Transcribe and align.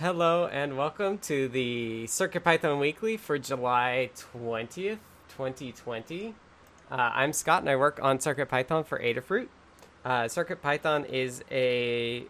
Hello 0.00 0.48
and 0.48 0.76
welcome 0.76 1.18
to 1.18 1.46
the 1.46 2.06
CircuitPython 2.08 2.80
Weekly 2.80 3.16
for 3.16 3.38
July 3.38 4.10
20th, 4.34 4.98
2020. 5.28 6.34
Uh, 6.90 6.94
I'm 6.94 7.32
Scott 7.32 7.62
and 7.62 7.70
I 7.70 7.76
work 7.76 8.00
on 8.02 8.18
CircuitPython 8.18 8.86
for 8.86 8.98
Adafruit. 8.98 9.46
Uh, 10.04 10.24
CircuitPython 10.24 11.08
is 11.08 11.44
a 11.48 12.24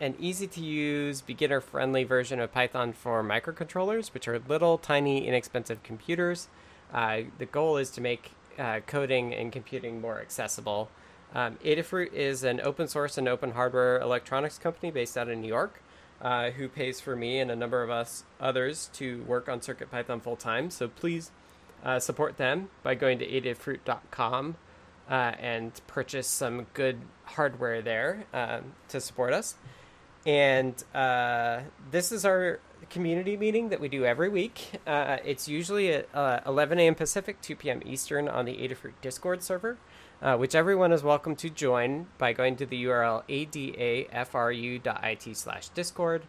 an 0.00 0.14
easy 0.18 0.46
to 0.46 0.62
use, 0.62 1.20
beginner 1.20 1.60
friendly 1.60 2.04
version 2.04 2.40
of 2.40 2.54
Python 2.54 2.94
for 2.94 3.22
microcontrollers, 3.22 4.14
which 4.14 4.26
are 4.26 4.38
little, 4.38 4.78
tiny, 4.78 5.28
inexpensive 5.28 5.82
computers. 5.82 6.48
Uh, 6.90 7.20
the 7.36 7.44
goal 7.44 7.76
is 7.76 7.90
to 7.90 8.00
make 8.00 8.30
uh, 8.58 8.80
coding 8.86 9.34
and 9.34 9.52
computing 9.52 10.00
more 10.00 10.22
accessible. 10.22 10.88
Um, 11.34 11.58
Adafruit 11.62 12.14
is 12.14 12.44
an 12.44 12.62
open 12.62 12.88
source 12.88 13.18
and 13.18 13.28
open 13.28 13.50
hardware 13.50 14.00
electronics 14.00 14.56
company 14.56 14.90
based 14.90 15.18
out 15.18 15.28
of 15.28 15.36
New 15.36 15.48
York. 15.48 15.82
Uh, 16.24 16.52
who 16.52 16.68
pays 16.70 17.02
for 17.02 17.14
me 17.14 17.38
and 17.38 17.50
a 17.50 17.56
number 17.56 17.82
of 17.82 17.90
us 17.90 18.24
others 18.40 18.88
to 18.94 19.22
work 19.24 19.46
on 19.46 19.60
CircuitPython 19.60 20.22
full 20.22 20.36
time. 20.36 20.70
So 20.70 20.88
please 20.88 21.30
uh, 21.84 22.00
support 22.00 22.38
them 22.38 22.70
by 22.82 22.94
going 22.94 23.18
to 23.18 23.26
adafruit.com 23.26 24.56
uh, 25.10 25.12
and 25.12 25.78
purchase 25.86 26.26
some 26.26 26.66
good 26.72 27.00
hardware 27.24 27.82
there 27.82 28.24
um, 28.32 28.72
to 28.88 29.02
support 29.02 29.34
us. 29.34 29.56
And 30.24 30.82
uh, 30.94 31.60
this 31.90 32.10
is 32.10 32.24
our 32.24 32.58
community 32.88 33.36
meeting 33.36 33.68
that 33.68 33.80
we 33.80 33.88
do 33.88 34.06
every 34.06 34.30
week. 34.30 34.80
Uh, 34.86 35.18
it's 35.24 35.46
usually 35.46 35.92
at 35.92 36.08
uh, 36.14 36.40
11 36.46 36.78
a.m. 36.78 36.94
Pacific, 36.94 37.40
2 37.42 37.56
p.m. 37.56 37.82
Eastern 37.84 38.28
on 38.28 38.46
the 38.46 38.54
Adafruit 38.56 38.94
Discord 39.02 39.42
server 39.42 39.76
uh, 40.24 40.36
which 40.38 40.54
everyone 40.54 40.90
is 40.90 41.02
welcome 41.02 41.36
to 41.36 41.50
join 41.50 42.06
by 42.16 42.32
going 42.32 42.56
to 42.56 42.64
the 42.64 42.84
URL 42.84 43.22
adafru.it 43.28 45.36
slash 45.36 45.68
discord. 45.68 46.22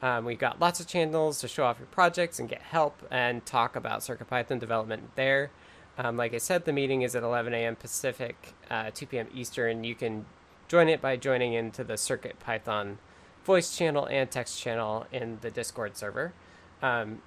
Um, 0.00 0.24
we've 0.24 0.38
got 0.38 0.60
lots 0.60 0.78
of 0.78 0.86
channels 0.86 1.40
to 1.40 1.48
show 1.48 1.64
off 1.64 1.80
your 1.80 1.88
projects 1.88 2.38
and 2.38 2.48
get 2.48 2.62
help 2.62 3.02
and 3.10 3.44
talk 3.44 3.74
about 3.74 4.00
CircuitPython 4.00 4.60
development 4.60 5.16
there. 5.16 5.50
Um, 5.98 6.16
like 6.16 6.32
I 6.32 6.38
said, 6.38 6.64
the 6.64 6.72
meeting 6.72 7.02
is 7.02 7.16
at 7.16 7.24
11 7.24 7.52
a.m. 7.52 7.74
Pacific, 7.74 8.54
uh, 8.70 8.92
2 8.94 9.06
p.m. 9.06 9.26
Eastern. 9.34 9.82
You 9.82 9.96
can 9.96 10.26
join 10.68 10.88
it 10.88 11.02
by 11.02 11.16
joining 11.16 11.52
into 11.52 11.82
the 11.82 11.94
CircuitPython 11.94 12.98
voice 13.44 13.76
channel 13.76 14.06
and 14.06 14.30
text 14.30 14.60
channel 14.60 15.06
in 15.10 15.38
the 15.40 15.50
Discord 15.50 15.96
server. 15.96 16.32
Um, 16.82 17.20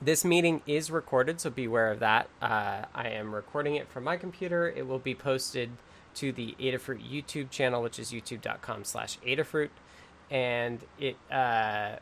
this 0.00 0.24
meeting 0.24 0.62
is 0.66 0.90
recorded, 0.90 1.40
so 1.40 1.50
beware 1.50 1.90
of 1.90 2.00
that. 2.00 2.28
Uh, 2.42 2.82
I 2.94 3.08
am 3.08 3.34
recording 3.34 3.76
it 3.76 3.88
from 3.88 4.04
my 4.04 4.16
computer. 4.16 4.68
It 4.68 4.86
will 4.86 4.98
be 4.98 5.14
posted 5.14 5.70
to 6.16 6.32
the 6.32 6.54
Adafruit 6.60 7.08
YouTube 7.08 7.50
channel, 7.50 7.82
which 7.82 7.98
is 7.98 8.12
youtube.com 8.12 8.84
slash 8.84 9.18
Adafruit. 9.20 9.70
And 10.30 10.80
it 10.98 11.16
uh, 11.30 11.96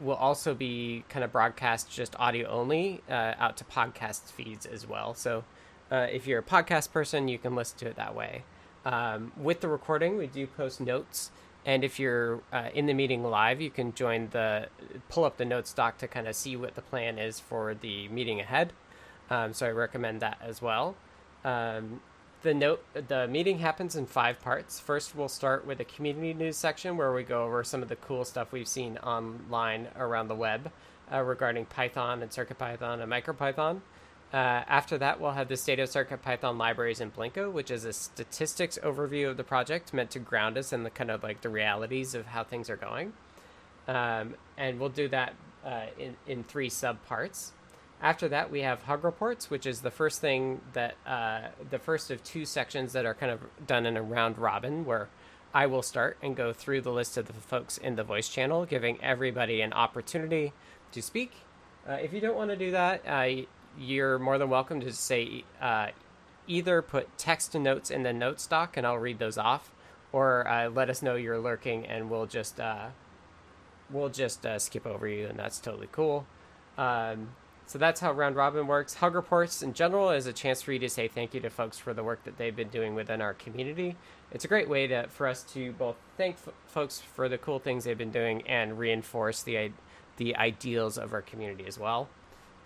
will 0.00 0.14
also 0.14 0.54
be 0.54 1.04
kind 1.08 1.24
of 1.24 1.32
broadcast 1.32 1.90
just 1.90 2.14
audio 2.18 2.48
only 2.48 3.02
uh, 3.10 3.34
out 3.38 3.56
to 3.58 3.64
podcast 3.64 4.32
feeds 4.32 4.66
as 4.66 4.86
well. 4.86 5.14
So 5.14 5.44
uh, 5.90 6.06
if 6.10 6.26
you're 6.26 6.40
a 6.40 6.42
podcast 6.42 6.92
person, 6.92 7.28
you 7.28 7.38
can 7.38 7.54
listen 7.54 7.78
to 7.78 7.86
it 7.86 7.96
that 7.96 8.14
way. 8.14 8.44
Um, 8.84 9.32
with 9.36 9.60
the 9.60 9.68
recording, 9.68 10.18
we 10.18 10.26
do 10.26 10.46
post 10.46 10.80
notes 10.80 11.30
and 11.66 11.84
if 11.84 11.98
you're 11.98 12.40
uh, 12.52 12.68
in 12.74 12.86
the 12.86 12.94
meeting 12.94 13.22
live, 13.22 13.60
you 13.60 13.70
can 13.70 13.94
join 13.94 14.28
the 14.30 14.68
pull 15.08 15.24
up 15.24 15.36
the 15.36 15.44
notes 15.44 15.72
doc 15.72 15.98
to 15.98 16.08
kind 16.08 16.28
of 16.28 16.36
see 16.36 16.56
what 16.56 16.74
the 16.74 16.82
plan 16.82 17.18
is 17.18 17.40
for 17.40 17.74
the 17.74 18.08
meeting 18.08 18.40
ahead. 18.40 18.72
Um, 19.30 19.54
so 19.54 19.66
I 19.66 19.70
recommend 19.70 20.20
that 20.20 20.38
as 20.42 20.60
well. 20.60 20.94
Um, 21.44 22.00
the 22.42 22.52
note 22.52 22.84
the 23.08 23.26
meeting 23.26 23.58
happens 23.58 23.96
in 23.96 24.04
five 24.06 24.40
parts. 24.40 24.78
First, 24.78 25.16
we'll 25.16 25.28
start 25.28 25.66
with 25.66 25.80
a 25.80 25.84
community 25.84 26.34
news 26.34 26.56
section 26.58 26.96
where 26.98 27.12
we 27.12 27.22
go 27.22 27.44
over 27.44 27.64
some 27.64 27.82
of 27.82 27.88
the 27.88 27.96
cool 27.96 28.24
stuff 28.24 28.52
we've 28.52 28.68
seen 28.68 28.98
online 28.98 29.88
around 29.96 30.28
the 30.28 30.34
web 30.34 30.70
uh, 31.10 31.22
regarding 31.22 31.64
Python 31.64 32.22
and 32.22 32.30
CircuitPython 32.30 33.02
and 33.02 33.10
MicroPython. 33.10 33.80
Uh, 34.34 34.64
after 34.66 34.98
that, 34.98 35.20
we'll 35.20 35.30
have 35.30 35.46
the 35.46 35.56
state 35.56 35.78
of 35.78 35.88
CircuitPython 35.88 36.58
libraries 36.58 37.00
in 37.00 37.12
Blinka, 37.12 37.52
which 37.52 37.70
is 37.70 37.84
a 37.84 37.92
statistics 37.92 38.76
overview 38.82 39.30
of 39.30 39.36
the 39.36 39.44
project 39.44 39.94
meant 39.94 40.10
to 40.10 40.18
ground 40.18 40.58
us 40.58 40.72
in 40.72 40.82
the 40.82 40.90
kind 40.90 41.12
of 41.12 41.22
like 41.22 41.42
the 41.42 41.48
realities 41.48 42.16
of 42.16 42.26
how 42.26 42.42
things 42.42 42.68
are 42.68 42.76
going. 42.76 43.12
Um, 43.86 44.34
and 44.58 44.80
we'll 44.80 44.88
do 44.88 45.06
that 45.06 45.34
uh, 45.64 45.86
in, 45.96 46.16
in 46.26 46.42
three 46.42 46.68
subparts. 46.68 47.52
After 48.02 48.26
that, 48.26 48.50
we 48.50 48.62
have 48.62 48.82
Hug 48.82 49.04
Reports, 49.04 49.50
which 49.50 49.66
is 49.66 49.82
the 49.82 49.92
first 49.92 50.20
thing 50.20 50.60
that, 50.72 50.96
uh, 51.06 51.42
the 51.70 51.78
first 51.78 52.10
of 52.10 52.24
two 52.24 52.44
sections 52.44 52.92
that 52.92 53.06
are 53.06 53.14
kind 53.14 53.30
of 53.30 53.40
done 53.68 53.86
in 53.86 53.96
a 53.96 54.02
round 54.02 54.36
robin, 54.36 54.84
where 54.84 55.10
I 55.54 55.66
will 55.66 55.82
start 55.82 56.16
and 56.20 56.34
go 56.34 56.52
through 56.52 56.80
the 56.80 56.90
list 56.90 57.16
of 57.16 57.26
the 57.26 57.34
folks 57.34 57.78
in 57.78 57.94
the 57.94 58.02
voice 58.02 58.28
channel, 58.28 58.66
giving 58.66 59.00
everybody 59.00 59.60
an 59.60 59.72
opportunity 59.72 60.52
to 60.90 61.00
speak. 61.00 61.34
Uh, 61.88 61.92
if 61.92 62.12
you 62.12 62.20
don't 62.20 62.34
want 62.34 62.50
to 62.50 62.56
do 62.56 62.72
that, 62.72 63.00
uh, 63.06 63.44
you're 63.78 64.18
more 64.18 64.38
than 64.38 64.50
welcome 64.50 64.80
to 64.80 64.92
say 64.92 65.44
uh, 65.60 65.88
either 66.46 66.82
put 66.82 67.16
text 67.18 67.54
notes 67.54 67.90
in 67.90 68.02
the 68.02 68.12
notes 68.12 68.46
doc 68.46 68.76
and 68.76 68.86
I'll 68.86 68.98
read 68.98 69.18
those 69.18 69.38
off, 69.38 69.72
or 70.12 70.46
uh, 70.48 70.68
let 70.68 70.90
us 70.90 71.02
know 71.02 71.14
you're 71.14 71.38
lurking 71.38 71.86
and 71.86 72.10
we'll 72.10 72.26
just 72.26 72.60
uh, 72.60 72.88
we'll 73.90 74.08
just 74.08 74.44
uh, 74.46 74.58
skip 74.58 74.86
over 74.86 75.08
you 75.08 75.26
and 75.26 75.38
that's 75.38 75.58
totally 75.58 75.88
cool. 75.90 76.26
Um, 76.76 77.28
so 77.66 77.78
that's 77.78 78.00
how 78.00 78.12
round 78.12 78.36
robin 78.36 78.66
works. 78.66 78.94
Hug 78.94 79.14
reports 79.14 79.62
in 79.62 79.72
general 79.72 80.10
is 80.10 80.26
a 80.26 80.32
chance 80.32 80.60
for 80.60 80.72
you 80.72 80.78
to 80.80 80.88
say 80.88 81.08
thank 81.08 81.32
you 81.32 81.40
to 81.40 81.50
folks 81.50 81.78
for 81.78 81.94
the 81.94 82.02
work 82.02 82.24
that 82.24 82.36
they've 82.36 82.54
been 82.54 82.68
doing 82.68 82.94
within 82.94 83.22
our 83.22 83.34
community. 83.34 83.96
It's 84.32 84.44
a 84.44 84.48
great 84.48 84.68
way 84.68 84.86
to 84.88 85.06
for 85.08 85.26
us 85.26 85.42
to 85.54 85.72
both 85.72 85.96
thank 86.16 86.36
f- 86.36 86.52
folks 86.66 87.00
for 87.00 87.28
the 87.28 87.38
cool 87.38 87.58
things 87.58 87.84
they've 87.84 87.96
been 87.96 88.10
doing 88.10 88.42
and 88.46 88.78
reinforce 88.78 89.42
the 89.42 89.72
the 90.16 90.36
ideals 90.36 90.98
of 90.98 91.12
our 91.12 91.22
community 91.22 91.64
as 91.66 91.78
well. 91.78 92.08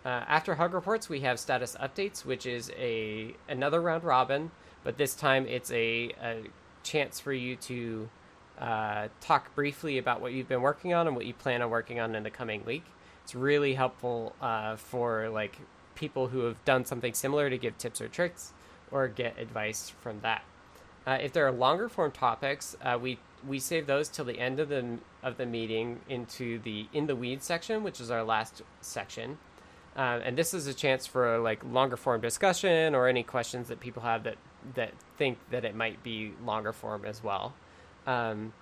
Uh, 0.04 0.25
after 0.28 0.54
Hug 0.54 0.75
Reports, 0.75 1.09
we 1.09 1.20
have 1.20 1.41
Status 1.41 1.76
Updates, 1.81 2.25
which 2.25 2.47
is 2.47 2.70
a 2.78 3.34
another 3.48 3.81
round 3.81 4.04
robin, 4.04 4.50
but 4.84 4.97
this 4.97 5.14
time 5.14 5.47
it's 5.47 5.70
a, 5.72 6.12
a 6.22 6.42
chance 6.82 7.19
for 7.19 7.32
you 7.32 7.56
to 7.56 8.09
uh, 8.59 9.09
talk 9.20 9.54
briefly 9.54 9.98
about 9.98 10.20
what 10.20 10.32
you've 10.32 10.48
been 10.48 10.62
working 10.62 10.94
on 10.94 11.06
and 11.06 11.16
what 11.16 11.26
you 11.26 11.34
plan 11.34 11.62
on 11.62 11.70
working 11.70 12.00
on 12.00 12.14
in 12.14 12.22
the 12.22 12.31
coming 12.31 12.64
week. 12.64 12.84
It's 13.25 13.34
really 13.34 13.75
helpful 13.75 14.34
uh, 14.41 14.76
for 14.76 15.28
like 15.28 15.59
people 15.94 16.28
who 16.28 16.41
have 16.41 16.65
done 16.65 16.84
something 16.84 17.12
similar 17.12 17.50
to 17.50 17.59
give 17.59 17.76
tips 17.76 18.00
or 18.00 18.09
tricks 18.09 18.53
or 18.91 19.09
get 19.09 19.38
advice 19.38 19.91
from 20.00 20.20
that. 20.20 20.44
Uh, 21.06 21.19
if 21.20 21.32
there 21.32 21.47
are 21.47 21.53
longer 21.53 21.88
form 21.88 22.12
topics, 22.12 22.76
uh, 22.82 22.98
we 23.00 23.19
we 23.47 23.59
save 23.59 23.86
those 23.86 24.09
till 24.09 24.25
the 24.25 24.38
end 24.38 24.60
of 24.60 24.69
the 24.69 24.98
of 25.22 25.36
the 25.36 25.47
meeting 25.47 26.00
into 26.09 26.59
the 26.60 26.86
in 26.92 27.06
the 27.06 27.16
weeds 27.16 27.44
section, 27.44 27.82
which 27.82 28.00
is 28.00 28.10
our 28.10 28.22
last 28.22 28.62
section. 28.80 29.38
Uh, 29.98 30.20
and 30.25 30.38
this 30.38 30.54
is 30.54 30.69
a 30.69 30.75
chance 30.75 31.09
for 31.09 31.38
like 31.41 31.60
longer 31.64 31.97
form 31.97 32.20
discussion 32.20 32.94
or 32.94 33.09
any 33.09 33.25
questions 33.25 33.66
that 33.66 33.81
people 33.81 34.03
have 34.03 34.22
that 34.22 34.36
that 34.75 34.92
think 35.16 35.38
that 35.50 35.64
it 35.64 35.75
might 35.75 36.03
be 36.04 36.32
longer 36.44 36.72
form 36.72 37.04
as 37.04 37.22
well. 37.22 37.53
Um, 38.06 38.53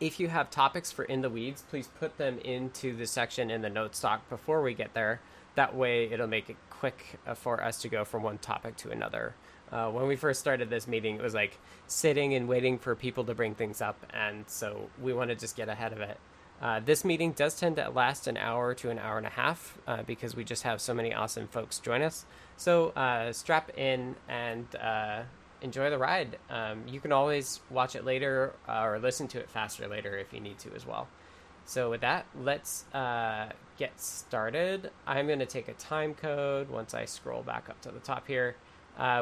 if 0.00 0.20
you 0.20 0.28
have 0.28 0.50
topics 0.50 0.92
for 0.92 1.04
in 1.04 1.22
the 1.22 1.30
weeds, 1.30 1.64
please 1.68 1.88
put 1.98 2.18
them 2.18 2.38
into 2.40 2.94
the 2.94 3.06
section 3.06 3.50
in 3.50 3.62
the 3.62 3.70
notes 3.70 4.00
doc 4.00 4.28
before 4.28 4.62
we 4.62 4.74
get 4.74 4.92
there. 4.92 5.20
That 5.54 5.74
way, 5.74 6.10
it'll 6.10 6.26
make 6.26 6.50
it 6.50 6.56
quick 6.68 7.18
uh, 7.26 7.34
for 7.34 7.62
us 7.62 7.80
to 7.82 7.88
go 7.88 8.04
from 8.04 8.22
one 8.22 8.38
topic 8.38 8.76
to 8.78 8.90
another. 8.90 9.34
Uh, 9.72 9.90
when 9.90 10.06
we 10.06 10.16
first 10.16 10.40
started 10.40 10.68
this 10.68 10.86
meeting, 10.86 11.16
it 11.16 11.22
was 11.22 11.34
like 11.34 11.58
sitting 11.86 12.34
and 12.34 12.48
waiting 12.48 12.78
for 12.78 12.94
people 12.94 13.24
to 13.24 13.34
bring 13.34 13.54
things 13.54 13.80
up, 13.80 14.04
and 14.10 14.44
so 14.48 14.90
we 15.00 15.12
want 15.12 15.30
to 15.30 15.36
just 15.36 15.56
get 15.56 15.68
ahead 15.68 15.92
of 15.92 16.00
it. 16.00 16.18
Uh, 16.60 16.78
this 16.78 17.04
meeting 17.06 17.32
does 17.32 17.58
tend 17.58 17.76
to 17.76 17.88
last 17.88 18.26
an 18.26 18.36
hour 18.36 18.74
to 18.74 18.90
an 18.90 18.98
hour 18.98 19.16
and 19.16 19.26
a 19.26 19.30
half 19.30 19.78
uh, 19.86 20.02
because 20.02 20.36
we 20.36 20.44
just 20.44 20.62
have 20.62 20.80
so 20.80 20.92
many 20.92 21.14
awesome 21.14 21.48
folks 21.48 21.78
join 21.78 22.02
us. 22.02 22.26
So 22.56 22.90
uh, 22.90 23.32
strap 23.32 23.70
in 23.78 24.14
and 24.28 24.66
uh, 24.76 25.22
enjoy 25.62 25.88
the 25.88 25.96
ride. 25.96 26.38
Um, 26.50 26.82
you 26.86 27.00
can 27.00 27.12
always 27.12 27.60
watch 27.70 27.96
it 27.96 28.04
later 28.04 28.52
uh, 28.68 28.82
or 28.82 28.98
listen 28.98 29.26
to 29.28 29.38
it 29.38 29.48
faster 29.48 29.88
later 29.88 30.18
if 30.18 30.34
you 30.34 30.40
need 30.40 30.58
to 30.58 30.74
as 30.74 30.86
well. 30.86 31.08
So 31.64 31.88
with 31.88 32.02
that, 32.02 32.26
let's 32.38 32.84
get 32.92 33.98
started. 33.98 34.90
I'm 35.06 35.26
going 35.26 35.38
to 35.38 35.46
take 35.46 35.68
a 35.68 35.74
time 35.74 36.14
code 36.14 36.68
once 36.68 36.92
I 36.92 37.06
scroll 37.06 37.42
back 37.42 37.70
up 37.70 37.80
to 37.82 37.90
the 37.90 38.00
top 38.00 38.26
here, 38.26 38.56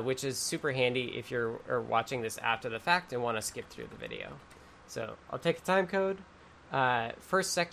which 0.03 0.25
is 0.25 0.39
super 0.39 0.73
handy 0.73 1.13
if 1.17 1.31
you're 1.31 1.83
watching 1.89 2.23
this 2.23 2.39
after 2.39 2.69
the 2.69 2.81
fact 2.81 3.13
and 3.13 3.23
want 3.23 3.37
to 3.37 3.43
skip 3.43 3.69
through 3.69 3.89
the 3.91 3.97
video. 3.97 4.33
So 4.87 5.15
I'll 5.31 5.39
take 5.39 5.59
a 5.59 5.63
time 5.63 5.87
code. 5.87 6.19
Uh, 6.73 7.11
first 7.19 7.53
sec- 7.53 7.73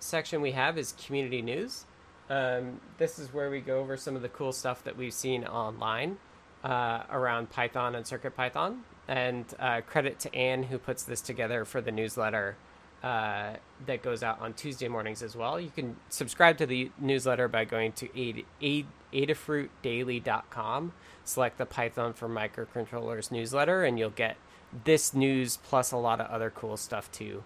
section 0.00 0.40
we 0.40 0.52
have 0.52 0.78
is 0.78 0.94
community 1.04 1.42
news. 1.42 1.84
Um, 2.28 2.80
this 2.98 3.18
is 3.18 3.32
where 3.32 3.50
we 3.50 3.60
go 3.60 3.80
over 3.80 3.96
some 3.96 4.16
of 4.16 4.22
the 4.22 4.28
cool 4.28 4.52
stuff 4.52 4.84
that 4.84 4.96
we've 4.96 5.12
seen 5.12 5.44
online 5.44 6.18
uh, 6.64 7.02
around 7.10 7.50
Python 7.50 7.94
and 7.94 8.04
CircuitPython. 8.04 8.78
And 9.08 9.44
uh, 9.58 9.80
credit 9.82 10.18
to 10.20 10.34
Anne 10.34 10.64
who 10.64 10.78
puts 10.78 11.02
this 11.02 11.20
together 11.20 11.64
for 11.64 11.80
the 11.80 11.90
newsletter 11.90 12.56
uh, 13.02 13.54
that 13.86 14.02
goes 14.02 14.22
out 14.22 14.40
on 14.40 14.54
Tuesday 14.54 14.88
mornings 14.88 15.22
as 15.22 15.34
well. 15.34 15.60
You 15.60 15.70
can 15.70 15.96
subscribe 16.08 16.56
to 16.58 16.66
the 16.66 16.90
newsletter 16.98 17.48
by 17.48 17.64
going 17.64 17.92
to 17.92 18.06
ad- 18.30 18.44
ad- 18.62 18.86
adafruitdaily.com, 19.12 20.92
select 21.24 21.58
the 21.58 21.66
Python 21.66 22.12
for 22.12 22.28
Microcontrollers 22.28 23.32
newsletter, 23.32 23.84
and 23.84 23.98
you'll 23.98 24.10
get 24.10 24.36
this 24.84 25.12
news 25.12 25.58
plus 25.58 25.90
a 25.92 25.96
lot 25.96 26.20
of 26.20 26.28
other 26.28 26.48
cool 26.50 26.76
stuff 26.76 27.10
too. 27.10 27.42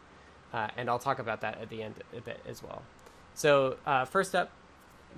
Uh, 0.56 0.68
and 0.76 0.88
I'll 0.88 0.98
talk 0.98 1.18
about 1.18 1.42
that 1.42 1.60
at 1.60 1.68
the 1.68 1.82
end 1.82 1.96
a 2.16 2.20
bit 2.22 2.40
as 2.48 2.62
well. 2.62 2.82
So 3.34 3.76
uh, 3.84 4.06
first 4.06 4.34
up, 4.34 4.50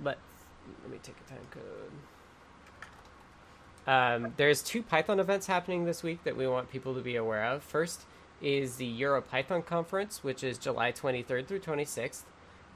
let 0.03 0.17
let 0.83 0.91
me 0.91 0.99
take 1.01 1.15
a 1.25 1.29
time 1.29 1.47
code. 1.49 1.91
Um, 3.87 4.33
there's 4.35 4.61
two 4.61 4.83
Python 4.83 5.19
events 5.19 5.47
happening 5.47 5.85
this 5.85 6.03
week 6.03 6.23
that 6.25 6.35
we 6.35 6.45
want 6.45 6.69
people 6.69 6.93
to 6.93 7.01
be 7.01 7.15
aware 7.15 7.45
of. 7.45 7.63
First 7.63 8.01
is 8.41 8.75
the 8.75 9.01
EuroPython 9.01 9.65
conference, 9.65 10.23
which 10.23 10.43
is 10.43 10.57
July 10.57 10.91
23rd 10.91 11.47
through 11.47 11.59
26th. 11.59 12.23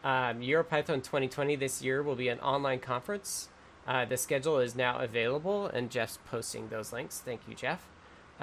Um, 0.03 0.39
EuroPython 0.39 1.03
2020 1.03 1.55
this 1.57 1.81
year 1.81 2.01
will 2.01 2.15
be 2.15 2.29
an 2.29 2.39
online 2.39 2.79
conference. 2.79 3.49
Uh, 3.85 4.05
the 4.05 4.17
schedule 4.17 4.59
is 4.59 4.75
now 4.75 4.97
available, 4.99 5.67
and 5.67 5.91
Jeff's 5.91 6.17
posting 6.29 6.69
those 6.69 6.91
links. 6.93 7.19
Thank 7.19 7.41
you, 7.47 7.53
Jeff. 7.53 7.92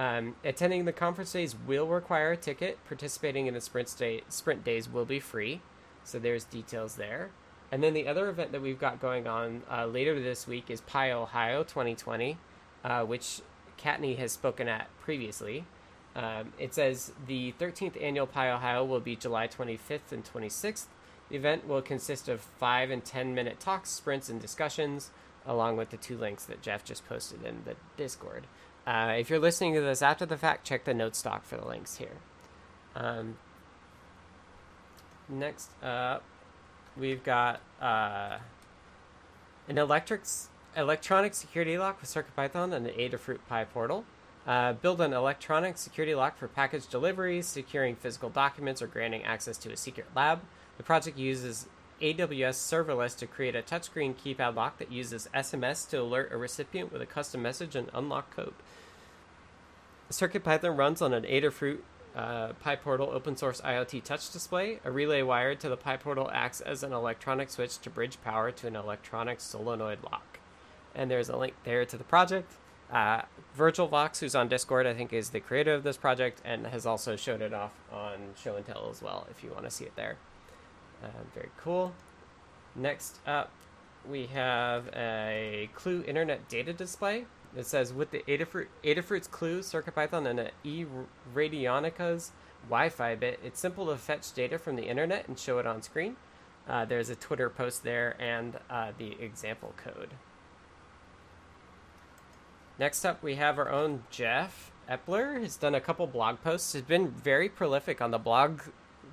Um, 0.00 0.36
attending 0.42 0.86
the 0.86 0.94
conference 0.94 1.30
days 1.32 1.54
will 1.66 1.86
require 1.86 2.32
a 2.32 2.36
ticket. 2.36 2.82
Participating 2.86 3.46
in 3.46 3.52
the 3.52 3.60
sprint, 3.60 3.94
day, 3.98 4.22
sprint 4.30 4.64
days 4.64 4.88
will 4.88 5.04
be 5.04 5.20
free. 5.20 5.60
So 6.04 6.18
there's 6.18 6.44
details 6.44 6.94
there. 6.94 7.28
And 7.70 7.82
then 7.82 7.92
the 7.92 8.08
other 8.08 8.30
event 8.30 8.52
that 8.52 8.62
we've 8.62 8.80
got 8.80 8.98
going 8.98 9.26
on 9.26 9.62
uh, 9.70 9.84
later 9.84 10.18
this 10.18 10.46
week 10.46 10.70
is 10.70 10.80
PyOhio 10.80 11.68
2020, 11.68 12.38
uh, 12.82 13.04
which 13.04 13.42
Kattni 13.78 14.16
has 14.16 14.32
spoken 14.32 14.68
at 14.68 14.88
previously. 15.02 15.66
Um, 16.16 16.54
it 16.58 16.72
says 16.72 17.12
the 17.26 17.52
13th 17.60 18.02
annual 18.02 18.26
PyOhio 18.26 18.88
will 18.88 19.00
be 19.00 19.16
July 19.16 19.48
25th 19.48 20.12
and 20.12 20.24
26th. 20.24 20.86
The 21.28 21.36
event 21.36 21.68
will 21.68 21.82
consist 21.82 22.26
of 22.26 22.40
five 22.40 22.90
and 22.90 23.04
10 23.04 23.34
minute 23.34 23.60
talks, 23.60 23.90
sprints, 23.90 24.30
and 24.30 24.40
discussions, 24.40 25.10
along 25.46 25.76
with 25.76 25.90
the 25.90 25.98
two 25.98 26.16
links 26.16 26.46
that 26.46 26.62
Jeff 26.62 26.84
just 26.84 27.06
posted 27.06 27.44
in 27.44 27.64
the 27.66 27.76
Discord. 27.98 28.46
Uh, 28.86 29.14
if 29.18 29.30
you're 29.30 29.38
listening 29.38 29.74
to 29.74 29.80
this 29.80 30.02
after 30.02 30.26
the 30.26 30.36
fact, 30.36 30.66
check 30.66 30.84
the 30.84 30.94
note 30.94 31.14
stock 31.14 31.44
for 31.44 31.56
the 31.56 31.66
links 31.66 31.96
here. 31.96 32.16
Um, 32.96 33.36
next 35.28 35.70
up, 35.82 36.22
we've 36.96 37.22
got 37.22 37.60
uh, 37.80 38.38
an 39.68 39.78
electrics, 39.78 40.48
electronic 40.76 41.34
security 41.34 41.78
lock 41.78 42.00
with 42.00 42.10
CircuitPython 42.10 42.72
and 42.72 42.86
an 42.86 42.94
Adafruit 42.94 43.38
PyPortal. 43.50 44.04
Uh, 44.46 44.72
build 44.72 45.00
an 45.00 45.12
electronic 45.12 45.76
security 45.76 46.14
lock 46.14 46.38
for 46.38 46.48
package 46.48 46.86
deliveries, 46.86 47.46
securing 47.46 47.94
physical 47.94 48.30
documents, 48.30 48.80
or 48.80 48.86
granting 48.86 49.22
access 49.22 49.58
to 49.58 49.70
a 49.70 49.76
secret 49.76 50.06
lab. 50.16 50.40
The 50.78 50.82
project 50.82 51.18
uses 51.18 51.66
AWS 52.00 52.54
serverless 52.54 53.16
to 53.18 53.26
create 53.26 53.54
a 53.54 53.62
touchscreen 53.62 54.14
keypad 54.14 54.54
lock 54.54 54.78
that 54.78 54.90
uses 54.90 55.28
SMS 55.34 55.88
to 55.90 56.00
alert 56.00 56.32
a 56.32 56.36
recipient 56.36 56.92
with 56.92 57.02
a 57.02 57.06
custom 57.06 57.42
message 57.42 57.76
and 57.76 57.90
unlock 57.92 58.34
code. 58.34 58.54
CircuitPython 60.10 60.76
runs 60.76 61.00
on 61.02 61.12
an 61.12 61.24
Adafruit 61.24 61.78
uh, 62.16 62.52
PyPortal 62.64 63.12
open 63.12 63.36
source 63.36 63.60
IoT 63.60 64.02
touch 64.02 64.30
display. 64.30 64.80
A 64.84 64.90
relay 64.90 65.22
wired 65.22 65.60
to 65.60 65.68
the 65.68 65.76
PyPortal 65.76 66.30
acts 66.32 66.60
as 66.60 66.82
an 66.82 66.92
electronic 66.92 67.50
switch 67.50 67.78
to 67.78 67.90
bridge 67.90 68.18
power 68.24 68.50
to 68.50 68.66
an 68.66 68.76
electronic 68.76 69.40
solenoid 69.40 70.02
lock. 70.02 70.40
And 70.94 71.10
there's 71.10 71.28
a 71.28 71.36
link 71.36 71.54
there 71.64 71.84
to 71.84 71.96
the 71.96 72.04
project. 72.04 72.52
Uh, 72.90 73.22
Virgil 73.54 73.86
Vox, 73.86 74.18
who's 74.18 74.34
on 74.34 74.48
Discord, 74.48 74.86
I 74.86 74.94
think 74.94 75.12
is 75.12 75.30
the 75.30 75.38
creator 75.38 75.74
of 75.74 75.84
this 75.84 75.96
project 75.96 76.40
and 76.44 76.66
has 76.66 76.86
also 76.86 77.14
showed 77.14 77.40
it 77.40 77.54
off 77.54 77.72
on 77.92 78.34
Show 78.42 78.56
and 78.56 78.66
Tell 78.66 78.88
as 78.90 79.00
well 79.00 79.28
if 79.30 79.44
you 79.44 79.50
want 79.52 79.64
to 79.64 79.70
see 79.70 79.84
it 79.84 79.94
there. 79.94 80.16
Uh, 81.02 81.08
very 81.34 81.50
cool. 81.56 81.92
Next 82.76 83.18
up, 83.26 83.50
we 84.08 84.26
have 84.26 84.88
a 84.94 85.68
Clue 85.74 86.04
Internet 86.06 86.48
Data 86.48 86.72
Display. 86.72 87.26
It 87.56 87.66
says 87.66 87.92
with 87.92 88.10
the 88.10 88.22
Adafruit, 88.28 88.66
Adafruit's 88.84 89.26
Clue, 89.26 89.60
CircuitPython, 89.60 90.28
and 90.28 90.40
an 90.40 90.50
E 90.62 90.84
Radionica's 91.34 92.32
Wi-Fi 92.68 93.14
bit, 93.16 93.40
it's 93.42 93.58
simple 93.58 93.86
to 93.86 93.96
fetch 93.96 94.32
data 94.32 94.58
from 94.58 94.76
the 94.76 94.84
internet 94.84 95.26
and 95.28 95.38
show 95.38 95.58
it 95.58 95.66
on 95.66 95.82
screen. 95.82 96.16
Uh, 96.68 96.84
there's 96.84 97.08
a 97.08 97.16
Twitter 97.16 97.50
post 97.50 97.82
there 97.82 98.16
and 98.20 98.58
uh, 98.68 98.92
the 98.96 99.16
example 99.20 99.74
code. 99.76 100.10
Next 102.78 103.04
up, 103.04 103.22
we 103.22 103.34
have 103.34 103.58
our 103.58 103.70
own 103.70 104.04
Jeff 104.10 104.70
Epler. 104.88 105.40
He's 105.40 105.56
done 105.56 105.74
a 105.74 105.80
couple 105.80 106.06
blog 106.06 106.42
posts. 106.42 106.72
He's 106.72 106.82
been 106.82 107.08
very 107.08 107.48
prolific 107.48 108.00
on 108.00 108.10
the 108.10 108.18
blog 108.18 108.60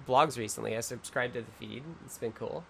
blogs 0.07 0.37
recently. 0.37 0.75
I 0.75 0.79
subscribed 0.79 1.33
to 1.35 1.41
the 1.41 1.51
feed. 1.51 1.83
It's 2.05 2.17
been 2.17 2.31
cool. 2.31 2.63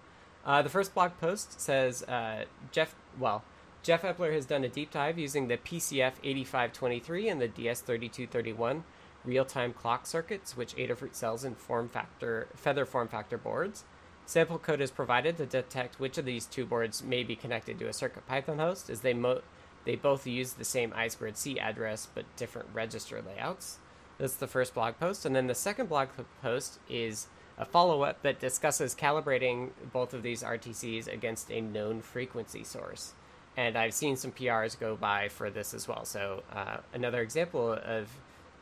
Uh, 0.45 0.61
the 0.61 0.69
first 0.69 0.93
blog 0.93 1.11
post 1.19 1.59
says 1.59 2.03
uh, 2.03 2.45
Jeff. 2.71 2.95
Well, 3.19 3.43
Jeff 3.83 4.01
Epler 4.01 4.33
has 4.33 4.45
done 4.45 4.63
a 4.63 4.69
deep 4.69 4.91
dive 4.91 5.17
using 5.17 5.47
the 5.47 5.57
PCF 5.57 6.13
8523 6.23 7.29
and 7.29 7.41
the 7.41 7.47
DS3231 7.47 8.83
real-time 9.23 9.73
clock 9.73 10.05
circuits, 10.05 10.55
which 10.55 10.75
Adafruit 10.75 11.13
sells 11.13 11.43
in 11.43 11.55
form 11.55 11.89
factor 11.89 12.47
feather 12.55 12.85
form 12.85 13.07
factor 13.07 13.37
boards. 13.37 13.83
Sample 14.25 14.57
code 14.59 14.81
is 14.81 14.91
provided 14.91 15.37
to 15.37 15.45
detect 15.45 15.99
which 15.99 16.17
of 16.17 16.25
these 16.25 16.45
two 16.45 16.65
boards 16.65 17.03
may 17.03 17.23
be 17.23 17.35
connected 17.35 17.79
to 17.79 17.87
a 17.87 17.91
CircuitPython 17.91 18.57
host, 18.57 18.89
as 18.89 19.01
they 19.01 19.13
mo- 19.13 19.41
they 19.85 19.95
both 19.95 20.27
use 20.27 20.53
the 20.53 20.65
same 20.65 20.91
I2C 20.91 21.59
address 21.59 22.09
but 22.13 22.25
different 22.35 22.67
register 22.73 23.21
layouts. 23.21 23.79
That's 24.17 24.35
the 24.35 24.47
first 24.47 24.73
blog 24.73 24.99
post. 24.99 25.25
And 25.25 25.35
then 25.35 25.47
the 25.47 25.55
second 25.55 25.89
blog 25.89 26.09
post 26.41 26.79
is 26.89 27.27
a 27.57 27.65
follow 27.65 28.03
up 28.03 28.21
that 28.21 28.39
discusses 28.39 28.95
calibrating 28.95 29.69
both 29.91 30.13
of 30.13 30.23
these 30.23 30.43
RTCs 30.43 31.11
against 31.11 31.51
a 31.51 31.61
known 31.61 32.01
frequency 32.01 32.63
source. 32.63 33.13
And 33.55 33.75
I've 33.75 33.93
seen 33.93 34.15
some 34.15 34.31
PRs 34.31 34.79
go 34.79 34.95
by 34.95 35.29
for 35.29 35.49
this 35.49 35.73
as 35.73 35.87
well. 35.87 36.05
So, 36.05 36.43
uh, 36.53 36.77
another 36.93 37.21
example 37.21 37.73
of 37.73 38.07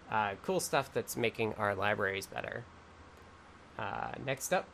uh, 0.09 0.35
cool 0.43 0.61
stuff 0.61 0.93
that's 0.93 1.17
making 1.17 1.53
our 1.55 1.75
libraries 1.75 2.25
better. 2.25 2.63
Uh, 3.77 4.11
next 4.25 4.53
up, 4.53 4.67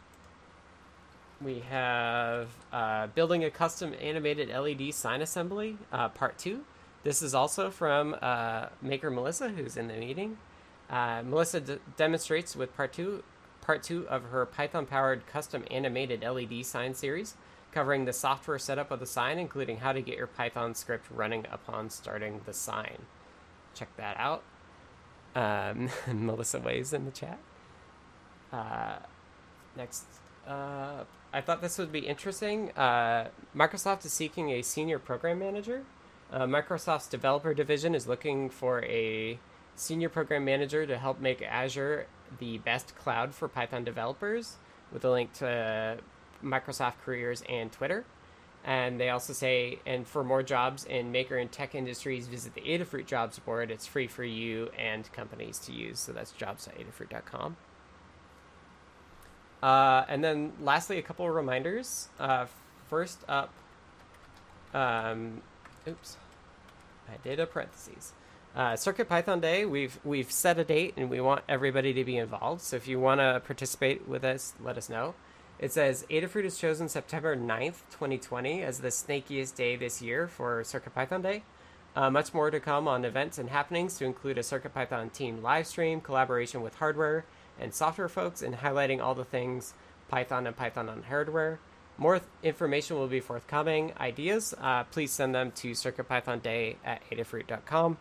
we 1.42 1.64
have 1.70 2.50
uh, 2.72 3.08
building 3.08 3.44
a 3.44 3.50
custom 3.50 3.96
animated 4.00 4.50
LED 4.50 4.94
sign 4.94 5.22
assembly, 5.22 5.78
uh, 5.92 6.10
part 6.10 6.38
two. 6.38 6.66
This 7.04 7.24
is 7.24 7.34
also 7.34 7.72
from 7.72 8.16
uh, 8.22 8.68
Maker 8.80 9.10
Melissa, 9.10 9.50
who's 9.50 9.76
in 9.76 9.88
the 9.88 9.96
meeting. 9.96 10.38
Uh, 10.92 11.24
Melissa 11.26 11.62
d- 11.62 11.78
demonstrates 11.96 12.56
with 12.56 12.76
part 12.76 12.92
two, 12.92 13.24
part 13.62 13.82
two 13.82 14.06
of 14.10 14.24
her 14.26 14.46
Python-powered 14.46 15.26
custom 15.26 15.64
animated 15.72 16.22
LED 16.22 16.66
sign 16.66 16.94
series, 16.94 17.36
covering 17.72 18.04
the 18.04 18.12
software 18.12 18.60
setup 18.60 18.92
of 18.92 19.00
the 19.00 19.06
sign, 19.06 19.40
including 19.40 19.78
how 19.78 19.94
to 19.94 20.02
get 20.02 20.18
your 20.18 20.28
Python 20.28 20.76
script 20.76 21.06
running 21.10 21.46
upon 21.50 21.90
starting 21.90 22.42
the 22.46 22.54
sign. 22.54 23.04
Check 23.74 23.88
that 23.96 24.18
out. 24.18 24.44
Um, 25.34 25.90
Melissa 26.14 26.60
waves 26.60 26.92
in 26.92 27.06
the 27.06 27.12
chat. 27.12 27.40
Uh, 28.52 28.98
next, 29.78 30.04
uh, 30.46 31.06
I 31.32 31.40
thought 31.40 31.62
this 31.62 31.78
would 31.78 31.94
be 31.94 32.00
interesting. 32.00 32.72
Uh, 32.72 33.30
Microsoft 33.56 34.06
is 34.06 34.12
seeking 34.12 34.50
a 34.50 34.62
senior 34.62 35.00
program 35.00 35.40
manager. 35.40 35.84
Uh, 36.32 36.42
Microsoft's 36.42 37.08
developer 37.08 37.54
division 37.54 37.96
is 37.96 38.08
looking 38.08 38.50
for 38.50 38.84
a 38.84 39.40
senior 39.82 40.10
program 40.10 40.46
manager 40.46 40.86
to 40.86 40.98
help 40.98 41.20
make 41.20 41.42
Azure 41.42 42.06
the 42.40 42.60
best 42.60 42.96
cloud 42.96 43.34
for 43.34 43.48
Python 43.48 43.84
developers, 43.84 44.58
with 44.92 45.04
a 45.04 45.10
link 45.10 45.34
to 45.34 45.98
Microsoft 46.44 46.94
Careers 47.04 47.44
and 47.50 47.72
Twitter. 47.72 48.06
And 48.64 49.00
they 49.00 49.10
also 49.10 49.34
say, 49.34 49.80
and 49.88 50.08
for 50.08 50.24
more 50.24 50.44
jobs 50.44 50.86
in 50.86 51.12
maker 51.12 51.36
and 51.36 51.52
tech 51.52 51.74
industries, 51.74 52.28
visit 52.28 52.54
the 52.54 52.62
Adafruit 52.62 53.08
jobs 53.08 53.40
board. 53.40 53.72
It's 53.72 53.88
free 53.88 54.06
for 54.06 54.24
you 54.24 54.70
and 54.78 55.12
companies 55.14 55.58
to 55.60 55.72
use. 55.72 56.00
So 56.00 56.12
that's 56.12 56.32
jobs.adafruit.com. 56.32 57.58
Uh, 59.64 60.06
and 60.08 60.24
then 60.24 60.54
lastly, 60.62 61.00
a 61.00 61.02
couple 61.02 61.28
of 61.28 61.34
reminders. 61.34 62.10
Uh, 62.20 62.46
first 62.88 63.20
up, 63.28 63.52
um, 64.76 65.42
oops, 65.88 66.18
I 67.10 67.18
did 67.28 67.40
a 67.40 67.48
parentheses. 67.48 68.14
Uh, 68.54 68.76
Circuit 68.76 69.08
Python 69.08 69.40
Day, 69.40 69.66
we've 69.66 69.98
we've 70.04 70.30
set 70.32 70.60
a 70.60 70.66
date 70.66 70.96
and 70.98 71.10
we 71.10 71.22
want 71.22 71.44
everybody 71.48 71.94
to 71.94 72.04
be 72.04 72.18
involved. 72.18 72.62
So 72.62 72.76
if 72.76 72.88
you 72.88 73.00
want 73.00 73.22
to 73.22 73.42
participate 73.46 74.08
with 74.08 74.26
us, 74.26 74.54
let 74.62 74.78
us 74.78 74.90
know. 74.90 75.16
It 75.58 75.72
says 75.72 76.06
Adafruit 76.10 76.44
has 76.44 76.58
chosen 76.58 76.90
September 76.90 77.36
9th, 77.36 77.84
2020 77.92 78.62
as 78.64 78.80
the 78.80 78.90
snakiest 78.90 79.56
day 79.56 79.76
this 79.78 80.02
year 80.02 80.28
for 80.28 80.64
Circuit 80.64 80.94
Python 80.94 81.22
Day. 81.22 81.44
Uh, 81.96 82.10
much 82.10 82.34
more 82.34 82.50
to 82.52 82.60
come 82.60 82.88
on 82.88 83.06
events 83.06 83.38
and 83.38 83.50
happenings 83.50 83.98
to 83.98 84.06
include 84.06 84.38
a 84.38 84.44
Circuit 84.44 84.74
Python 84.74 85.10
team 85.10 85.42
live 85.42 85.68
stream, 85.68 86.02
collaboration 86.02 86.62
with 86.62 86.76
hardware 86.76 87.26
and 87.60 87.74
software 87.74 88.10
folks, 88.10 88.42
and 88.42 88.56
highlighting 88.56 89.02
all 89.02 89.16
the 89.16 89.24
things 89.24 89.74
Python 90.10 90.46
and 90.46 90.58
Python 90.58 90.90
on 90.90 91.04
hardware. 91.04 91.60
More 91.98 92.20
th- 92.20 92.30
information 92.42 92.98
will 92.98 93.08
be 93.08 93.20
forthcoming. 93.20 93.94
Ideas, 94.00 94.56
uh, 94.60 94.86
please 94.86 95.12
send 95.12 95.36
them 95.36 95.52
to 95.52 95.72
circuitpythonday 95.72 96.78
at 96.84 97.02
adafruit.com. 97.12 97.98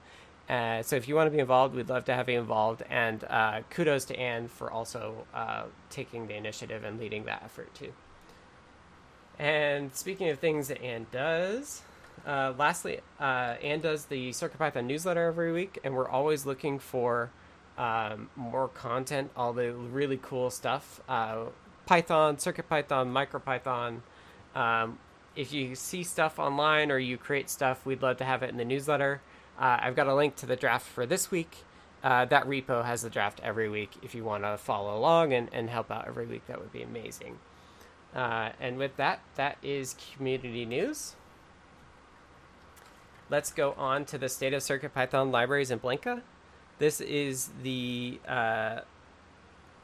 Uh, 0.50 0.82
so 0.82 0.96
if 0.96 1.06
you 1.06 1.14
want 1.14 1.28
to 1.28 1.30
be 1.30 1.38
involved, 1.38 1.76
we'd 1.76 1.88
love 1.88 2.04
to 2.04 2.12
have 2.12 2.28
you 2.28 2.36
involved. 2.36 2.82
And 2.90 3.22
uh, 3.30 3.60
kudos 3.70 4.04
to 4.06 4.18
Anne 4.18 4.48
for 4.48 4.68
also 4.68 5.26
uh, 5.32 5.64
taking 5.90 6.26
the 6.26 6.34
initiative 6.34 6.82
and 6.82 6.98
leading 6.98 7.24
that 7.26 7.42
effort 7.44 7.72
too. 7.72 7.92
And 9.38 9.94
speaking 9.94 10.28
of 10.28 10.40
things 10.40 10.66
that 10.68 10.82
Anne 10.82 11.06
does, 11.12 11.82
uh, 12.26 12.52
lastly, 12.58 13.00
uh, 13.20 13.54
Anne 13.62 13.80
does 13.80 14.06
the 14.06 14.30
CircuitPython 14.30 14.84
newsletter 14.86 15.26
every 15.26 15.52
week, 15.52 15.78
and 15.84 15.94
we're 15.94 16.08
always 16.08 16.44
looking 16.44 16.80
for 16.80 17.30
um, 17.78 18.28
more 18.34 18.68
content, 18.68 19.30
all 19.36 19.52
the 19.52 19.72
really 19.72 20.18
cool 20.20 20.50
stuff. 20.50 21.00
Uh, 21.08 21.44
Python, 21.86 22.36
CircuitPython, 22.36 23.10
MicroPython. 23.10 24.00
Um, 24.54 24.98
if 25.36 25.52
you 25.52 25.76
see 25.76 26.02
stuff 26.02 26.38
online 26.38 26.90
or 26.90 26.98
you 26.98 27.16
create 27.16 27.48
stuff, 27.48 27.86
we'd 27.86 28.02
love 28.02 28.16
to 28.18 28.24
have 28.24 28.42
it 28.42 28.50
in 28.50 28.56
the 28.56 28.64
newsletter. 28.64 29.22
Uh, 29.60 29.78
I've 29.82 29.94
got 29.94 30.06
a 30.06 30.14
link 30.14 30.36
to 30.36 30.46
the 30.46 30.56
draft 30.56 30.86
for 30.86 31.04
this 31.04 31.30
week. 31.30 31.58
Uh, 32.02 32.24
that 32.24 32.46
repo 32.46 32.82
has 32.82 33.02
the 33.02 33.10
draft 33.10 33.40
every 33.44 33.68
week. 33.68 33.90
If 34.02 34.14
you 34.14 34.24
want 34.24 34.44
to 34.44 34.56
follow 34.56 34.96
along 34.96 35.34
and, 35.34 35.50
and 35.52 35.68
help 35.68 35.90
out 35.90 36.08
every 36.08 36.24
week, 36.24 36.46
that 36.46 36.58
would 36.58 36.72
be 36.72 36.82
amazing. 36.82 37.38
Uh, 38.14 38.50
and 38.58 38.78
with 38.78 38.96
that, 38.96 39.20
that 39.36 39.58
is 39.62 39.94
community 40.16 40.64
news. 40.64 41.14
Let's 43.28 43.52
go 43.52 43.72
on 43.72 44.06
to 44.06 44.18
the 44.18 44.28
state 44.28 44.54
of 44.54 44.62
CircuitPython 44.62 45.30
libraries 45.30 45.70
in 45.70 45.78
Blinka. 45.78 46.22
This 46.78 47.00
is 47.02 47.50
the 47.62 48.18
uh, 48.26 48.80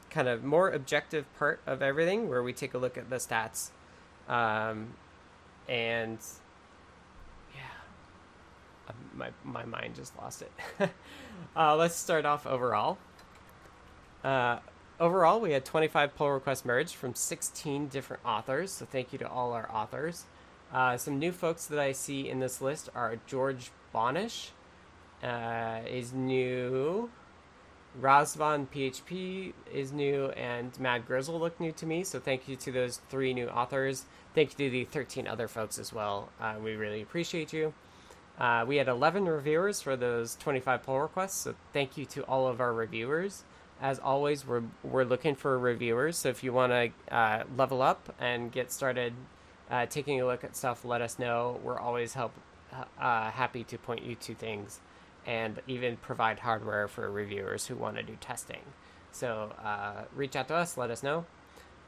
kind 0.09 0.27
of 0.27 0.43
more 0.43 0.71
objective 0.71 1.25
part 1.37 1.61
of 1.67 1.83
everything 1.83 2.27
where 2.27 2.41
we 2.41 2.51
take 2.51 2.73
a 2.73 2.77
look 2.79 2.97
at 2.97 3.09
the 3.11 3.17
stats. 3.17 3.69
Um, 4.27 4.95
and 5.69 6.17
my, 9.15 9.29
my 9.43 9.65
mind 9.65 9.95
just 9.95 10.17
lost 10.17 10.41
it. 10.41 10.51
uh, 11.55 11.75
let's 11.75 11.95
start 11.95 12.25
off 12.25 12.45
overall. 12.45 12.97
Uh, 14.23 14.59
overall, 14.99 15.39
we 15.39 15.51
had 15.51 15.65
25 15.65 16.15
pull 16.15 16.31
requests 16.31 16.65
merged 16.65 16.95
from 16.95 17.15
16 17.15 17.87
different 17.87 18.23
authors. 18.25 18.71
So 18.71 18.85
thank 18.85 19.11
you 19.11 19.19
to 19.19 19.29
all 19.29 19.53
our 19.53 19.69
authors. 19.71 20.25
Uh, 20.71 20.97
some 20.97 21.17
new 21.17 21.31
folks 21.31 21.65
that 21.67 21.79
I 21.79 21.91
see 21.93 22.29
in 22.29 22.39
this 22.39 22.61
list 22.61 22.89
are 22.93 23.19
George 23.25 23.71
Bonish 23.93 24.49
uh, 25.23 25.79
is 25.87 26.13
new. 26.13 27.09
Razvan 27.99 28.67
PHP 28.67 29.53
is 29.73 29.91
new, 29.91 30.27
and 30.29 30.77
Mad 30.79 31.07
Grizzle 31.07 31.39
look 31.39 31.59
new 31.59 31.71
to 31.71 31.85
me. 31.85 32.03
So 32.03 32.19
thank 32.19 32.47
you 32.47 32.55
to 32.57 32.71
those 32.71 33.01
three 33.09 33.33
new 33.33 33.47
authors. 33.47 34.05
Thank 34.35 34.51
you 34.51 34.67
to 34.67 34.71
the 34.71 34.85
13 34.85 35.27
other 35.27 35.47
folks 35.47 35.79
as 35.79 35.91
well. 35.91 36.29
Uh, 36.39 36.55
we 36.61 36.75
really 36.75 37.01
appreciate 37.01 37.53
you. 37.53 37.73
Uh, 38.37 38.63
we 38.67 38.77
had 38.77 38.87
11 38.87 39.25
reviewers 39.25 39.81
for 39.81 39.95
those 39.95 40.35
25 40.35 40.83
pull 40.83 40.99
requests. 40.99 41.41
So 41.41 41.55
thank 41.73 41.97
you 41.97 42.05
to 42.05 42.23
all 42.23 42.47
of 42.47 42.61
our 42.61 42.73
reviewers. 42.73 43.43
As 43.81 43.99
always, 43.99 44.45
we're, 44.45 44.63
we're 44.83 45.03
looking 45.03 45.35
for 45.35 45.57
reviewers. 45.57 46.17
So 46.17 46.29
if 46.29 46.43
you 46.43 46.53
want 46.53 46.71
to 46.71 47.15
uh, 47.15 47.43
level 47.55 47.81
up 47.81 48.13
and 48.19 48.51
get 48.51 48.71
started 48.71 49.13
uh, 49.69 49.85
taking 49.87 50.21
a 50.21 50.25
look 50.25 50.43
at 50.43 50.55
stuff, 50.55 50.85
let 50.85 51.01
us 51.01 51.19
know. 51.19 51.59
We're 51.63 51.79
always 51.79 52.13
help 52.13 52.33
uh, 52.99 53.31
happy 53.31 53.63
to 53.63 53.77
point 53.77 54.03
you 54.03 54.15
to 54.15 54.35
things 54.35 54.79
and 55.25 55.59
even 55.67 55.97
provide 55.97 56.39
hardware 56.39 56.87
for 56.87 57.11
reviewers 57.11 57.67
who 57.67 57.75
want 57.75 57.97
to 57.97 58.03
do 58.03 58.15
testing. 58.19 58.61
So 59.11 59.53
uh, 59.63 60.03
reach 60.15 60.35
out 60.35 60.47
to 60.49 60.55
us, 60.55 60.77
let 60.77 60.89
us 60.89 61.03
know. 61.03 61.25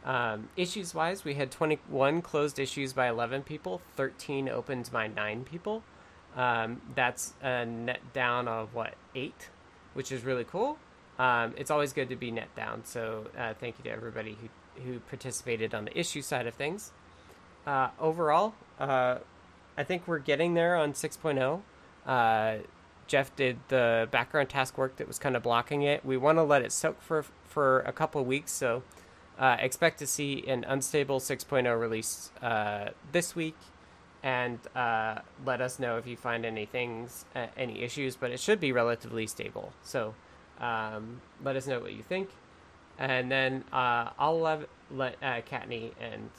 Um, 0.03 0.49
issues 0.55 0.93
wise, 0.93 1.23
we 1.23 1.35
had 1.35 1.51
21 1.51 2.21
closed 2.21 2.59
issues 2.59 2.93
by 2.93 3.07
11 3.07 3.43
people, 3.43 3.81
13 3.95 4.49
opened 4.49 4.89
by 4.91 5.07
9 5.07 5.43
people. 5.43 5.83
Um, 6.35 6.81
that's 6.95 7.33
a 7.41 7.65
net 7.65 7.99
down 8.13 8.47
of 8.47 8.73
what, 8.73 8.95
8, 9.15 9.49
which 9.93 10.11
is 10.11 10.23
really 10.23 10.43
cool. 10.43 10.77
Um, 11.17 11.53
it's 11.57 11.69
always 11.69 11.91
good 11.91 12.09
to 12.09 12.15
be 12.15 12.31
net 12.31 12.53
down, 12.55 12.85
so 12.85 13.27
uh, 13.37 13.53
thank 13.59 13.77
you 13.77 13.83
to 13.85 13.91
everybody 13.91 14.37
who, 14.41 14.83
who 14.83 14.99
participated 14.99 15.73
on 15.73 15.85
the 15.85 15.99
issue 15.99 16.21
side 16.21 16.47
of 16.47 16.53
things. 16.53 16.91
Uh, 17.67 17.89
overall, 17.99 18.53
uh, 18.79 19.17
I 19.77 19.83
think 19.83 20.07
we're 20.07 20.19
getting 20.19 20.53
there 20.53 20.75
on 20.75 20.93
6.0. 20.93 21.61
Uh, 22.05 22.63
Jeff 23.07 23.35
did 23.35 23.57
the 23.69 24.07
background 24.11 24.49
task 24.49 24.77
work 24.77 24.97
that 24.97 25.07
was 25.07 25.19
kind 25.19 25.35
of 25.35 25.43
blocking 25.43 25.81
it. 25.81 26.05
We 26.05 26.15
want 26.15 26.37
to 26.37 26.43
let 26.43 26.61
it 26.61 26.71
soak 26.71 27.01
for 27.01 27.25
for 27.43 27.79
a 27.79 27.91
couple 27.91 28.23
weeks, 28.23 28.51
so 28.51 28.83
uh, 29.39 29.57
expect 29.59 29.97
to 29.99 30.05
see 30.05 30.43
an 30.47 30.63
unstable 30.67 31.19
6.0 31.19 31.79
release 31.79 32.31
uh, 32.41 32.89
this 33.11 33.35
week, 33.35 33.55
and 34.23 34.59
uh, 34.75 35.19
let 35.45 35.61
us 35.61 35.79
know 35.79 35.97
if 35.97 36.05
you 36.07 36.17
find 36.17 36.45
any 36.45 36.65
things, 36.65 37.25
uh, 37.35 37.47
any 37.57 37.81
issues. 37.81 38.15
But 38.15 38.31
it 38.31 38.39
should 38.39 38.59
be 38.59 38.71
relatively 38.71 39.27
stable. 39.27 39.71
So 39.83 40.13
um, 40.59 41.21
let 41.43 41.55
us 41.55 41.67
know 41.67 41.79
what 41.79 41.93
you 41.93 42.03
think, 42.03 42.29
and 42.97 43.31
then 43.31 43.63
uh, 43.71 44.09
I'll 44.17 44.39
let 44.39 45.15
uh, 45.21 45.41
Kattni 45.49 45.91
and 46.01 46.29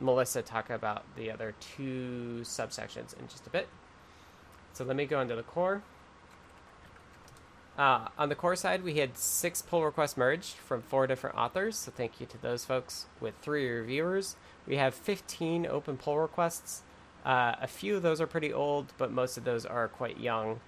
Melissa 0.00 0.42
talk 0.42 0.70
about 0.70 1.04
the 1.16 1.30
other 1.30 1.54
two 1.60 2.40
subsections 2.42 3.18
in 3.18 3.28
just 3.28 3.46
a 3.46 3.50
bit. 3.50 3.68
So 4.72 4.84
let 4.84 4.96
me 4.96 5.06
go 5.06 5.20
into 5.20 5.36
the 5.36 5.42
core. 5.42 5.82
Uh, 7.78 8.08
on 8.18 8.28
the 8.28 8.34
core 8.34 8.56
side, 8.56 8.82
we 8.84 8.98
had 8.98 9.16
six 9.16 9.62
pull 9.62 9.84
requests 9.84 10.16
merged 10.16 10.54
from 10.54 10.82
four 10.82 11.06
different 11.06 11.36
authors. 11.36 11.76
So 11.76 11.90
thank 11.90 12.20
you 12.20 12.26
to 12.26 12.38
those 12.40 12.64
folks 12.64 13.06
with 13.20 13.34
three 13.40 13.68
reviewers. 13.68 14.36
We 14.66 14.76
have 14.76 14.94
15 14.94 15.66
open 15.66 15.96
pull 15.96 16.18
requests. 16.18 16.82
Uh, 17.24 17.54
a 17.60 17.66
few 17.66 17.96
of 17.96 18.02
those 18.02 18.20
are 18.20 18.26
pretty 18.26 18.52
old, 18.52 18.92
but 18.98 19.10
most 19.10 19.38
of 19.38 19.44
those 19.44 19.64
are 19.64 19.88
quite 19.88 20.20
young. 20.20 20.60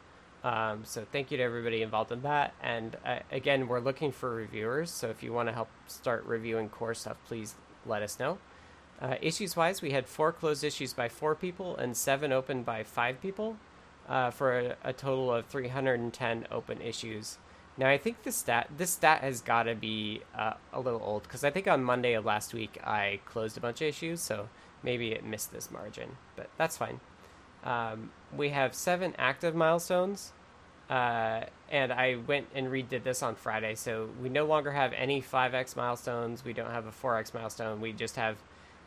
Um, 0.42 0.82
so 0.84 1.06
thank 1.10 1.30
you 1.30 1.36
to 1.38 1.42
everybody 1.42 1.82
involved 1.82 2.12
in 2.12 2.22
that. 2.22 2.54
And 2.62 2.96
uh, 3.04 3.20
again, 3.30 3.66
we're 3.66 3.80
looking 3.80 4.12
for 4.12 4.34
reviewers. 4.34 4.90
So 4.90 5.08
if 5.08 5.22
you 5.22 5.32
want 5.32 5.48
to 5.48 5.54
help 5.54 5.68
start 5.86 6.24
reviewing 6.24 6.68
core 6.68 6.94
stuff, 6.94 7.16
please 7.26 7.54
let 7.86 8.02
us 8.02 8.18
know. 8.18 8.38
Uh, 9.00 9.16
issues 9.20 9.56
wise, 9.56 9.82
we 9.82 9.90
had 9.90 10.06
four 10.06 10.32
closed 10.32 10.64
issues 10.64 10.92
by 10.92 11.08
four 11.08 11.34
people 11.34 11.76
and 11.76 11.96
seven 11.96 12.32
open 12.32 12.62
by 12.62 12.82
five 12.82 13.20
people 13.20 13.56
uh, 14.08 14.30
for 14.30 14.58
a, 14.58 14.76
a, 14.84 14.92
total 14.92 15.32
of 15.32 15.46
310 15.46 16.46
open 16.50 16.80
issues. 16.80 17.38
Now 17.76 17.88
I 17.88 17.98
think 17.98 18.22
this 18.22 18.36
stat 18.36 18.68
this 18.76 18.90
stat 18.90 19.22
has 19.22 19.40
got 19.40 19.64
to 19.64 19.74
be 19.74 20.22
uh, 20.36 20.54
a 20.72 20.80
little 20.80 21.02
old 21.02 21.24
because 21.24 21.42
I 21.42 21.50
think 21.50 21.66
on 21.66 21.82
Monday 21.82 22.12
of 22.12 22.24
last 22.24 22.54
week 22.54 22.78
I 22.84 23.20
closed 23.24 23.56
a 23.56 23.60
bunch 23.60 23.80
of 23.80 23.88
issues, 23.88 24.20
so 24.20 24.48
maybe 24.82 25.12
it 25.12 25.24
missed 25.24 25.52
this 25.52 25.70
margin, 25.70 26.16
but 26.36 26.50
that's 26.56 26.76
fine. 26.76 27.00
Um, 27.64 28.10
we 28.36 28.50
have 28.50 28.74
seven 28.74 29.14
active 29.16 29.54
milestones, 29.54 30.32
uh, 30.90 31.44
and 31.70 31.92
I 31.92 32.16
went 32.26 32.48
and 32.54 32.68
redid 32.68 33.02
this 33.02 33.22
on 33.22 33.34
Friday, 33.34 33.74
so 33.74 34.10
we 34.22 34.28
no 34.28 34.44
longer 34.44 34.72
have 34.72 34.92
any 34.92 35.22
5x 35.22 35.74
milestones. 35.74 36.44
We 36.44 36.52
don't 36.52 36.70
have 36.70 36.86
a 36.86 36.92
4x 36.92 37.32
milestone. 37.32 37.80
We 37.80 37.94
just 37.94 38.16
have 38.16 38.36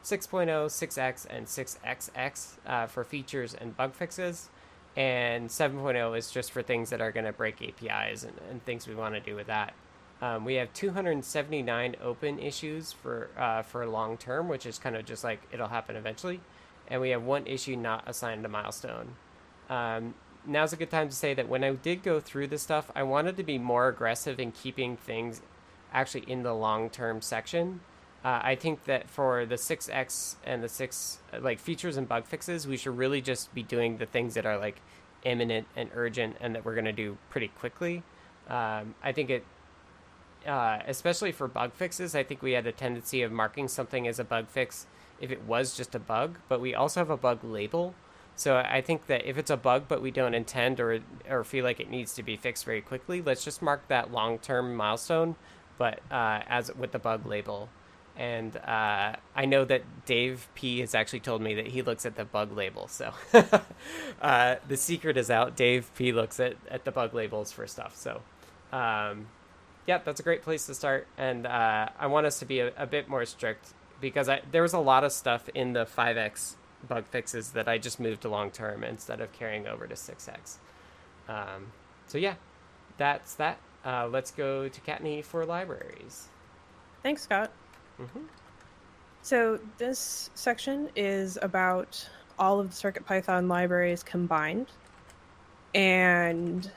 6.0, 0.03 0.47
6x, 0.47 1.25
and 1.27 1.47
6xx 1.47 2.57
uh, 2.67 2.85
for 2.85 3.03
features 3.03 3.55
and 3.55 3.75
bug 3.75 3.95
fixes 3.95 4.49
and 4.97 5.47
7.0 5.47 6.17
is 6.17 6.31
just 6.31 6.51
for 6.51 6.63
things 6.63 6.89
that 6.89 7.01
are 7.01 7.11
going 7.11 7.27
to 7.27 7.31
break 7.31 7.61
APIs 7.61 8.23
and, 8.23 8.33
and, 8.49 8.65
things 8.65 8.87
we 8.87 8.95
want 8.95 9.13
to 9.13 9.19
do 9.19 9.35
with 9.35 9.45
that. 9.45 9.75
Um, 10.23 10.43
we 10.43 10.55
have 10.55 10.73
279 10.73 11.95
open 12.03 12.39
issues 12.39 12.91
for 12.91 13.29
uh, 13.37 13.61
for 13.61 13.85
long 13.85 14.17
term, 14.17 14.49
which 14.49 14.65
is 14.65 14.79
kind 14.79 14.95
of 14.95 15.05
just 15.05 15.23
like 15.23 15.39
it'll 15.51 15.67
happen 15.67 15.95
eventually, 15.95 16.39
and 16.87 16.99
we 16.99 17.11
have 17.11 17.21
one 17.21 17.45
issue 17.45 17.75
not 17.75 18.03
assigned 18.07 18.43
a 18.43 18.49
milestone. 18.49 19.13
Um, 19.69 20.15
now's 20.47 20.73
a 20.73 20.77
good 20.77 20.89
time 20.89 21.09
to 21.09 21.15
say 21.15 21.35
that 21.35 21.47
when 21.47 21.63
I 21.63 21.73
did 21.73 22.01
go 22.01 22.19
through 22.19 22.47
this 22.47 22.63
stuff, 22.63 22.89
I 22.95 23.03
wanted 23.03 23.37
to 23.37 23.43
be 23.43 23.59
more 23.59 23.87
aggressive 23.87 24.39
in 24.39 24.51
keeping 24.51 24.97
things 24.97 25.41
actually 25.93 26.23
in 26.27 26.41
the 26.41 26.53
long 26.53 26.89
term 26.89 27.21
section. 27.21 27.81
Uh, 28.25 28.39
I 28.43 28.55
think 28.55 28.85
that 28.85 29.09
for 29.09 29.45
the 29.45 29.55
6x 29.55 30.35
and 30.43 30.63
the 30.63 30.69
6 30.69 31.19
like 31.39 31.59
features 31.59 31.97
and 31.97 32.07
bug 32.07 32.25
fixes, 32.25 32.67
we 32.67 32.77
should 32.77 32.97
really 32.97 33.21
just 33.21 33.53
be 33.53 33.63
doing 33.63 33.97
the 33.97 34.05
things 34.05 34.33
that 34.33 34.45
are 34.45 34.57
like 34.57 34.81
imminent 35.23 35.67
and 35.75 35.89
urgent 35.93 36.35
and 36.41 36.55
that 36.55 36.65
we're 36.65 36.73
going 36.73 36.85
to 36.85 36.91
do 36.91 37.17
pretty 37.29 37.49
quickly. 37.49 38.03
Um, 38.47 38.95
I 39.03 39.11
think 39.11 39.29
it, 39.29 39.45
uh, 40.45 40.79
especially 40.87 41.31
for 41.31 41.47
bug 41.47 41.73
fixes, 41.73 42.15
I 42.15 42.23
think 42.23 42.41
we 42.41 42.53
had 42.53 42.65
a 42.65 42.71
tendency 42.71 43.21
of 43.21 43.31
marking 43.31 43.67
something 43.67 44.07
as 44.07 44.19
a 44.19 44.23
bug 44.23 44.47
fix 44.47 44.87
if 45.19 45.31
it 45.31 45.43
was 45.43 45.75
just 45.75 45.95
a 45.95 45.99
bug, 45.99 46.39
but 46.47 46.61
we 46.61 46.73
also 46.73 46.99
have 46.99 47.09
a 47.09 47.17
bug 47.17 47.43
label. 47.43 47.93
So 48.35 48.57
I 48.57 48.81
think 48.81 49.07
that 49.07 49.25
if 49.25 49.37
it's 49.37 49.49
a 49.49 49.57
bug 49.57 49.85
but 49.87 50.01
we 50.01 50.11
don't 50.11 50.35
intend 50.35 50.79
or 50.79 50.99
or 51.27 51.43
feel 51.43 51.63
like 51.63 51.79
it 51.79 51.89
needs 51.89 52.13
to 52.15 52.23
be 52.23 52.37
fixed 52.37 52.65
very 52.65 52.81
quickly, 52.81 53.21
let's 53.21 53.43
just 53.43 53.61
mark 53.61 53.87
that 53.87 54.11
long 54.11 54.37
term 54.37 54.75
milestone, 54.75 55.35
but 55.77 55.99
uh, 56.11 56.41
as 56.47 56.73
with 56.75 56.91
the 56.91 56.99
bug 56.99 57.25
label 57.25 57.69
and 58.17 58.57
uh, 58.57 59.15
I 59.35 59.45
know 59.45 59.63
that 59.65 59.83
Dave 60.05 60.47
P 60.55 60.79
has 60.79 60.95
actually 60.95 61.19
told 61.19 61.41
me 61.41 61.53
that 61.55 61.67
he 61.67 61.83
looks 61.83 62.05
at 62.05 62.15
the 62.15 62.25
bug 62.25 62.51
label. 62.51 62.87
So 62.87 63.13
uh, 64.21 64.55
the 64.67 64.75
secret 64.77 65.17
is 65.17 65.29
out. 65.29 65.55
Dave 65.55 65.91
P 65.95 66.11
looks 66.11 66.39
at, 66.39 66.55
at 66.69 66.83
the 66.83 66.91
bug 66.91 67.13
labels 67.13 67.51
for 67.51 67.67
stuff. 67.67 67.95
So 67.95 68.21
um, 68.71 69.27
yeah, 69.85 69.99
that's 70.03 70.19
a 70.19 70.23
great 70.23 70.41
place 70.41 70.65
to 70.65 70.73
start. 70.73 71.07
And 71.17 71.45
uh, 71.45 71.89
I 71.99 72.07
want 72.07 72.25
us 72.25 72.39
to 72.39 72.45
be 72.45 72.59
a, 72.59 72.73
a 72.75 72.87
bit 72.87 73.07
more 73.07 73.23
strict 73.25 73.73
because 74.01 74.27
I, 74.27 74.41
there 74.51 74.63
was 74.63 74.73
a 74.73 74.79
lot 74.79 75.03
of 75.03 75.11
stuff 75.11 75.47
in 75.53 75.73
the 75.73 75.85
5x 75.85 76.55
bug 76.87 77.05
fixes 77.05 77.51
that 77.51 77.67
I 77.67 77.77
just 77.77 77.99
moved 77.99 78.21
to 78.21 78.29
long 78.29 78.49
term 78.49 78.83
instead 78.83 79.21
of 79.21 79.31
carrying 79.31 79.67
over 79.67 79.85
to 79.85 79.95
6x. 79.95 80.55
Um, 81.29 81.71
so 82.07 82.17
yeah, 82.17 82.35
that's 82.97 83.35
that. 83.35 83.59
Uh, 83.85 84.07
let's 84.07 84.31
go 84.31 84.67
to 84.67 84.81
Kattni 84.81 85.23
for 85.23 85.45
libraries. 85.45 86.27
Thanks, 87.03 87.21
Scott. 87.21 87.51
Mm-hmm. 87.99 88.25
So 89.21 89.59
this 89.77 90.29
section 90.35 90.89
is 90.95 91.37
about 91.41 92.07
all 92.39 92.59
of 92.59 92.69
the 92.69 92.75
CircuitPython 92.75 93.49
libraries 93.49 94.03
combined, 94.03 94.67
and 95.73 96.71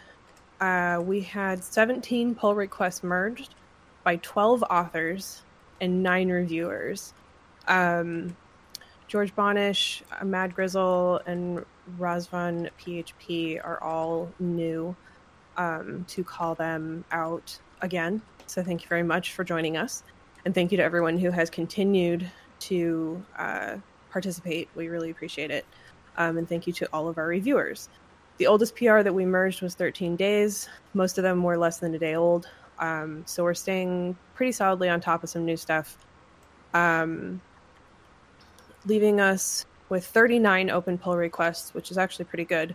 uh, 0.61 1.01
we 1.03 1.21
had 1.21 1.63
17 1.63 2.35
pull 2.35 2.55
requests 2.55 3.03
merged 3.03 3.55
by 4.05 4.17
12 4.17 4.65
authors 4.71 5.43
and 5.81 6.03
nine 6.03 6.29
reviewers. 6.29 7.15
Um, 7.69 8.37
George 9.09 9.35
Bonish, 9.35 10.03
Mad 10.25 10.55
Grizzle, 10.55 11.21
and 11.27 11.65
Razvan 11.99 12.71
PHP 12.81 13.65
are 13.65 13.83
all 13.83 14.31
new 14.39 14.95
um, 15.57 16.05
to 16.09 16.23
call 16.23 16.55
them 16.55 17.05
out 17.11 17.59
again. 17.81 18.23
So 18.47 18.63
thank 18.63 18.83
you 18.83 18.89
very 18.89 19.03
much 19.03 19.33
for 19.33 19.45
joining 19.45 19.77
us. 19.77 20.03
And 20.45 20.55
thank 20.55 20.73
you 20.73 20.79
to 20.79 20.83
everyone 20.83 21.19
who 21.19 21.31
has 21.31 21.51
continued 21.51 22.31
to 22.61 23.23
uh, 23.39 23.77
participate. 24.11 24.69
We 24.75 24.89
really 24.89 25.11
appreciate 25.11 25.51
it. 25.51 25.67
Um, 26.17 26.39
and 26.39 26.49
thank 26.49 26.67
you 26.67 26.73
to 26.75 26.89
all 26.93 27.09
of 27.09 27.19
our 27.19 27.27
reviewers. 27.27 27.89
The 28.39 28.47
oldest 28.47 28.75
PR 28.77 29.03
that 29.03 29.15
we 29.15 29.25
merged 29.25 29.63
was 29.63 29.75
13 29.75 30.17
days. 30.17 30.69
Most 30.95 31.19
of 31.19 31.25
them 31.25 31.43
were 31.43 31.59
less 31.59 31.79
than 31.79 31.95
a 31.95 31.99
day 31.99 32.15
old. 32.15 32.49
Um, 32.79 33.23
so 33.27 33.45
we're 33.45 33.55
staying 33.55 34.17
pretty 34.35 34.53
solidly 34.53 34.89
on 34.89 35.01
top 35.01 35.23
of 35.23 35.31
some 35.31 35.45
new 35.45 35.57
stuff. 35.57 35.99
Um, 36.73 37.41
leaving 38.87 39.21
us 39.21 39.67
with 39.91 40.07
39 40.07 40.71
open 40.71 40.97
pull 40.97 41.17
requests, 41.17 41.75
which 41.75 41.91
is 41.91 41.99
actually 41.99 42.25
pretty 42.25 42.45
good. 42.45 42.75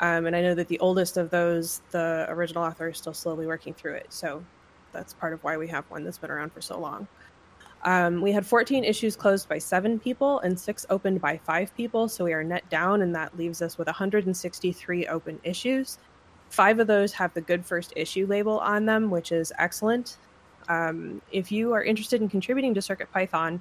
Um, 0.00 0.26
and 0.26 0.34
I 0.34 0.42
know 0.42 0.54
that 0.54 0.68
the 0.68 0.78
oldest 0.80 1.16
of 1.16 1.30
those, 1.30 1.80
the 1.90 2.26
original 2.28 2.64
author, 2.64 2.88
is 2.88 2.98
still 2.98 3.14
slowly 3.14 3.46
working 3.46 3.74
through 3.74 3.94
it. 3.94 4.06
So 4.10 4.44
that's 4.92 5.14
part 5.14 5.32
of 5.32 5.42
why 5.44 5.56
we 5.56 5.68
have 5.68 5.84
one 5.90 6.04
that's 6.04 6.18
been 6.18 6.30
around 6.30 6.52
for 6.52 6.60
so 6.60 6.78
long. 6.78 7.06
Um, 7.84 8.20
we 8.20 8.32
had 8.32 8.44
14 8.44 8.84
issues 8.84 9.16
closed 9.16 9.48
by 9.48 9.58
seven 9.58 9.98
people 9.98 10.40
and 10.40 10.58
six 10.58 10.84
opened 10.90 11.20
by 11.20 11.38
five 11.38 11.74
people. 11.76 12.08
So 12.08 12.24
we 12.24 12.32
are 12.32 12.42
net 12.42 12.68
down, 12.68 13.02
and 13.02 13.14
that 13.14 13.36
leaves 13.38 13.62
us 13.62 13.78
with 13.78 13.86
163 13.86 15.06
open 15.06 15.38
issues. 15.44 15.98
Five 16.50 16.80
of 16.80 16.86
those 16.86 17.12
have 17.12 17.32
the 17.34 17.40
good 17.40 17.64
first 17.64 17.92
issue 17.94 18.26
label 18.26 18.58
on 18.60 18.86
them, 18.86 19.10
which 19.10 19.32
is 19.32 19.52
excellent. 19.58 20.16
Um, 20.68 21.22
if 21.30 21.52
you 21.52 21.72
are 21.72 21.82
interested 21.82 22.20
in 22.20 22.28
contributing 22.28 22.74
to 22.74 22.80
CircuitPython, 22.80 23.60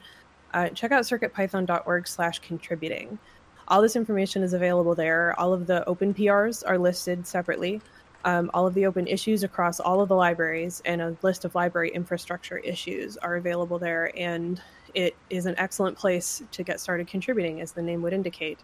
uh, 0.53 0.69
check 0.69 0.91
out 0.91 1.03
circuitpython.org 1.03 2.07
slash 2.07 2.39
contributing. 2.39 3.19
All 3.67 3.81
this 3.81 3.95
information 3.95 4.43
is 4.43 4.53
available 4.53 4.95
there. 4.95 5.37
All 5.39 5.53
of 5.53 5.67
the 5.67 5.87
open 5.87 6.13
PRs 6.13 6.63
are 6.65 6.77
listed 6.77 7.27
separately 7.27 7.81
um, 8.25 8.51
all 8.53 8.67
of 8.67 8.73
the 8.73 8.85
open 8.85 9.07
issues 9.07 9.43
across 9.43 9.79
all 9.79 10.01
of 10.01 10.09
the 10.09 10.15
libraries 10.15 10.81
and 10.85 11.01
a 11.01 11.15
list 11.21 11.45
of 11.45 11.55
library 11.55 11.89
infrastructure 11.91 12.57
issues 12.57 13.17
are 13.17 13.35
available 13.35 13.79
there. 13.79 14.11
And 14.17 14.61
it 14.93 15.15
is 15.29 15.45
an 15.45 15.55
excellent 15.57 15.97
place 15.97 16.41
to 16.51 16.63
get 16.63 16.79
started 16.79 17.07
contributing, 17.07 17.61
as 17.61 17.71
the 17.71 17.81
name 17.81 18.01
would 18.01 18.13
indicate. 18.13 18.59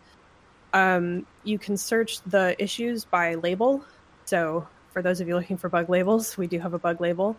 Um, 0.74 1.26
you 1.44 1.60
can 1.60 1.78
search 1.78 2.22
the 2.22 2.62
issues 2.62 3.06
by 3.06 3.36
label. 3.36 3.86
So, 4.26 4.68
for 4.92 5.02
those 5.02 5.22
of 5.22 5.28
you 5.28 5.36
looking 5.36 5.58
for 5.58 5.70
bug 5.70 5.90
labels, 5.90 6.38
we 6.38 6.48
do 6.48 6.60
have 6.60 6.74
a 6.74 6.80
bug 6.80 7.02
label. 7.02 7.38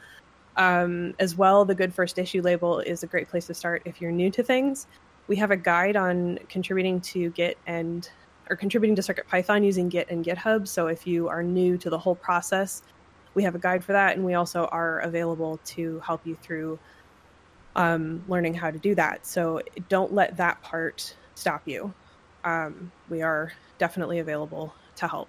Um, 0.57 1.15
as 1.19 1.37
well, 1.37 1.65
the 1.65 1.75
Good 1.75 1.93
First 1.93 2.19
Issue 2.19 2.43
label 2.43 2.79
is 2.81 3.03
a 3.03 3.07
great 3.07 3.29
place 3.29 3.47
to 3.49 3.55
start 3.55 3.83
if 3.85 4.01
you're 4.01 4.13
new 4.13 4.31
to 4.31 4.43
things. 4.43 4.87
We 5.27 5.37
have 5.37 5.51
a 5.51 5.57
guide 5.57 5.97
on 5.97 6.39
contributing 6.49 7.01
to 7.01 7.31
Git 7.31 7.59
and 7.67 8.09
or 8.51 8.57
contributing 8.57 8.95
to 8.97 9.03
CircuitPython 9.03 9.65
using 9.65 9.89
Git 9.89 10.11
and 10.11 10.25
GitHub. 10.25 10.69
So 10.69 10.87
if 10.87 11.07
you 11.07 11.29
are 11.29 11.43
new 11.43 11.77
to 11.79 11.91
the 11.91 11.99
whole 11.99 12.15
process, 12.15 12.83
we 13.35 13.43
have 13.43 13.55
a 13.55 13.59
guide 13.59 13.83
for 13.83 13.93
that, 13.93 14.17
and 14.17 14.25
we 14.25 14.35
also 14.35 14.67
are 14.67 15.01
available 15.01 15.59
to 15.65 16.01
help 16.01 16.27
you 16.27 16.37
through 16.37 16.79
um, 17.77 18.23
learning 18.29 18.55
how 18.55 18.71
to 18.71 18.79
do 18.79 18.95
that. 18.95 19.27
So 19.27 19.61
don't 19.89 20.13
let 20.15 20.37
that 20.37 20.63
part 20.63 21.17
stop 21.35 21.63
you. 21.67 21.93
Um, 22.45 22.93
we 23.09 23.23
are 23.23 23.53
definitely 23.79 24.21
available 24.21 24.73
to 24.97 25.09
help. 25.09 25.29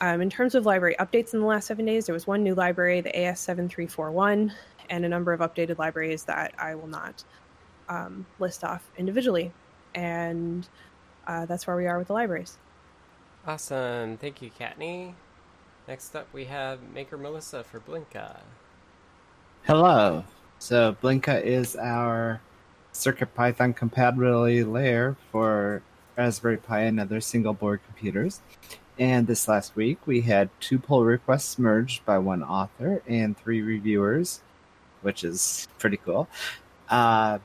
Um, 0.00 0.20
in 0.20 0.30
terms 0.30 0.54
of 0.54 0.66
library 0.66 0.94
updates 0.98 1.34
in 1.34 1.40
the 1.40 1.46
last 1.46 1.66
seven 1.66 1.84
days, 1.84 2.06
there 2.06 2.12
was 2.12 2.26
one 2.26 2.42
new 2.42 2.54
library, 2.54 3.00
the 3.00 3.10
AS7341, 3.10 4.52
and 4.90 5.04
a 5.04 5.08
number 5.08 5.32
of 5.32 5.40
updated 5.40 5.78
libraries 5.78 6.24
that 6.24 6.54
I 6.58 6.74
will 6.74 6.86
not 6.86 7.24
um, 7.88 8.26
list 8.38 8.62
off 8.64 8.88
individually. 8.96 9.52
And 9.94 10.68
uh, 11.26 11.46
that's 11.46 11.66
where 11.66 11.76
we 11.76 11.86
are 11.86 11.98
with 11.98 12.08
the 12.08 12.12
libraries. 12.12 12.56
Awesome. 13.46 14.16
Thank 14.16 14.42
you, 14.42 14.50
Kattni. 14.50 15.14
Next 15.86 16.16
up, 16.16 16.26
we 16.32 16.46
have 16.46 16.80
Maker 16.92 17.16
Melissa 17.16 17.62
for 17.62 17.78
Blinka. 17.80 18.40
Hello. 19.64 20.24
So, 20.58 20.96
Blinka 21.00 21.42
is 21.42 21.76
our 21.76 22.40
CircuitPython 22.92 23.76
compatibility 23.76 24.64
layer 24.64 25.16
for 25.30 25.82
Raspberry 26.16 26.56
Pi 26.56 26.80
and 26.80 26.98
other 26.98 27.20
single 27.20 27.52
board 27.52 27.80
computers. 27.86 28.40
And 28.98 29.26
this 29.26 29.46
last 29.46 29.76
week, 29.76 29.98
we 30.06 30.22
had 30.22 30.48
two 30.58 30.78
pull 30.78 31.04
requests 31.04 31.58
merged 31.58 32.04
by 32.06 32.18
one 32.18 32.42
author 32.42 33.02
and 33.06 33.36
three 33.36 33.60
reviewers, 33.60 34.40
which 35.02 35.22
is 35.22 35.68
pretty 35.78 35.98
cool. 35.98 36.28
Uh, 36.88 37.38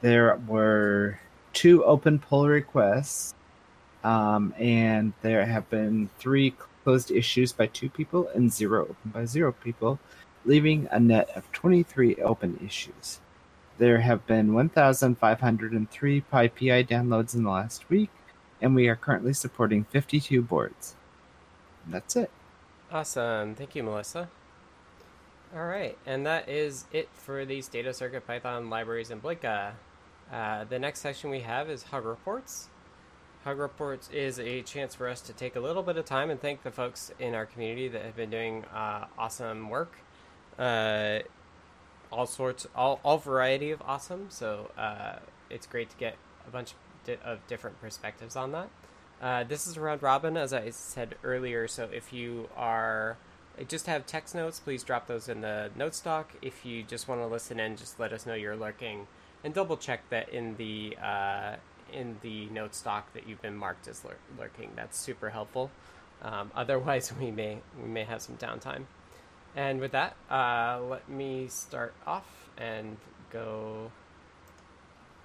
there 0.00 0.36
were 0.46 1.18
two 1.56 1.82
open 1.84 2.18
pull 2.18 2.46
requests, 2.46 3.34
um, 4.04 4.54
and 4.58 5.14
there 5.22 5.46
have 5.46 5.68
been 5.70 6.10
three 6.18 6.54
closed 6.84 7.10
issues 7.10 7.50
by 7.50 7.66
two 7.66 7.88
people 7.88 8.28
and 8.34 8.52
zero 8.52 8.82
open 8.82 9.10
by 9.10 9.24
zero 9.24 9.52
people, 9.52 9.98
leaving 10.44 10.86
a 10.92 11.00
net 11.00 11.30
of 11.34 11.50
23 11.52 12.16
open 12.16 12.60
issues. 12.62 13.20
There 13.78 14.00
have 14.00 14.26
been 14.26 14.52
1,503 14.52 16.24
PyPI 16.30 16.86
downloads 16.86 17.34
in 17.34 17.42
the 17.42 17.50
last 17.50 17.88
week, 17.88 18.10
and 18.60 18.74
we 18.74 18.88
are 18.88 18.96
currently 18.96 19.32
supporting 19.32 19.84
52 19.84 20.42
boards. 20.42 20.94
And 21.84 21.94
that's 21.94 22.16
it. 22.16 22.30
Awesome. 22.92 23.54
Thank 23.54 23.74
you, 23.74 23.82
Melissa. 23.82 24.28
All 25.54 25.64
right, 25.64 25.96
and 26.04 26.26
that 26.26 26.50
is 26.50 26.84
it 26.92 27.08
for 27.14 27.46
these 27.46 27.68
data 27.68 27.94
circuit 27.94 28.26
Python 28.26 28.68
libraries 28.68 29.10
in 29.10 29.22
Blinka. 29.22 29.72
Uh, 30.32 30.64
the 30.64 30.78
next 30.78 31.00
section 31.00 31.30
we 31.30 31.40
have 31.40 31.70
is 31.70 31.84
Hug 31.84 32.04
Reports. 32.04 32.68
Hug 33.44 33.58
Reports 33.58 34.10
is 34.12 34.40
a 34.40 34.62
chance 34.62 34.94
for 34.94 35.08
us 35.08 35.20
to 35.20 35.32
take 35.32 35.54
a 35.54 35.60
little 35.60 35.82
bit 35.82 35.96
of 35.96 36.04
time 36.04 36.30
and 36.30 36.40
thank 36.40 36.62
the 36.64 36.70
folks 36.70 37.12
in 37.18 37.34
our 37.34 37.46
community 37.46 37.86
that 37.88 38.02
have 38.02 38.16
been 38.16 38.30
doing 38.30 38.64
uh, 38.74 39.04
awesome 39.16 39.70
work. 39.70 39.98
Uh, 40.58 41.20
all 42.10 42.26
sorts, 42.26 42.66
all, 42.74 42.98
all 43.04 43.18
variety 43.18 43.70
of 43.70 43.80
awesome. 43.82 44.26
So 44.30 44.70
uh, 44.76 45.20
it's 45.48 45.66
great 45.66 45.90
to 45.90 45.96
get 45.96 46.16
a 46.46 46.50
bunch 46.50 46.74
of 47.24 47.46
different 47.46 47.80
perspectives 47.80 48.34
on 48.34 48.52
that. 48.52 48.68
Uh, 49.22 49.44
this 49.44 49.66
is 49.66 49.76
around 49.76 50.02
robin, 50.02 50.36
as 50.36 50.52
I 50.52 50.70
said 50.70 51.14
earlier. 51.22 51.68
So 51.68 51.88
if 51.92 52.12
you 52.12 52.48
are 52.56 53.16
just 53.68 53.86
have 53.86 54.06
text 54.06 54.34
notes, 54.34 54.60
please 54.60 54.82
drop 54.82 55.06
those 55.06 55.28
in 55.28 55.40
the 55.40 55.70
note 55.76 55.94
stock. 55.94 56.34
If 56.42 56.66
you 56.66 56.82
just 56.82 57.08
want 57.08 57.20
to 57.20 57.26
listen 57.26 57.58
in, 57.58 57.76
just 57.76 57.98
let 57.98 58.12
us 58.12 58.26
know 58.26 58.34
you're 58.34 58.56
lurking 58.56 59.06
and 59.46 59.54
double 59.54 59.76
check 59.76 60.00
that 60.10 60.28
in 60.30 60.56
the 60.56 60.96
uh, 61.00 61.54
in 61.92 62.16
the 62.20 62.46
note 62.46 62.74
stock 62.74 63.12
that 63.14 63.28
you've 63.28 63.40
been 63.40 63.56
marked 63.56 63.86
as 63.86 64.04
lur- 64.04 64.16
lurking. 64.36 64.72
That's 64.74 64.98
super 64.98 65.30
helpful. 65.30 65.70
Um, 66.20 66.50
otherwise, 66.56 67.12
we 67.18 67.30
may 67.30 67.58
we 67.80 67.88
may 67.88 68.02
have 68.02 68.20
some 68.20 68.36
downtime. 68.36 68.86
And 69.54 69.80
with 69.80 69.92
that, 69.92 70.16
uh, 70.28 70.80
let 70.82 71.08
me 71.08 71.46
start 71.46 71.94
off 72.06 72.26
and 72.58 72.96
go 73.30 73.92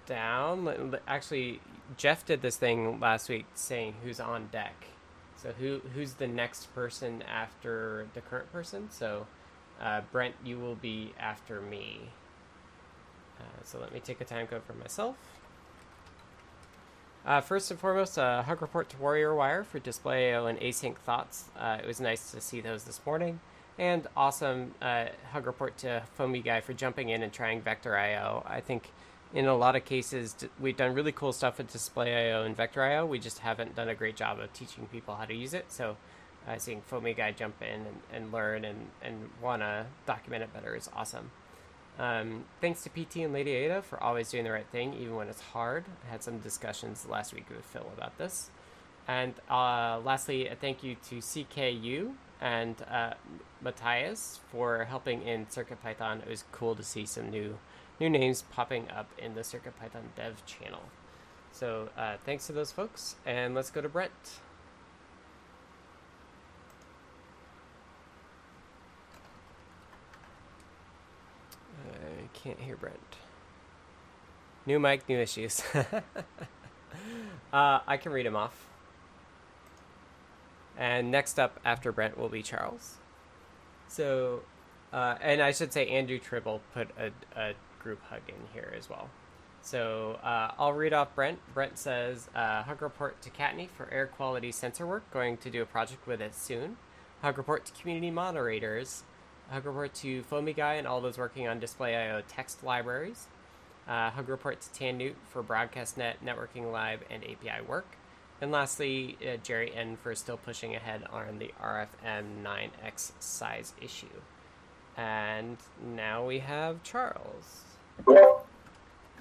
down. 0.06 0.96
Actually, 1.08 1.60
Jeff 1.98 2.24
did 2.24 2.44
this 2.44 2.58
thing 2.58 3.00
last 3.00 3.28
week 3.28 3.48
saying 3.56 3.96
who's 4.04 4.20
on 4.20 4.50
deck. 4.52 4.86
So 5.36 5.52
who 5.60 5.82
who's 5.96 6.14
the 6.14 6.28
next 6.28 6.74
person 6.76 7.24
after 7.24 8.06
the 8.14 8.22
current 8.22 8.54
person? 8.54 8.92
So 8.92 9.26
uh, 9.82 10.02
Brent, 10.12 10.36
you 10.46 10.60
will 10.60 10.76
be 10.76 11.14
after 11.20 11.60
me. 11.60 12.12
Uh, 13.42 13.64
so 13.64 13.80
let 13.80 13.94
me 13.94 14.00
take 14.00 14.22
a 14.22 14.26
time 14.26 14.48
code 14.48 14.64
for 14.64 14.74
myself. 14.74 15.16
Uh, 17.26 17.40
first 17.40 17.70
and 17.70 17.80
foremost, 17.80 18.18
a 18.18 18.24
uh, 18.24 18.44
hug 18.44 18.62
report 18.62 18.90
to 18.90 18.98
Warrior 18.98 19.36
Wire 19.36 19.64
for 19.64 19.78
Display.io 19.78 20.48
and 20.48 20.60
Async 20.60 20.96
Thoughts. 20.98 21.46
Uh, 21.58 21.78
it 21.82 21.86
was 21.86 22.02
nice 22.02 22.32
to 22.32 22.42
see 22.42 22.62
those 22.62 22.84
this 22.84 23.00
morning. 23.06 23.40
And 23.78 24.08
awesome 24.18 24.74
uh, 24.82 25.06
hug 25.32 25.46
report 25.46 25.78
to 25.80 26.02
Foamy 26.16 26.42
Guy 26.42 26.62
for 26.62 26.74
jumping 26.74 27.10
in 27.10 27.22
and 27.22 27.32
trying 27.32 27.62
Vector.io. 27.62 28.44
I 28.48 28.60
think 28.60 28.92
in 29.34 29.46
a 29.46 29.56
lot 29.56 29.76
of 29.76 29.86
cases, 29.86 30.36
we've 30.60 30.76
done 30.76 30.96
really 30.96 31.12
cool 31.12 31.32
stuff 31.32 31.60
with 31.60 31.72
Display.io 31.72 32.44
and 32.44 32.58
Vector.io. 32.58 33.06
We 33.06 33.20
just 33.20 33.40
haven't 33.40 33.76
done 33.76 33.88
a 33.88 33.96
great 33.96 34.16
job 34.16 34.40
of 34.40 34.52
teaching 34.54 34.88
people 34.92 35.16
how 35.16 35.26
to 35.26 35.34
use 35.34 35.54
it. 35.54 35.72
So 35.72 35.98
seeing 36.58 36.82
Foamy 36.82 37.14
Guy 37.14 37.32
jump 37.32 37.62
in 37.62 37.82
and, 37.82 38.02
and 38.12 38.32
learn 38.34 38.66
and, 38.66 38.88
and 39.04 39.30
want 39.42 39.62
to 39.62 39.86
document 40.08 40.44
it 40.44 40.54
better 40.54 40.76
is 40.76 40.90
awesome. 40.96 41.30
Um, 42.02 42.46
thanks 42.60 42.82
to 42.82 42.90
PT 42.90 43.18
and 43.18 43.32
Lady 43.32 43.52
Ada 43.52 43.84
for 43.84 44.02
always 44.04 44.32
doing 44.32 44.44
the 44.44 44.52
right 44.52 44.66
thing, 44.72 44.96
even 44.96 45.16
when 45.16 45.28
it's 45.28 45.40
hard. 45.40 45.86
I 46.08 46.12
had 46.12 46.24
some 46.24 46.40
discussions 46.40 47.06
last 47.08 47.32
week 47.32 47.46
with 47.48 47.64
Phil 47.64 47.86
about 47.96 48.18
this. 48.18 48.50
And 49.08 49.36
uh, 49.52 50.00
lastly, 50.04 50.48
a 50.48 50.56
thank 50.56 50.84
you 50.84 50.96
to 51.10 51.18
CKU 51.18 52.14
and 52.42 52.76
uh, 52.90 53.14
Matthias 53.62 54.40
for 54.52 54.86
helping 54.86 55.22
in 55.22 55.46
CircuitPython. 55.46 56.24
It 56.24 56.30
was 56.30 56.44
cool 56.52 56.76
to 56.76 56.84
see 56.84 57.06
some 57.06 57.30
new 57.30 57.60
new 58.00 58.10
names 58.10 58.46
popping 58.52 58.90
up 58.90 59.12
in 59.20 59.36
the 59.36 59.42
CircuitPython 59.42 60.16
dev 60.16 60.44
channel. 60.48 60.82
So 61.52 61.90
uh, 61.96 62.16
thanks 62.26 62.48
to 62.48 62.54
those 62.54 62.72
folks, 62.72 63.16
and 63.28 63.54
let's 63.54 63.70
go 63.70 63.80
to 63.80 63.90
Brent. 63.90 64.40
Can't 72.44 72.60
hear 72.60 72.76
Brent. 72.76 73.18
New 74.66 74.80
mic, 74.80 75.08
new 75.08 75.18
issues. 75.18 75.62
uh, 77.54 77.80
I 77.86 77.98
can 77.98 78.12
read 78.12 78.26
him 78.26 78.36
off. 78.36 78.68
And 80.78 81.12
next 81.12 81.40
up 81.40 81.60
after 81.66 81.92
Brent 81.92 82.18
will 82.18 82.30
be 82.30 82.42
Charles. 82.42 82.96
So, 83.88 84.42
uh, 84.94 85.16
and 85.22 85.42
I 85.42 85.52
should 85.52 85.74
say 85.74 85.88
Andrew 85.88 86.20
Tribble 86.20 86.62
put 86.74 86.90
a, 86.98 87.12
a 87.40 87.54
group 87.80 88.02
hug 88.04 88.22
in 88.28 88.36
here 88.54 88.74
as 88.78 88.90
well. 88.90 89.10
So 89.62 90.20
uh, 90.24 90.52
I'll 90.58 90.74
read 90.74 90.94
off 90.94 91.14
Brent. 91.14 91.40
Brent 91.54 91.78
says, 91.78 92.30
uh, 92.36 92.64
hug 92.64 92.82
report 92.82 93.22
to 93.22 93.30
Kattni 93.30 93.70
for 93.70 93.92
air 93.92 94.08
quality 94.08 94.52
sensor 94.52 94.88
work. 94.88 95.10
Going 95.12 95.38
to 95.38 95.50
do 95.50 95.62
a 95.62 95.66
project 95.66 96.08
with 96.08 96.22
it 96.22 96.34
soon. 96.34 96.78
Hug 97.22 97.38
report 97.38 97.66
to 97.66 97.72
community 97.74 98.10
moderators. 98.10 99.04
Hug 99.52 99.66
report 99.66 99.94
to 99.96 100.24
Foamy 100.24 100.54
Guy 100.54 100.76
and 100.76 100.88
all 100.88 101.02
those 101.02 101.18
working 101.18 101.48
on 101.48 101.60
Display.io 101.60 102.22
text 102.28 102.64
libraries. 102.64 103.28
Uh, 103.88 104.10
hug 104.10 104.30
report 104.30 104.62
to 104.62 104.70
TanNewt 104.70 105.16
for 105.30 105.44
BroadcastNet, 105.44 106.16
Networking 106.26 106.72
Live, 106.72 107.02
and 107.10 107.24
API 107.24 107.62
work. 107.68 107.98
And 108.40 108.52
lastly, 108.52 109.18
uh, 109.22 109.38
Jerry 109.44 109.74
N 109.76 109.98
for 110.02 110.16
still 110.16 110.38
pushing 110.38 110.76
ahead 110.76 111.04
on 111.12 111.40
the 111.40 111.52
RFM 111.62 112.44
9X 112.44 113.12
size 113.20 113.74
issue. 113.82 114.22
And 114.96 115.58
now 115.84 116.26
we 116.26 116.40
have 116.40 116.82
Charles. 116.84 117.64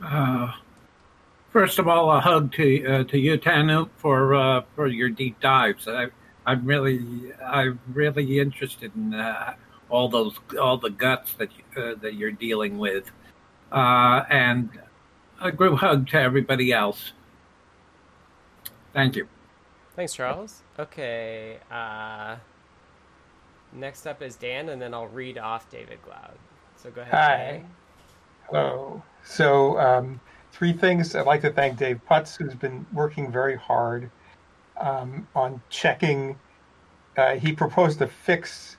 Uh, 0.02 0.52
first 1.50 1.78
of 1.78 1.88
all, 1.88 2.12
a 2.12 2.20
hug 2.20 2.52
to 2.52 2.86
uh, 2.86 3.04
to 3.04 3.18
you, 3.18 3.36
TanNewt, 3.36 3.90
for 3.96 4.34
uh, 4.34 4.62
for 4.76 4.86
your 4.86 5.08
deep 5.08 5.40
dives. 5.40 5.88
I, 5.88 6.06
I'm 6.46 6.64
really 6.64 7.32
I'm 7.44 7.80
really 7.92 8.38
interested 8.38 8.92
in 8.94 9.12
all 9.90 10.08
those 10.08 10.38
all 10.60 10.78
the 10.78 10.90
guts 10.90 11.34
that 11.34 11.50
you, 11.56 11.82
uh, 11.82 11.94
that 12.00 12.14
you're 12.14 12.30
dealing 12.30 12.78
with, 12.78 13.10
uh, 13.72 14.22
and 14.30 14.70
a 15.40 15.52
group 15.52 15.78
hug 15.78 16.08
to 16.08 16.20
everybody 16.20 16.72
else. 16.72 17.12
Thank 18.92 19.16
you. 19.16 19.28
Thanks, 19.96 20.14
Charles. 20.14 20.62
Okay. 20.78 21.58
Uh, 21.70 22.36
next 23.72 24.06
up 24.06 24.22
is 24.22 24.36
Dan, 24.36 24.70
and 24.70 24.80
then 24.80 24.94
I'll 24.94 25.08
read 25.08 25.38
off 25.38 25.68
David 25.70 25.98
Glaude. 26.02 26.38
So 26.76 26.90
go 26.90 27.02
ahead. 27.02 27.14
Hi. 27.14 27.36
Dan. 27.36 27.70
Hello. 28.48 29.02
So, 29.22 29.78
um, 29.78 30.20
three 30.52 30.72
things. 30.72 31.14
I'd 31.14 31.26
like 31.26 31.42
to 31.42 31.52
thank 31.52 31.78
Dave 31.78 32.00
Putz, 32.08 32.36
who's 32.36 32.54
been 32.54 32.86
working 32.92 33.30
very 33.30 33.56
hard 33.56 34.10
um, 34.80 35.26
on 35.34 35.60
checking. 35.70 36.38
Uh, 37.16 37.34
he 37.36 37.52
proposed 37.52 38.00
a 38.02 38.06
fix 38.06 38.76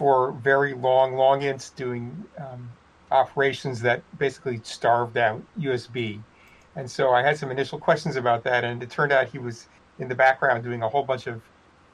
for 0.00 0.32
very 0.32 0.72
long 0.72 1.12
logins 1.12 1.76
doing 1.76 2.24
um, 2.38 2.70
operations 3.10 3.82
that 3.82 4.00
basically 4.18 4.58
starved 4.62 5.18
out 5.18 5.42
USB. 5.58 6.18
And 6.74 6.90
so 6.90 7.10
I 7.10 7.22
had 7.22 7.36
some 7.36 7.50
initial 7.50 7.78
questions 7.78 8.16
about 8.16 8.42
that, 8.44 8.64
and 8.64 8.82
it 8.82 8.88
turned 8.88 9.12
out 9.12 9.28
he 9.28 9.36
was 9.36 9.68
in 9.98 10.08
the 10.08 10.14
background 10.14 10.64
doing 10.64 10.82
a 10.82 10.88
whole 10.88 11.02
bunch 11.02 11.26
of 11.26 11.42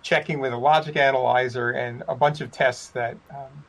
checking 0.02 0.38
with 0.38 0.52
a 0.52 0.56
logic 0.56 0.94
analyzer 0.94 1.70
and 1.70 2.04
a 2.06 2.14
bunch 2.14 2.40
of 2.40 2.52
tests 2.52 2.90
that 2.90 3.16
um, 3.30 3.64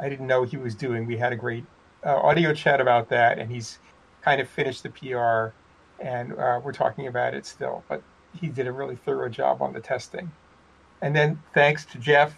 I 0.00 0.08
didn't 0.08 0.28
know 0.28 0.44
he 0.44 0.56
was 0.56 0.74
doing. 0.74 1.06
We 1.06 1.18
had 1.18 1.34
a 1.34 1.36
great 1.36 1.66
uh, 2.06 2.16
audio 2.16 2.54
chat 2.54 2.80
about 2.80 3.10
that, 3.10 3.38
and 3.38 3.52
he's 3.52 3.80
kind 4.22 4.40
of 4.40 4.48
finished 4.48 4.82
the 4.82 4.88
PR, 4.88 5.54
and 6.02 6.32
uh, 6.38 6.58
we're 6.64 6.72
talking 6.72 7.06
about 7.06 7.34
it 7.34 7.44
still. 7.44 7.84
But 7.90 8.02
he 8.32 8.46
did 8.46 8.66
a 8.66 8.72
really 8.72 8.96
thorough 8.96 9.28
job 9.28 9.60
on 9.60 9.74
the 9.74 9.80
testing. 9.80 10.32
And 11.02 11.14
then 11.14 11.42
thanks 11.52 11.84
to 11.84 11.98
Jeff, 11.98 12.34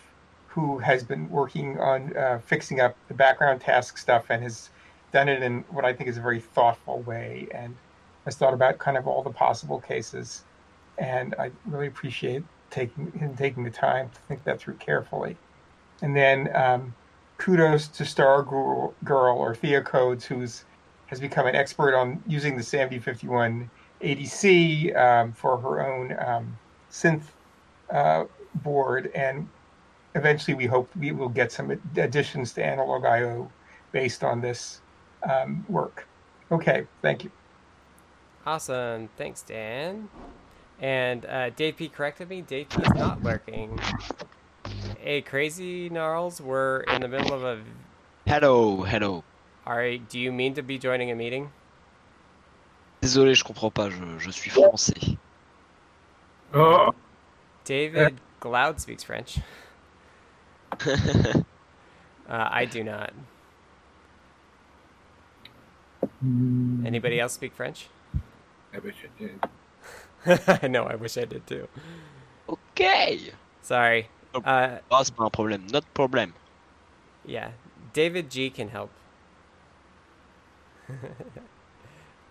who 0.56 0.78
has 0.78 1.04
been 1.04 1.28
working 1.28 1.78
on 1.78 2.16
uh, 2.16 2.40
fixing 2.46 2.80
up 2.80 2.96
the 3.08 3.14
background 3.14 3.60
task 3.60 3.98
stuff 3.98 4.30
and 4.30 4.42
has 4.42 4.70
done 5.12 5.28
it 5.28 5.42
in 5.42 5.60
what 5.68 5.84
I 5.84 5.92
think 5.92 6.08
is 6.08 6.16
a 6.16 6.22
very 6.22 6.40
thoughtful 6.40 7.00
way 7.00 7.46
and 7.54 7.76
has 8.24 8.36
thought 8.36 8.54
about 8.54 8.78
kind 8.78 8.96
of 8.96 9.06
all 9.06 9.22
the 9.22 9.30
possible 9.30 9.78
cases. 9.78 10.44
And 10.96 11.34
I 11.38 11.50
really 11.66 11.88
appreciate 11.88 12.42
taking 12.70 13.12
him 13.12 13.36
taking 13.36 13.64
the 13.64 13.70
time 13.70 14.08
to 14.08 14.20
think 14.22 14.44
that 14.44 14.58
through 14.58 14.76
carefully. 14.76 15.36
And 16.00 16.16
then 16.16 16.50
um, 16.56 16.94
kudos 17.36 17.86
to 17.88 18.06
Star 18.06 18.42
Girl, 18.42 18.94
Girl 19.04 19.36
or 19.36 19.54
Thea 19.54 19.82
Codes, 19.82 20.24
who's 20.24 20.64
has 21.08 21.20
become 21.20 21.46
an 21.46 21.54
expert 21.54 21.94
on 21.94 22.22
using 22.26 22.56
the 22.56 22.62
SAMD51 22.62 23.68
ADC 24.00 24.96
um, 24.96 25.32
for 25.32 25.58
her 25.58 25.86
own 25.86 26.16
um, 26.18 26.58
synth 26.90 27.24
uh, 27.90 28.24
board, 28.54 29.10
and 29.14 29.46
eventually 30.16 30.54
we 30.54 30.66
hope 30.66 30.88
we 30.96 31.12
will 31.12 31.28
get 31.28 31.52
some 31.52 31.70
additions 31.96 32.52
to 32.54 32.64
Analog 32.64 33.04
IO 33.04 33.50
based 33.92 34.24
on 34.24 34.40
this 34.40 34.80
um, 35.22 35.64
work. 35.68 36.06
Okay, 36.50 36.86
thank 37.02 37.24
you. 37.24 37.30
Awesome. 38.46 39.08
Thanks, 39.16 39.42
Dan. 39.42 40.08
And 40.80 41.24
uh, 41.26 41.50
Dave 41.50 41.76
P 41.76 41.88
corrected 41.88 42.28
me. 42.28 42.42
Dave 42.42 42.68
P 42.68 42.82
is 42.82 42.94
not 42.94 43.22
lurking. 43.22 43.78
Hey, 44.98 45.20
crazy 45.20 45.88
gnarls, 45.88 46.40
we're 46.40 46.80
in 46.80 47.00
the 47.00 47.08
middle 47.08 47.32
of 47.32 47.44
a. 47.44 47.62
Hello, 48.26 48.82
hello. 48.82 49.22
Alright, 49.66 50.08
do 50.08 50.18
you 50.18 50.32
mean 50.32 50.54
to 50.54 50.62
be 50.62 50.78
joining 50.78 51.10
a 51.10 51.14
meeting? 51.14 51.50
Désolé, 53.00 53.34
je 53.34 53.44
comprends 53.44 53.72
pas, 53.72 53.90
je, 53.90 54.18
je 54.18 54.30
suis 54.30 54.50
français. 54.50 55.16
Oh, 56.54 56.92
David 57.64 58.20
Glaude 58.40 58.80
speaks 58.80 59.04
French. 59.04 59.38
Uh, 62.28 62.48
I 62.50 62.64
do 62.64 62.82
not. 62.82 63.12
Anybody 66.84 67.20
else 67.20 67.34
speak 67.34 67.54
French? 67.54 67.86
I 68.74 68.78
wish 68.80 68.96
I 69.04 69.22
did. 69.22 69.40
I 70.62 70.66
know, 70.66 70.84
I 70.84 70.96
wish 70.96 71.16
I 71.16 71.24
did 71.24 71.46
too. 71.46 71.68
ok. 72.48 73.32
Sorry. 73.62 74.08
Oh. 74.34 74.40
Uh, 74.40 74.78
c'est 75.04 75.14
pas 75.14 75.24
un 75.24 75.30
problème, 75.30 75.66
not 75.72 75.84
problem. 75.94 76.34
yeah, 77.24 77.50
David 77.92 78.30
G 78.30 78.50
can 78.50 78.68
help. 78.68 78.90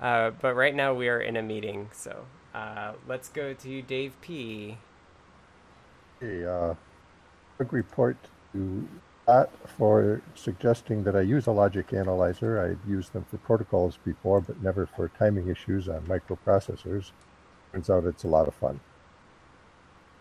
uh, 0.01 0.31
but 0.31 0.55
right 0.55 0.75
now 0.75 0.93
we 0.93 1.07
are 1.07 1.19
in 1.19 1.35
a 1.35 1.41
meeting, 1.41 1.89
so 1.93 2.25
uh, 2.53 2.93
let's 3.07 3.29
go 3.29 3.53
to 3.53 3.81
Dave 3.81 4.19
P. 4.21 4.77
a 6.21 6.49
uh, 6.49 6.75
quick 7.57 7.71
report 7.71 8.17
to 8.53 8.87
Pat 9.25 9.49
for 9.77 10.21
suggesting 10.35 11.03
that 11.03 11.15
I 11.15 11.21
use 11.21 11.47
a 11.47 11.51
logic 11.51 11.93
analyzer. 11.93 12.59
I've 12.61 12.89
used 12.89 13.13
them 13.13 13.25
for 13.29 13.37
protocols 13.37 13.97
before, 14.03 14.41
but 14.41 14.61
never 14.61 14.85
for 14.85 15.09
timing 15.09 15.47
issues 15.47 15.89
on 15.89 16.01
microprocessors. 16.01 17.11
Turns 17.71 17.89
out 17.89 18.05
it's 18.05 18.23
a 18.23 18.27
lot 18.27 18.47
of 18.47 18.53
fun. 18.53 18.79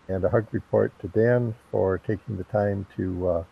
And 0.07 0.23
a 0.23 0.29
hug 0.29 0.47
report 0.51 0.97
to 0.99 1.07
Dan 1.07 1.55
for 1.71 1.97
taking 1.97 2.37
the 2.37 2.43
time 2.45 2.87
to 2.95 3.27
uh, 3.27 3.43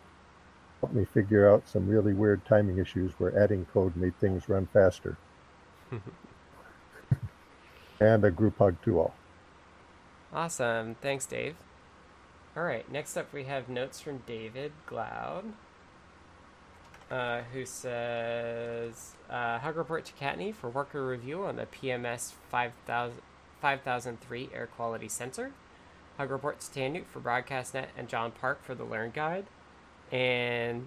help 0.80 0.92
me 0.92 1.04
figure 1.04 1.48
out 1.48 1.68
some 1.68 1.88
really 1.88 2.12
weird 2.12 2.44
timing 2.44 2.78
issues 2.78 3.12
where 3.18 3.36
adding 3.38 3.66
code 3.72 3.96
made 3.96 4.18
things 4.18 4.48
run 4.48 4.66
faster. 4.72 5.16
and 8.00 8.24
a 8.24 8.30
group 8.30 8.58
hug 8.58 8.76
to 8.84 8.98
all. 8.98 9.14
Awesome. 10.32 10.96
Thanks, 10.96 11.26
Dave. 11.26 11.56
All 12.56 12.62
right. 12.62 12.90
Next 12.90 13.16
up, 13.16 13.32
we 13.32 13.44
have 13.44 13.68
notes 13.68 14.00
from 14.00 14.18
David 14.26 14.72
Glaude, 14.88 15.52
uh, 17.10 17.42
who 17.52 17.66
says 17.66 19.16
uh, 19.28 19.58
Hug 19.58 19.76
report 19.76 20.04
to 20.04 20.12
Kattni 20.12 20.54
for 20.54 20.70
worker 20.70 21.04
review 21.04 21.44
on 21.44 21.56
the 21.56 21.66
PMS 21.66 22.32
5000, 22.50 23.20
5003 23.60 24.50
air 24.54 24.66
quality 24.68 25.08
sensor. 25.08 25.50
Hug 26.16 26.30
report 26.30 26.60
to 26.60 26.66
TanNewt 26.66 27.06
for 27.06 27.18
BroadcastNet 27.18 27.86
and 27.96 28.08
John 28.08 28.30
Park 28.30 28.62
for 28.62 28.74
the 28.76 28.84
Learn 28.84 29.10
Guide. 29.10 29.46
And 30.12 30.86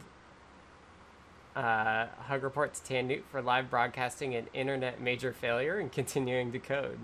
uh, 1.53 2.05
hug 2.27 2.43
report 2.43 2.75
to 2.75 2.81
TanNewt 2.81 3.23
for 3.29 3.41
live 3.41 3.69
broadcasting 3.69 4.35
and 4.35 4.47
internet 4.53 5.01
major 5.01 5.33
failure 5.33 5.79
and 5.79 5.91
continuing 5.91 6.53
to 6.53 6.59
code. 6.59 6.99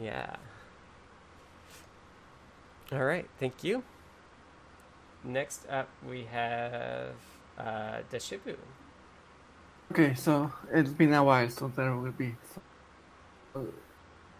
Yeah. 0.00 0.36
All 2.92 3.04
right, 3.04 3.28
thank 3.38 3.62
you. 3.62 3.82
Next 5.22 5.66
up, 5.68 5.88
we 6.08 6.24
have 6.32 7.14
uh, 7.58 7.98
Deshipu. 8.10 8.56
Okay, 9.92 10.14
so 10.14 10.52
it's 10.72 10.90
been 10.90 11.12
a 11.14 11.22
while, 11.22 11.48
so 11.50 11.70
there 11.74 11.94
will 11.94 12.12
be 12.12 12.34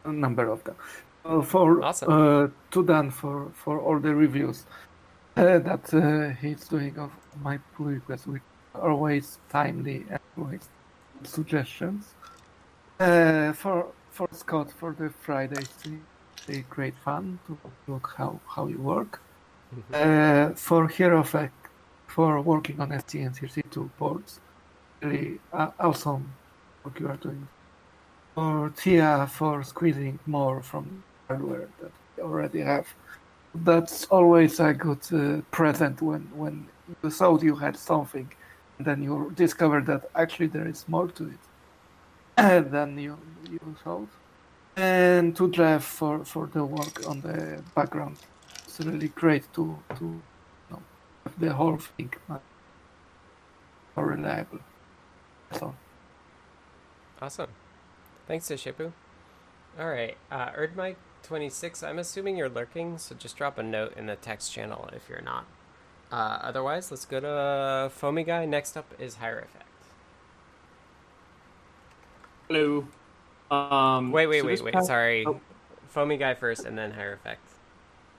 a 0.04 0.12
number 0.12 0.48
of 0.48 0.64
them. 0.64 0.76
Uh, 1.24 1.42
for 1.42 1.82
Awesome. 1.82 2.10
uh, 2.10 2.48
to 2.70 2.82
Dan 2.84 3.10
for 3.10 3.50
for 3.52 3.78
all 3.78 3.98
the 3.98 4.14
reviews 4.14 4.64
uh, 5.36 5.58
that 5.58 5.92
uh, 5.92 6.30
he's 6.40 6.66
doing 6.66 6.98
of 6.98 7.10
my 7.42 7.58
pull 7.76 7.86
requests, 7.86 8.26
which 8.26 8.42
are 8.74 8.90
always 8.90 9.38
timely 9.50 10.06
and 10.08 10.20
always 10.38 10.68
suggestions. 11.24 12.14
Uh, 12.98 13.52
for 13.52 13.88
for 14.10 14.28
Scott 14.32 14.72
for 14.72 14.92
the 14.92 15.10
Friday 15.10 15.60
it's 15.60 15.86
a 16.50 16.64
great 16.74 16.94
fun 17.04 17.38
to 17.46 17.58
look 17.88 18.14
how 18.16 18.40
how 18.54 18.66
you 18.66 18.78
work. 18.78 19.20
Uh, 19.92 20.50
for 20.66 20.88
Hierophect, 20.88 21.60
for 22.08 22.40
working 22.40 22.80
on 22.80 22.88
STM32 22.90 23.88
boards 23.98 24.40
really 25.02 25.38
uh, 25.52 25.70
awesome 25.78 26.32
work 26.84 26.98
you 27.00 27.08
are 27.08 27.16
doing. 27.16 27.48
Or 28.36 28.70
Tia 28.70 29.28
for 29.32 29.62
squeezing 29.62 30.18
more 30.26 30.62
from 30.62 31.02
hardware 31.28 31.68
that 31.80 31.92
we 32.16 32.22
already 32.22 32.60
have. 32.60 32.86
That's 33.54 34.04
always 34.06 34.60
a 34.60 34.72
good 34.72 35.02
uh, 35.12 35.42
present 35.50 36.00
when 36.00 36.22
when 36.34 36.68
you 37.02 37.10
thought 37.10 37.42
you 37.42 37.56
had 37.56 37.76
something, 37.76 38.30
and 38.78 38.86
then 38.86 39.02
you 39.02 39.32
discover 39.34 39.80
that 39.82 40.08
actually 40.14 40.46
there 40.48 40.68
is 40.68 40.84
more 40.88 41.08
to 41.08 41.32
it 41.34 42.70
than 42.70 42.98
you 42.98 43.18
you 43.50 43.76
thought. 43.84 44.08
And 44.80 45.36
to 45.36 45.50
Jeff 45.50 45.84
for 45.84 46.24
for 46.24 46.46
the 46.46 46.64
work 46.64 47.06
on 47.06 47.20
the 47.20 47.62
background. 47.74 48.16
It's 48.64 48.80
really 48.80 49.08
great 49.08 49.44
to 49.52 49.76
to 49.98 50.04
you 50.04 50.22
know, 50.70 50.82
have 51.24 51.38
the 51.38 51.52
whole 51.52 51.76
thing 51.76 52.10
more 53.96 54.06
reliable. 54.06 54.60
So. 55.52 55.74
Awesome. 57.20 57.50
Thanks 58.26 58.46
to 58.46 58.54
Shipu. 58.54 58.92
All 59.78 59.88
right, 59.88 60.16
uh, 60.30 60.50
Erdmike26, 60.50 61.84
I'm 61.86 61.98
assuming 61.98 62.36
you're 62.36 62.48
lurking, 62.48 62.98
so 62.98 63.14
just 63.14 63.36
drop 63.36 63.58
a 63.58 63.62
note 63.62 63.96
in 63.96 64.06
the 64.06 64.16
text 64.16 64.52
channel 64.52 64.88
if 64.92 65.08
you're 65.08 65.20
not. 65.20 65.44
Uh, 66.10 66.38
otherwise, 66.42 66.90
let's 66.90 67.04
go 67.04 67.20
to 67.20 67.90
Foamy 67.94 68.24
Guy. 68.24 68.46
Next 68.46 68.76
up 68.76 68.92
is 68.98 69.16
Hierophect. 69.16 69.68
Hello. 72.48 72.86
Um, 73.50 74.12
Wait, 74.12 74.26
wait, 74.28 74.40
so 74.42 74.46
wait, 74.46 74.62
wait. 74.62 74.74
past- 74.74 74.86
Sorry. 74.86 75.24
Oh. 75.26 75.40
Foamy 75.88 76.16
Guy 76.18 76.34
first, 76.34 76.64
and 76.66 76.78
then 76.78 76.92
Hierophect. 76.92 77.38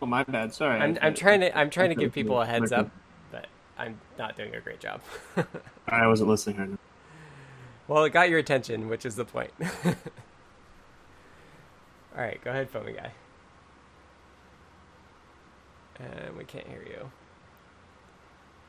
Oh, 0.01 0.05
my 0.05 0.23
bad. 0.23 0.53
Sorry. 0.53 0.77
I'm, 0.79 0.97
I- 1.01 1.07
I'm 1.07 1.13
trying 1.13 1.39
to 1.41 1.57
I'm 1.57 1.69
trying 1.69 1.89
to 1.89 1.95
give 1.95 2.11
people 2.13 2.41
a 2.41 2.45
heads 2.45 2.71
up, 2.73 2.89
but 3.31 3.47
I'm 3.77 3.97
not 4.19 4.35
doing 4.35 4.53
a 4.55 4.59
great 4.59 4.79
job. 4.81 5.01
I 5.87 6.05
wasn't 6.07 6.29
listening 6.29 6.57
right 6.57 6.69
now. 6.71 6.77
well, 7.87 8.03
it 8.03 8.09
got 8.11 8.29
your 8.29 8.39
attention, 8.39 8.89
which 8.89 9.05
is 9.05 9.15
the 9.15 9.23
point. 9.25 9.51
All 9.85 9.95
right, 12.17 12.43
go 12.43 12.49
ahead, 12.51 12.69
Foamy 12.69 12.91
Guy. 12.93 13.11
And 15.99 16.35
we 16.37 16.43
can't 16.43 16.67
hear 16.67 16.83
you. 16.85 17.09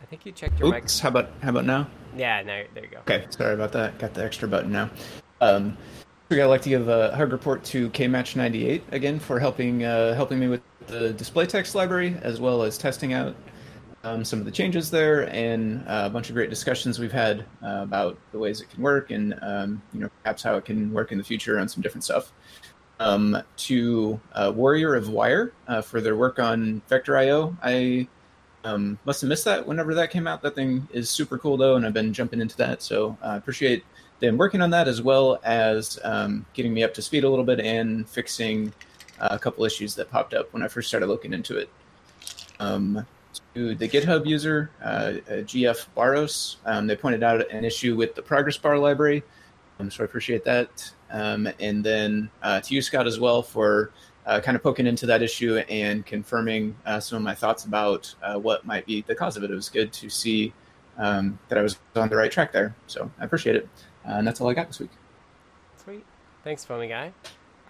I 0.01 0.05
think 0.07 0.27
you 0.27 0.33
checked 0.33 0.59
your 0.61 0.71
mic. 0.71 0.85
Oops. 0.85 1.01
How 1.01 1.09
about 1.09 1.31
how 1.43 1.49
about 1.51 1.65
now? 1.65 1.89
Yeah, 2.17 2.43
no, 2.43 2.63
there 2.75 2.85
you 2.85 2.91
go. 2.91 2.99
Okay, 2.99 3.27
sorry 3.31 3.55
about 3.55 3.73
that. 3.73 3.99
Got 3.99 4.15
the 4.15 4.25
extra 4.25 4.47
button 4.49 4.71
now. 4.71 4.91
Um, 5.41 5.77
would 6.41 6.47
like 6.47 6.63
to 6.63 6.69
give 6.69 6.89
a 6.89 7.15
hug 7.15 7.33
report 7.33 7.65
to 7.65 7.91
KMatch98 7.91 8.93
again 8.93 9.19
for 9.19 9.39
helping 9.39 9.85
uh, 9.85 10.15
helping 10.15 10.39
me 10.39 10.49
with 10.49 10.63
the 10.87 11.13
display 11.13 11.47
text 11.47 11.75
library 11.75 12.17
as 12.23 12.41
well 12.41 12.63
as 12.63 12.77
testing 12.79 13.13
out 13.13 13.35
um, 14.05 14.25
some 14.25 14.39
of 14.39 14.45
the 14.45 14.51
changes 14.51 14.91
there 14.91 15.29
and 15.35 15.87
uh, 15.87 16.03
a 16.07 16.11
bunch 16.11 16.29
of 16.29 16.35
great 16.35 16.51
discussions 16.51 16.99
we've 16.99 17.13
had 17.13 17.45
uh, 17.63 17.81
about 17.83 18.19
the 18.33 18.39
ways 18.39 18.61
it 18.61 18.71
can 18.71 18.83
work 18.83 19.11
and 19.11 19.39
um, 19.43 19.81
you 19.93 20.01
know 20.01 20.09
perhaps 20.23 20.43
how 20.43 20.57
it 20.57 20.65
can 20.65 20.93
work 20.93 21.13
in 21.13 21.19
the 21.19 21.25
future 21.25 21.59
on 21.59 21.69
some 21.69 21.83
different 21.83 22.05
stuff. 22.05 22.33
Um, 23.01 23.43
to 23.57 24.21
uh, 24.33 24.53
Warrior 24.55 24.95
of 24.95 25.09
Wire 25.09 25.53
uh, 25.67 25.83
for 25.83 26.01
their 26.01 26.15
work 26.15 26.39
on 26.39 26.83
Vector 26.89 27.17
IO. 27.17 27.57
I 27.61 28.07
um, 28.65 28.97
must 29.05 29.23
have 29.23 29.29
missed 29.29 29.45
that 29.47 29.67
whenever 29.67 29.93
that 29.95 30.11
came 30.11 30.29
out. 30.29 30.41
That 30.43 30.55
thing 30.55 30.87
is 30.93 31.11
super 31.11 31.37
cool 31.37 31.57
though, 31.57 31.75
and 31.75 31.85
I've 31.85 31.95
been 31.95 32.13
jumping 32.13 32.41
into 32.41 32.57
that. 32.59 32.81
So 32.81 33.17
I 33.21 33.37
appreciate 33.37 33.85
them 34.23 34.39
working 34.39 34.63
on 34.63 34.71
that 34.71 34.89
as 34.89 35.03
well 35.03 35.39
as 35.45 35.99
um, 36.05 36.47
getting 36.55 36.73
me 36.73 36.83
up 36.83 36.95
to 36.95 37.03
speed 37.03 37.25
a 37.25 37.29
little 37.29 37.45
bit 37.45 37.61
and 37.61 38.09
fixing 38.09 38.73
uh, 39.21 39.29
a 39.33 39.39
couple 39.39 39.65
issues 39.65 39.95
that 39.97 40.11
popped 40.11 40.33
up 40.33 40.51
when 40.53 40.63
I 40.63 40.69
first 40.69 40.89
started 40.89 41.09
looking 41.09 41.35
into 41.35 41.59
it. 41.59 41.69
Um, 42.59 43.07
to 43.55 43.75
the 43.75 43.89
GitHub 43.89 44.25
user, 44.25 44.71
uh, 44.83 44.85
uh, 44.87 45.43
GF 45.43 45.87
Baros, 45.97 46.57
um, 46.65 46.87
they 46.87 46.97
pointed 46.97 47.23
out 47.23 47.51
an 47.51 47.65
issue 47.65 47.97
with 47.97 48.15
the 48.15 48.23
progress 48.23 48.57
bar 48.57 48.79
library. 48.79 49.23
Um, 49.79 49.91
so 49.91 50.03
I 50.03 50.07
appreciate 50.07 50.45
that. 50.45 50.91
Um, 51.11 51.49
and 51.61 51.85
then 51.85 52.31
uh, 52.43 52.61
to 52.61 52.75
you, 52.75 52.81
Scott, 52.81 53.07
as 53.07 53.19
well 53.19 53.43
for 53.43 53.93
uh, 54.27 54.41
kind 54.41 54.57
of 54.57 54.63
poking 54.63 54.87
into 54.87 55.05
that 55.07 55.23
issue 55.23 55.57
and 55.69 56.07
confirming 56.07 56.77
uh, 56.87 57.01
some 57.01 57.17
of 57.17 57.23
my 57.23 57.35
thoughts 57.35 57.65
about 57.65 58.15
uh, 58.23 58.39
what 58.39 58.65
might 58.65 58.87
be 58.87 59.03
the 59.03 59.15
cause 59.15 59.37
of 59.37 59.43
it. 59.43 59.51
It 59.51 59.55
was 59.55 59.69
good 59.69 59.93
to 59.95 60.09
see 60.09 60.53
um, 60.97 61.39
that 61.49 61.59
I 61.59 61.63
was 61.63 61.79
on 61.97 62.09
the 62.09 62.17
right 62.17 62.31
track 62.31 62.53
there. 62.53 62.75
So 62.87 63.11
I 63.19 63.25
appreciate 63.25 63.57
it. 63.57 63.69
Uh, 64.07 64.13
and 64.15 64.27
that's 64.27 64.41
all 64.41 64.49
I 64.49 64.55
got 64.55 64.69
this 64.69 64.81
week. 64.81 64.91
Sweet. 65.77 66.05
Thanks, 66.45 66.65
Foamy 66.65 66.89
Guy. 66.89 67.13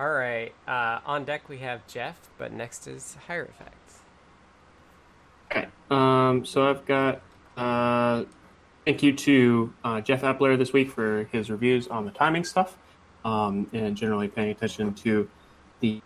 All 0.01 0.11
right, 0.11 0.53
uh, 0.67 1.01
on 1.05 1.25
deck 1.25 1.49
we 1.49 1.59
have 1.59 1.87
Jeff, 1.87 2.31
but 2.39 2.53
next 2.53 2.87
is 2.87 3.17
Hierophect. 3.29 4.01
Okay. 5.51 5.69
Um, 5.91 6.45
so 6.45 6.69
I've 6.69 6.85
got 6.87 7.21
uh, 7.57 8.25
thank 8.85 9.03
you 9.03 9.13
to 9.13 9.73
uh, 9.85 10.01
Jeff 10.01 10.23
Epler 10.23 10.57
this 10.57 10.73
week 10.73 10.91
for 10.91 11.29
his 11.31 11.51
reviews 11.51 11.89
on 11.89 12.05
the 12.05 12.11
timing 12.11 12.45
stuff 12.45 12.77
um, 13.25 13.69
and 13.73 13.97
generally 13.97 14.29
paying 14.29 14.51
attention 14.51 14.95
to 14.95 15.29
the 15.81 16.01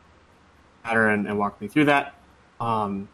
matter 0.84 1.08
and, 1.08 1.26
and 1.26 1.38
walking 1.38 1.66
me 1.66 1.68
through 1.68 1.86
that. 1.86 2.14
Um, 2.60 3.08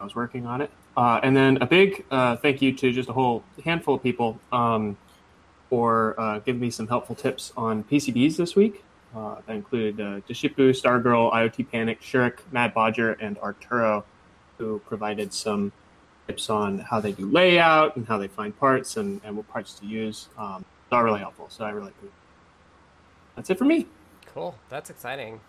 I 0.00 0.04
was 0.04 0.14
working 0.14 0.46
on 0.46 0.60
it. 0.60 0.70
Uh, 0.96 1.20
and 1.22 1.36
then 1.36 1.58
a 1.60 1.66
big 1.66 2.04
uh, 2.10 2.36
thank 2.36 2.62
you 2.62 2.72
to 2.72 2.90
just 2.90 3.08
a 3.08 3.12
whole 3.12 3.44
handful 3.64 3.94
of 3.94 4.02
people 4.02 4.40
um, 4.50 4.96
for 5.68 6.18
uh, 6.18 6.38
giving 6.40 6.60
me 6.60 6.70
some 6.70 6.86
helpful 6.86 7.14
tips 7.14 7.52
on 7.56 7.84
PCBs 7.84 8.36
this 8.36 8.54
week. 8.54 8.84
Uh, 9.14 9.36
that 9.46 9.56
included 9.56 10.00
uh, 10.00 10.20
Deshipu, 10.28 10.70
Stargirl, 10.70 11.32
IoT 11.32 11.70
Panic, 11.70 12.02
Shurik, 12.02 12.40
Mad 12.52 12.74
Bodger, 12.74 13.12
and 13.12 13.38
Arturo, 13.38 14.04
who 14.58 14.78
provided 14.80 15.32
some 15.32 15.72
tips 16.26 16.50
on 16.50 16.78
how 16.78 17.00
they 17.00 17.12
do 17.12 17.26
layout 17.26 17.96
and 17.96 18.06
how 18.06 18.18
they 18.18 18.28
find 18.28 18.58
parts 18.58 18.96
and, 18.96 19.20
and 19.24 19.36
what 19.36 19.48
parts 19.48 19.74
to 19.78 19.86
use. 19.86 20.28
Um, 20.36 20.64
it's 20.84 20.92
all 20.92 21.02
really 21.02 21.20
helpful. 21.20 21.46
So 21.48 21.64
I 21.64 21.70
really 21.70 21.88
appreciate 21.88 22.08
it. 22.08 22.12
That's 23.36 23.50
it 23.50 23.58
for 23.58 23.64
me. 23.64 23.86
Cool. 24.34 24.54
That's 24.68 24.90
exciting. 24.90 25.40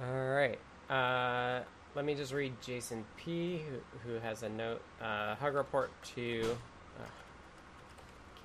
All 0.00 0.28
right. 0.28 0.58
Uh, 0.90 1.62
let 1.94 2.04
me 2.04 2.14
just 2.14 2.32
read 2.32 2.52
Jason 2.60 3.04
P, 3.16 3.62
who, 4.04 4.10
who 4.10 4.18
has 4.18 4.42
a 4.42 4.48
note. 4.48 4.82
Uh, 5.00 5.34
hug 5.36 5.54
report 5.54 5.90
to. 6.14 6.56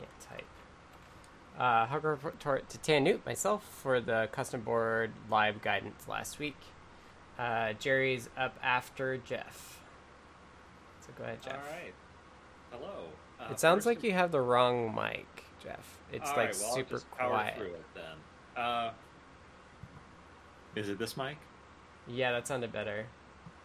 Can't 0.01 0.39
type. 0.39 0.47
Uh, 1.59 1.85
hug 1.85 2.69
to 2.69 2.77
Tan 2.79 3.03
Newt, 3.03 3.25
myself, 3.25 3.63
for 3.81 3.99
the 3.99 4.29
custom 4.31 4.61
board 4.61 5.11
live 5.29 5.61
guidance 5.61 6.07
last 6.07 6.39
week. 6.39 6.57
Uh, 7.37 7.73
Jerry's 7.73 8.29
up 8.37 8.57
after 8.63 9.17
Jeff. 9.17 9.79
So 11.01 11.09
go 11.17 11.23
ahead, 11.23 11.41
Jeff. 11.41 11.53
All 11.53 11.73
right. 11.73 11.93
Hello. 12.71 13.05
Uh, 13.39 13.51
it 13.51 13.59
sounds 13.59 13.85
like 13.85 14.03
you 14.03 14.11
have 14.13 14.31
the 14.31 14.41
wrong 14.41 14.93
mic, 14.95 15.25
Jeff. 15.63 15.97
It's 16.11 16.29
All 16.29 16.37
like 16.37 16.49
right, 16.49 16.57
well, 16.61 16.75
super 16.75 16.93
just 16.95 17.11
power 17.11 17.29
quiet. 17.29 17.57
through 17.57 17.73
it. 17.73 18.59
Uh, 18.59 18.91
is 20.75 20.89
it 20.89 20.99
this 20.99 21.17
mic? 21.17 21.37
Yeah, 22.07 22.31
that 22.31 22.47
sounded 22.47 22.71
better. 22.71 23.05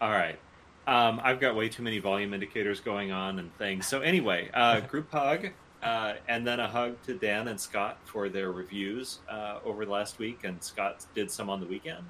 All 0.01 0.11
right. 0.11 0.39
Um, 0.87 1.21
I've 1.23 1.41
got 1.41 1.57
way 1.57 1.69
too 1.69 1.83
many 1.83 1.99
volume 1.99 2.33
indicators 2.33 2.81
going 2.81 3.11
on 3.11 3.39
and 3.39 3.57
things. 3.59 3.87
So 3.87 4.01
anyway, 4.01 4.51
uh, 4.55 4.81
group 4.81 5.11
hug, 5.11 5.49
uh, 5.83 6.15
and 6.29 6.47
then 6.47 6.61
a 6.61 6.69
hug 6.69 7.01
to 7.05 7.15
Dan 7.15 7.49
and 7.49 7.61
Scott 7.61 7.99
for 8.05 8.29
their 8.29 8.51
reviews 8.51 9.19
uh, 9.29 9.59
over 9.65 9.85
the 9.85 9.93
last 9.93 10.19
week, 10.19 10.45
and 10.45 10.63
Scott 10.63 11.05
did 11.15 11.31
some 11.31 11.51
on 11.51 11.61
the 11.61 11.67
weekend. 11.67 12.05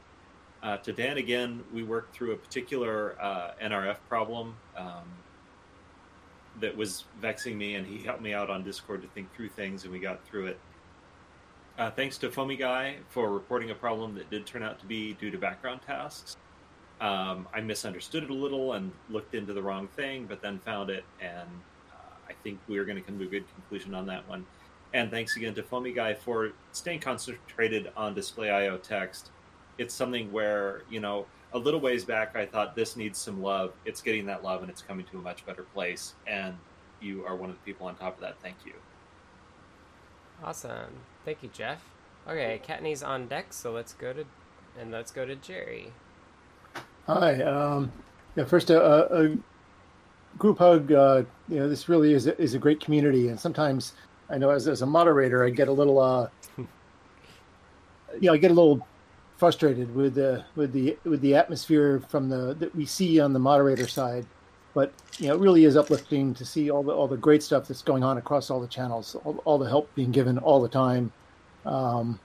Uh, 0.62 0.76
to 0.78 0.92
Dan 0.92 1.18
again, 1.18 1.62
we 1.72 1.82
worked 1.82 2.14
through 2.14 2.32
a 2.32 2.36
particular 2.36 3.16
uh, 3.20 3.52
NRF 3.62 3.98
problem 4.08 4.56
um, 4.76 5.04
that 6.60 6.76
was 6.76 7.04
vexing 7.20 7.56
me, 7.58 7.74
and 7.74 7.86
he 7.86 7.98
helped 7.98 8.22
me 8.22 8.32
out 8.32 8.50
on 8.50 8.64
Discord 8.64 9.02
to 9.02 9.08
think 9.08 9.32
through 9.34 9.50
things, 9.50 9.84
and 9.84 9.92
we 9.92 9.98
got 9.98 10.24
through 10.26 10.46
it. 10.46 10.58
Uh, 11.78 11.90
thanks 11.90 12.16
to 12.18 12.30
Foamy 12.30 12.56
Guy 12.56 12.96
for 13.10 13.30
reporting 13.30 13.70
a 13.70 13.74
problem 13.74 14.14
that 14.14 14.30
did 14.30 14.46
turn 14.46 14.62
out 14.62 14.78
to 14.80 14.86
be 14.86 15.12
due 15.14 15.30
to 15.30 15.36
background 15.36 15.80
tasks. 15.86 16.36
Um, 17.00 17.46
I 17.52 17.60
misunderstood 17.60 18.22
it 18.24 18.30
a 18.30 18.34
little 18.34 18.72
and 18.72 18.90
looked 19.10 19.34
into 19.34 19.52
the 19.52 19.62
wrong 19.62 19.86
thing, 19.88 20.24
but 20.26 20.40
then 20.40 20.58
found 20.60 20.88
it, 20.88 21.04
and 21.20 21.48
I 22.28 22.32
think 22.42 22.58
we 22.68 22.78
are 22.78 22.84
going 22.84 22.96
to 22.96 23.02
come 23.02 23.18
to 23.18 23.24
a 23.24 23.28
good 23.28 23.44
conclusion 23.54 23.94
on 23.94 24.06
that 24.06 24.28
one. 24.28 24.46
And 24.94 25.10
thanks 25.10 25.36
again 25.36 25.54
to 25.54 25.62
Foamy 25.62 25.92
Guy 25.92 26.14
for 26.14 26.52
staying 26.72 27.00
concentrated 27.00 27.90
on 27.96 28.14
display 28.14 28.50
IO 28.50 28.78
text. 28.78 29.30
It's 29.78 29.94
something 29.94 30.32
where, 30.32 30.82
you 30.90 31.00
know, 31.00 31.26
a 31.52 31.58
little 31.58 31.80
ways 31.80 32.04
back 32.04 32.36
I 32.36 32.46
thought 32.46 32.74
this 32.74 32.96
needs 32.96 33.18
some 33.18 33.42
love. 33.42 33.72
It's 33.84 34.00
getting 34.00 34.26
that 34.26 34.42
love 34.42 34.62
and 34.62 34.70
it's 34.70 34.82
coming 34.82 35.04
to 35.06 35.18
a 35.18 35.22
much 35.22 35.44
better 35.44 35.62
place. 35.62 36.14
And 36.26 36.56
you 37.00 37.24
are 37.26 37.36
one 37.36 37.50
of 37.50 37.56
the 37.56 37.62
people 37.62 37.86
on 37.86 37.96
top 37.96 38.14
of 38.14 38.20
that. 38.20 38.40
Thank 38.40 38.56
you. 38.64 38.72
Awesome. 40.42 40.92
Thank 41.24 41.42
you, 41.42 41.50
Jeff. 41.52 41.82
Okay, 42.28 42.60
Kattni's 42.66 43.02
on 43.02 43.28
deck, 43.28 43.52
so 43.52 43.72
let's 43.72 43.92
go 43.92 44.12
to 44.12 44.24
and 44.78 44.90
let's 44.90 45.10
go 45.10 45.24
to 45.24 45.36
Jerry. 45.36 45.92
Hi. 47.06 47.40
Um, 47.42 47.92
yeah, 48.34 48.44
first, 48.44 48.68
a, 48.70 48.82
a, 48.82 49.24
a 49.24 49.36
group 50.38 50.58
hug. 50.58 50.92
Uh, 50.92 51.22
you 51.48 51.58
know, 51.58 51.68
this 51.68 51.88
really 51.88 52.12
is 52.12 52.26
a, 52.26 52.40
is 52.40 52.54
a 52.54 52.58
great 52.58 52.80
community, 52.80 53.28
and 53.28 53.38
sometimes 53.38 53.94
I 54.30 54.38
know 54.38 54.50
as, 54.50 54.68
as 54.68 54.82
a 54.82 54.86
moderator, 54.86 55.44
I 55.44 55.50
get 55.50 55.68
a 55.68 55.72
little, 55.72 55.98
uh, 55.98 56.28
you 56.58 56.66
know, 58.22 58.32
I 58.32 58.36
get 58.36 58.50
a 58.50 58.54
little 58.54 58.86
frustrated 59.36 59.94
with 59.94 60.14
the 60.14 60.44
with 60.54 60.72
the 60.72 60.96
with 61.04 61.20
the 61.20 61.34
atmosphere 61.34 62.00
from 62.08 62.28
the 62.28 62.54
that 62.54 62.74
we 62.74 62.86
see 62.86 63.20
on 63.20 63.32
the 63.32 63.38
moderator 63.38 63.86
side, 63.86 64.26
but 64.74 64.92
you 65.18 65.28
know, 65.28 65.34
it 65.34 65.40
really 65.40 65.64
is 65.64 65.76
uplifting 65.76 66.34
to 66.34 66.44
see 66.44 66.70
all 66.70 66.82
the 66.82 66.92
all 66.92 67.08
the 67.08 67.16
great 67.16 67.42
stuff 67.42 67.68
that's 67.68 67.82
going 67.82 68.02
on 68.02 68.18
across 68.18 68.50
all 68.50 68.60
the 68.60 68.68
channels, 68.68 69.16
all, 69.24 69.40
all 69.44 69.58
the 69.58 69.68
help 69.68 69.94
being 69.94 70.10
given 70.10 70.38
all 70.38 70.60
the 70.60 70.68
time. 70.68 71.12
Um, 71.64 72.18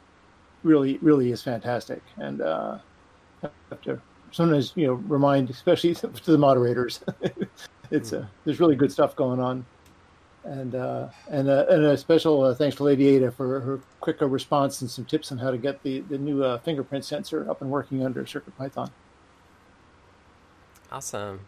really, 0.64 0.98
really 1.00 1.32
is 1.32 1.42
fantastic, 1.42 2.02
and 2.18 2.42
uh, 2.42 2.78
have 3.42 3.82
to 3.82 4.02
sometimes 4.32 4.74
you 4.76 4.88
know 4.88 4.94
remind, 4.94 5.50
especially 5.50 5.94
to 5.96 6.08
the 6.08 6.38
moderators, 6.38 7.04
it's 7.92 8.14
uh, 8.14 8.26
there's 8.46 8.60
really 8.60 8.76
good 8.76 8.92
stuff 8.92 9.16
going 9.16 9.40
on, 9.40 9.66
and 10.44 10.74
uh, 10.74 11.10
and 11.30 11.50
uh, 11.50 11.66
and 11.70 11.86
a 11.86 11.98
special 11.98 12.42
uh, 12.44 12.56
thanks 12.56 12.78
to 12.78 12.84
Lady 12.84 13.08
Ada 13.08 13.32
for 13.32 13.60
her 13.60 13.80
quicker 14.00 14.28
response 14.28 14.82
and 14.82 14.90
some 14.90 15.06
tips 15.06 15.32
on 15.32 15.38
how 15.38 15.52
to 15.52 15.58
get 15.58 15.84
the 15.84 16.00
the 16.02 16.18
new 16.18 16.44
uh, 16.44 16.58
fingerprint 16.60 17.06
sensor 17.06 17.50
up 17.50 17.62
and 17.62 17.70
working 17.70 18.04
under 18.06 18.24
CircuitPython. 18.24 18.90
Awesome. 20.92 21.42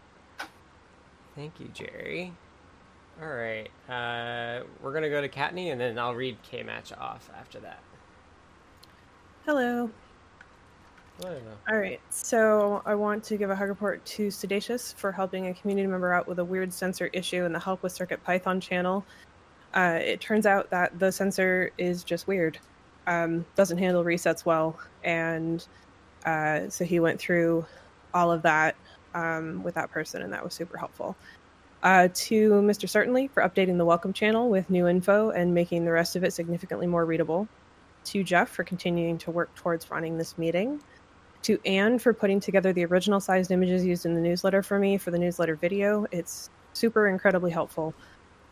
Thank 1.35 1.59
you, 1.59 1.69
Jerry. 1.73 2.33
All 3.21 3.29
right, 3.29 3.69
uh, 3.89 4.63
we're 4.81 4.93
gonna 4.93 5.09
go 5.09 5.21
to 5.21 5.29
Kattni, 5.29 5.71
and 5.71 5.79
then 5.79 5.97
I'll 5.97 6.15
read 6.15 6.37
K 6.43 6.63
match 6.63 6.91
off 6.93 7.29
after 7.37 7.59
that. 7.61 7.79
Hello. 9.45 9.89
All 11.69 11.77
right, 11.77 12.01
so 12.09 12.81
I 12.85 12.95
want 12.95 13.23
to 13.25 13.37
give 13.37 13.49
a 13.49 13.55
hug 13.55 13.69
report 13.69 14.03
to 14.05 14.27
Sedacious 14.27 14.95
for 14.95 15.11
helping 15.11 15.47
a 15.47 15.53
community 15.53 15.87
member 15.87 16.11
out 16.11 16.27
with 16.27 16.39
a 16.39 16.45
weird 16.45 16.73
sensor 16.73 17.09
issue 17.13 17.45
in 17.45 17.53
the 17.53 17.59
Help 17.59 17.83
with 17.83 17.91
Circuit 17.91 18.23
Python 18.23 18.59
channel. 18.59 19.05
Uh, 19.75 19.99
it 20.01 20.21
turns 20.21 20.45
out 20.45 20.69
that 20.71 20.97
the 20.99 21.11
sensor 21.11 21.71
is 21.77 22.03
just 22.03 22.27
weird, 22.27 22.57
um, 23.07 23.45
doesn't 23.55 23.77
handle 23.77 24.03
resets 24.03 24.43
well, 24.45 24.77
and 25.03 25.67
uh, 26.25 26.67
so 26.69 26.83
he 26.83 26.99
went 26.99 27.19
through 27.19 27.65
all 28.13 28.31
of 28.31 28.41
that 28.41 28.75
um, 29.13 29.63
with 29.63 29.75
that 29.75 29.91
person, 29.91 30.21
and 30.23 30.33
that 30.33 30.43
was 30.43 30.53
super 30.53 30.77
helpful. 30.77 31.15
Uh, 31.83 32.07
to 32.13 32.51
Mr. 32.53 32.87
Certainly 32.87 33.27
for 33.27 33.43
updating 33.43 33.77
the 33.77 33.85
welcome 33.85 34.13
channel 34.13 34.49
with 34.49 34.69
new 34.69 34.87
info 34.87 35.29
and 35.31 35.53
making 35.53 35.85
the 35.85 35.91
rest 35.91 36.15
of 36.15 36.23
it 36.23 36.31
significantly 36.33 36.87
more 36.87 37.05
readable. 37.05 37.47
To 38.05 38.23
Jeff 38.23 38.49
for 38.49 38.63
continuing 38.63 39.17
to 39.19 39.31
work 39.31 39.53
towards 39.55 39.89
running 39.89 40.17
this 40.17 40.37
meeting. 40.37 40.81
To 41.43 41.59
Anne 41.65 41.99
for 41.99 42.13
putting 42.13 42.39
together 42.39 42.71
the 42.71 42.85
original 42.85 43.19
sized 43.19 43.51
images 43.51 43.85
used 43.85 44.05
in 44.05 44.15
the 44.15 44.21
newsletter 44.21 44.63
for 44.63 44.79
me 44.79 44.97
for 44.97 45.11
the 45.11 45.19
newsletter 45.19 45.55
video. 45.55 46.05
It's 46.11 46.49
super 46.73 47.07
incredibly 47.07 47.51
helpful. 47.51 47.93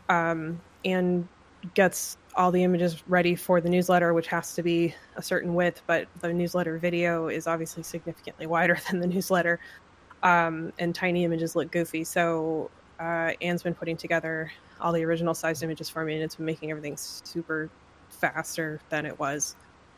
Um, 0.08 0.60
and 0.84 1.26
gets 1.74 2.16
all 2.34 2.50
the 2.50 2.62
images 2.62 3.02
ready 3.08 3.34
for 3.34 3.60
the 3.60 3.68
newsletter, 3.68 4.12
which 4.14 4.26
has 4.26 4.54
to 4.54 4.62
be 4.62 4.94
a 5.16 5.22
certain 5.22 5.54
width, 5.54 5.82
but 5.86 6.08
the 6.20 6.32
newsletter 6.32 6.78
video 6.78 7.28
is 7.28 7.46
obviously 7.46 7.82
significantly 7.82 8.46
wider 8.46 8.78
than 8.90 9.00
the 9.00 9.06
newsletter. 9.06 9.58
Um, 10.22 10.72
and 10.78 10.94
tiny 10.94 11.24
images 11.24 11.56
look 11.56 11.70
goofy. 11.70 12.04
So 12.04 12.70
uh, 13.00 13.32
Anne's 13.40 13.62
been 13.62 13.74
putting 13.74 13.96
together 13.96 14.52
all 14.80 14.92
the 14.92 15.04
original 15.04 15.34
sized 15.34 15.62
images 15.62 15.88
for 15.88 16.04
me, 16.04 16.14
and 16.14 16.22
it's 16.22 16.36
been 16.36 16.46
making 16.46 16.70
everything 16.70 16.96
super 16.96 17.70
faster 18.08 18.80
than 18.88 19.06
it 19.06 19.18
was. 19.18 19.56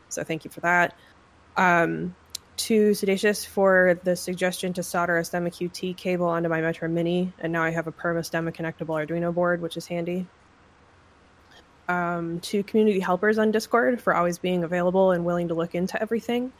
So 0.09 0.23
thank 0.25 0.45
you 0.45 0.51
for 0.51 0.61
that. 0.61 0.97
Um, 1.57 2.15
to 2.57 2.91
Sedacious 2.91 3.47
for 3.47 3.99
the 4.05 4.15
suggestion 4.15 4.73
to 4.75 4.83
solder 4.83 5.19
a 5.19 5.23
Stemma 5.23 5.49
QT 5.49 5.97
cable 5.97 6.27
onto 6.27 6.49
my 6.49 6.61
Metro 6.61 6.89
Mini, 6.89 7.33
and 7.41 7.53
now 7.53 7.63
I 7.63 7.71
have 7.71 7.87
a 7.87 7.93
Perma 7.93 8.21
Stemma 8.21 8.55
connectable 8.55 8.95
Arduino 8.95 9.35
board, 9.35 9.61
which 9.61 9.77
is 9.77 9.87
handy. 9.87 10.27
Um, 11.89 12.41
to 12.41 12.63
community 12.63 13.01
helpers 13.01 13.39
on 13.39 13.51
Discord 13.51 14.01
for 14.01 14.15
always 14.15 14.39
being 14.39 14.65
available 14.65 15.11
and 15.11 15.25
willing 15.25 15.49
to 15.49 15.55
look 15.55 15.75
into 15.75 16.01
everything. 16.01 16.53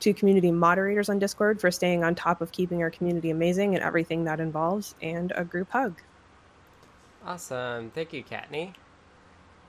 To 0.00 0.14
community 0.14 0.50
moderators 0.50 1.08
on 1.08 1.18
Discord 1.18 1.60
for 1.60 1.70
staying 1.70 2.04
on 2.04 2.14
top 2.14 2.40
of 2.40 2.52
keeping 2.52 2.82
our 2.82 2.90
community 2.90 3.30
amazing 3.30 3.74
and 3.74 3.82
everything 3.82 4.24
that 4.24 4.40
involves, 4.40 4.94
and 5.02 5.32
a 5.34 5.44
group 5.44 5.70
hug. 5.70 6.00
Awesome. 7.24 7.90
Thank 7.90 8.12
you, 8.12 8.22
Kattni. 8.22 8.74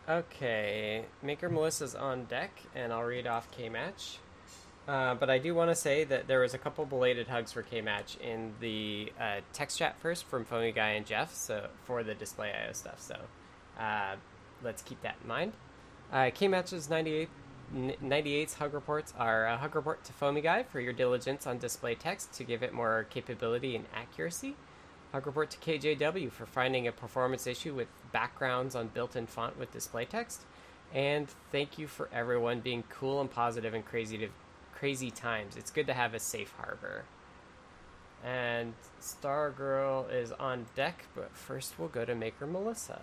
Okay, 0.08 1.04
Maker 1.22 1.50
Melissa's 1.50 1.96
on 1.96 2.26
deck, 2.26 2.52
and 2.76 2.94
I'll 2.94 3.04
read 3.04 3.28
off 3.28 3.52
K 3.52 3.68
Match. 3.68 4.20
Uh, 4.88 5.16
but 5.16 5.30
I 5.30 5.38
do 5.38 5.54
want 5.54 5.70
to 5.70 5.76
say 5.76 6.06
that 6.06 6.28
there 6.28 6.40
was 6.40 6.54
a 6.54 6.58
couple 6.58 6.86
belated 6.86 7.28
hugs 7.28 7.52
for 7.52 7.62
K 7.62 7.82
Match 7.82 8.16
in 8.18 8.54
the 8.62 9.12
uh, 9.20 9.42
text 9.52 9.78
chat 9.78 10.00
first 10.00 10.24
from 10.24 10.46
Foamy 10.46 10.72
Guy 10.72 10.92
and 10.92 11.06
Jeff, 11.06 11.34
so 11.34 11.68
for 11.84 12.04
the 12.04 12.16
display 12.16 12.54
IO 12.54 12.72
stuff. 12.72 13.02
So 13.02 13.18
uh, 13.78 14.16
let's 14.64 14.82
keep 14.82 15.02
that 15.02 15.16
in 15.22 15.28
mind. 15.28 15.54
Uh, 16.12 16.30
K 16.34 16.48
Match's 16.48 16.90
98 16.90 17.30
98's 17.76 18.54
hug 18.54 18.74
reports 18.74 19.14
are 19.18 19.46
a 19.46 19.58
hug 19.58 19.76
report 19.76 20.04
to 20.06 20.14
Foamy 20.14 20.40
Guy 20.40 20.64
for 20.64 20.80
your 20.80 20.94
diligence 20.94 21.46
on 21.46 21.58
display 21.58 21.96
text 21.96 22.32
to 22.34 22.46
give 22.46 22.64
it 22.64 22.74
more 22.74 23.06
capability 23.10 23.76
and 23.76 23.86
accuracy. 23.94 24.56
Hug 25.12 25.26
report 25.26 25.50
to 25.52 25.58
KJW 25.58 26.32
for 26.32 26.46
finding 26.46 26.88
a 26.88 26.94
performance 26.94 27.46
issue 27.46 27.74
with 27.74 27.88
backgrounds 28.14 28.76
on 28.76 28.88
built-in 28.88 29.28
font 29.28 29.60
with 29.60 29.72
display 29.72 30.06
text. 30.06 30.44
And 30.94 31.28
thank 31.52 31.78
you 31.78 31.88
for 31.88 32.10
everyone 32.14 32.62
being 32.62 32.84
cool 32.90 33.20
and 33.20 33.30
and 33.30 33.86
crazy 33.86 34.18
to, 34.20 34.30
crazy 34.78 35.10
times. 35.10 35.58
It's 35.58 35.72
good 35.72 35.88
to 35.88 35.94
have 35.94 36.14
a 36.14 36.20
safe 36.20 36.54
harbor. 36.58 37.04
And 38.24 38.74
Stargirl 39.02 40.12
is 40.14 40.32
on 40.34 40.66
deck, 40.76 41.06
but 41.16 41.36
first 41.36 41.80
we'll 41.80 41.88
go 41.88 42.06
to 42.06 42.16
Maker 42.16 42.46
Melissa. 42.46 43.02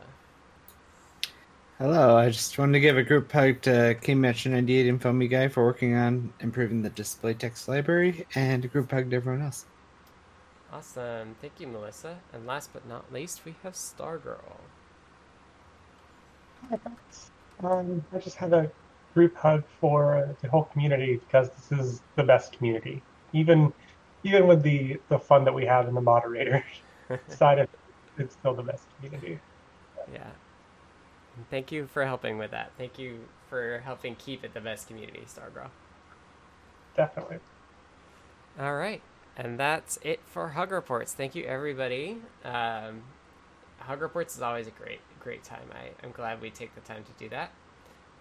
Hello, 1.78 2.16
I 2.16 2.30
just 2.30 2.56
wanted 2.56 2.74
to 2.74 2.80
give 2.80 2.96
a 2.96 3.02
group 3.02 3.30
hug 3.32 3.60
to 3.62 3.96
King 4.00 4.20
Match 4.20 4.46
98 4.46 4.88
and 4.88 5.02
Foamy 5.02 5.26
Guy 5.26 5.48
for 5.48 5.64
working 5.64 5.96
on 5.96 6.32
improving 6.40 6.82
the 6.82 6.90
display 6.90 7.34
text 7.34 7.66
library, 7.66 8.26
and 8.36 8.64
a 8.64 8.68
group 8.68 8.90
hug 8.92 9.10
to 9.10 9.16
everyone 9.16 9.42
else. 9.42 9.66
Awesome. 10.72 11.34
Thank 11.40 11.54
you, 11.58 11.66
Melissa. 11.66 12.18
And 12.32 12.46
last 12.46 12.72
but 12.72 12.86
not 12.88 13.12
least, 13.12 13.44
we 13.44 13.56
have 13.64 13.74
Stargirl. 13.74 14.58
Hi, 16.70 16.76
thanks. 16.76 17.30
Um, 17.62 18.04
I 18.12 18.18
just 18.18 18.36
have 18.36 18.52
a 18.52 18.70
group 19.14 19.36
hug 19.36 19.62
for 19.80 20.16
uh, 20.16 20.34
the 20.42 20.48
whole 20.48 20.64
community 20.64 21.20
because 21.26 21.48
this 21.50 21.78
is 21.78 22.02
the 22.16 22.22
best 22.22 22.52
community. 22.52 23.02
Even 23.32 23.72
even 24.24 24.46
with 24.46 24.62
the, 24.62 24.98
the 25.10 25.18
fun 25.18 25.44
that 25.44 25.52
we 25.52 25.66
have 25.66 25.86
in 25.86 25.94
the 25.94 26.00
moderator 26.00 26.64
side 27.28 27.58
of 27.58 27.64
it, 27.64 28.22
it's 28.22 28.34
still 28.34 28.54
the 28.54 28.62
best 28.62 28.84
community. 28.96 29.38
Yeah. 30.12 30.30
Thank 31.50 31.70
you 31.70 31.86
for 31.86 32.04
helping 32.06 32.38
with 32.38 32.50
that. 32.52 32.72
Thank 32.78 32.98
you 32.98 33.20
for 33.50 33.82
helping 33.84 34.16
keep 34.16 34.42
it 34.44 34.54
the 34.54 34.60
best 34.60 34.88
community, 34.88 35.24
Stargirl. 35.26 35.68
Definitely. 36.96 37.38
All 38.58 38.76
right. 38.76 39.02
And 39.36 39.58
that's 39.58 39.98
it 40.02 40.20
for 40.24 40.50
Hug 40.50 40.70
Reports. 40.70 41.12
Thank 41.12 41.34
you, 41.34 41.44
everybody. 41.44 42.18
Um, 42.44 43.02
Hug 43.78 44.00
Reports 44.00 44.36
is 44.36 44.42
always 44.42 44.68
a 44.68 44.70
great, 44.70 45.00
great 45.20 45.42
time. 45.42 45.68
I, 45.72 45.90
I'm 46.04 46.12
glad 46.12 46.40
we 46.40 46.50
take 46.50 46.74
the 46.74 46.80
time 46.80 47.04
to 47.04 47.12
do 47.18 47.28
that. 47.30 47.50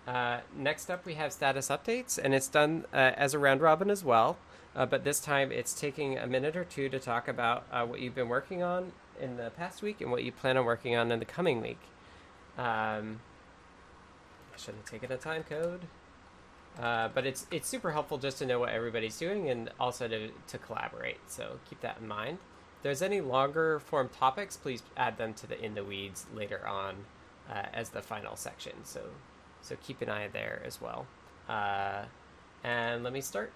Uh, 0.08 0.40
next 0.56 0.90
up, 0.90 1.06
we 1.06 1.14
have 1.14 1.32
status 1.32 1.70
updates, 1.70 2.20
and 2.22 2.34
it's 2.34 2.48
done 2.48 2.86
uh, 2.94 2.98
as 3.16 3.34
a 3.34 3.40
round 3.40 3.62
robin 3.62 3.90
as 3.90 4.04
well. 4.04 4.38
Uh, 4.76 4.86
but 4.86 5.04
this 5.04 5.20
time, 5.20 5.52
it's 5.52 5.74
taking 5.74 6.18
a 6.18 6.28
minute 6.28 6.56
or 6.56 6.64
two 6.64 6.90
to 6.90 7.00
talk 7.00 7.28
about 7.28 7.66
uh, 7.72 7.86
what 7.86 8.00
you've 8.00 8.16
been 8.16 8.28
working 8.28 8.64
on 8.64 8.92
in 9.22 9.38
the 9.38 9.52
past 9.52 9.82
week 9.82 10.02
and 10.02 10.12
what 10.12 10.24
you 10.24 10.32
plan 10.32 10.58
on 10.58 10.66
working 10.66 10.96
on 10.96 11.12
in 11.12 11.20
the 11.20 11.26
coming 11.26 11.62
week. 11.62 11.80
Um, 12.58 13.22
I 14.54 14.58
should 14.58 14.76
have 14.76 14.86
taken 14.86 15.12
a 15.12 15.18
time 15.18 15.44
code. 15.44 15.82
Uh, 16.80 17.08
but 17.14 17.24
it's 17.24 17.46
it's 17.52 17.70
super 17.70 17.92
helpful 17.92 18.18
just 18.18 18.40
to 18.40 18.48
know 18.48 18.58
what 18.60 18.70
everybody's 18.70 19.16
doing 19.20 19.48
and 19.48 19.70
also 19.80 20.08
to, 20.08 20.30
to 20.48 20.58
collaborate. 20.58 21.20
So 21.28 21.60
keep 21.70 21.82
that 21.82 22.00
in 22.02 22.08
mind. 22.08 22.40
If 22.78 22.84
there's 22.84 23.04
any 23.04 23.22
longer 23.22 23.80
form 23.80 24.10
topics, 24.10 24.58
please 24.58 24.82
add 24.98 25.20
them 25.20 25.36
to 25.36 25.46
the 25.46 25.64
in 25.64 25.76
the 25.76 25.84
weeds 25.84 26.26
later 26.34 26.68
on 26.68 27.06
as 27.74 27.90
the 27.90 28.02
final 28.02 28.36
section. 28.36 28.74
So 28.86 29.02
so 29.64 29.76
keep 29.82 30.02
an 30.02 30.10
eye 30.10 30.28
there 30.32 30.62
as 30.64 30.80
well. 30.80 31.08
Uh, 31.50 32.04
and 32.64 33.04
let 33.04 33.12
me 33.12 33.22
start. 33.22 33.52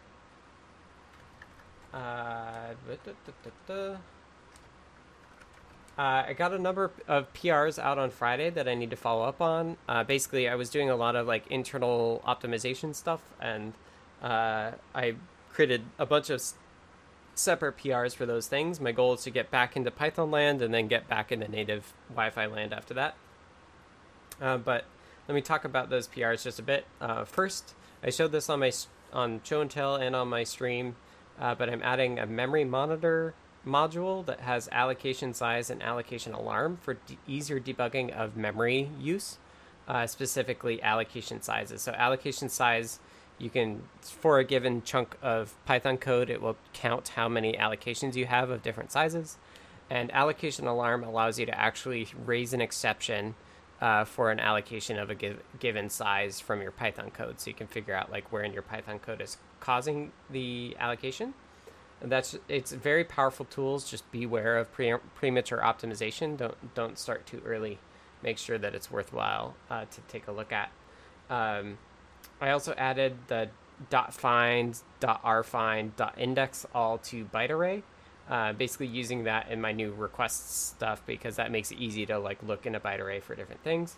Uh, 1.93 2.73
uh, 5.97 6.23
I 6.27 6.33
got 6.37 6.53
a 6.53 6.59
number 6.59 6.91
of 7.07 7.33
PRs 7.33 7.79
out 7.79 7.97
on 7.97 8.09
Friday 8.09 8.49
that 8.49 8.67
I 8.67 8.75
need 8.75 8.89
to 8.89 8.95
follow 8.95 9.23
up 9.23 9.41
on. 9.41 9.77
Uh, 9.87 10.03
basically, 10.03 10.47
I 10.47 10.55
was 10.55 10.69
doing 10.69 10.89
a 10.89 10.95
lot 10.95 11.15
of 11.15 11.27
like 11.27 11.47
internal 11.47 12.21
optimization 12.27 12.93
stuff, 12.95 13.21
and 13.39 13.73
uh, 14.21 14.71
I 14.93 15.15
created 15.51 15.83
a 15.97 16.05
bunch 16.05 16.29
of 16.29 16.41
separate 17.35 17.77
PRs 17.77 18.15
for 18.15 18.25
those 18.25 18.47
things. 18.47 18.79
My 18.79 18.91
goal 18.91 19.13
is 19.13 19.23
to 19.23 19.31
get 19.31 19.49
back 19.51 19.75
into 19.75 19.91
Python 19.91 20.31
land 20.31 20.61
and 20.61 20.73
then 20.73 20.87
get 20.87 21.07
back 21.07 21.31
into 21.31 21.47
native 21.47 21.93
Wi-Fi 22.09 22.45
land 22.47 22.73
after 22.73 22.93
that. 22.93 23.15
Uh, 24.41 24.57
but 24.57 24.85
let 25.27 25.35
me 25.35 25.41
talk 25.41 25.65
about 25.65 25.89
those 25.89 26.07
PRs 26.07 26.43
just 26.43 26.59
a 26.59 26.63
bit. 26.63 26.85
Uh, 27.01 27.25
first, 27.25 27.75
I 28.03 28.09
showed 28.09 28.31
this 28.31 28.49
on 28.49 28.59
my 28.59 28.71
on 29.13 29.41
Show 29.43 29.61
and 29.61 29.71
Tell 29.71 29.95
and 29.95 30.15
on 30.15 30.27
my 30.27 30.43
stream, 30.43 30.95
uh, 31.39 31.55
but 31.55 31.69
I'm 31.69 31.81
adding 31.83 32.19
a 32.19 32.25
memory 32.25 32.63
monitor 32.63 33.33
module 33.65 34.25
that 34.25 34.41
has 34.41 34.69
allocation 34.71 35.33
size 35.33 35.69
and 35.69 35.83
allocation 35.83 36.33
alarm 36.33 36.77
for 36.81 36.97
easier 37.27 37.59
debugging 37.59 38.11
of 38.11 38.37
memory 38.37 38.89
use, 38.99 39.37
uh, 39.87 40.07
specifically 40.07 40.81
allocation 40.81 41.41
sizes. 41.41 41.81
So 41.81 41.91
allocation 41.91 42.47
size, 42.47 42.99
you 43.37 43.49
can 43.49 43.83
for 44.01 44.39
a 44.39 44.45
given 44.45 44.81
chunk 44.83 45.17
of 45.21 45.53
Python 45.65 45.97
code, 45.97 46.29
it 46.29 46.41
will 46.41 46.57
count 46.73 47.09
how 47.09 47.27
many 47.27 47.53
allocations 47.53 48.15
you 48.15 48.25
have 48.25 48.49
of 48.49 48.63
different 48.63 48.91
sizes. 48.91 49.37
And 49.89 50.11
allocation 50.11 50.67
alarm 50.67 51.03
allows 51.03 51.39
you 51.39 51.45
to 51.45 51.57
actually 51.57 52.07
raise 52.25 52.53
an 52.53 52.61
exception 52.61 53.35
uh, 53.81 54.05
for 54.05 54.31
an 54.31 54.39
allocation 54.39 54.97
of 54.97 55.09
a 55.09 55.15
give, 55.15 55.39
given 55.59 55.89
size 55.89 56.39
from 56.39 56.61
your 56.61 56.71
Python 56.71 57.11
code, 57.11 57.39
so 57.39 57.49
you 57.49 57.53
can 57.53 57.67
figure 57.67 57.93
out 57.93 58.11
like 58.11 58.31
where 58.31 58.43
in 58.43 58.53
your 58.53 58.61
Python 58.61 58.99
code 58.99 59.21
is 59.21 59.37
causing 59.59 60.11
the 60.29 60.75
allocation. 60.79 61.33
And 62.01 62.11
that's 62.11 62.37
it's 62.47 62.71
very 62.71 63.03
powerful 63.03 63.45
tools. 63.45 63.89
Just 63.89 64.09
beware 64.11 64.57
of 64.57 64.71
pre- 64.71 64.97
premature 65.15 65.59
optimization. 65.59 66.37
Don't 66.37 66.75
don't 66.75 66.97
start 66.97 67.25
too 67.25 67.41
early. 67.45 67.79
Make 68.23 68.37
sure 68.37 68.57
that 68.57 68.75
it's 68.75 68.91
worthwhile 68.91 69.55
uh, 69.69 69.85
to 69.85 70.01
take 70.07 70.27
a 70.27 70.31
look 70.31 70.51
at. 70.51 70.71
Um, 71.29 71.77
I 72.39 72.51
also 72.51 72.73
added 72.77 73.17
the 73.27 73.49
dot 73.89 74.13
find, 74.13 74.79
dot 74.99 75.23
rfind, 75.23 75.95
dot 75.95 76.15
index 76.17 76.65
all 76.73 76.97
to 76.99 77.25
byte 77.25 77.49
array. 77.49 77.83
Uh, 78.29 78.51
basically 78.51 78.87
using 78.87 79.23
that 79.23 79.49
in 79.49 79.61
my 79.61 79.71
new 79.71 79.93
requests 79.93 80.73
stuff 80.75 81.01
because 81.05 81.37
that 81.37 81.49
makes 81.49 81.71
it 81.71 81.77
easy 81.77 82.05
to 82.05 82.19
like 82.19 82.37
look 82.43 82.65
in 82.65 82.75
a 82.75 82.79
byte 82.79 82.99
array 82.99 83.21
for 83.21 83.35
different 83.35 83.63
things. 83.63 83.95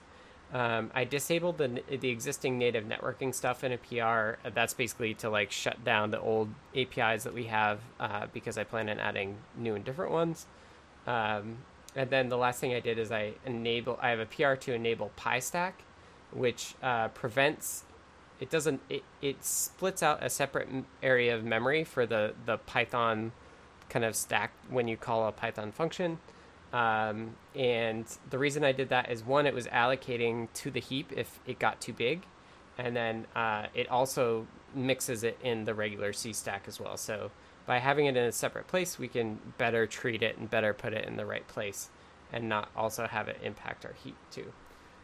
Um, 0.54 0.92
I 0.96 1.04
disabled 1.04 1.58
the 1.58 1.82
the 1.90 2.10
existing 2.10 2.58
native 2.58 2.84
networking 2.86 3.34
stuff 3.34 3.64
in 3.64 3.72
a 3.72 3.78
PR. 3.78 4.48
That's 4.50 4.74
basically 4.74 5.16
to 5.16 5.30
like 5.30 5.52
shut 5.52 5.84
down 5.84 6.12
the 6.12 6.20
old 6.20 6.50
APIs 6.76 7.24
that 7.24 7.34
we 7.34 7.46
have 7.46 7.80
uh, 8.00 8.28
because 8.34 8.58
I 8.58 8.64
plan 8.64 8.90
on 8.90 9.00
adding 9.00 9.38
new 9.58 9.76
and 9.76 9.84
different 9.84 10.12
ones. 10.12 10.46
Um, 11.06 11.58
and 11.96 12.10
then 12.10 12.30
the 12.30 12.38
last 12.38 12.60
thing 12.60 12.74
I 12.74 12.80
did 12.80 12.98
is 13.00 13.12
I 13.12 13.34
enable. 13.46 14.00
I 14.02 14.10
have 14.10 14.20
a 14.20 14.26
PR 14.26 14.54
to 14.54 14.74
enable 14.74 15.12
PyStack, 15.18 15.74
which 16.32 16.76
uh, 16.82 17.10
prevents. 17.10 17.84
It 18.40 18.50
doesn't. 18.50 18.82
It, 18.90 19.04
it 19.22 19.44
splits 19.44 20.02
out 20.02 20.24
a 20.24 20.30
separate 20.30 20.70
area 21.04 21.36
of 21.36 21.44
memory 21.44 21.84
for 21.84 22.06
the 22.06 22.34
the 22.46 22.58
Python 22.58 23.34
kind 23.90 24.06
of 24.06 24.16
stack 24.16 24.52
when 24.70 24.88
you 24.88 24.98
call 24.98 25.28
a 25.28 25.32
Python 25.32 25.72
function. 25.72 26.20
Um, 26.72 27.36
and 27.56 28.06
the 28.30 28.38
reason 28.38 28.64
I 28.64 28.72
did 28.72 28.90
that 28.90 29.12
is 29.12 29.24
one, 29.24 29.48
it 29.48 29.54
was 29.54 29.68
allocating 29.68 30.48
to 30.54 30.70
the 30.70 30.80
heap 30.80 31.12
if 31.16 31.40
it 31.48 31.58
got 31.58 31.82
too 31.82 31.94
big, 31.94 32.22
and 32.78 32.96
then 32.96 33.26
uh, 33.36 33.66
it 33.74 33.90
also 33.90 34.46
mixes 34.76 35.24
it 35.24 35.40
in 35.44 35.66
the 35.66 35.74
regular 35.74 36.14
C 36.14 36.32
stack 36.32 36.66
as 36.68 36.80
well. 36.80 36.96
So 36.96 37.32
by 37.66 37.80
having 37.80 38.06
it 38.06 38.16
in 38.16 38.24
a 38.24 38.32
separate 38.32 38.68
place, 38.68 39.00
we 39.00 39.08
can 39.08 39.40
better 39.58 39.88
treat 39.88 40.22
it 40.22 40.38
and 40.38 40.50
better 40.50 40.74
put 40.74 40.94
it 40.94 41.06
in 41.06 41.18
the 41.18 41.26
right 41.26 41.48
place, 41.48 41.90
and 42.32 42.48
not 42.48 42.70
also 42.76 43.08
have 43.08 43.28
it 43.28 43.40
impact 43.44 43.84
our 43.84 43.94
heap 44.04 44.18
too. 44.30 44.54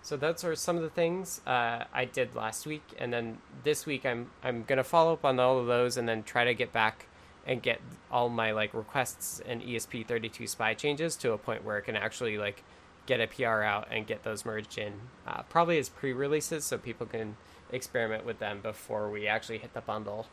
So 0.03 0.15
those 0.15 0.43
are 0.43 0.55
some 0.55 0.75
of 0.75 0.83
the 0.83 0.89
things 0.89 1.41
uh, 1.47 1.85
I 1.91 2.05
did 2.05 2.35
last 2.35 2.67
week, 2.67 2.83
and 2.99 3.11
then 3.11 3.39
this 3.63 3.87
week 3.87 4.05
I'm 4.05 4.29
I'm 4.43 4.63
gonna 4.65 4.83
follow 4.83 5.13
up 5.13 5.25
on 5.25 5.39
all 5.39 5.57
of 5.57 5.65
those, 5.65 5.97
and 5.97 6.07
then 6.07 6.21
try 6.21 6.45
to 6.45 6.53
get 6.53 6.71
back 6.71 7.07
and 7.45 7.61
get 7.61 7.79
all 8.11 8.29
my 8.29 8.51
like 8.51 8.73
requests 8.73 9.41
and 9.45 9.61
ESP32 9.61 10.49
spy 10.49 10.73
changes 10.73 11.15
to 11.17 11.33
a 11.33 11.37
point 11.37 11.63
where 11.63 11.77
it 11.77 11.83
can 11.83 11.95
actually 11.95 12.37
like 12.37 12.63
get 13.05 13.19
a 13.19 13.27
PR 13.27 13.61
out 13.61 13.87
and 13.91 14.07
get 14.07 14.23
those 14.23 14.45
merged 14.45 14.77
in, 14.77 14.93
uh, 15.27 15.43
probably 15.43 15.77
as 15.77 15.89
pre-releases, 15.89 16.65
so 16.65 16.77
people 16.77 17.05
can 17.05 17.37
experiment 17.71 18.25
with 18.25 18.39
them 18.39 18.61
before 18.61 19.09
we 19.09 19.27
actually 19.27 19.57
hit 19.57 19.73
the 19.73 19.81
bundle, 19.81 20.27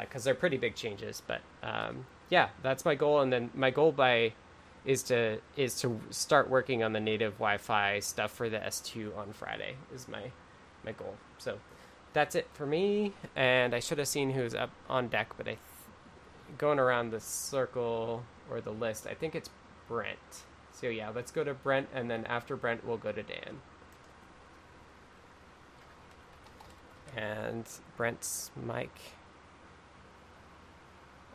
because 0.00 0.22
uh, 0.22 0.24
they're 0.24 0.34
pretty 0.34 0.58
big 0.58 0.74
changes. 0.74 1.22
But 1.26 1.40
um, 1.62 2.06
yeah, 2.28 2.48
that's 2.62 2.84
my 2.84 2.94
goal, 2.94 3.20
and 3.20 3.32
then 3.32 3.50
my 3.54 3.70
goal 3.70 3.92
by 3.92 4.32
is 4.84 5.02
to 5.04 5.38
is 5.56 5.80
to 5.80 6.00
start 6.10 6.50
working 6.50 6.82
on 6.82 6.92
the 6.92 7.00
native 7.00 7.34
Wi-Fi 7.34 8.00
stuff 8.00 8.32
for 8.32 8.48
the 8.48 8.58
S2 8.58 9.16
on 9.16 9.32
Friday. 9.32 9.76
Is 9.94 10.08
my 10.08 10.30
my 10.84 10.92
goal. 10.92 11.14
So 11.38 11.58
that's 12.12 12.34
it 12.34 12.48
for 12.52 12.66
me, 12.66 13.14
and 13.36 13.74
I 13.74 13.80
should 13.80 13.98
have 13.98 14.08
seen 14.08 14.30
who's 14.30 14.54
up 14.54 14.70
on 14.88 15.08
deck, 15.08 15.34
but 15.36 15.48
I 15.48 15.56
going 16.58 16.78
around 16.78 17.10
the 17.10 17.20
circle 17.20 18.24
or 18.50 18.60
the 18.60 18.72
list, 18.72 19.06
I 19.06 19.14
think 19.14 19.34
it's 19.34 19.50
Brent. 19.88 20.44
So 20.72 20.88
yeah, 20.88 21.10
let's 21.14 21.30
go 21.30 21.44
to 21.44 21.54
Brent, 21.54 21.88
and 21.94 22.10
then 22.10 22.24
after 22.26 22.56
Brent, 22.56 22.84
we'll 22.84 22.96
go 22.96 23.12
to 23.12 23.22
Dan. 23.22 23.60
And 27.16 27.66
Brent's 27.96 28.50
mic. 28.56 28.90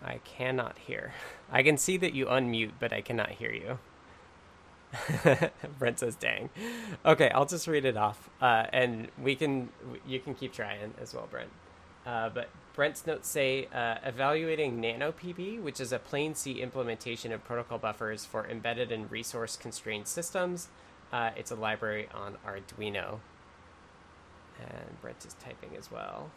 I 0.03 0.19
cannot 0.23 0.77
hear. 0.79 1.13
I 1.51 1.63
can 1.63 1.77
see 1.77 1.97
that 1.97 2.13
you 2.13 2.25
unmute, 2.25 2.73
but 2.79 2.91
I 2.91 3.01
cannot 3.01 3.31
hear 3.31 3.51
you. 3.51 3.79
Brent 5.79 5.99
says, 5.99 6.15
"Dang." 6.15 6.49
Okay, 7.05 7.29
I'll 7.29 7.45
just 7.45 7.67
read 7.67 7.85
it 7.85 7.97
off, 7.97 8.29
uh, 8.41 8.65
and 8.71 9.09
we 9.21 9.35
can 9.35 9.69
you 10.07 10.19
can 10.19 10.33
keep 10.33 10.53
trying 10.53 10.93
as 10.99 11.13
well, 11.13 11.27
Brent. 11.29 11.49
Uh, 12.05 12.29
but 12.29 12.49
Brent's 12.77 13.07
notes 13.07 13.27
say 13.27 13.67
uh, 13.73 13.95
evaluating 14.05 14.79
NanoPB, 14.79 15.59
which 15.63 15.79
is 15.79 15.91
a 15.91 15.97
plain 15.97 16.35
C 16.35 16.61
implementation 16.61 17.31
of 17.31 17.43
protocol 17.43 17.79
buffers 17.79 18.23
for 18.23 18.47
embedded 18.47 18.91
and 18.91 19.11
resource 19.11 19.57
constrained 19.57 20.07
systems. 20.07 20.67
Uh, 21.11 21.31
it's 21.35 21.49
a 21.49 21.55
library 21.55 22.07
on 22.13 22.37
Arduino. 22.45 23.17
And 24.59 25.01
Brent 25.01 25.25
is 25.25 25.33
typing 25.43 25.75
as 25.75 25.91
well. 25.91 26.29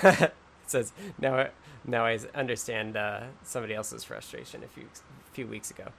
it 0.02 0.32
says 0.66 0.92
now. 1.16 1.50
Now 1.84 2.04
I 2.04 2.18
understand 2.34 2.96
uh, 2.96 3.20
somebody 3.44 3.74
else's 3.74 4.02
frustration 4.02 4.64
a 4.64 4.66
few 4.66 4.86
few 5.32 5.46
weeks 5.46 5.70
ago. 5.70 5.92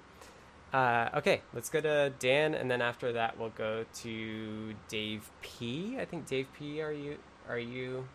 Uh, 0.73 1.07
okay, 1.15 1.39
let's 1.53 1.69
go 1.69 1.79
to 1.79 2.11
Dan, 2.19 2.53
and 2.53 2.69
then 2.69 2.81
after 2.81 3.13
that 3.13 3.39
we'll 3.39 3.49
go 3.51 3.85
to 4.01 4.73
Dave 4.89 5.29
P. 5.41 5.95
I 5.97 6.03
think 6.03 6.27
Dave 6.27 6.47
P. 6.57 6.81
Are 6.81 6.91
you 6.91 7.17
are 7.47 7.59
you 7.59 8.05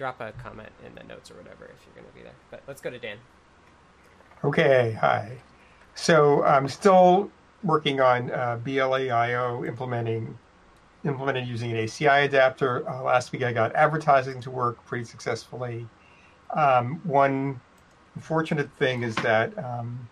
drop 0.00 0.18
a 0.18 0.32
comment 0.42 0.70
in 0.86 0.94
the 0.94 1.04
notes 1.04 1.30
or 1.30 1.34
whatever 1.34 1.66
if 1.66 1.84
you're 1.84 1.94
going 1.94 2.10
to 2.10 2.18
be 2.18 2.22
there. 2.22 2.32
But 2.50 2.62
let's 2.66 2.80
go 2.80 2.88
to 2.88 2.98
Dan. 2.98 3.18
Okay, 4.42 4.96
hi. 4.98 5.36
So 5.94 6.42
I'm 6.42 6.68
still 6.68 7.30
working 7.62 8.00
on 8.00 8.30
uh, 8.30 8.58
BLAIO 8.64 9.68
implementing 9.68 10.38
implemented 11.04 11.46
using 11.46 11.70
an 11.72 11.76
HCI 11.84 12.24
adapter. 12.24 12.88
Uh, 12.88 13.02
last 13.02 13.30
week 13.32 13.42
I 13.42 13.52
got 13.52 13.74
advertising 13.74 14.40
to 14.40 14.50
work 14.50 14.82
pretty 14.86 15.04
successfully. 15.04 15.86
Um, 16.56 17.02
one 17.04 17.60
unfortunate 18.14 18.72
thing 18.78 19.02
is 19.02 19.14
that 19.16 19.52
um, 19.62 20.08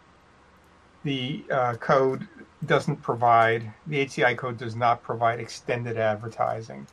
the 1.03 1.45
uh, 1.51 1.75
code 1.77 2.29
doesn't 2.67 2.97
provide 2.97 3.73
the 3.87 4.05
HCI 4.05 4.37
code 4.37 4.59
does 4.59 4.77
not 4.77 5.03
provide 5.03 5.41
extended 5.41 5.97
advertising. 5.97 6.87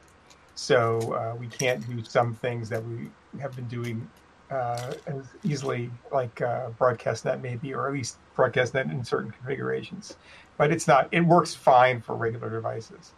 So 0.55 1.13
uh, 1.13 1.35
we 1.35 1.47
can't 1.47 1.85
do 1.87 2.03
some 2.03 2.33
things 2.33 2.69
that 2.69 2.83
we 2.83 3.09
have 3.39 3.55
been 3.55 3.67
doing 3.67 4.09
uh, 4.49 4.93
as 5.07 5.25
easily, 5.43 5.89
like 6.11 6.41
uh, 6.41 6.69
BroadcastNet 6.79 7.41
maybe, 7.41 7.73
or 7.73 7.87
at 7.87 7.93
least 7.93 8.17
BroadcastNet 8.37 8.91
in 8.91 9.03
certain 9.03 9.31
configurations. 9.31 10.17
But 10.57 10.71
it's 10.71 10.87
not. 10.87 11.09
It 11.11 11.21
works 11.21 11.53
fine 11.53 12.01
for 12.01 12.15
regular 12.15 12.49
devices. 12.49 13.11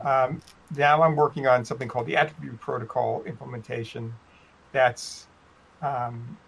Um, 0.00 0.40
now 0.76 1.02
I'm 1.02 1.16
working 1.16 1.46
on 1.46 1.64
something 1.64 1.88
called 1.88 2.06
the 2.06 2.16
Attribute 2.16 2.58
Protocol 2.60 3.22
implementation. 3.24 4.14
That's 4.72 5.26
um, 5.82 6.38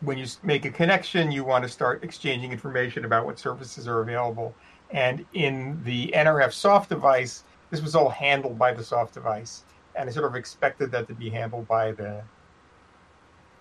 when 0.00 0.18
you 0.18 0.26
make 0.42 0.64
a 0.64 0.70
connection, 0.70 1.32
you 1.32 1.44
want 1.44 1.64
to 1.64 1.68
start 1.68 2.04
exchanging 2.04 2.52
information 2.52 3.04
about 3.04 3.24
what 3.24 3.38
services 3.38 3.88
are 3.88 4.00
available. 4.00 4.54
And 4.90 5.24
in 5.32 5.80
the 5.84 6.12
NRF 6.14 6.52
soft 6.52 6.90
device, 6.90 7.44
this 7.74 7.82
was 7.82 7.96
all 7.96 8.08
handled 8.08 8.56
by 8.56 8.72
the 8.72 8.84
soft 8.84 9.14
device, 9.14 9.64
and 9.96 10.08
I 10.08 10.12
sort 10.12 10.26
of 10.26 10.36
expected 10.36 10.92
that 10.92 11.08
to 11.08 11.14
be 11.14 11.28
handled 11.28 11.66
by 11.66 11.90
the 11.90 12.22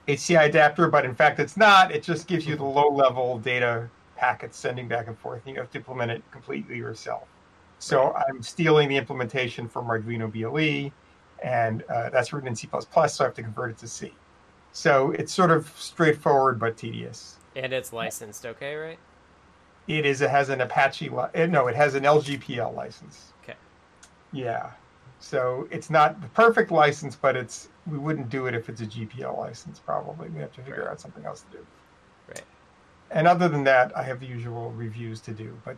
HCI 0.08 0.50
adapter, 0.50 0.88
but 0.88 1.04
in 1.04 1.16
fact 1.16 1.40
it's 1.40 1.58
not. 1.58 1.92
It 1.92 2.04
just 2.04 2.28
gives 2.28 2.46
you 2.46 2.56
the 2.56 2.64
low-level 2.64 3.40
data 3.40 3.90
packets 4.16 4.56
sending 4.56 4.88
back 4.88 5.08
and 5.08 5.18
forth. 5.18 5.42
You 5.48 5.56
have 5.56 5.72
to 5.72 5.80
implement 5.80 6.12
it 6.12 6.22
completely 6.30 6.78
yourself. 6.78 7.28
So 7.80 8.14
I'm 8.14 8.44
stealing 8.44 8.88
the 8.88 8.98
implementation 8.98 9.68
from 9.68 9.88
Arduino 9.88 10.32
BLE, 10.32 10.92
and 11.44 11.82
uh, 11.90 12.12
that's 12.12 12.32
written 12.34 12.50
in 12.50 12.56
C++, 12.56 12.70
so 12.72 12.88
I 13.00 13.24
have 13.24 13.34
to 13.34 13.42
convert 13.42 13.72
it 13.72 13.78
to 13.80 13.88
C. 13.88 14.14
So 14.74 15.10
it's 15.12 15.34
sort 15.34 15.50
of 15.50 15.74
straightforward 15.76 16.60
but 16.60 16.78
tedious. 16.78 17.38
And 17.56 17.74
it's 17.74 17.92
licensed, 17.92 18.46
okay, 18.46 18.76
right? 18.76 19.00
It 19.88 20.06
is. 20.06 20.22
It 20.22 20.30
has 20.30 20.50
an 20.50 20.62
Apache. 20.62 21.10
Li- 21.10 21.48
no, 21.48 21.68
it 21.68 21.76
has 21.76 21.96
an 21.96 22.04
LGPL 22.04 22.76
license. 22.76 23.33
Yeah. 24.34 24.72
So 25.20 25.68
it's 25.72 25.90
not 25.90 26.22
the 26.22 26.28
perfect 26.30 26.70
license, 26.70 27.16
but 27.16 27.38
it's 27.38 27.70
we 27.90 27.98
wouldn't 27.98 28.30
do 28.30 28.48
it 28.48 28.56
if 28.56 28.68
it's 28.68 28.82
a 28.82 28.86
GPL 28.86 29.38
license. 29.38 29.80
Probably 29.80 30.30
we 30.30 30.42
have 30.42 30.52
to 30.54 30.62
figure 30.62 30.82
right. 30.82 30.92
out 30.92 31.00
something 31.00 31.26
else 31.26 31.46
to 31.50 31.58
do. 31.58 31.66
Right. 32.28 32.44
And 33.12 33.28
other 33.28 33.48
than 33.48 33.64
that, 33.64 33.96
I 33.96 34.04
have 34.04 34.20
the 34.20 34.26
usual 34.26 34.72
reviews 34.72 35.22
to 35.22 35.32
do. 35.32 35.58
But 35.64 35.78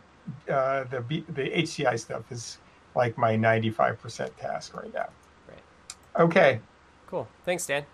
uh, 0.52 0.84
the 0.84 1.00
B, 1.00 1.24
the 1.28 1.48
HCI 1.48 1.98
stuff 2.00 2.32
is 2.32 2.58
like 2.96 3.16
my 3.16 3.36
ninety 3.36 3.70
five 3.70 4.00
percent 4.00 4.36
task 4.36 4.76
right 4.76 4.92
now. 4.92 5.08
Right. 5.48 6.24
Okay. 6.24 6.60
Cool. 7.06 7.28
Thanks, 7.44 7.66
Dan. 7.66 7.84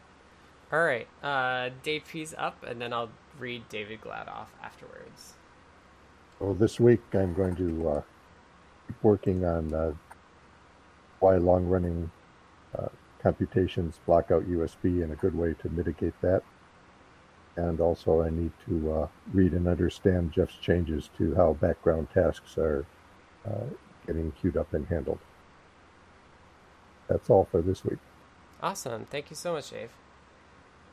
All 0.73 0.85
right. 0.85 1.07
Uh, 1.23 1.69
Dave 1.83 2.05
P's 2.09 2.35
up, 2.39 2.65
and 2.67 2.81
then 2.81 2.95
I'll 2.95 3.11
read 3.39 3.69
David 3.69 4.01
Gladoff 4.01 4.47
afterwards. 4.63 5.35
Well, 6.41 6.55
this 6.55 6.81
week 6.81 7.01
I'm 7.13 7.35
going 7.35 7.57
to 7.57 7.89
uh, 7.89 8.03
working 9.03 9.45
on 9.45 9.75
uh, 9.75 9.93
why 11.23 11.37
long 11.37 11.67
running 11.67 12.11
uh, 12.79 12.89
computations 13.23 14.01
block 14.07 14.31
out 14.31 14.45
USB 14.49 15.03
and 15.03 15.13
a 15.13 15.17
good 15.17 15.35
way 15.37 15.55
to 15.63 15.69
mitigate 15.71 16.15
that. 16.23 16.43
and 17.57 17.81
also 17.81 18.23
I 18.23 18.31
need 18.31 18.53
to 18.67 18.93
uh, 18.93 19.09
read 19.33 19.53
and 19.53 19.69
understand 19.69 20.33
Jeff's 20.33 20.57
changes 20.57 21.11
to 21.19 21.35
how 21.35 21.53
background 21.55 22.09
tasks 22.15 22.57
are 22.59 22.87
uh, 23.47 23.67
getting 24.07 24.33
queued 24.33 24.57
up 24.57 24.73
and 24.75 24.87
handled. 24.87 25.19
That's 27.09 27.29
all 27.29 27.47
for 27.51 27.61
this 27.61 27.85
week. 27.85 27.99
Awesome. 28.63 29.05
Thank 29.05 29.31
you 29.31 29.37
so 29.37 29.53
much, 29.53 29.71
Dave. 29.71 29.91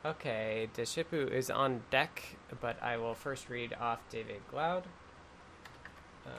Okay, 0.04 0.68
Deshipu 0.76 1.30
is 1.30 1.50
on 1.50 1.82
deck, 1.90 2.36
but 2.60 2.82
I 2.82 2.96
will 2.96 3.14
first 3.14 3.48
read 3.48 3.74
off 3.80 4.00
David 4.10 4.40
Glaude. 4.52 4.84
Uh, 6.26 6.30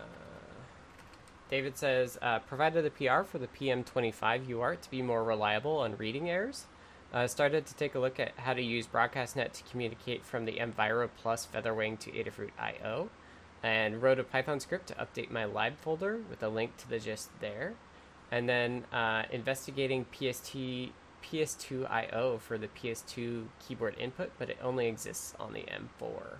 David 1.51 1.77
says, 1.77 2.17
uh, 2.21 2.39
provided 2.39 2.85
the 2.85 2.89
PR 2.89 3.23
for 3.23 3.37
the 3.37 3.47
PM25 3.47 4.47
UART 4.47 4.79
to 4.81 4.89
be 4.89 5.01
more 5.01 5.21
reliable 5.21 5.79
on 5.79 5.97
reading 5.97 6.29
errors. 6.29 6.65
Uh, 7.13 7.27
started 7.27 7.65
to 7.65 7.75
take 7.75 7.93
a 7.93 7.99
look 7.99 8.21
at 8.21 8.31
how 8.37 8.53
to 8.53 8.61
use 8.61 8.87
BroadcastNet 8.87 9.51
to 9.51 9.63
communicate 9.69 10.23
from 10.23 10.45
the 10.45 10.53
Enviro 10.53 11.09
Plus 11.21 11.45
Featherwing 11.45 11.99
to 11.99 12.11
Adafruit 12.11 12.51
IO, 12.57 13.09
and 13.61 14.01
wrote 14.01 14.17
a 14.17 14.23
Python 14.23 14.61
script 14.61 14.87
to 14.87 14.95
update 14.95 15.29
my 15.29 15.43
lib 15.43 15.77
folder 15.77 16.21
with 16.29 16.41
a 16.41 16.47
link 16.47 16.77
to 16.77 16.89
the 16.89 16.99
gist 16.99 17.29
there. 17.41 17.73
And 18.31 18.47
then 18.47 18.85
uh, 18.93 19.23
investigating 19.29 20.05
PST 20.05 20.55
PS2 21.21 21.91
IO 21.91 22.37
for 22.37 22.57
the 22.57 22.69
PS2 22.69 23.47
keyboard 23.59 23.97
input, 23.99 24.31
but 24.39 24.49
it 24.49 24.57
only 24.63 24.87
exists 24.87 25.35
on 25.37 25.51
the 25.51 25.63
M4. 25.63 26.37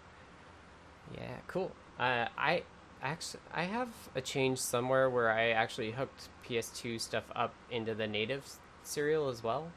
Yeah, 1.18 1.36
cool. 1.48 1.74
Uh, 2.00 2.28
I 2.38 2.64
actually 3.02 3.42
I 3.54 3.64
have 3.64 3.90
a 4.16 4.22
change 4.22 4.60
somewhere 4.60 5.10
where 5.10 5.32
I 5.32 5.50
actually 5.50 5.92
hooked 5.92 6.30
PS2 6.48 7.00
stuff 7.00 7.24
up 7.36 7.54
into 7.70 7.94
the 7.96 8.08
native 8.08 8.44
serial 8.84 9.30
as 9.30 9.44
well. 9.44 9.72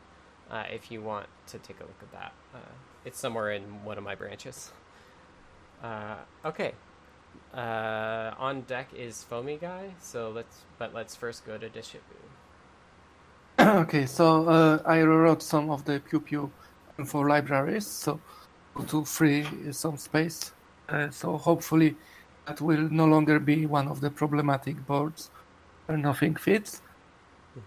Uh, 0.51 0.65
if 0.71 0.91
you 0.91 1.01
want 1.03 1.27
to 1.47 1.59
take 1.59 1.81
a 1.81 1.85
look 1.85 2.03
at 2.03 2.13
that, 2.13 2.33
uh, 2.55 2.59
it's 3.05 3.19
somewhere 3.19 3.53
in 3.53 3.63
one 3.85 3.99
of 3.99 4.05
my 4.05 4.15
branches. 4.15 4.71
Uh, 5.83 6.17
okay, 6.45 6.73
uh, 7.55 8.33
on 8.39 8.63
deck 8.63 8.89
is 8.95 9.23
Foamy 9.25 9.57
Guy. 9.57 9.95
So 10.01 10.31
let's 10.31 10.63
but 10.79 10.95
let's 10.95 11.17
first 11.17 11.47
go 11.47 11.57
to 11.59 11.69
Deshipu. 11.69 12.01
okay, 13.83 14.07
so 14.07 14.49
uh, 14.49 14.83
I 14.85 14.99
rewrote 14.99 15.43
some 15.43 15.71
of 15.71 15.85
the 15.85 16.01
Pew 16.01 16.21
Pew 16.21 16.51
for 17.07 17.29
libraries, 17.29 17.87
so 17.87 18.21
to 18.89 19.05
free 19.05 19.47
some 19.73 19.97
space. 19.97 20.53
Uh, 20.89 21.09
so 21.11 21.39
hopefully 21.39 21.97
that 22.47 22.61
will 22.61 22.89
no 22.91 23.07
longer 23.07 23.39
be 23.39 23.67
one 23.67 23.89
of 23.89 24.01
the 24.01 24.11
problematic 24.11 24.87
boards 24.87 25.31
where 25.87 25.99
nothing 25.99 26.35
fits. 26.37 26.83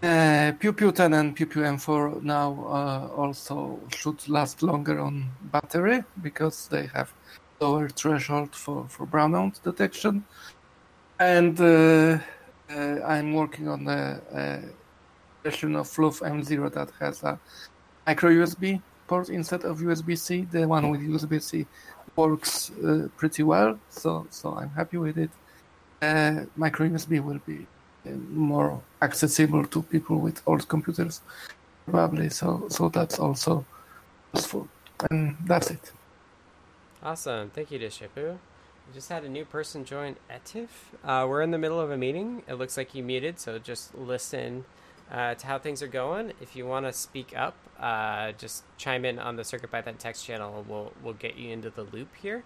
Uh, 0.02 0.52
Pew 0.58 0.72
Pew 0.72 0.92
10 0.92 1.14
and 1.14 1.34
Pew 1.34 1.46
Pew 1.46 1.62
M4 1.62 2.22
now 2.22 2.52
uh, 2.68 3.08
also 3.16 3.80
should 3.88 4.28
last 4.28 4.62
longer 4.62 5.00
on 5.00 5.30
battery 5.50 6.04
because 6.22 6.68
they 6.68 6.86
have 6.86 7.12
lower 7.58 7.88
threshold 7.88 8.54
for, 8.54 8.86
for 8.88 9.06
brownout 9.06 9.62
detection. 9.62 10.24
And 11.18 11.58
uh, 11.60 12.18
uh 12.70 13.00
I'm 13.04 13.32
working 13.32 13.66
on 13.68 13.84
the 13.84 14.20
uh, 14.32 14.60
version 15.42 15.74
of 15.74 15.88
Fluff 15.88 16.20
M0 16.20 16.70
that 16.74 16.90
has 17.00 17.22
a 17.22 17.40
micro 18.06 18.30
USB 18.30 18.82
port 19.06 19.30
instead 19.30 19.64
of 19.64 19.78
USB-C. 19.78 20.48
The 20.50 20.68
one 20.68 20.90
with 20.90 21.00
USB-C 21.00 21.66
works 22.18 22.70
uh, 22.84 23.08
pretty 23.16 23.42
well, 23.42 23.78
so 23.90 24.26
so 24.30 24.46
I'm 24.60 24.72
happy 24.80 24.98
with 24.98 25.16
it. 25.24 25.30
Uh, 26.02 26.44
micro 26.56 26.88
USB 26.88 27.12
will 27.28 27.40
be 27.46 27.58
uh, 28.06 28.10
more 28.50 28.80
accessible 29.00 29.64
to 29.74 29.82
people 29.94 30.16
with 30.26 30.42
old 30.46 30.64
computers, 30.68 31.20
probably. 31.90 32.28
So 32.40 32.48
so 32.68 32.88
that's 32.88 33.18
also 33.18 33.64
useful, 34.34 34.66
and 35.10 35.36
that's 35.50 35.70
it. 35.70 35.84
Awesome, 37.02 37.50
thank 37.54 37.70
you, 37.70 37.78
Deshipu. 37.78 38.26
We 38.86 38.94
just 38.94 39.08
had 39.08 39.22
a 39.24 39.28
new 39.28 39.44
person 39.44 39.84
join 39.84 40.16
Etif. 40.36 40.70
Uh, 41.04 41.24
we're 41.28 41.42
in 41.42 41.52
the 41.52 41.62
middle 41.64 41.80
of 41.80 41.90
a 41.90 41.96
meeting. 41.96 42.42
It 42.48 42.54
looks 42.54 42.76
like 42.76 42.94
you 42.96 43.02
muted, 43.04 43.38
so 43.38 43.58
just 43.58 43.94
listen 43.94 44.64
uh, 45.10 45.34
to 45.34 45.46
how 45.46 45.58
things 45.58 45.82
are 45.82 45.88
going. 45.88 46.32
If 46.40 46.54
you 46.56 46.66
want 46.66 46.86
to 46.86 46.92
speak 46.92 47.36
up, 47.36 47.54
uh, 47.78 48.32
just 48.32 48.64
chime 48.76 49.04
in 49.04 49.18
on 49.18 49.36
the 49.36 49.42
CircuitPython 49.42 49.98
text 49.98 50.24
channel. 50.24 50.64
We'll 50.68 50.92
we'll 51.02 51.14
get 51.14 51.36
you 51.36 51.50
into 51.50 51.70
the 51.70 51.84
loop 51.84 52.14
here. 52.16 52.44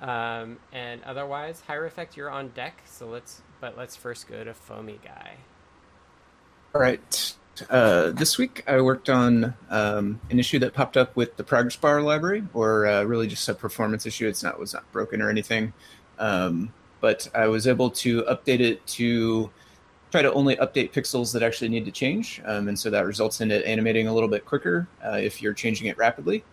Um, 0.00 0.58
and 0.72 1.02
otherwise, 1.04 1.62
Hierophect, 1.68 2.16
you're 2.16 2.30
on 2.30 2.48
deck. 2.48 2.82
So 2.84 3.08
let's 3.08 3.42
but 3.60 3.76
let's 3.76 3.96
first 3.96 4.28
go 4.28 4.44
to 4.44 4.52
Foamy 4.52 4.98
Guy. 5.04 5.36
All 6.74 6.80
right. 6.80 7.34
Uh, 7.70 8.10
this 8.10 8.36
week 8.36 8.62
I 8.66 8.82
worked 8.82 9.08
on 9.08 9.54
um, 9.70 10.20
an 10.30 10.38
issue 10.38 10.58
that 10.58 10.74
popped 10.74 10.98
up 10.98 11.16
with 11.16 11.38
the 11.38 11.44
Progress 11.44 11.76
Bar 11.76 12.02
library, 12.02 12.44
or 12.52 12.86
uh, 12.86 13.02
really 13.04 13.26
just 13.26 13.48
a 13.48 13.54
performance 13.54 14.04
issue. 14.04 14.28
It's 14.28 14.42
not 14.42 14.60
was 14.60 14.74
not 14.74 14.90
broken 14.92 15.22
or 15.22 15.30
anything, 15.30 15.72
um, 16.18 16.74
but 17.00 17.28
I 17.34 17.46
was 17.46 17.66
able 17.66 17.90
to 17.92 18.22
update 18.24 18.60
it 18.60 18.86
to 18.88 19.50
try 20.10 20.22
to 20.22 20.32
only 20.32 20.56
update 20.56 20.92
pixels 20.92 21.32
that 21.32 21.42
actually 21.42 21.68
need 21.68 21.84
to 21.84 21.90
change. 21.90 22.40
Um, 22.44 22.68
and 22.68 22.78
so 22.78 22.90
that 22.90 23.06
results 23.06 23.40
in 23.40 23.50
it 23.50 23.64
animating 23.64 24.08
a 24.08 24.14
little 24.14 24.28
bit 24.28 24.44
quicker 24.44 24.88
uh, 25.04 25.18
if 25.20 25.42
you're 25.42 25.54
changing 25.54 25.88
it 25.88 25.98
rapidly. 25.98 26.44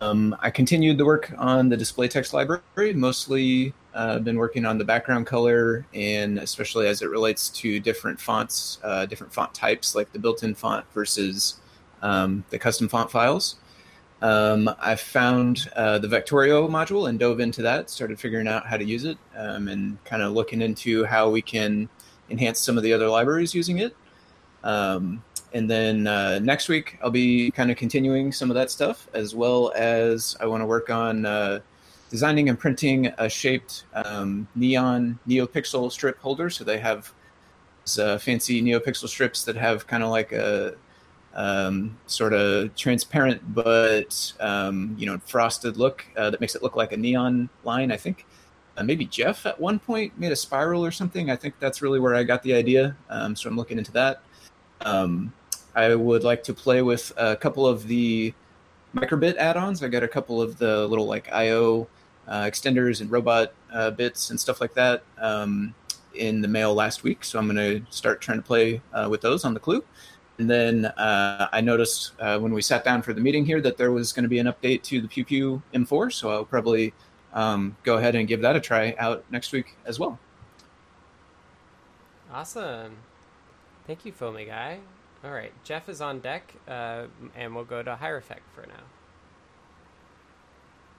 Um, 0.00 0.36
I 0.40 0.50
continued 0.50 0.98
the 0.98 1.04
work 1.04 1.32
on 1.38 1.68
the 1.68 1.76
display 1.76 2.08
text 2.08 2.34
library, 2.34 2.92
mostly 2.94 3.72
uh, 3.94 4.18
been 4.18 4.36
working 4.36 4.66
on 4.66 4.76
the 4.76 4.84
background 4.84 5.26
color 5.26 5.86
and 5.94 6.38
especially 6.38 6.88
as 6.88 7.00
it 7.00 7.08
relates 7.08 7.48
to 7.50 7.80
different 7.80 8.20
fonts, 8.20 8.78
uh, 8.82 9.06
different 9.06 9.32
font 9.32 9.54
types 9.54 9.94
like 9.94 10.12
the 10.12 10.18
built-in 10.18 10.54
font 10.54 10.84
versus 10.92 11.60
um, 12.02 12.44
the 12.50 12.58
custom 12.58 12.88
font 12.88 13.10
files. 13.10 13.56
Um, 14.20 14.70
I 14.80 14.94
found 14.94 15.70
uh, 15.76 15.98
the 15.98 16.08
Vectorio 16.08 16.68
module 16.68 17.08
and 17.08 17.18
dove 17.18 17.40
into 17.40 17.62
that, 17.62 17.90
started 17.90 18.18
figuring 18.18 18.48
out 18.48 18.66
how 18.66 18.76
to 18.76 18.84
use 18.84 19.04
it, 19.04 19.18
um, 19.36 19.68
and 19.68 20.02
kind 20.04 20.22
of 20.22 20.32
looking 20.32 20.62
into 20.62 21.04
how 21.04 21.28
we 21.30 21.42
can 21.42 21.88
enhance 22.30 22.60
some 22.60 22.76
of 22.76 22.82
the 22.82 22.92
other 22.92 23.08
libraries 23.08 23.54
using 23.54 23.78
it. 23.78 23.94
Um, 24.62 25.22
and 25.52 25.70
then 25.70 26.06
uh, 26.06 26.40
next 26.40 26.68
week, 26.68 26.98
I'll 27.02 27.10
be 27.10 27.50
kind 27.52 27.70
of 27.70 27.76
continuing 27.76 28.32
some 28.32 28.50
of 28.50 28.54
that 28.54 28.70
stuff, 28.70 29.08
as 29.14 29.34
well 29.34 29.72
as 29.76 30.36
I 30.40 30.46
want 30.46 30.62
to 30.62 30.66
work 30.66 30.90
on 30.90 31.24
uh, 31.24 31.60
designing 32.10 32.48
and 32.48 32.58
printing 32.58 33.06
a 33.18 33.28
shaped 33.28 33.84
um, 33.94 34.48
neon 34.54 35.18
NeoPixel 35.28 35.92
strip 35.92 36.18
holder. 36.18 36.50
So 36.50 36.64
they 36.64 36.78
have 36.78 37.12
uh, 37.98 38.18
fancy 38.18 38.62
NeoPixel 38.62 39.08
strips 39.08 39.44
that 39.44 39.56
have 39.56 39.86
kind 39.86 40.02
of 40.02 40.10
like 40.10 40.32
a 40.32 40.74
um, 41.34 41.98
sort 42.06 42.32
of 42.32 42.74
transparent 42.76 43.42
but 43.54 44.32
um, 44.40 44.94
you 44.96 45.06
know 45.06 45.18
frosted 45.26 45.76
look 45.76 46.06
uh, 46.16 46.30
that 46.30 46.40
makes 46.40 46.54
it 46.54 46.62
look 46.62 46.76
like 46.76 46.92
a 46.92 46.96
neon 46.96 47.48
line. 47.64 47.92
I 47.92 47.96
think 47.96 48.26
uh, 48.76 48.82
maybe 48.82 49.04
Jeff 49.04 49.46
at 49.46 49.60
one 49.60 49.78
point 49.78 50.18
made 50.18 50.32
a 50.32 50.36
spiral 50.36 50.84
or 50.84 50.90
something. 50.90 51.30
I 51.30 51.36
think 51.36 51.54
that's 51.60 51.82
really 51.82 52.00
where 52.00 52.14
I 52.14 52.22
got 52.22 52.42
the 52.42 52.54
idea. 52.54 52.96
Um, 53.08 53.36
so 53.36 53.48
I'm 53.48 53.56
looking 53.56 53.78
into 53.78 53.92
that. 53.92 54.22
Um, 54.82 55.32
I 55.74 55.94
would 55.94 56.24
like 56.24 56.42
to 56.44 56.54
play 56.54 56.82
with 56.82 57.12
a 57.16 57.36
couple 57.36 57.66
of 57.66 57.86
the 57.86 58.32
microbit 58.94 59.36
add-ons. 59.36 59.82
I 59.82 59.88
got 59.88 60.02
a 60.02 60.08
couple 60.08 60.40
of 60.40 60.58
the 60.58 60.86
little 60.86 61.06
like 61.06 61.32
I/O 61.32 61.88
uh, 62.28 62.42
extenders 62.42 63.00
and 63.00 63.10
robot 63.10 63.52
uh, 63.72 63.90
bits 63.90 64.30
and 64.30 64.40
stuff 64.40 64.60
like 64.60 64.74
that 64.74 65.02
um, 65.18 65.74
in 66.14 66.40
the 66.40 66.48
mail 66.48 66.74
last 66.74 67.02
week. 67.02 67.24
So 67.24 67.38
I'm 67.38 67.46
going 67.46 67.56
to 67.56 67.92
start 67.92 68.20
trying 68.20 68.38
to 68.38 68.44
play 68.44 68.80
uh, 68.92 69.08
with 69.10 69.20
those 69.20 69.44
on 69.44 69.54
the 69.54 69.60
Clue. 69.60 69.84
And 70.38 70.50
then 70.50 70.86
uh, 70.86 71.48
I 71.52 71.60
noticed 71.60 72.12
uh, 72.18 72.38
when 72.38 72.52
we 72.52 72.60
sat 72.60 72.84
down 72.84 73.02
for 73.02 73.12
the 73.12 73.20
meeting 73.20 73.44
here 73.44 73.60
that 73.60 73.76
there 73.76 73.92
was 73.92 74.12
going 74.12 74.24
to 74.24 74.28
be 74.28 74.40
an 74.40 74.46
update 74.46 74.82
to 74.84 75.00
the 75.00 75.06
Pew 75.06 75.24
Pew 75.24 75.62
M4. 75.72 76.12
So 76.12 76.30
I'll 76.30 76.44
probably 76.44 76.92
um, 77.34 77.76
go 77.82 77.96
ahead 77.98 78.14
and 78.14 78.26
give 78.26 78.40
that 78.40 78.56
a 78.56 78.60
try 78.60 78.94
out 78.98 79.24
next 79.30 79.52
week 79.52 79.76
as 79.84 79.98
well. 79.98 80.18
Awesome. 82.32 82.96
Thank 83.86 84.04
you, 84.04 84.12
Foamy 84.12 84.46
Guy. 84.46 84.80
All 85.24 85.30
right, 85.30 85.52
Jeff 85.64 85.88
is 85.88 86.00
on 86.00 86.20
deck, 86.20 86.54
uh, 86.68 87.04
and 87.36 87.54
we'll 87.54 87.64
go 87.64 87.82
to 87.82 87.98
Hierophect 88.00 88.42
for 88.54 88.66
now. 88.66 88.74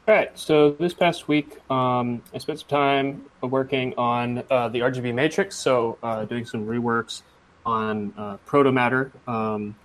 All 0.07 0.13
right, 0.13 0.38
so 0.38 0.71
this 0.71 0.93
past 0.93 1.27
week, 1.27 1.59
um, 1.69 2.21
I 2.33 2.38
spent 2.38 2.59
some 2.59 2.67
time 2.67 3.25
working 3.41 3.93
on 3.97 4.43
uh, 4.51 4.69
the 4.69 4.79
RGB 4.79 5.13
matrix, 5.13 5.55
so 5.55 5.97
uh, 6.03 6.25
doing 6.25 6.45
some 6.45 6.65
reworks 6.65 7.23
on 7.65 8.13
uh, 8.17 8.38
Protomatter 8.47 9.11
um, 9.27 9.75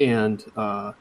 and 0.00 0.44
uh, 0.56 0.92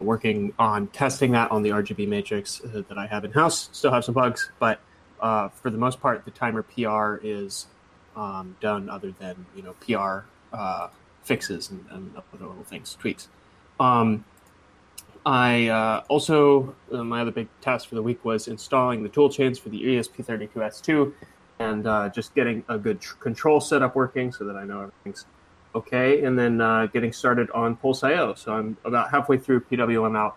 working 0.00 0.52
on 0.58 0.88
testing 0.88 1.32
that 1.32 1.50
on 1.50 1.62
the 1.62 1.70
RGB 1.70 2.08
matrix 2.08 2.60
uh, 2.64 2.82
that 2.88 2.98
I 2.98 3.06
have 3.06 3.24
in 3.24 3.32
house. 3.32 3.68
Still 3.72 3.92
have 3.92 4.04
some 4.04 4.14
bugs, 4.14 4.50
but 4.58 4.80
uh, 5.20 5.48
for 5.48 5.70
the 5.70 5.78
most 5.78 6.00
part, 6.00 6.24
the 6.24 6.30
timer 6.30 6.62
PR 6.62 7.16
is 7.22 7.66
um, 8.16 8.56
done. 8.60 8.88
Other 8.88 9.12
than 9.12 9.46
you 9.56 9.62
know 9.62 9.74
PR 9.80 10.26
uh, 10.56 10.88
fixes 11.22 11.70
and, 11.70 11.84
and, 11.90 12.12
other 12.16 12.46
little 12.46 12.64
things, 12.64 12.96
tweaks. 13.00 13.28
Um, 13.80 14.24
I 15.26 15.68
uh, 15.68 16.04
also 16.08 16.74
uh, 16.92 17.02
my 17.02 17.22
other 17.22 17.30
big 17.30 17.48
task 17.60 17.88
for 17.88 17.94
the 17.94 18.02
week 18.02 18.24
was 18.24 18.46
installing 18.46 19.02
the 19.02 19.08
toolchains 19.08 19.58
for 19.58 19.70
the 19.70 19.82
ESP32S2 19.82 21.12
and 21.58 21.86
uh, 21.86 22.08
just 22.10 22.34
getting 22.34 22.64
a 22.68 22.76
good 22.76 23.00
tr- 23.00 23.16
control 23.16 23.60
setup 23.60 23.94
working 23.94 24.32
so 24.32 24.44
that 24.44 24.56
I 24.56 24.64
know 24.64 24.80
everything's 24.80 25.24
okay, 25.74 26.24
and 26.24 26.38
then 26.38 26.60
uh, 26.60 26.86
getting 26.86 27.12
started 27.12 27.50
on 27.50 27.76
Pulse.io. 27.76 28.34
So 28.34 28.52
I'm 28.52 28.76
about 28.84 29.10
halfway 29.10 29.38
through 29.38 29.60
PWM 29.60 30.16
out 30.16 30.36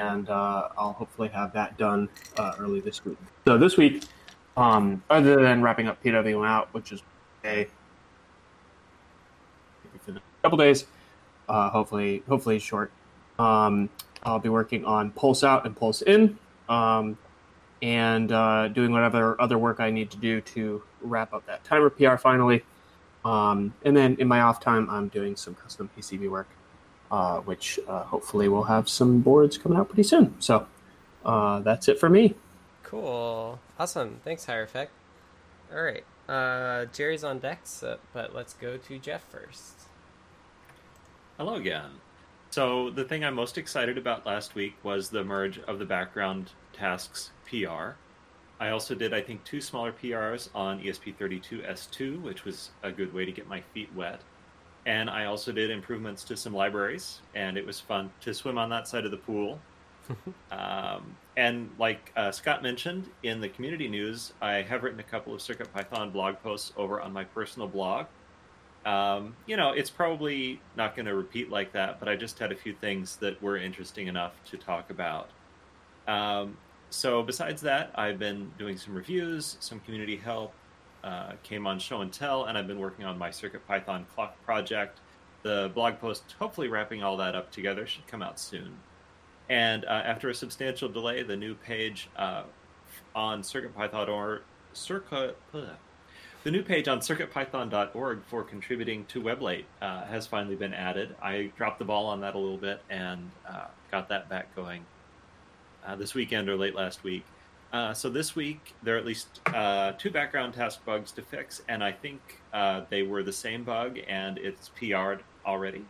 and 0.00 0.28
uh, 0.30 0.68
I'll 0.78 0.92
hopefully 0.92 1.28
have 1.28 1.52
that 1.52 1.76
done 1.76 2.08
uh, 2.36 2.52
early 2.58 2.80
this 2.80 3.04
week. 3.04 3.18
So 3.46 3.58
this 3.58 3.76
week, 3.76 4.04
um, 4.56 5.02
other 5.10 5.42
than 5.42 5.62
wrapping 5.62 5.88
up 5.88 6.02
PWM 6.02 6.46
out, 6.46 6.72
which 6.72 6.92
is 6.92 7.02
a 7.44 7.68
couple 10.42 10.58
days, 10.58 10.86
uh, 11.48 11.70
hopefully 11.70 12.22
hopefully 12.28 12.58
short. 12.58 12.90
Um, 13.38 13.88
I'll 14.22 14.38
be 14.38 14.48
working 14.48 14.84
on 14.84 15.10
Pulse 15.12 15.44
Out 15.44 15.64
and 15.64 15.74
Pulse 15.74 16.02
In, 16.02 16.38
um, 16.68 17.16
and 17.82 18.30
uh, 18.32 18.68
doing 18.68 18.92
whatever 18.92 19.40
other 19.40 19.58
work 19.58 19.80
I 19.80 19.90
need 19.90 20.10
to 20.10 20.18
do 20.18 20.40
to 20.42 20.82
wrap 21.02 21.32
up 21.32 21.46
that 21.46 21.64
timer 21.64 21.90
PR 21.90 22.16
finally. 22.16 22.62
Um, 23.24 23.74
and 23.84 23.96
then 23.96 24.16
in 24.18 24.28
my 24.28 24.40
off 24.40 24.60
time, 24.60 24.88
I'm 24.90 25.08
doing 25.08 25.36
some 25.36 25.54
custom 25.54 25.90
PCB 25.96 26.30
work, 26.30 26.48
uh, 27.10 27.38
which 27.40 27.78
uh, 27.88 28.04
hopefully 28.04 28.48
will 28.48 28.64
have 28.64 28.88
some 28.88 29.20
boards 29.20 29.58
coming 29.58 29.78
out 29.78 29.88
pretty 29.88 30.04
soon. 30.04 30.40
So 30.40 30.66
uh, 31.24 31.60
that's 31.60 31.88
it 31.88 31.98
for 31.98 32.08
me. 32.08 32.34
Cool. 32.82 33.58
Awesome. 33.78 34.20
Thanks, 34.24 34.46
Hierophect. 34.46 34.88
All 35.72 35.82
right. 35.82 36.04
Uh, 36.28 36.86
Jerry's 36.86 37.24
on 37.24 37.38
deck, 37.40 37.60
so, 37.64 37.98
but 38.12 38.34
let's 38.34 38.54
go 38.54 38.76
to 38.76 38.98
Jeff 38.98 39.24
first. 39.30 39.74
Hello 41.36 41.54
again. 41.54 41.90
So 42.50 42.90
the 42.90 43.04
thing 43.04 43.24
I'm 43.24 43.34
most 43.34 43.58
excited 43.58 43.96
about 43.96 44.26
last 44.26 44.54
week 44.54 44.74
was 44.82 45.08
the 45.08 45.24
merge 45.24 45.58
of 45.60 45.78
the 45.78 45.84
background 45.84 46.50
tasks 46.72 47.30
PR. 47.48 47.92
I 48.60 48.70
also 48.70 48.94
did, 48.94 49.14
I 49.14 49.22
think, 49.22 49.42
two 49.44 49.60
smaller 49.60 49.90
PRs 49.90 50.50
on 50.54 50.80
E 50.80 50.84
ESP32S2, 50.84 52.20
which 52.20 52.44
was 52.44 52.70
a 52.82 52.92
good 52.92 53.12
way 53.12 53.24
to 53.24 53.32
get 53.32 53.48
my 53.48 53.62
feet 53.72 53.88
wet. 53.96 54.20
And 54.84 55.08
I 55.08 55.24
also 55.24 55.50
did 55.50 55.70
improvements 55.70 56.24
to 56.24 56.36
some 56.36 56.54
libraries, 56.54 57.20
and 57.34 57.56
it 57.56 57.66
was 57.66 57.80
fun 57.80 58.10
to 58.20 58.34
swim 58.34 58.58
on 58.58 58.68
that 58.68 58.86
side 58.86 59.06
of 59.06 59.10
the 59.10 59.16
pool. 59.16 59.58
um, 60.50 61.16
and 61.36 61.70
like 61.78 62.12
uh, 62.16 62.30
Scott 62.30 62.62
mentioned 62.62 63.08
in 63.22 63.40
the 63.40 63.48
community 63.48 63.88
news, 63.88 64.34
I 64.42 64.56
have 64.62 64.82
written 64.82 65.00
a 65.00 65.04
couple 65.04 65.34
of 65.34 65.40
CircuitPython 65.40 66.12
blog 66.12 66.36
posts 66.42 66.72
over 66.76 67.00
on 67.00 67.12
my 67.12 67.24
personal 67.24 67.66
blog. 67.66 68.06
Um, 68.84 69.36
you 69.46 69.56
know, 69.56 69.72
it's 69.72 69.90
probably 69.90 70.60
not 70.76 70.96
going 70.96 71.06
to 71.06 71.14
repeat 71.14 71.50
like 71.50 71.72
that, 71.72 71.98
but 71.98 72.08
I 72.08 72.16
just 72.16 72.38
had 72.38 72.52
a 72.52 72.56
few 72.56 72.74
things 72.74 73.16
that 73.16 73.40
were 73.42 73.56
interesting 73.56 74.06
enough 74.06 74.32
to 74.50 74.56
talk 74.56 74.90
about. 74.90 75.28
Um, 76.08 76.56
so, 76.90 77.22
besides 77.22 77.62
that, 77.62 77.92
I've 77.94 78.18
been 78.18 78.50
doing 78.58 78.76
some 78.76 78.94
reviews, 78.94 79.56
some 79.60 79.78
community 79.80 80.16
help, 80.16 80.52
uh, 81.04 81.32
came 81.44 81.66
on 81.66 81.78
show 81.78 82.00
and 82.00 82.12
tell, 82.12 82.44
and 82.44 82.58
I've 82.58 82.66
been 82.66 82.80
working 82.80 83.04
on 83.04 83.16
my 83.16 83.30
CircuitPython 83.30 84.08
clock 84.08 84.42
project. 84.44 84.98
The 85.42 85.70
blog 85.72 85.98
post, 86.00 86.34
hopefully 86.38 86.68
wrapping 86.68 87.02
all 87.02 87.16
that 87.18 87.34
up 87.34 87.50
together, 87.52 87.86
should 87.86 88.06
come 88.06 88.22
out 88.22 88.38
soon. 88.38 88.76
And 89.48 89.84
uh, 89.84 90.02
after 90.04 90.28
a 90.28 90.34
substantial 90.34 90.88
delay, 90.88 91.22
the 91.22 91.36
new 91.36 91.54
page 91.54 92.08
uh, 92.16 92.42
on 93.14 93.42
CircuitPython.org, 93.42 94.42
Circuit. 94.72 95.36
The 96.42 96.50
new 96.50 96.62
page 96.62 96.88
on 96.88 97.00
circuitpython.org 97.00 98.22
for 98.24 98.42
contributing 98.42 99.04
to 99.06 99.20
Weblate 99.20 99.64
uh, 99.82 100.04
has 100.04 100.26
finally 100.26 100.56
been 100.56 100.72
added. 100.72 101.14
I 101.22 101.50
dropped 101.56 101.78
the 101.78 101.84
ball 101.84 102.06
on 102.06 102.20
that 102.20 102.34
a 102.34 102.38
little 102.38 102.56
bit 102.56 102.80
and 102.88 103.30
uh, 103.48 103.66
got 103.90 104.08
that 104.08 104.28
back 104.28 104.54
going 104.56 104.84
uh, 105.86 105.96
this 105.96 106.14
weekend 106.14 106.48
or 106.48 106.56
late 106.56 106.74
last 106.74 107.02
week. 107.04 107.24
Uh, 107.72 107.94
so 107.94 108.10
this 108.10 108.34
week 108.34 108.74
there 108.82 108.96
are 108.96 108.98
at 108.98 109.06
least 109.06 109.40
uh, 109.46 109.92
two 109.92 110.10
background 110.10 110.54
task 110.54 110.84
bugs 110.84 111.12
to 111.12 111.22
fix, 111.22 111.62
and 111.68 111.84
I 111.84 111.92
think 111.92 112.20
uh, 112.52 112.82
they 112.90 113.02
were 113.02 113.22
the 113.22 113.32
same 113.32 113.62
bug, 113.62 113.98
and 114.08 114.38
it's 114.38 114.70
PR'd 114.70 115.22
already. 115.46 115.84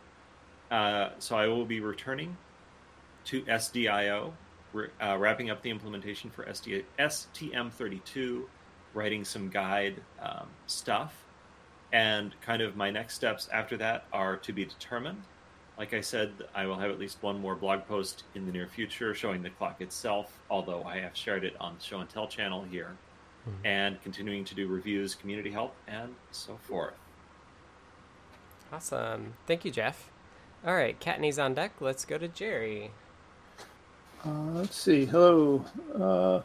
so 0.69 1.35
I 1.35 1.47
will 1.47 1.65
be 1.65 1.79
returning 1.79 2.37
to 3.25 3.41
SDIO, 3.43 4.33
wrapping 4.73 5.49
up 5.49 5.61
the 5.63 5.69
implementation 5.69 6.29
for 6.29 6.45
SD- 6.45 6.83
STM32 6.99 8.43
writing 8.93 9.23
some 9.23 9.49
guide 9.49 10.01
um, 10.21 10.47
stuff. 10.67 11.23
And 11.93 12.33
kind 12.41 12.61
of 12.61 12.75
my 12.75 12.89
next 12.89 13.15
steps 13.15 13.49
after 13.51 13.77
that 13.77 14.05
are 14.13 14.37
to 14.37 14.53
be 14.53 14.65
determined. 14.65 15.23
Like 15.81 15.95
I 15.95 16.01
said, 16.01 16.31
I 16.53 16.67
will 16.67 16.77
have 16.77 16.91
at 16.91 16.99
least 16.99 17.23
one 17.23 17.41
more 17.41 17.55
blog 17.55 17.87
post 17.87 18.25
in 18.35 18.45
the 18.45 18.51
near 18.51 18.67
future 18.67 19.15
showing 19.15 19.41
the 19.41 19.49
clock 19.49 19.81
itself, 19.81 20.37
although 20.47 20.83
I 20.83 20.99
have 20.99 21.17
shared 21.17 21.43
it 21.43 21.55
on 21.59 21.73
the 21.75 21.83
Show 21.83 22.01
and 22.01 22.07
Tell 22.07 22.27
channel 22.27 22.63
here, 22.69 22.95
mm-hmm. 23.49 23.65
and 23.65 24.03
continuing 24.03 24.45
to 24.45 24.53
do 24.53 24.67
reviews, 24.67 25.15
community 25.15 25.49
help, 25.49 25.73
and 25.87 26.13
so 26.29 26.55
forth. 26.61 26.93
Awesome. 28.71 29.33
Thank 29.47 29.65
you, 29.65 29.71
Jeff. 29.71 30.11
All 30.63 30.75
right, 30.75 30.99
Kattni's 30.99 31.39
on 31.39 31.55
deck. 31.55 31.71
Let's 31.79 32.05
go 32.05 32.19
to 32.19 32.27
Jerry. 32.27 32.91
Uh, 34.23 34.51
let's 34.53 34.77
see. 34.77 35.05
Hello. 35.05 35.65
Uh, 35.99 36.41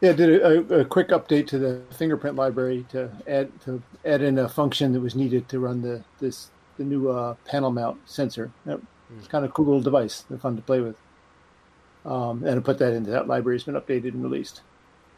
yeah, 0.00 0.12
did 0.12 0.42
a, 0.42 0.80
a, 0.80 0.84
quick 0.84 1.10
update 1.10 1.46
to 1.46 1.60
the 1.60 1.82
fingerprint 1.96 2.34
library 2.34 2.84
to 2.90 3.12
add 3.28 3.48
to 3.60 3.80
add 4.04 4.22
in 4.22 4.38
a 4.38 4.48
function 4.48 4.92
that 4.92 5.00
was 5.00 5.14
needed 5.14 5.48
to 5.50 5.60
run 5.60 5.82
the 5.82 6.02
this 6.18 6.50
the 6.76 6.84
new 6.84 7.10
uh, 7.10 7.34
panel 7.44 7.70
mount 7.70 7.98
sensor. 8.08 8.50
It's 8.66 8.80
mm. 9.26 9.28
kind 9.28 9.44
of 9.44 9.50
a 9.50 9.52
cool 9.52 9.66
little 9.66 9.80
device. 9.80 10.24
They're 10.28 10.38
fun 10.38 10.56
to 10.56 10.62
play 10.62 10.80
with. 10.80 10.96
Um, 12.04 12.44
and 12.44 12.58
I 12.58 12.62
put 12.62 12.78
that 12.78 12.92
into 12.92 13.10
that 13.10 13.26
library. 13.26 13.56
It's 13.56 13.64
been 13.64 13.74
updated 13.74 14.14
and 14.14 14.22
released. 14.22 14.62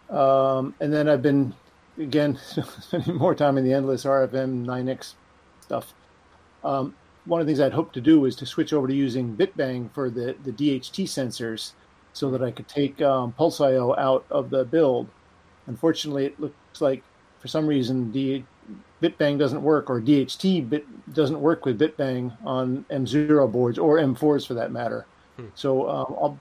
Um, 0.08 0.74
and 0.80 0.92
then 0.92 1.08
I've 1.08 1.22
been 1.22 1.54
again 1.98 2.38
spending 2.80 3.16
more 3.16 3.34
time 3.34 3.58
in 3.58 3.64
the 3.64 3.72
endless 3.72 4.04
RFM 4.04 4.64
9x 4.64 5.14
stuff. 5.60 5.92
Um, 6.64 6.94
one 7.26 7.40
of 7.40 7.46
the 7.46 7.50
things 7.50 7.60
I'd 7.60 7.74
hoped 7.74 7.92
to 7.94 8.00
do 8.00 8.20
was 8.20 8.36
to 8.36 8.46
switch 8.46 8.72
over 8.72 8.88
to 8.88 8.94
using 8.94 9.36
BitBang 9.36 9.92
for 9.92 10.08
the 10.08 10.34
the 10.44 10.52
DHT 10.52 11.04
sensors 11.04 11.72
so 12.14 12.30
that 12.30 12.42
I 12.42 12.50
could 12.50 12.68
take 12.68 13.00
um, 13.02 13.32
Pulse.io 13.32 13.94
out 13.96 14.24
of 14.30 14.50
the 14.50 14.64
build. 14.64 15.08
Unfortunately, 15.66 16.24
it 16.24 16.40
looks 16.40 16.80
like 16.80 17.02
for 17.38 17.48
some 17.48 17.66
reason 17.66 18.12
the 18.12 18.42
Bitbang 19.02 19.38
doesn't 19.38 19.62
work, 19.62 19.90
or 19.90 20.00
DHT 20.00 20.68
bit 20.68 21.14
doesn't 21.14 21.40
work 21.40 21.64
with 21.64 21.78
Bitbang 21.78 22.36
on 22.44 22.84
M0 22.90 23.50
boards 23.50 23.78
or 23.78 23.98
M4s 23.98 24.46
for 24.46 24.54
that 24.54 24.72
matter. 24.72 25.06
Hmm. 25.36 25.46
So 25.54 25.88
um, 25.88 26.16
I'll 26.20 26.40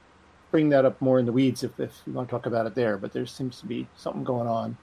bring 0.52 0.70
that 0.70 0.86
up 0.86 1.00
more 1.02 1.20
in 1.20 1.26
the 1.26 1.32
weeds 1.32 1.64
if, 1.64 1.80
if 1.80 2.02
you 2.06 2.14
want 2.14 2.30
to 2.30 2.32
talk 2.32 2.46
about 2.46 2.66
it 2.66 2.76
there. 2.76 2.98
But 2.98 3.14
there 3.14 3.26
seems 3.26 3.60
to 3.60 3.66
be 3.66 3.88
something 3.96 4.24
going 4.24 4.48
on, 4.48 4.78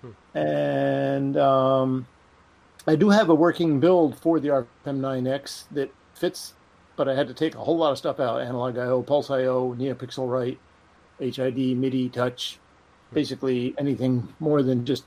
hmm. 0.00 0.36
and 0.38 1.36
um, 1.36 2.06
I 2.86 2.96
do 2.96 3.10
have 3.10 3.28
a 3.28 3.34
working 3.34 3.80
build 3.80 4.18
for 4.18 4.40
the 4.40 4.48
RFM9X 4.48 5.64
that 5.72 5.92
fits 6.14 6.54
but 7.00 7.08
I 7.08 7.14
had 7.14 7.28
to 7.28 7.34
take 7.34 7.54
a 7.54 7.58
whole 7.58 7.78
lot 7.78 7.92
of 7.92 7.96
stuff 7.96 8.20
out: 8.20 8.42
analog 8.42 8.76
I/O, 8.76 9.02
Pulse 9.02 9.30
I/O, 9.30 9.74
NeoPixel 9.78 10.30
Write, 10.30 10.58
HID, 11.18 11.74
MIDI, 11.74 12.10
Touch, 12.10 12.58
basically 13.10 13.74
anything 13.78 14.28
more 14.38 14.62
than 14.62 14.84
just 14.84 15.04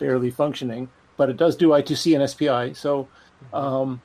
barely 0.00 0.28
functioning. 0.28 0.88
But 1.16 1.30
it 1.30 1.36
does 1.36 1.56
do 1.56 1.70
I2C 1.70 2.18
and 2.18 2.28
SPI. 2.28 2.74
So, 2.74 3.08
um, 3.52 4.02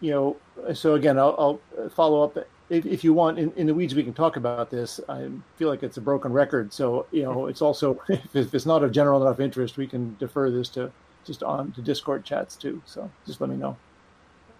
you 0.00 0.10
know, 0.10 0.36
so 0.74 0.94
again, 0.94 1.18
I'll, 1.18 1.60
I'll 1.78 1.88
follow 1.90 2.22
up 2.22 2.36
if, 2.68 2.84
if, 2.86 3.04
you 3.04 3.12
want 3.12 3.38
in, 3.38 3.52
in, 3.56 3.66
the 3.66 3.74
weeds. 3.74 3.94
We 3.94 4.02
can 4.02 4.14
talk 4.14 4.36
about 4.36 4.70
this. 4.70 4.98
I 5.08 5.28
feel 5.56 5.68
like 5.68 5.82
it's 5.82 5.96
a 5.98 6.00
broken 6.00 6.32
record. 6.32 6.72
So, 6.72 7.06
you 7.12 7.22
know, 7.22 7.46
it's 7.46 7.62
also 7.62 8.00
if 8.08 8.54
it's 8.54 8.66
not 8.66 8.82
of 8.82 8.92
general 8.92 9.22
enough 9.22 9.40
interest, 9.40 9.76
we 9.76 9.86
can 9.86 10.16
defer 10.18 10.50
this 10.50 10.68
to 10.70 10.90
just 11.24 11.42
on 11.42 11.70
to 11.72 11.82
Discord 11.82 12.24
chats 12.24 12.56
too. 12.56 12.82
So, 12.86 13.10
just 13.26 13.40
let 13.40 13.50
me 13.50 13.56
know. 13.56 13.76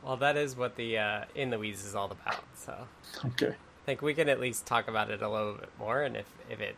Well, 0.02 0.16
that 0.16 0.36
is 0.36 0.56
what 0.56 0.76
the 0.76 0.98
uh, 0.98 1.24
in 1.34 1.50
the 1.50 1.58
weeds 1.58 1.84
is 1.84 1.94
all 1.94 2.10
about. 2.10 2.44
So 2.54 2.76
okay, 3.26 3.50
I 3.50 3.86
think 3.86 4.02
we 4.02 4.14
can 4.14 4.28
at 4.28 4.40
least 4.40 4.66
talk 4.66 4.88
about 4.88 5.10
it 5.10 5.22
a 5.22 5.28
little 5.28 5.54
bit 5.54 5.70
more, 5.78 6.02
and 6.02 6.16
if 6.16 6.26
if 6.50 6.60
it, 6.60 6.76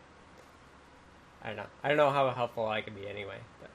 I 1.43 1.49
don't 1.49 1.57
know, 1.57 1.67
I 1.83 1.89
don't 1.89 1.97
know 1.97 2.11
how 2.11 2.29
helpful 2.31 2.67
I 2.67 2.83
can 2.83 2.95
be 2.95 3.09
anyway, 3.09 3.39
but 3.61 3.71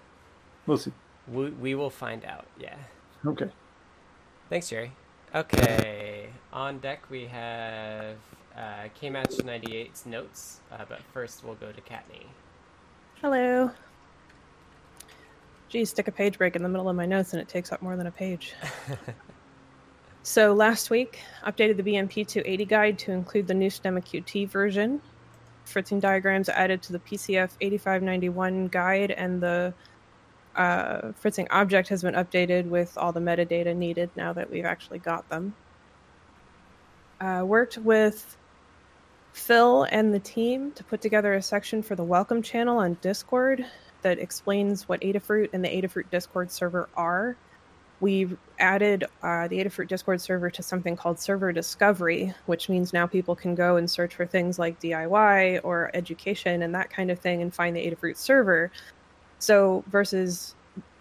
we'll 0.67 0.77
see. 0.77 0.91
We 1.31 1.49
we 1.51 1.75
will 1.75 1.89
find 1.89 2.25
out. 2.25 2.45
Yeah. 2.59 2.75
Okay. 3.25 3.49
Thanks, 4.49 4.69
Jerry. 4.69 4.91
Okay, 5.35 6.29
on 6.51 6.79
deck 6.79 7.03
we 7.11 7.25
have 7.25 8.15
uh, 8.57 8.87
K-Match 8.95 9.35
98's 9.37 10.07
notes, 10.07 10.61
uh, 10.71 10.85
but 10.89 11.01
first 11.13 11.43
we'll 11.43 11.53
go 11.53 11.71
to 11.71 11.81
Kattni. 11.81 12.25
Hello. 13.21 13.69
Geez, 15.67 15.91
stick 15.91 16.07
a 16.07 16.11
page 16.11 16.39
break 16.39 16.55
in 16.55 16.63
the 16.63 16.69
middle 16.69 16.89
of 16.89 16.95
my 16.95 17.05
notes 17.05 17.33
and 17.33 17.41
it 17.41 17.47
takes 17.47 17.71
up 17.71 17.83
more 17.83 17.95
than 17.95 18.07
a 18.07 18.11
page. 18.11 18.55
So 20.23 20.53
last 20.53 20.89
week, 20.89 21.19
updated 21.45 21.77
the 21.77 21.83
BMP 21.83 22.27
280 22.27 22.65
guide 22.65 22.99
to 22.99 23.11
include 23.11 23.47
the 23.47 23.53
new 23.53 23.69
STEMMA 23.69 24.03
QT 24.03 24.49
version. 24.49 25.01
Fritzing 25.65 25.99
diagrams 25.99 26.49
added 26.49 26.81
to 26.83 26.93
the 26.93 26.99
PCF 26.99 27.51
8591 27.61 28.67
guide, 28.67 29.11
and 29.11 29.41
the 29.41 29.73
uh, 30.55 31.11
Fritzing 31.13 31.47
object 31.51 31.87
has 31.89 32.01
been 32.01 32.15
updated 32.15 32.65
with 32.65 32.97
all 32.97 33.11
the 33.11 33.19
metadata 33.19 33.75
needed 33.75 34.09
now 34.15 34.33
that 34.33 34.49
we've 34.49 34.65
actually 34.65 34.99
got 34.99 35.27
them. 35.29 35.53
Uh, 37.21 37.43
worked 37.45 37.77
with 37.77 38.37
Phil 39.33 39.83
and 39.91 40.13
the 40.13 40.19
team 40.19 40.71
to 40.73 40.83
put 40.83 41.01
together 41.01 41.33
a 41.33 41.41
section 41.41 41.81
for 41.81 41.95
the 41.95 42.03
welcome 42.03 42.41
channel 42.41 42.77
on 42.77 42.97
Discord 43.01 43.65
that 44.01 44.19
explains 44.19 44.87
what 44.87 45.01
Adafruit 45.01 45.49
and 45.53 45.63
the 45.63 45.69
Adafruit 45.69 46.09
Discord 46.09 46.51
server 46.51 46.89
are 46.95 47.35
we 47.99 48.29
added 48.59 49.05
uh, 49.23 49.47
the 49.47 49.63
Adafruit 49.63 49.87
Discord 49.87 50.21
server 50.21 50.49
to 50.49 50.63
something 50.63 50.95
called 50.95 51.19
Server 51.19 51.51
Discovery, 51.51 52.33
which 52.45 52.69
means 52.69 52.93
now 52.93 53.05
people 53.05 53.35
can 53.35 53.55
go 53.55 53.75
and 53.75 53.89
search 53.89 54.15
for 54.15 54.25
things 54.25 54.57
like 54.57 54.79
DIY 54.79 55.61
or 55.63 55.91
education 55.93 56.61
and 56.61 56.73
that 56.73 56.89
kind 56.89 57.11
of 57.11 57.19
thing 57.19 57.41
and 57.41 57.53
find 57.53 57.75
the 57.75 57.85
Adafruit 57.85 58.17
server. 58.17 58.71
So, 59.39 59.83
versus 59.87 60.53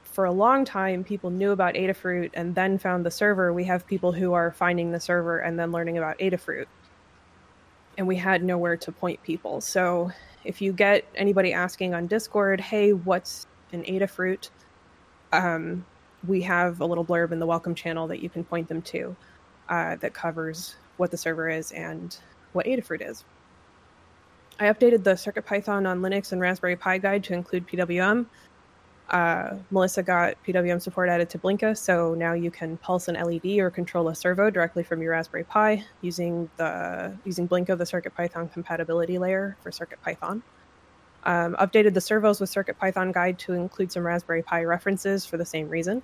for 0.04 0.24
a 0.24 0.32
long 0.32 0.64
time, 0.64 1.04
people 1.04 1.30
knew 1.30 1.50
about 1.50 1.74
Adafruit 1.74 2.30
and 2.34 2.54
then 2.54 2.78
found 2.78 3.04
the 3.04 3.10
server, 3.10 3.52
we 3.52 3.64
have 3.64 3.86
people 3.86 4.12
who 4.12 4.32
are 4.32 4.52
finding 4.52 4.90
the 4.92 5.00
server 5.00 5.38
and 5.38 5.58
then 5.58 5.72
learning 5.72 5.98
about 5.98 6.18
Adafruit. 6.18 6.66
And 7.96 8.06
we 8.06 8.16
had 8.16 8.42
nowhere 8.42 8.76
to 8.78 8.92
point 8.92 9.22
people. 9.22 9.60
So, 9.60 10.12
if 10.44 10.62
you 10.62 10.72
get 10.72 11.04
anybody 11.14 11.52
asking 11.52 11.94
on 11.94 12.06
Discord, 12.06 12.60
hey, 12.60 12.92
what's 12.92 13.46
an 13.72 13.82
Adafruit? 13.84 14.50
Um, 15.32 15.84
we 16.26 16.42
have 16.42 16.80
a 16.80 16.86
little 16.86 17.04
blurb 17.04 17.32
in 17.32 17.38
the 17.38 17.46
welcome 17.46 17.74
channel 17.74 18.06
that 18.08 18.22
you 18.22 18.28
can 18.28 18.44
point 18.44 18.68
them 18.68 18.82
to 18.82 19.16
uh, 19.68 19.96
that 19.96 20.14
covers 20.14 20.76
what 20.96 21.10
the 21.10 21.16
server 21.16 21.48
is 21.48 21.72
and 21.72 22.16
what 22.52 22.66
Adafruit 22.66 23.08
is. 23.08 23.24
I 24.60 24.64
updated 24.64 25.04
the 25.04 25.12
CircuitPython 25.12 25.88
on 25.88 26.00
Linux 26.00 26.32
and 26.32 26.40
Raspberry 26.40 26.74
Pi 26.74 26.98
guide 26.98 27.22
to 27.24 27.32
include 27.32 27.66
PWM. 27.68 28.26
Uh, 29.08 29.54
Melissa 29.70 30.02
got 30.02 30.34
PWM 30.44 30.82
support 30.82 31.08
added 31.08 31.30
to 31.30 31.38
Blinka, 31.38 31.76
so 31.76 32.14
now 32.14 32.32
you 32.32 32.50
can 32.50 32.76
pulse 32.78 33.08
an 33.08 33.14
LED 33.14 33.58
or 33.58 33.70
control 33.70 34.08
a 34.08 34.14
servo 34.14 34.50
directly 34.50 34.82
from 34.82 35.00
your 35.00 35.12
Raspberry 35.12 35.44
Pi 35.44 35.84
using 36.02 36.50
the 36.56 37.16
using 37.24 37.48
Blinka, 37.48 37.78
the 37.78 37.84
CircuitPython 37.84 38.52
compatibility 38.52 39.16
layer 39.16 39.56
for 39.62 39.70
CircuitPython. 39.70 40.42
Um, 41.24 41.56
updated 41.56 41.94
the 41.94 42.00
servos 42.00 42.40
with 42.40 42.52
CircuitPython 42.52 43.12
guide 43.12 43.38
to 43.40 43.54
include 43.54 43.92
some 43.92 44.04
Raspberry 44.04 44.42
Pi 44.42 44.64
references 44.64 45.24
for 45.24 45.36
the 45.36 45.46
same 45.46 45.68
reason. 45.68 46.02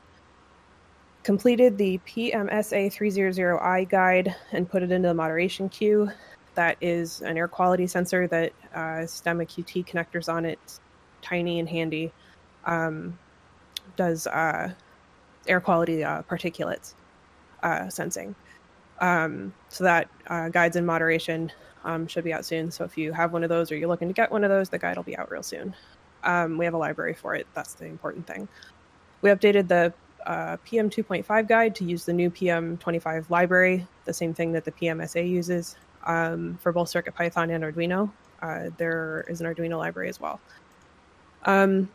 Completed 1.25 1.77
the 1.77 1.99
PMSA300i 2.07 3.89
guide 3.89 4.35
and 4.53 4.69
put 4.69 4.83
it 4.83 4.93
into 4.93 5.09
the 5.09 5.15
moderation 5.15 5.69
queue. 5.69 6.11
That 6.55 6.77
is 6.81 7.21
an 7.23 7.37
air 7.37 7.49
quality 7.49 7.87
sensor 7.87 8.27
that 8.29 8.53
uh, 8.75 9.07
STEMMA 9.07 9.47
QT 9.47 9.87
connectors 9.87 10.33
on 10.33 10.45
it, 10.45 10.59
tiny 11.23 11.59
and 11.59 11.69
handy. 11.69 12.13
Um, 12.65 13.19
does 13.97 14.27
uh, 14.27 14.73
air 15.47 15.61
quality 15.61 16.05
uh, 16.05 16.23
particulates 16.23 16.95
uh, 17.63 17.89
sensing. 17.89 18.35
Um, 19.01 19.53
so 19.69 19.85
that 19.85 20.09
uh, 20.29 20.49
guides 20.49 20.77
in 20.77 20.87
moderation 20.87 21.53
um, 21.85 22.07
should 22.07 22.25
be 22.25 22.33
out 22.33 22.45
soon. 22.45 22.71
So 22.71 22.85
if 22.85 22.97
you 22.97 23.13
have 23.13 23.33
one 23.33 23.43
of 23.43 23.49
those 23.49 23.71
or 23.71 23.77
you're 23.77 23.89
looking 23.89 24.09
to 24.09 24.15
get 24.15 24.31
one 24.31 24.45
of 24.45 24.51
those, 24.51 24.69
the 24.69 24.79
guide 24.79 24.97
will 24.97 25.05
be 25.05 25.17
out 25.17 25.31
real 25.31 25.43
soon. 25.43 25.75
Um, 26.23 26.57
we 26.57 26.65
have 26.65 26.75
a 26.75 26.79
library 26.79 27.15
for 27.15 27.35
it. 27.35 27.47
That's 27.55 27.75
the 27.75 27.87
important 27.87 28.27
thing. 28.27 28.49
We 29.21 29.31
updated 29.31 29.69
the 29.69 29.93
uh, 30.27 30.57
PM 30.65 30.89
2.5 30.89 31.49
guide 31.49 31.75
to 31.77 31.85
use 31.85 32.05
the 32.05 32.13
new 32.13 32.31
PM 32.31 32.79
25 32.79 33.31
library, 33.31 33.87
the 34.07 34.15
same 34.15 34.33
thing 34.33 34.53
that 34.53 34.65
the 34.65 34.73
PMSA 34.73 35.29
uses 35.29 35.77
um, 36.05 36.59
for 36.63 36.73
both 36.73 36.93
CircuitPython 36.93 37.55
and 37.55 37.65
Arduino. 37.65 38.11
Uh, 38.41 38.71
there 38.77 39.25
is 39.29 39.41
an 39.41 39.47
Arduino 39.47 39.79
library 39.79 40.09
as 40.09 40.21
well. 40.21 40.41
Um, 41.45 41.89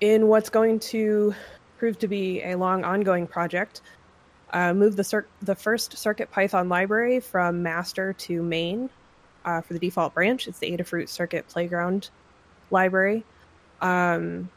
in 0.00 0.28
what's 0.28 0.48
going 0.48 0.80
to 0.80 1.34
prove 1.78 1.98
to 1.98 2.08
be 2.08 2.42
a 2.42 2.56
long 2.56 2.84
ongoing 2.84 3.26
project, 3.26 3.82
uh, 4.52 4.72
move 4.72 4.96
the, 4.96 5.04
cir- 5.04 5.26
the 5.42 5.54
first 5.54 5.92
CircuitPython 5.92 6.68
library 6.68 7.20
from 7.20 7.62
master 7.62 8.12
to 8.14 8.42
main 8.42 8.90
uh, 9.44 9.60
for 9.60 9.74
the 9.74 9.78
default 9.78 10.14
branch. 10.14 10.48
It's 10.48 10.58
the 10.58 10.70
Adafruit 10.70 11.08
Circuit 11.08 11.46
Playground 11.48 12.10
library. 12.70 13.24
Um, 13.80 14.50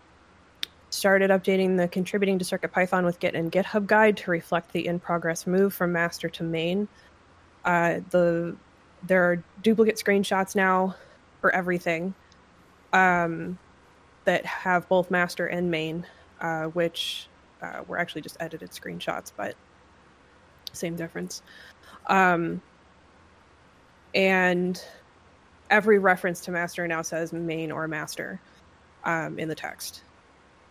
started 0.90 1.32
updating 1.32 1.78
the 1.78 1.88
contributing 1.88 2.38
to 2.40 2.46
CircuitPython 2.46 3.04
with 3.04 3.20
Git 3.20 3.36
and 3.36 3.52
GitHub 3.52 3.88
guide 3.88 4.18
to 4.18 4.32
reflect 4.32 4.72
the 4.74 4.86
in 4.86 5.00
progress 5.00 5.48
move 5.48 5.74
from 5.74 5.92
master 5.92 6.30
to 6.30 6.44
main. 6.44 6.88
Uh, 7.66 8.00
the 8.10 8.56
there 9.06 9.24
are 9.24 9.44
duplicate 9.62 9.96
screenshots 9.98 10.56
now 10.56 10.96
for 11.42 11.54
everything 11.54 12.14
um, 12.94 13.58
that 14.26 14.46
have 14.46 14.88
both 14.88 15.12
master 15.12 15.48
and 15.48 15.70
main, 15.70 16.06
uh, 16.40 16.66
which 16.66 17.28
uh, 17.62 17.82
were 17.88 17.98
actually 17.98 18.22
just 18.22 18.38
edited 18.40 18.72
screenshots, 18.72 19.32
but 19.36 19.56
same 20.72 20.96
difference. 20.96 21.42
Um, 22.08 22.62
and 24.16 24.82
every 25.70 26.00
reference 26.00 26.42
to 26.42 26.52
master 26.52 26.88
now 26.88 27.02
says 27.02 27.34
main 27.34 27.72
or 27.72 27.88
master 27.88 28.40
um, 29.04 29.40
in 29.40 29.50
the 29.50 29.56
text. 29.56 30.04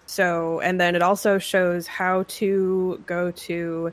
So, 0.06 0.60
and 0.60 0.80
then 0.80 0.94
it 0.94 1.02
also 1.02 1.38
shows 1.38 1.86
how 1.86 2.24
to 2.28 3.02
go 3.06 3.30
to 3.30 3.92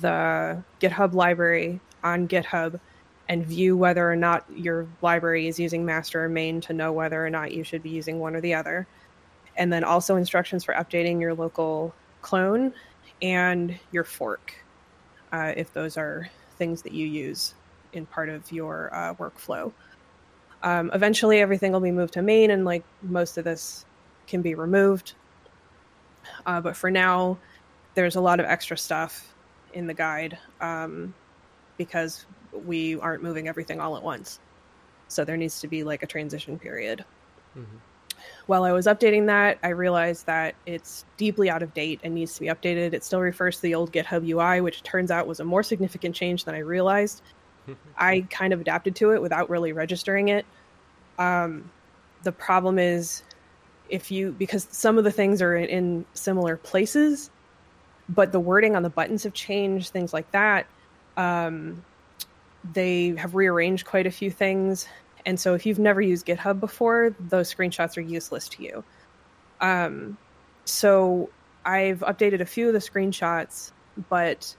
the 0.00 0.62
GitHub 0.80 1.14
library 1.14 1.80
on 2.02 2.28
GitHub 2.28 2.80
and 3.28 3.46
view 3.46 3.76
whether 3.76 4.10
or 4.10 4.16
not 4.16 4.44
your 4.54 4.88
library 5.02 5.46
is 5.46 5.58
using 5.58 5.84
master 5.84 6.24
or 6.24 6.28
main 6.28 6.60
to 6.62 6.72
know 6.72 6.92
whether 6.92 7.24
or 7.24 7.30
not 7.30 7.52
you 7.52 7.62
should 7.62 7.82
be 7.82 7.90
using 7.90 8.18
one 8.18 8.34
or 8.34 8.40
the 8.40 8.54
other. 8.54 8.86
And 9.56 9.72
then 9.72 9.84
also 9.84 10.16
instructions 10.16 10.64
for 10.64 10.74
updating 10.74 11.20
your 11.20 11.34
local 11.34 11.94
clone 12.22 12.72
and 13.22 13.78
your 13.92 14.04
fork 14.04 14.54
uh, 15.32 15.52
if 15.56 15.72
those 15.72 15.96
are 15.96 16.28
things 16.56 16.82
that 16.82 16.92
you 16.92 17.06
use 17.06 17.54
in 17.92 18.06
part 18.06 18.28
of 18.28 18.50
your 18.50 18.90
uh, 18.92 19.14
workflow. 19.14 19.72
Um, 20.62 20.90
eventually, 20.92 21.40
everything 21.40 21.72
will 21.72 21.80
be 21.80 21.90
moved 21.90 22.14
to 22.14 22.22
main, 22.22 22.50
and 22.50 22.64
like 22.64 22.84
most 23.02 23.38
of 23.38 23.44
this 23.44 23.84
can 24.26 24.42
be 24.42 24.54
removed. 24.54 25.14
Uh, 26.46 26.60
but 26.60 26.76
for 26.76 26.90
now, 26.90 27.38
there's 27.94 28.16
a 28.16 28.20
lot 28.20 28.40
of 28.40 28.46
extra 28.46 28.76
stuff 28.76 29.34
in 29.72 29.86
the 29.86 29.94
guide 29.94 30.36
um, 30.60 31.14
because 31.80 32.26
we 32.52 32.98
aren't 33.00 33.22
moving 33.22 33.48
everything 33.48 33.80
all 33.80 33.96
at 33.96 34.02
once. 34.02 34.38
So 35.08 35.24
there 35.24 35.36
needs 35.36 35.60
to 35.60 35.68
be 35.68 35.82
like 35.82 36.02
a 36.02 36.06
transition 36.06 36.58
period. 36.58 37.04
Mm-hmm 37.56 37.78
while 38.46 38.64
I 38.64 38.72
was 38.72 38.86
updating 38.86 39.26
that, 39.26 39.58
I 39.62 39.68
realized 39.68 40.26
that 40.26 40.54
it's 40.66 41.04
deeply 41.16 41.50
out 41.50 41.62
of 41.62 41.72
date 41.74 42.00
and 42.02 42.14
needs 42.14 42.34
to 42.34 42.40
be 42.40 42.46
updated. 42.46 42.92
It 42.92 43.04
still 43.04 43.20
refers 43.20 43.56
to 43.56 43.62
the 43.62 43.74
old 43.74 43.92
GitHub 43.92 44.26
UI, 44.28 44.60
which 44.60 44.82
turns 44.82 45.10
out 45.10 45.26
was 45.26 45.40
a 45.40 45.44
more 45.44 45.62
significant 45.62 46.14
change 46.14 46.44
than 46.44 46.54
I 46.54 46.58
realized. 46.58 47.22
I 47.96 48.26
kind 48.30 48.52
of 48.52 48.60
adapted 48.60 48.96
to 48.96 49.10
it 49.10 49.22
without 49.22 49.48
really 49.50 49.72
registering 49.72 50.28
it. 50.28 50.46
Um, 51.18 51.70
the 52.22 52.32
problem 52.32 52.78
is 52.78 53.22
if 53.88 54.10
you 54.10 54.32
because 54.32 54.68
some 54.70 54.98
of 54.98 55.04
the 55.04 55.10
things 55.10 55.42
are 55.42 55.56
in, 55.56 55.68
in 55.68 56.04
similar 56.14 56.56
places, 56.56 57.30
but 58.08 58.32
the 58.32 58.40
wording 58.40 58.76
on 58.76 58.82
the 58.82 58.90
buttons 58.90 59.22
have 59.24 59.34
changed, 59.34 59.90
things 59.90 60.12
like 60.12 60.30
that. 60.32 60.66
Um, 61.20 61.84
they 62.72 63.14
have 63.16 63.34
rearranged 63.34 63.86
quite 63.86 64.06
a 64.06 64.10
few 64.10 64.30
things 64.30 64.86
and 65.26 65.38
so 65.38 65.54
if 65.54 65.66
you've 65.66 65.78
never 65.78 66.00
used 66.00 66.26
GitHub 66.26 66.60
before, 66.60 67.14
those 67.20 67.52
screenshots 67.52 67.96
are 67.96 68.02
useless 68.02 68.48
to 68.50 68.62
you. 68.62 68.84
Um, 69.60 70.16
so 70.64 71.30
I've 71.64 72.00
updated 72.00 72.40
a 72.40 72.46
few 72.46 72.68
of 72.68 72.72
the 72.72 72.78
screenshots, 72.78 73.72
but 74.08 74.54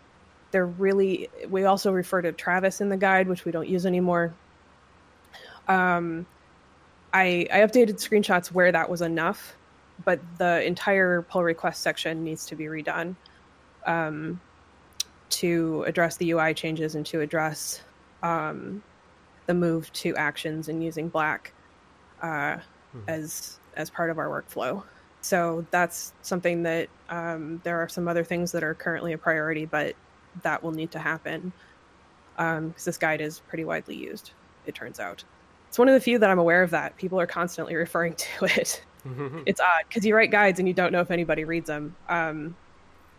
they're 0.51 0.65
really. 0.65 1.29
We 1.49 1.63
also 1.63 1.91
refer 1.91 2.21
to 2.21 2.31
Travis 2.31 2.81
in 2.81 2.89
the 2.89 2.97
guide, 2.97 3.27
which 3.27 3.45
we 3.45 3.51
don't 3.51 3.67
use 3.67 3.85
anymore. 3.85 4.33
Um, 5.67 6.25
I 7.13 7.47
I 7.51 7.59
updated 7.59 7.95
screenshots 7.95 8.51
where 8.51 8.71
that 8.71 8.89
was 8.89 9.01
enough, 9.01 9.55
but 10.03 10.19
the 10.37 10.63
entire 10.63 11.21
pull 11.23 11.43
request 11.43 11.81
section 11.81 12.23
needs 12.23 12.45
to 12.47 12.55
be 12.55 12.65
redone 12.65 13.15
um, 13.85 14.39
to 15.31 15.83
address 15.87 16.17
the 16.17 16.31
UI 16.31 16.53
changes 16.53 16.95
and 16.95 17.05
to 17.07 17.21
address 17.21 17.81
um, 18.23 18.83
the 19.47 19.53
move 19.53 19.91
to 19.93 20.15
actions 20.15 20.69
and 20.69 20.83
using 20.83 21.09
black 21.09 21.53
uh, 22.21 22.27
mm-hmm. 22.57 22.99
as 23.07 23.59
as 23.75 23.89
part 23.89 24.09
of 24.09 24.17
our 24.17 24.27
workflow. 24.27 24.83
So 25.21 25.65
that's 25.71 26.13
something 26.21 26.63
that 26.63 26.89
um, 27.09 27.61
there 27.63 27.79
are 27.79 27.87
some 27.87 28.07
other 28.07 28.23
things 28.23 28.51
that 28.51 28.63
are 28.63 28.73
currently 28.73 29.13
a 29.13 29.17
priority, 29.17 29.65
but 29.65 29.95
that 30.43 30.61
will 30.63 30.71
need 30.71 30.91
to 30.91 30.99
happen 30.99 31.53
because 32.35 32.57
um, 32.57 32.73
this 32.83 32.97
guide 32.97 33.21
is 33.21 33.39
pretty 33.39 33.63
widely 33.63 33.95
used. 33.95 34.31
It 34.65 34.75
turns 34.75 34.99
out 34.99 35.23
it's 35.71 35.79
one 35.79 35.87
of 35.87 35.93
the 35.93 36.01
few 36.01 36.19
that 36.19 36.29
I'm 36.29 36.37
aware 36.37 36.63
of 36.63 36.71
that 36.71 36.97
people 36.97 37.17
are 37.19 37.27
constantly 37.27 37.75
referring 37.87 38.15
to 38.15 38.45
it. 38.45 38.83
it's 39.45 39.61
odd 39.61 39.83
because 39.87 40.05
you 40.05 40.13
write 40.13 40.31
guides 40.31 40.59
and 40.59 40.67
you 40.67 40.73
don't 40.73 40.91
know 40.91 40.99
if 40.99 41.11
anybody 41.11 41.45
reads 41.45 41.67
them. 41.67 41.95
Um, 42.09 42.55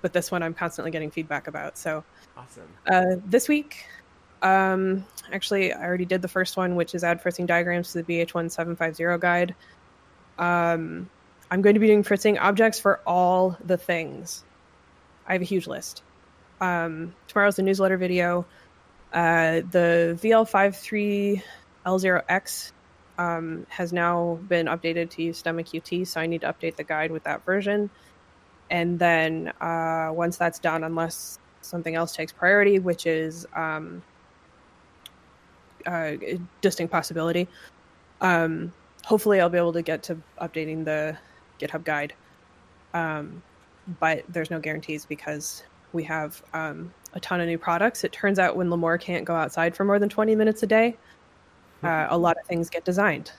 but 0.03 0.13
this 0.13 0.31
one 0.31 0.43
I'm 0.43 0.55
constantly 0.55 0.91
getting 0.91 1.11
feedback 1.11 1.47
about. 1.47 1.79
So 1.79 2.05
awesome. 2.37 2.69
Uh, 2.87 3.17
this 3.25 3.49
week 3.49 3.87
um, 4.43 5.07
actually, 5.31 5.73
I 5.73 5.85
already 5.85 6.05
did 6.05 6.21
the 6.21 6.29
first 6.29 6.57
one, 6.57 6.75
which 6.75 6.95
is 6.95 7.05
add 7.05 7.23
fritzing 7.23 7.47
diagrams 7.47 7.93
to 7.93 8.03
the 8.03 8.25
BH1750 8.25 9.21
guide. 9.21 9.55
Um, 10.39 11.09
I'm 11.51 11.63
going 11.63 11.75
to 11.75 11.81
be 11.81 11.87
doing 11.87 12.03
fritzing 12.03 12.39
objects 12.39 12.81
for 12.81 13.01
all 13.07 13.57
the 13.65 13.77
things. 13.77 14.43
I 15.27 15.35
have 15.35 15.43
a 15.43 15.47
huge 15.47 15.69
list. 15.69 16.03
Um, 16.61 17.15
tomorrow's 17.29 17.57
the 17.57 17.63
newsletter 17.63 17.97
video. 17.97 18.45
Uh, 19.13 19.61
the 19.71 20.19
VL53L0X 20.21 22.73
um, 23.19 23.67
has 23.69 23.93
now 23.93 24.39
been 24.49 24.67
updated 24.67 25.11
to 25.11 25.23
use 25.23 25.43
STEMMA 25.43 25.65
QT, 25.65 26.07
so 26.07 26.21
I 26.21 26.27
need 26.27 26.41
to 26.41 26.53
update 26.53 26.77
the 26.77 26.85
guide 26.85 27.13
with 27.13 27.25
that 27.25 27.45
version. 27.45 27.91
And 28.73 28.99
then 28.99 29.53
uh, 29.61 30.11
once 30.13 30.39
that's 30.39 30.59
done, 30.59 30.83
unless 30.83 31.39
something 31.61 31.95
else 31.95 32.17
takes 32.17 32.33
priority, 32.33 32.79
which 32.79 33.07
is 33.07 33.47
um, 33.55 34.03
uh, 35.87 36.17
a 36.23 36.41
distinct 36.63 36.91
possibility, 36.91 37.47
um, 38.23 38.73
hopefully 39.05 39.41
I'll 39.43 39.51
be 39.51 39.59
able 39.59 39.75
to 39.75 39.83
get 39.83 40.03
to 40.05 40.17
updating 40.41 40.87
the 40.87 41.19
GitHub 41.61 41.85
guide. 41.85 42.15
Um, 42.95 43.43
but 44.01 44.25
there's 44.31 44.51
no 44.51 44.59
guarantees 44.59 45.05
because 45.05 45.65
we 45.93 46.03
have 46.05 46.43
um, 46.55 46.95
a 47.13 47.21
ton 47.21 47.43
of 47.43 47.49
new 47.49 47.59
products. 47.59 48.05
It 48.05 48.13
turns 48.13 48.39
out 48.39 48.57
when 48.57 48.69
Limor 48.69 48.99
can't 48.99 49.27
go 49.27 49.35
outside 49.35 49.77
for 49.77 49.85
more 49.85 49.99
than 49.99 50.09
20 50.09 50.35
minutes 50.35 50.63
a 50.63 50.67
day, 50.67 50.97
uh, 51.83 52.07
a 52.09 52.17
lot 52.17 52.39
of 52.41 52.47
things 52.47 52.71
get 52.71 52.85
designed. 52.85 53.33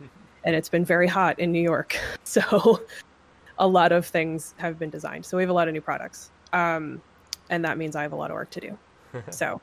And 0.44 0.56
it's 0.56 0.68
been 0.68 0.84
very 0.84 1.06
hot 1.06 1.38
in 1.38 1.52
New 1.52 1.62
York. 1.62 1.96
So 2.24 2.80
a 3.58 3.66
lot 3.66 3.92
of 3.92 4.06
things 4.06 4.54
have 4.58 4.78
been 4.78 4.90
designed. 4.90 5.26
So 5.26 5.36
we 5.36 5.42
have 5.42 5.50
a 5.50 5.54
lot 5.54 5.68
of 5.68 5.74
new 5.74 5.80
products. 5.80 6.30
Um, 6.52 7.02
and 7.50 7.64
that 7.64 7.78
means 7.78 7.96
I 7.96 8.02
have 8.02 8.12
a 8.12 8.16
lot 8.16 8.30
of 8.30 8.34
work 8.34 8.50
to 8.50 8.60
do. 8.60 8.78
so 9.30 9.60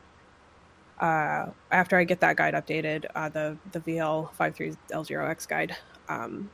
uh, 1.00 1.48
after 1.72 1.98
I 1.98 2.04
get 2.04 2.20
that 2.20 2.36
guide 2.36 2.54
updated, 2.54 3.06
uh, 3.16 3.30
the, 3.30 3.58
the 3.72 3.80
VL53L0X 3.80 5.48
guide, 5.48 5.76
um, 6.08 6.50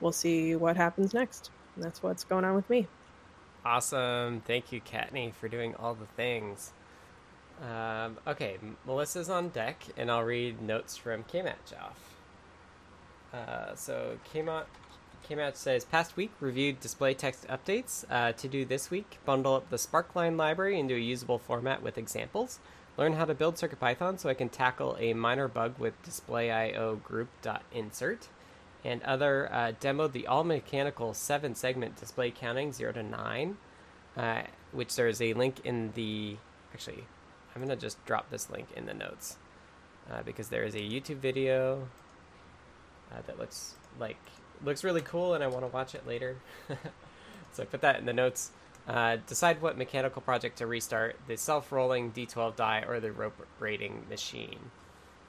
we'll 0.00 0.12
see 0.12 0.54
what 0.56 0.76
happens 0.76 1.14
next. 1.14 1.50
And 1.74 1.84
that's 1.84 2.02
what's 2.02 2.24
going 2.24 2.44
on 2.44 2.54
with 2.54 2.68
me. 2.70 2.86
Awesome. 3.64 4.42
Thank 4.42 4.70
you, 4.72 4.80
Kattni, 4.80 5.34
for 5.34 5.48
doing 5.48 5.74
all 5.74 5.94
the 5.94 6.06
things. 6.06 6.72
Um, 7.62 8.18
okay, 8.26 8.58
Melissa's 8.86 9.30
on 9.30 9.48
deck, 9.48 9.82
and 9.96 10.10
I'll 10.10 10.22
read 10.22 10.60
notes 10.60 10.96
from 10.96 11.24
Kmatch 11.24 11.72
off. 11.80 12.16
Uh, 13.32 13.74
so 13.74 14.18
Kmatch, 14.32 14.66
Kmatch 15.28 15.56
says, 15.56 15.84
past 15.84 16.16
week 16.16 16.30
reviewed 16.40 16.78
display 16.78 17.12
text 17.12 17.46
updates. 17.48 18.04
Uh, 18.08 18.32
to 18.32 18.46
do 18.46 18.64
this 18.64 18.90
week, 18.90 19.18
bundle 19.24 19.54
up 19.54 19.70
the 19.70 19.76
Sparkline 19.76 20.36
library 20.36 20.78
into 20.78 20.94
a 20.94 20.98
usable 20.98 21.38
format 21.38 21.82
with 21.82 21.98
examples. 21.98 22.60
Learn 22.96 23.14
how 23.14 23.24
to 23.24 23.34
build 23.34 23.56
CircuitPython 23.56 24.20
so 24.20 24.28
I 24.28 24.34
can 24.34 24.48
tackle 24.48 24.96
a 25.00 25.14
minor 25.14 25.48
bug 25.48 25.78
with 25.78 26.00
display.io 26.02 26.96
group.insert. 26.96 28.28
And 28.84 29.02
other 29.02 29.52
uh, 29.52 29.72
demoed 29.80 30.12
the 30.12 30.28
all 30.28 30.44
mechanical 30.44 31.12
seven 31.12 31.56
segment 31.56 31.96
display 31.96 32.30
counting 32.30 32.72
0 32.72 32.92
to 32.92 33.02
9, 33.02 33.56
uh, 34.16 34.42
which 34.70 34.94
there 34.94 35.08
is 35.08 35.20
a 35.20 35.34
link 35.34 35.60
in 35.64 35.90
the. 35.94 36.36
Actually, 36.72 37.04
I'm 37.54 37.66
to 37.66 37.74
just 37.74 38.04
drop 38.04 38.30
this 38.30 38.48
link 38.48 38.68
in 38.76 38.86
the 38.86 38.94
notes 38.94 39.38
uh, 40.10 40.22
because 40.22 40.48
there 40.48 40.62
is 40.62 40.74
a 40.74 40.80
YouTube 40.80 41.16
video 41.16 41.88
uh, 43.10 43.22
that 43.26 43.38
looks 43.38 43.74
like 43.98 44.18
looks 44.64 44.84
really 44.84 45.00
cool 45.00 45.34
and 45.34 45.42
I 45.42 45.46
want 45.46 45.62
to 45.62 45.68
watch 45.68 45.94
it 45.94 46.06
later. 46.06 46.36
so 47.52 47.62
I 47.62 47.66
put 47.66 47.80
that 47.82 47.98
in 47.98 48.06
the 48.06 48.12
notes. 48.12 48.50
Uh, 48.86 49.16
decide 49.26 49.60
what 49.60 49.76
mechanical 49.76 50.22
project 50.22 50.58
to 50.58 50.66
restart 50.66 51.16
the 51.26 51.36
self 51.36 51.72
rolling 51.72 52.12
D12 52.12 52.54
die 52.54 52.84
or 52.86 53.00
the 53.00 53.10
rope 53.10 53.46
braiding 53.58 54.06
machine. 54.08 54.58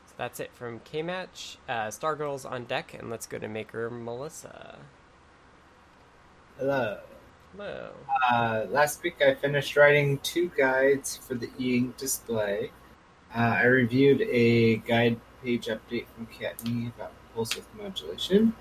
So 0.06 0.14
that's 0.16 0.40
it 0.40 0.52
from 0.54 0.80
Kmatch. 0.82 1.58
Uh, 1.68 1.88
Stargirl's 1.88 2.46
on 2.46 2.66
deck, 2.66 2.94
and 2.94 3.10
let's 3.10 3.26
go 3.26 3.40
to 3.40 3.48
Maker 3.48 3.90
Melissa. 3.90 4.78
Hello. 6.60 7.00
Hello. 7.54 7.90
Uh, 8.32 8.66
last 8.70 9.02
week 9.02 9.16
I 9.22 9.34
finished 9.34 9.76
writing 9.76 10.20
two 10.20 10.52
guides 10.56 11.18
for 11.18 11.34
the 11.34 11.50
e 11.60 11.78
ink 11.78 11.98
display. 11.98 12.72
Uh, 13.36 13.40
I 13.40 13.64
reviewed 13.64 14.22
a 14.22 14.78
guide 14.78 15.20
page 15.44 15.66
update 15.66 16.06
from 16.16 16.28
Kattni 16.28 16.94
about 16.96 17.12
pulse 17.34 17.56
width 17.56 17.68
modulation. 17.76 18.54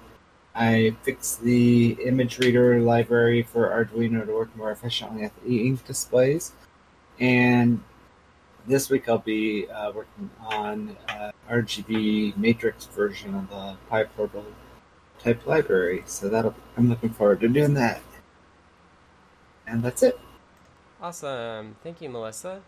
I 0.57 0.97
fixed 1.03 1.43
the 1.43 1.99
image 2.03 2.39
reader 2.39 2.81
library 2.81 3.43
for 3.43 3.69
Arduino 3.69 4.25
to 4.25 4.33
work 4.33 4.57
more 4.57 4.71
efficiently 4.71 5.23
at 5.25 5.33
the 5.43 5.51
e 5.51 5.67
ink 5.67 5.85
displays. 5.85 6.53
And 7.21 7.83
this 8.67 8.89
week 8.89 9.07
I'll 9.07 9.19
be 9.19 9.69
uh, 9.69 9.93
working 9.93 10.31
on 10.41 10.97
uh, 11.11 11.33
RGB 11.51 12.39
matrix 12.39 12.87
version 12.87 13.35
of 13.35 13.51
the 13.51 13.77
PyPortal 13.91 14.45
type 15.23 15.47
library. 15.47 16.03
So 16.07 16.31
that'll 16.31 16.55
I'm 16.79 16.89
looking 16.89 17.11
forward 17.11 17.41
to 17.41 17.49
doing 17.49 17.75
that. 17.75 18.01
And 19.67 19.83
that's 19.83 20.03
it. 20.03 20.19
Awesome. 21.03 21.77
Thank 21.83 22.01
you, 22.01 22.09
Melissa. 22.09 22.63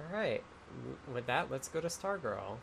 All 0.00 0.16
right. 0.18 0.42
With 1.12 1.26
that, 1.26 1.48
let's 1.48 1.68
go 1.68 1.80
to 1.80 1.86
Stargirl. 1.86 2.56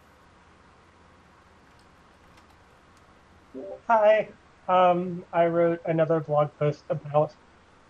Hi. 3.87 4.27
Um, 4.67 5.23
I 5.31 5.45
wrote 5.47 5.81
another 5.85 6.19
blog 6.19 6.49
post 6.59 6.83
about 6.89 7.33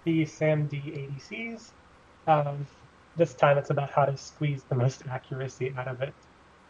the 0.03 0.23
SAMD 0.23 0.71
ADCs. 0.71 1.71
Um, 2.27 2.67
this 3.15 3.33
time 3.33 3.57
it's 3.57 3.71
about 3.71 3.89
how 3.89 4.05
to 4.05 4.15
squeeze 4.15 4.63
the 4.63 4.75
most 4.75 5.03
accuracy 5.09 5.73
out 5.77 5.87
of 5.87 6.01
it. 6.01 6.13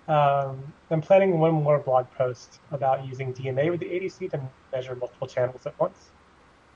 Um, 0.08 0.74
I'm 0.90 1.02
planning 1.02 1.38
one 1.38 1.54
more 1.54 1.80
blog 1.80 2.10
post 2.18 2.60
about 2.72 3.06
using 3.06 3.34
DMA 3.34 3.70
with 3.70 3.82
the 3.82 3.88
ADC 3.88 4.32
to 4.32 4.42
measure 4.72 4.96
multiple 4.96 5.28
channels 5.28 5.66
at 5.66 5.78
once. 5.80 6.12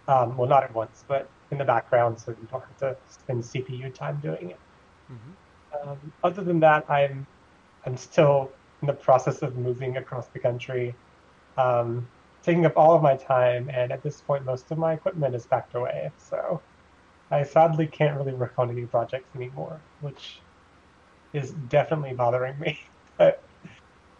Um, 0.07 0.35
well, 0.35 0.49
not 0.49 0.63
at 0.63 0.73
once, 0.73 1.05
but 1.07 1.29
in 1.51 1.57
the 1.57 1.63
background 1.63 2.19
so 2.19 2.31
you 2.31 2.47
don't 2.51 2.61
have 2.61 2.77
to 2.77 2.97
spend 3.09 3.43
CPU 3.43 3.93
time 3.93 4.19
doing 4.21 4.49
it. 4.49 4.59
Mm-hmm. 5.11 5.89
Um, 5.89 6.13
other 6.23 6.43
than 6.43 6.59
that, 6.59 6.89
I'm 6.89 7.25
I'm 7.85 7.95
still 7.97 8.51
in 8.81 8.87
the 8.87 8.93
process 8.93 9.41
of 9.41 9.55
moving 9.55 9.97
across 9.97 10.27
the 10.27 10.39
country, 10.39 10.93
um, 11.57 12.07
taking 12.43 12.65
up 12.65 12.77
all 12.77 12.95
of 12.95 13.01
my 13.03 13.15
time, 13.17 13.69
and 13.69 13.91
at 13.91 14.03
this 14.03 14.21
point, 14.21 14.45
most 14.45 14.71
of 14.71 14.77
my 14.77 14.93
equipment 14.93 15.35
is 15.35 15.47
packed 15.47 15.75
away. 15.75 16.11
So 16.17 16.63
I 17.31 17.43
sadly 17.43 17.87
can't 17.87 18.17
really 18.17 18.33
work 18.35 18.53
on 18.57 18.71
any 18.71 18.87
projects 18.87 19.29
anymore, 19.35 19.85
which 19.99 20.45
is 21.33 21.53
definitely 21.53 22.13
bothering 22.15 22.59
me. 22.59 22.79
but 23.17 23.39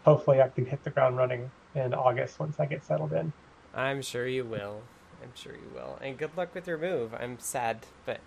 hopefully, 0.04 0.40
I 0.42 0.48
can 0.50 0.66
hit 0.66 0.82
the 0.84 0.90
ground 0.90 1.16
running 1.16 1.50
in 1.74 1.94
August 1.94 2.38
once 2.40 2.60
I 2.60 2.66
get 2.66 2.84
settled 2.84 3.12
in. 3.14 3.32
I'm 3.74 4.02
sure 4.02 4.26
you 4.26 4.44
will. 4.44 4.82
I'm 5.22 5.32
sure 5.34 5.52
you 5.56 5.70
will. 5.74 5.98
And 6.00 6.18
good 6.18 6.36
luck 6.36 6.54
with 6.54 6.66
your 6.66 6.78
move. 6.78 7.14
I'm 7.14 7.38
sad, 7.38 7.86
but 8.04 8.20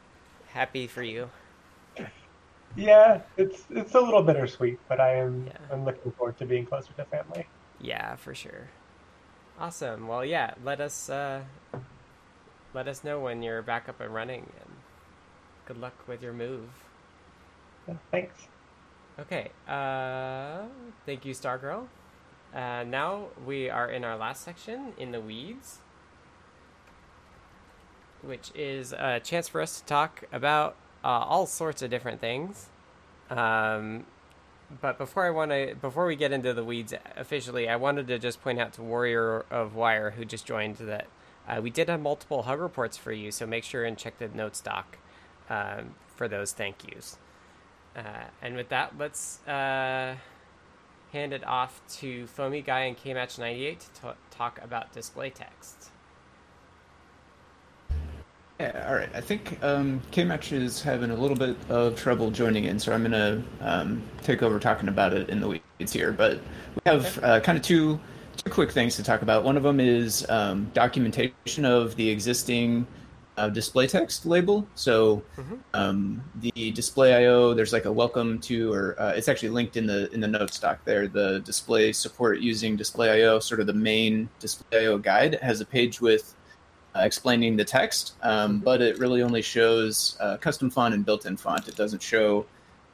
happy 0.53 0.87
for 0.87 1.03
you. 1.03 1.29
Yeah, 2.75 3.23
it's 3.37 3.65
it's 3.69 3.95
a 3.95 3.99
little 4.01 4.23
bittersweet, 4.23 4.79
but 4.87 4.99
I 4.99 5.15
am 5.15 5.47
Yeah. 5.47 5.57
I'm 5.71 5.83
looking 5.85 6.11
forward 6.13 6.37
to 6.37 6.45
being 6.45 6.65
closer 6.65 6.93
to 6.93 7.05
family. 7.05 7.49
Yeah, 7.79 8.15
for 8.15 8.33
sure. 8.33 8.69
Awesome. 9.59 10.07
Well, 10.07 10.25
yeah. 10.25 10.53
Let 10.63 10.81
us 10.81 11.09
uh, 11.09 11.41
let 12.73 12.87
us 12.87 13.03
know 13.03 13.19
when 13.19 13.41
you're 13.41 13.61
back 13.61 13.87
up 13.87 14.01
and 14.01 14.13
running, 14.13 14.41
and 14.59 14.75
good 15.65 15.77
luck 15.77 15.93
with 16.07 16.21
your 16.21 16.33
move. 16.33 16.69
Yeah, 17.87 17.95
thanks. 18.11 18.47
Okay. 19.17 19.51
Uh, 19.67 20.63
thank 21.05 21.25
you, 21.25 21.33
Stargirl. 21.33 21.87
Uh, 22.53 22.83
now 22.83 23.27
we 23.45 23.69
are 23.69 23.89
in 23.89 24.03
our 24.03 24.17
last 24.17 24.43
section 24.43 24.93
in 24.97 25.11
the 25.11 25.21
weeds, 25.21 25.79
which 28.21 28.51
is 28.55 28.93
a 28.93 29.21
chance 29.21 29.47
for 29.47 29.61
us 29.61 29.79
to 29.79 29.85
talk 29.85 30.23
about 30.33 30.75
uh, 31.03 31.07
all 31.07 31.45
sorts 31.45 31.81
of 31.81 31.89
different 31.89 32.19
things. 32.19 32.67
Um, 33.29 34.05
but 34.81 34.97
before 34.97 35.25
I 35.25 35.29
want 35.29 35.51
to, 35.51 35.75
before 35.79 36.05
we 36.05 36.15
get 36.15 36.31
into 36.31 36.53
the 36.53 36.63
weeds 36.63 36.93
officially, 37.15 37.69
I 37.69 37.75
wanted 37.75 38.07
to 38.07 38.19
just 38.19 38.41
point 38.41 38.59
out 38.59 38.73
to 38.73 38.81
Warrior 38.81 39.45
of 39.51 39.75
Wire, 39.75 40.11
who 40.11 40.25
just 40.25 40.45
joined, 40.45 40.77
that 40.77 41.07
uh, 41.47 41.61
we 41.61 41.69
did 41.69 41.89
have 41.89 42.01
multiple 42.01 42.43
hug 42.43 42.59
reports 42.59 42.97
for 42.97 43.11
you. 43.11 43.31
So 43.31 43.45
make 43.45 43.63
sure 43.63 43.85
and 43.85 43.97
check 43.97 44.17
the 44.17 44.27
notes 44.27 44.61
doc 44.61 44.97
um, 45.49 45.95
for 46.15 46.27
those 46.27 46.51
thank 46.51 46.87
yous. 46.87 47.17
Uh, 47.95 48.25
and 48.41 48.55
with 48.55 48.69
that, 48.69 48.97
let's 48.97 49.45
uh, 49.47 50.15
hand 51.11 51.33
it 51.33 51.45
off 51.45 51.81
to 51.97 52.27
Foamy 52.27 52.61
Guy 52.61 52.81
and 52.81 52.97
KMatch98 52.97 53.79
to 53.79 54.01
ta- 54.01 54.15
talk 54.31 54.59
about 54.63 54.91
display 54.91 55.29
text. 55.29 55.91
Yeah, 58.59 58.85
all 58.87 58.95
right. 58.95 59.09
I 59.13 59.19
think 59.19 59.61
um, 59.63 60.01
K-Match 60.11 60.53
is 60.53 60.81
having 60.81 61.11
a 61.11 61.15
little 61.15 61.35
bit 61.35 61.57
of 61.67 61.95
trouble 61.97 62.31
joining 62.31 62.63
in, 62.63 62.79
so 62.79 62.93
I'm 62.93 63.01
going 63.01 63.11
to 63.11 63.43
um, 63.59 64.01
take 64.23 64.41
over 64.43 64.59
talking 64.59 64.87
about 64.87 65.13
it 65.13 65.29
in 65.29 65.41
the 65.41 65.47
weeds 65.47 65.91
here. 65.91 66.13
But 66.13 66.39
we 66.75 66.81
have 66.85 67.21
uh, 67.21 67.41
kind 67.41 67.57
of 67.57 67.63
two, 67.63 67.99
two 68.37 68.49
quick 68.49 68.71
things 68.71 68.95
to 68.95 69.03
talk 69.03 69.23
about. 69.23 69.43
One 69.43 69.57
of 69.57 69.63
them 69.63 69.81
is 69.81 70.25
um, 70.29 70.71
documentation 70.73 71.65
of 71.65 71.97
the 71.97 72.09
existing 72.09 72.87
uh, 73.37 73.49
display 73.49 73.87
text 73.87 74.25
label. 74.25 74.65
So 74.75 75.21
um, 75.73 76.23
the 76.35 76.71
display 76.71 77.13
IO, 77.25 77.53
there's 77.53 77.73
like 77.73 77.83
a 77.83 77.91
welcome 77.91 78.39
to, 78.39 78.71
or 78.71 78.95
uh, 79.01 79.11
it's 79.11 79.27
actually 79.27 79.49
linked 79.49 79.75
in 79.75 79.85
the 79.85 80.09
in 80.13 80.21
the 80.21 80.29
notes 80.29 80.57
doc 80.59 80.79
there. 80.85 81.09
The 81.09 81.41
display 81.41 81.91
support 81.91 82.39
using 82.39 82.77
display 82.77 83.21
IO, 83.21 83.39
sort 83.39 83.59
of 83.59 83.67
the 83.67 83.73
main 83.73 84.29
display 84.39 84.83
IO 84.83 84.97
guide, 84.97 85.39
has 85.41 85.59
a 85.59 85.65
page 85.65 85.99
with 85.99 86.35
explaining 87.01 87.55
the 87.55 87.65
text, 87.65 88.15
um, 88.21 88.59
but 88.59 88.81
it 88.81 88.99
really 88.99 89.21
only 89.21 89.41
shows 89.41 90.17
uh, 90.19 90.37
custom 90.37 90.69
font 90.69 90.93
and 90.93 91.05
built-in 91.05 91.35
font. 91.35 91.67
It 91.67 91.75
doesn't 91.75 92.01
show 92.01 92.45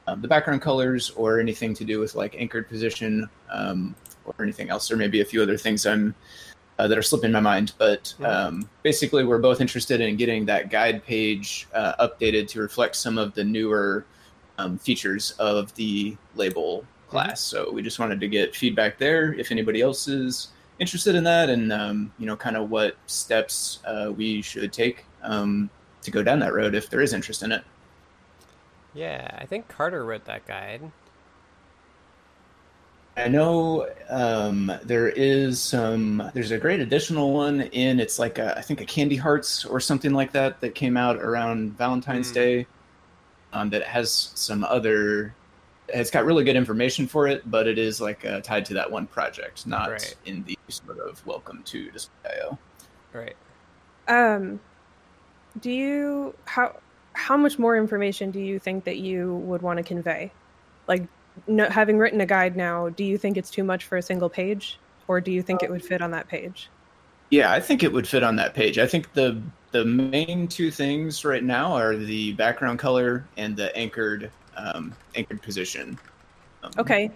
um, 0.06 0.20
the 0.20 0.28
background 0.28 0.62
colors 0.62 1.10
or 1.10 1.38
anything 1.38 1.74
to 1.74 1.84
do 1.84 2.00
with 2.00 2.14
like 2.14 2.34
anchored 2.36 2.68
position 2.68 3.28
um, 3.50 3.94
or 4.24 4.34
anything 4.42 4.70
else, 4.70 4.88
There 4.88 4.96
may 4.96 5.08
be 5.08 5.20
a 5.20 5.24
few 5.24 5.42
other 5.42 5.56
things 5.56 5.86
I'm 5.86 6.14
uh, 6.78 6.88
that 6.88 6.98
are 6.98 7.02
slipping 7.02 7.32
my 7.32 7.40
mind. 7.40 7.72
But 7.78 8.14
um, 8.24 8.68
basically, 8.82 9.24
we're 9.24 9.38
both 9.38 9.60
interested 9.60 10.00
in 10.00 10.16
getting 10.16 10.46
that 10.46 10.70
guide 10.70 11.04
page 11.04 11.68
uh, 11.74 12.06
updated 12.06 12.48
to 12.48 12.60
reflect 12.60 12.96
some 12.96 13.18
of 13.18 13.34
the 13.34 13.44
newer 13.44 14.04
um, 14.58 14.78
features 14.78 15.32
of 15.32 15.74
the 15.74 16.16
label 16.34 16.84
class. 17.08 17.40
So 17.40 17.70
we 17.70 17.82
just 17.82 17.98
wanted 17.98 18.20
to 18.20 18.28
get 18.28 18.56
feedback 18.56 18.98
there. 18.98 19.34
If 19.34 19.50
anybody 19.50 19.82
else 19.82 20.08
is 20.08 20.48
interested 20.78 21.14
in 21.14 21.24
that, 21.24 21.50
and 21.50 21.72
um, 21.72 22.12
you 22.18 22.26
know, 22.26 22.36
kind 22.36 22.56
of 22.56 22.70
what 22.70 22.96
steps 23.06 23.80
uh, 23.86 24.12
we 24.14 24.42
should 24.42 24.72
take 24.72 25.06
um, 25.22 25.70
to 26.02 26.10
go 26.10 26.22
down 26.22 26.40
that 26.40 26.52
road 26.54 26.74
if 26.74 26.90
there 26.90 27.00
is 27.00 27.12
interest 27.12 27.42
in 27.42 27.52
it. 27.52 27.64
Yeah, 28.94 29.36
I 29.38 29.46
think 29.46 29.68
Carter 29.68 30.04
wrote 30.04 30.24
that 30.26 30.46
guide. 30.46 30.92
I 33.16 33.28
know 33.28 33.88
um, 34.08 34.72
there 34.84 35.08
is 35.08 35.60
some. 35.62 36.30
There's 36.34 36.50
a 36.50 36.58
great 36.58 36.80
additional 36.80 37.32
one 37.34 37.60
in. 37.60 38.00
It's 38.00 38.18
like 38.18 38.38
a, 38.38 38.56
I 38.56 38.62
think 38.62 38.80
a 38.80 38.86
Candy 38.86 39.16
Hearts 39.16 39.64
or 39.66 39.80
something 39.80 40.12
like 40.12 40.32
that 40.32 40.60
that 40.62 40.74
came 40.74 40.96
out 40.96 41.16
around 41.16 41.76
Valentine's 41.76 42.32
Mm. 42.32 42.32
Day. 42.32 42.66
Um, 43.52 43.70
that 43.70 43.84
has 43.84 44.32
some 44.34 44.64
other. 44.64 45.36
It's 45.92 46.10
got 46.10 46.24
really 46.24 46.44
good 46.44 46.56
information 46.56 47.06
for 47.06 47.26
it, 47.26 47.48
but 47.50 47.66
it 47.66 47.78
is 47.78 48.00
like 48.00 48.24
uh, 48.24 48.40
tied 48.40 48.64
to 48.66 48.74
that 48.74 48.90
one 48.90 49.06
project, 49.06 49.66
not 49.66 49.90
Right. 49.90 50.16
in 50.24 50.42
the 50.44 50.58
sort 50.68 50.98
of 50.98 51.24
welcome 51.26 51.62
to 51.64 51.90
Display.io. 51.90 52.58
Right. 53.12 53.36
Um, 54.08 54.58
do 55.60 55.70
you 55.70 56.34
how 56.46 56.76
how 57.14 57.36
much 57.36 57.58
more 57.58 57.76
information 57.76 58.30
do 58.30 58.40
you 58.40 58.58
think 58.58 58.84
that 58.84 58.98
you 58.98 59.34
would 59.36 59.60
want 59.60 59.76
to 59.76 59.82
convey? 59.82 60.32
Like, 60.88 61.06
no, 61.46 61.68
having 61.68 61.98
written 61.98 62.20
a 62.20 62.26
guide 62.26 62.56
now, 62.56 62.88
do 62.88 63.04
you 63.04 63.18
think 63.18 63.36
it's 63.36 63.50
too 63.50 63.64
much 63.64 63.84
for 63.84 63.98
a 63.98 64.02
single 64.02 64.30
page, 64.30 64.78
or 65.08 65.20
do 65.20 65.30
you 65.30 65.42
think 65.42 65.62
it 65.62 65.70
would 65.70 65.84
fit 65.84 66.00
on 66.00 66.10
that 66.12 66.26
page? 66.28 66.70
Yeah, 67.30 67.52
I 67.52 67.60
think 67.60 67.82
it 67.82 67.92
would 67.92 68.08
fit 68.08 68.22
on 68.22 68.36
that 68.36 68.54
page. 68.54 68.78
I 68.78 68.86
think 68.86 69.12
the 69.12 69.40
the 69.72 69.84
main 69.84 70.48
two 70.48 70.70
things 70.70 71.24
right 71.24 71.44
now 71.44 71.72
are 71.72 71.96
the 71.96 72.32
background 72.32 72.78
color 72.78 73.24
and 73.36 73.56
the 73.56 73.74
anchored 73.76 74.30
um, 74.56 74.92
anchored 75.14 75.42
position. 75.42 75.98
Um, 76.62 76.70
Okay. 76.78 77.10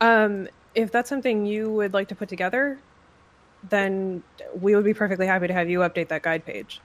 Um, 0.00 0.48
if 0.74 0.92
that's 0.92 1.08
something 1.08 1.44
you 1.44 1.72
would 1.72 1.92
like 1.92 2.08
to 2.08 2.14
put 2.14 2.28
together, 2.28 2.78
then 3.68 4.22
we 4.60 4.76
would 4.76 4.84
be 4.84 4.94
perfectly 4.94 5.26
happy 5.26 5.48
to 5.48 5.52
have 5.52 5.68
you 5.68 5.80
update 5.80 6.08
that 6.08 6.22
guide 6.22 6.44
page. 6.44 6.80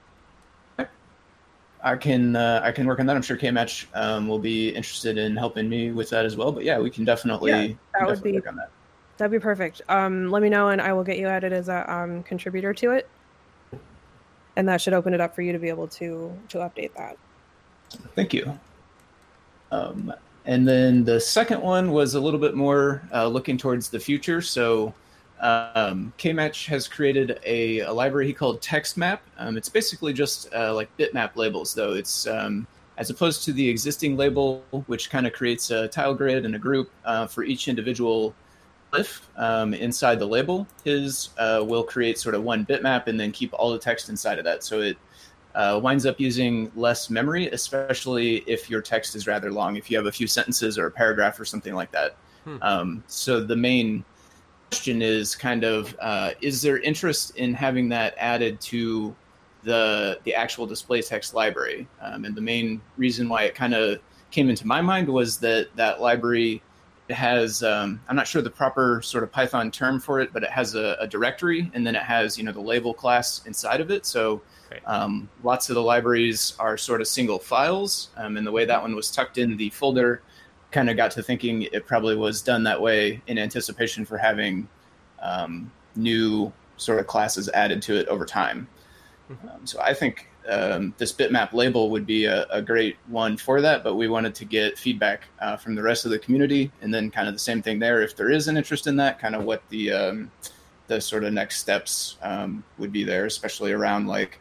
I 1.82 1.96
can 1.96 2.34
uh, 2.34 2.62
I 2.64 2.72
can 2.72 2.86
work 2.86 2.98
on 2.98 3.04
that. 3.06 3.14
I'm 3.14 3.20
sure 3.22 3.36
KMatch 3.36 3.86
um, 3.94 4.26
will 4.26 4.38
be 4.38 4.70
interested 4.70 5.18
in 5.18 5.36
helping 5.36 5.68
me 5.68 5.92
with 5.92 6.08
that 6.10 6.24
as 6.24 6.34
well. 6.34 6.50
But 6.50 6.64
yeah, 6.64 6.78
we 6.78 6.88
can 6.90 7.04
definitely, 7.04 7.50
Yeah, 7.50 7.58
that 7.58 7.66
can 7.66 8.06
would 8.06 8.08
definitely 8.14 8.32
be- 8.32 8.38
work 8.38 8.48
on 8.48 8.56
that. 8.56 8.70
That'd 9.18 9.30
be 9.30 9.38
perfect. 9.38 9.82
Um, 9.88 10.30
let 10.30 10.42
me 10.42 10.48
know, 10.48 10.70
and 10.70 10.80
I 10.80 10.92
will 10.94 11.04
get 11.04 11.18
you 11.18 11.28
added 11.28 11.52
as 11.52 11.68
a 11.68 11.92
um, 11.92 12.22
contributor 12.24 12.72
to 12.74 12.92
it, 12.92 13.08
and 14.56 14.66
that 14.66 14.80
should 14.80 14.94
open 14.94 15.12
it 15.14 15.20
up 15.20 15.34
for 15.36 15.42
you 15.42 15.52
to 15.52 15.58
be 15.58 15.68
able 15.68 15.86
to 15.88 16.36
to 16.48 16.58
update 16.58 16.94
that. 16.96 17.16
Thank 18.16 18.32
you. 18.32 18.58
Um, 19.74 20.12
and 20.46 20.68
then 20.68 21.04
the 21.04 21.20
second 21.20 21.62
one 21.62 21.90
was 21.90 22.14
a 22.14 22.20
little 22.20 22.40
bit 22.40 22.54
more 22.54 23.02
uh, 23.12 23.26
looking 23.26 23.56
towards 23.56 23.88
the 23.88 23.98
future. 23.98 24.42
So 24.42 24.92
um, 25.40 26.12
KMatch 26.18 26.66
has 26.66 26.86
created 26.86 27.40
a, 27.44 27.80
a 27.80 27.92
library 27.92 28.26
he 28.26 28.32
called 28.32 28.60
TextMap. 28.60 29.20
Um, 29.38 29.56
it's 29.56 29.68
basically 29.68 30.12
just 30.12 30.52
uh, 30.54 30.74
like 30.74 30.94
bitmap 30.98 31.36
labels, 31.36 31.74
though. 31.74 31.94
It's 31.94 32.26
um, 32.26 32.66
as 32.98 33.10
opposed 33.10 33.44
to 33.44 33.52
the 33.52 33.68
existing 33.68 34.16
label, 34.16 34.62
which 34.86 35.10
kind 35.10 35.26
of 35.26 35.32
creates 35.32 35.70
a 35.70 35.88
tile 35.88 36.14
grid 36.14 36.44
and 36.44 36.54
a 36.54 36.58
group 36.58 36.90
uh, 37.04 37.26
for 37.26 37.42
each 37.42 37.66
individual 37.66 38.34
glyph 38.92 39.22
um, 39.36 39.74
inside 39.74 40.18
the 40.18 40.26
label. 40.26 40.66
His 40.84 41.30
uh, 41.38 41.64
will 41.66 41.84
create 41.84 42.18
sort 42.18 42.34
of 42.34 42.44
one 42.44 42.64
bitmap 42.64 43.06
and 43.06 43.18
then 43.18 43.32
keep 43.32 43.52
all 43.54 43.72
the 43.72 43.78
text 43.78 44.08
inside 44.10 44.38
of 44.38 44.44
that. 44.44 44.62
So 44.62 44.80
it 44.80 44.96
uh, 45.54 45.78
winds 45.82 46.06
up 46.06 46.18
using 46.18 46.70
less 46.74 47.10
memory, 47.10 47.48
especially 47.48 48.38
if 48.46 48.68
your 48.68 48.82
text 48.82 49.14
is 49.14 49.26
rather 49.26 49.52
long, 49.52 49.76
if 49.76 49.90
you 49.90 49.96
have 49.96 50.06
a 50.06 50.12
few 50.12 50.26
sentences 50.26 50.78
or 50.78 50.86
a 50.86 50.90
paragraph 50.90 51.38
or 51.38 51.44
something 51.44 51.74
like 51.74 51.92
that. 51.92 52.16
Hmm. 52.44 52.56
Um, 52.62 53.04
so 53.06 53.40
the 53.40 53.56
main 53.56 54.04
question 54.70 55.02
is 55.02 55.36
kind 55.36 55.64
of 55.64 55.96
uh, 56.00 56.32
is 56.40 56.60
there 56.60 56.78
interest 56.78 57.36
in 57.36 57.54
having 57.54 57.88
that 57.90 58.14
added 58.18 58.60
to 58.60 59.14
the 59.62 60.18
the 60.24 60.34
actual 60.34 60.66
display 60.66 61.00
text 61.00 61.34
library? 61.34 61.86
Um, 62.00 62.24
and 62.24 62.34
the 62.34 62.40
main 62.40 62.80
reason 62.96 63.28
why 63.28 63.44
it 63.44 63.54
kind 63.54 63.74
of 63.74 64.00
came 64.30 64.50
into 64.50 64.66
my 64.66 64.80
mind 64.80 65.08
was 65.08 65.38
that 65.38 65.68
that 65.76 66.00
library 66.00 66.60
has 67.10 67.62
um, 67.62 68.00
I'm 68.08 68.16
not 68.16 68.26
sure 68.26 68.42
the 68.42 68.50
proper 68.50 69.00
sort 69.02 69.22
of 69.22 69.30
Python 69.30 69.70
term 69.70 70.00
for 70.00 70.20
it, 70.20 70.32
but 70.32 70.42
it 70.42 70.50
has 70.50 70.74
a, 70.74 70.96
a 70.98 71.06
directory 71.06 71.70
and 71.74 71.86
then 71.86 71.94
it 71.94 72.02
has 72.02 72.36
you 72.36 72.42
know 72.42 72.52
the 72.52 72.60
label 72.60 72.92
class 72.92 73.46
inside 73.46 73.80
of 73.80 73.92
it. 73.92 74.04
So 74.04 74.42
um, 74.86 75.28
lots 75.42 75.68
of 75.68 75.74
the 75.74 75.82
libraries 75.82 76.54
are 76.58 76.76
sort 76.76 77.00
of 77.00 77.06
single 77.06 77.38
files, 77.38 78.10
um, 78.16 78.36
and 78.36 78.46
the 78.46 78.52
way 78.52 78.64
that 78.64 78.80
one 78.80 78.94
was 78.94 79.10
tucked 79.10 79.38
in 79.38 79.56
the 79.56 79.70
folder, 79.70 80.22
kind 80.70 80.90
of 80.90 80.96
got 80.96 81.10
to 81.12 81.22
thinking 81.22 81.62
it 81.62 81.86
probably 81.86 82.16
was 82.16 82.42
done 82.42 82.64
that 82.64 82.80
way 82.80 83.22
in 83.26 83.38
anticipation 83.38 84.04
for 84.04 84.18
having 84.18 84.68
um, 85.22 85.70
new 85.96 86.52
sort 86.76 86.98
of 86.98 87.06
classes 87.06 87.48
added 87.50 87.80
to 87.82 87.96
it 87.96 88.08
over 88.08 88.24
time. 88.24 88.66
Um, 89.30 89.66
so 89.66 89.80
I 89.80 89.94
think 89.94 90.28
um, 90.48 90.94
this 90.98 91.12
bitmap 91.12 91.52
label 91.52 91.90
would 91.90 92.06
be 92.06 92.26
a, 92.26 92.46
a 92.50 92.60
great 92.60 92.96
one 93.06 93.36
for 93.36 93.60
that, 93.60 93.82
but 93.82 93.94
we 93.94 94.08
wanted 94.08 94.34
to 94.34 94.44
get 94.44 94.78
feedback 94.78 95.22
uh, 95.40 95.56
from 95.56 95.74
the 95.74 95.82
rest 95.82 96.04
of 96.04 96.10
the 96.10 96.18
community, 96.18 96.70
and 96.82 96.92
then 96.92 97.10
kind 97.10 97.28
of 97.28 97.34
the 97.34 97.40
same 97.40 97.62
thing 97.62 97.78
there. 97.78 98.02
If 98.02 98.16
there 98.16 98.30
is 98.30 98.48
an 98.48 98.56
interest 98.56 98.86
in 98.86 98.96
that, 98.96 99.18
kind 99.18 99.34
of 99.34 99.44
what 99.44 99.62
the 99.70 99.92
um, 99.92 100.30
the 100.86 101.00
sort 101.00 101.24
of 101.24 101.32
next 101.32 101.60
steps 101.60 102.18
um, 102.22 102.62
would 102.78 102.92
be 102.92 103.04
there, 103.04 103.24
especially 103.24 103.72
around 103.72 104.06
like 104.06 104.38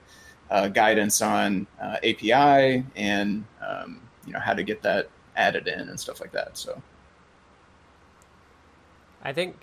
uh, 0.50 0.68
guidance 0.68 1.22
on 1.22 1.68
uh, 1.82 1.98
API 2.04 2.84
and 2.96 3.46
um, 3.66 4.02
you 4.26 4.34
know 4.34 4.40
how 4.40 4.54
to 4.54 4.64
get 4.64 4.82
that 4.84 5.10
added 5.36 5.68
in 5.68 5.90
and 5.90 6.00
stuff 6.00 6.22
like 6.22 6.32
that. 6.32 6.58
So 6.58 6.82
I 9.24 9.34
think, 9.34 9.56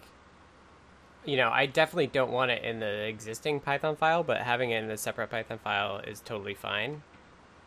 you 1.25 1.37
know, 1.37 1.51
I 1.51 1.67
definitely 1.67 2.07
don't 2.07 2.33
want 2.33 2.51
it 2.51 2.65
in 2.65 2.81
the 2.81 3.07
existing 3.07 3.61
Python 3.61 3.95
file, 3.95 4.23
but 4.23 4.39
having 4.39 4.71
it 4.71 4.83
in 4.83 4.91
a 4.91 4.97
separate 4.97 5.31
Python 5.31 5.59
file 5.59 5.99
is 5.99 6.21
totally 6.21 6.55
fine. 6.55 7.03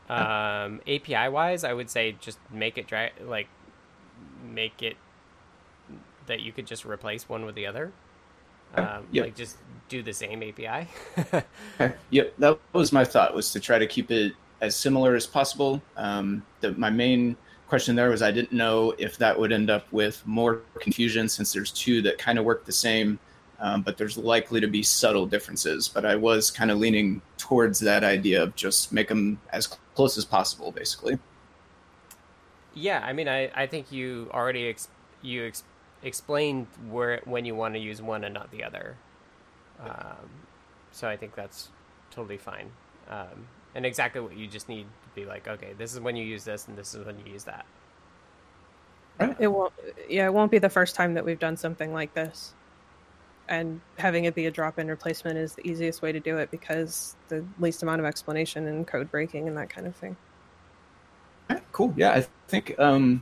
Um, 0.09 0.82
API 0.88 1.30
wise, 1.30 1.64
I 1.64 1.74
would 1.74 1.89
say 1.89 2.16
just 2.20 2.39
make 2.51 2.78
it 2.78 2.88
dry, 2.88 3.11
like 3.22 3.47
make 4.43 4.82
it 4.84 4.97
that 6.26 6.41
you 6.41 6.51
could 6.51 6.68
just 6.68 6.86
replace 6.86 7.30
one 7.30 7.45
with 7.45 7.55
the 7.55 7.66
other. 7.66 7.93
Um, 8.76 9.05
Yep. 9.11 9.26
Like 9.26 9.36
just 9.36 9.57
do 9.89 10.01
the 10.01 10.13
same 10.13 10.43
API. 10.43 10.88
Okay. 11.80 11.93
Yep, 12.11 12.34
that 12.38 12.59
was 12.74 12.91
my 12.91 13.03
thought 13.03 13.34
was 13.34 13.51
to 13.51 13.59
try 13.59 13.80
to 13.80 13.88
keep 13.88 14.11
it 14.11 14.34
as 14.61 14.76
similar 14.76 15.15
as 15.15 15.26
possible. 15.28 15.82
Um, 15.97 16.43
the, 16.61 16.71
my 16.74 16.89
main 16.89 17.36
question 17.67 17.95
there 17.95 18.09
was 18.09 18.21
I 18.21 18.32
didn't 18.32 18.51
know 18.53 18.93
if 18.97 19.17
that 19.17 19.38
would 19.38 19.51
end 19.51 19.69
up 19.69 19.91
with 19.91 20.21
more 20.26 20.61
confusion 20.80 21.28
since 21.28 21.51
there's 21.51 21.71
two 21.71 22.01
that 22.03 22.17
kind 22.17 22.38
of 22.38 22.45
work 22.45 22.65
the 22.65 22.71
same, 22.71 23.19
um, 23.59 23.82
but 23.82 23.97
there's 23.97 24.17
likely 24.17 24.61
to 24.61 24.67
be 24.67 24.84
subtle 24.84 25.26
differences. 25.26 25.88
But 25.88 26.05
I 26.05 26.15
was 26.15 26.51
kind 26.51 26.69
of 26.71 26.78
leaning 26.78 27.21
towards 27.38 27.80
that 27.80 28.03
idea 28.03 28.43
of 28.43 28.55
just 28.55 28.93
make 28.93 29.07
them 29.09 29.39
as 29.51 29.67
close 29.95 30.17
as 30.17 30.26
possible, 30.26 30.71
basically. 30.71 31.17
Yeah, 32.76 33.01
I 33.03 33.13
mean, 33.13 33.28
I, 33.28 33.51
I 33.53 33.67
think 33.67 33.91
you 33.91 34.30
already 34.34 34.67
ex- 34.67 34.88
you 35.21 35.45
ex- 35.47 35.63
explained 36.04 36.68
where 36.89 37.22
when 37.26 37.45
you 37.45 37.56
want 37.56 37.74
to 37.74 37.80
use 37.80 38.01
one 38.01 38.24
and 38.24 38.34
not 38.34 38.51
the 38.51 38.64
other. 38.64 38.95
Um, 39.80 40.30
so 40.91 41.08
I 41.08 41.18
think 41.18 41.36
that's 41.36 41.70
totally 42.12 42.38
fine. 42.38 42.70
Um, 43.10 43.47
and 43.76 43.86
exactly 43.86 44.22
what 44.22 44.38
you 44.38 44.47
just 44.47 44.70
need 44.70 44.84
to 44.84 45.10
be 45.16 45.26
like, 45.26 45.47
okay, 45.47 45.74
this 45.78 45.93
is 45.93 45.99
when 45.99 46.16
you 46.16 46.24
use 46.24 46.43
this, 46.43 46.68
and 46.68 46.78
this 46.78 46.93
is 46.93 47.06
when 47.06 47.18
you 47.20 47.32
use 47.32 47.43
that. 47.45 47.66
It 49.39 49.47
won't. 49.47 49.74
Yeah, 50.10 50.26
it 50.26 50.34
won't 50.34 50.51
be 50.51 50.58
the 50.60 50.70
first 50.70 50.95
time 50.95 51.14
that 51.14 51.26
we've 51.26 51.39
done 51.39 51.58
something 51.58 51.93
like 51.93 52.14
this. 52.14 52.54
And 53.49 53.82
having 53.97 54.26
it 54.26 54.36
be 54.36 54.45
a 54.45 54.51
drop-in 54.51 54.88
replacement 54.88 55.38
is 55.38 55.54
the 55.54 55.68
easiest 55.68 56.01
way 56.01 56.12
to 56.12 56.20
do 56.20 56.38
it 56.38 56.49
because 56.49 57.16
the 57.28 57.43
least 57.60 57.84
amount 57.84 57.99
of 57.99 58.06
explanation 58.06 58.68
and 58.68 58.88
code 58.88 59.12
breaking 59.12 59.47
and 59.47 59.58
that 59.58 59.70
kind 59.70 59.86
of 59.86 59.95
thing. 59.95 60.16
Cool. 61.74 61.93
Yeah, 61.97 62.12
I 62.12 62.26
think 62.47 62.80
um, 62.80 63.22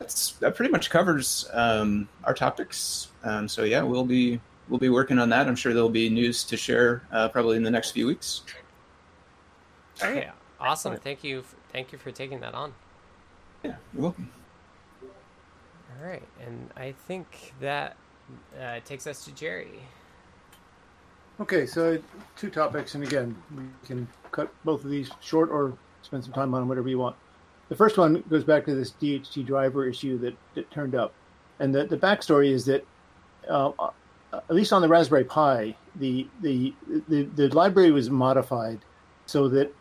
that's 0.00 0.32
that 0.32 0.56
pretty 0.56 0.72
much 0.72 0.90
covers 0.90 1.48
um, 1.52 2.08
our 2.24 2.34
topics. 2.34 3.08
Um, 3.22 3.46
so 3.46 3.62
yeah, 3.62 3.82
we'll 3.82 4.04
be 4.04 4.40
we'll 4.68 4.80
be 4.80 4.88
working 4.88 5.18
on 5.18 5.28
that. 5.28 5.46
I'm 5.46 5.54
sure 5.54 5.72
there'll 5.72 5.88
be 5.88 6.08
news 6.08 6.42
to 6.44 6.56
share 6.56 7.02
uh, 7.12 7.28
probably 7.28 7.56
in 7.56 7.62
the 7.62 7.70
next 7.70 7.92
few 7.92 8.06
weeks. 8.06 8.42
Okay, 10.02 10.30
awesome. 10.58 10.96
Thank 10.96 11.22
you. 11.22 11.44
Thank 11.72 11.92
you 11.92 11.98
for 11.98 12.10
taking 12.10 12.40
that 12.40 12.54
on. 12.54 12.72
Yeah, 13.62 13.76
you're 13.92 14.02
welcome. 14.02 14.30
All 15.02 16.06
right, 16.06 16.26
and 16.44 16.70
I 16.76 16.92
think 17.06 17.52
that 17.60 17.96
uh, 18.58 18.80
takes 18.86 19.06
us 19.06 19.24
to 19.26 19.32
Jerry. 19.32 19.80
Okay, 21.40 21.66
so 21.66 21.98
two 22.36 22.48
topics, 22.50 22.94
and 22.94 23.04
again, 23.04 23.36
we 23.54 23.64
can 23.86 24.08
cut 24.32 24.50
both 24.64 24.82
of 24.84 24.90
these 24.90 25.10
short 25.20 25.50
or 25.50 25.76
spend 26.02 26.24
some 26.24 26.32
time 26.32 26.54
on 26.54 26.62
them, 26.62 26.68
whatever 26.68 26.88
you 26.88 26.98
want. 26.98 27.16
The 27.70 27.76
first 27.76 27.96
one 27.96 28.22
goes 28.28 28.44
back 28.44 28.64
to 28.66 28.74
this 28.74 28.90
DHT 29.00 29.46
driver 29.46 29.86
issue 29.86 30.18
that, 30.18 30.34
that 30.54 30.70
turned 30.70 30.94
up. 30.94 31.12
And 31.60 31.74
the, 31.74 31.86
the 31.86 31.96
backstory 31.96 32.50
is 32.50 32.64
that 32.66 32.84
uh, 33.48 33.70
at 34.32 34.50
least 34.54 34.72
on 34.72 34.82
the 34.82 34.88
Raspberry 34.88 35.24
Pi, 35.24 35.74
the 35.96 36.26
the 36.42 36.74
the, 37.08 37.22
the 37.24 37.48
library 37.54 37.90
was 37.90 38.10
modified 38.10 38.80
so 39.26 39.48
that 39.48 39.72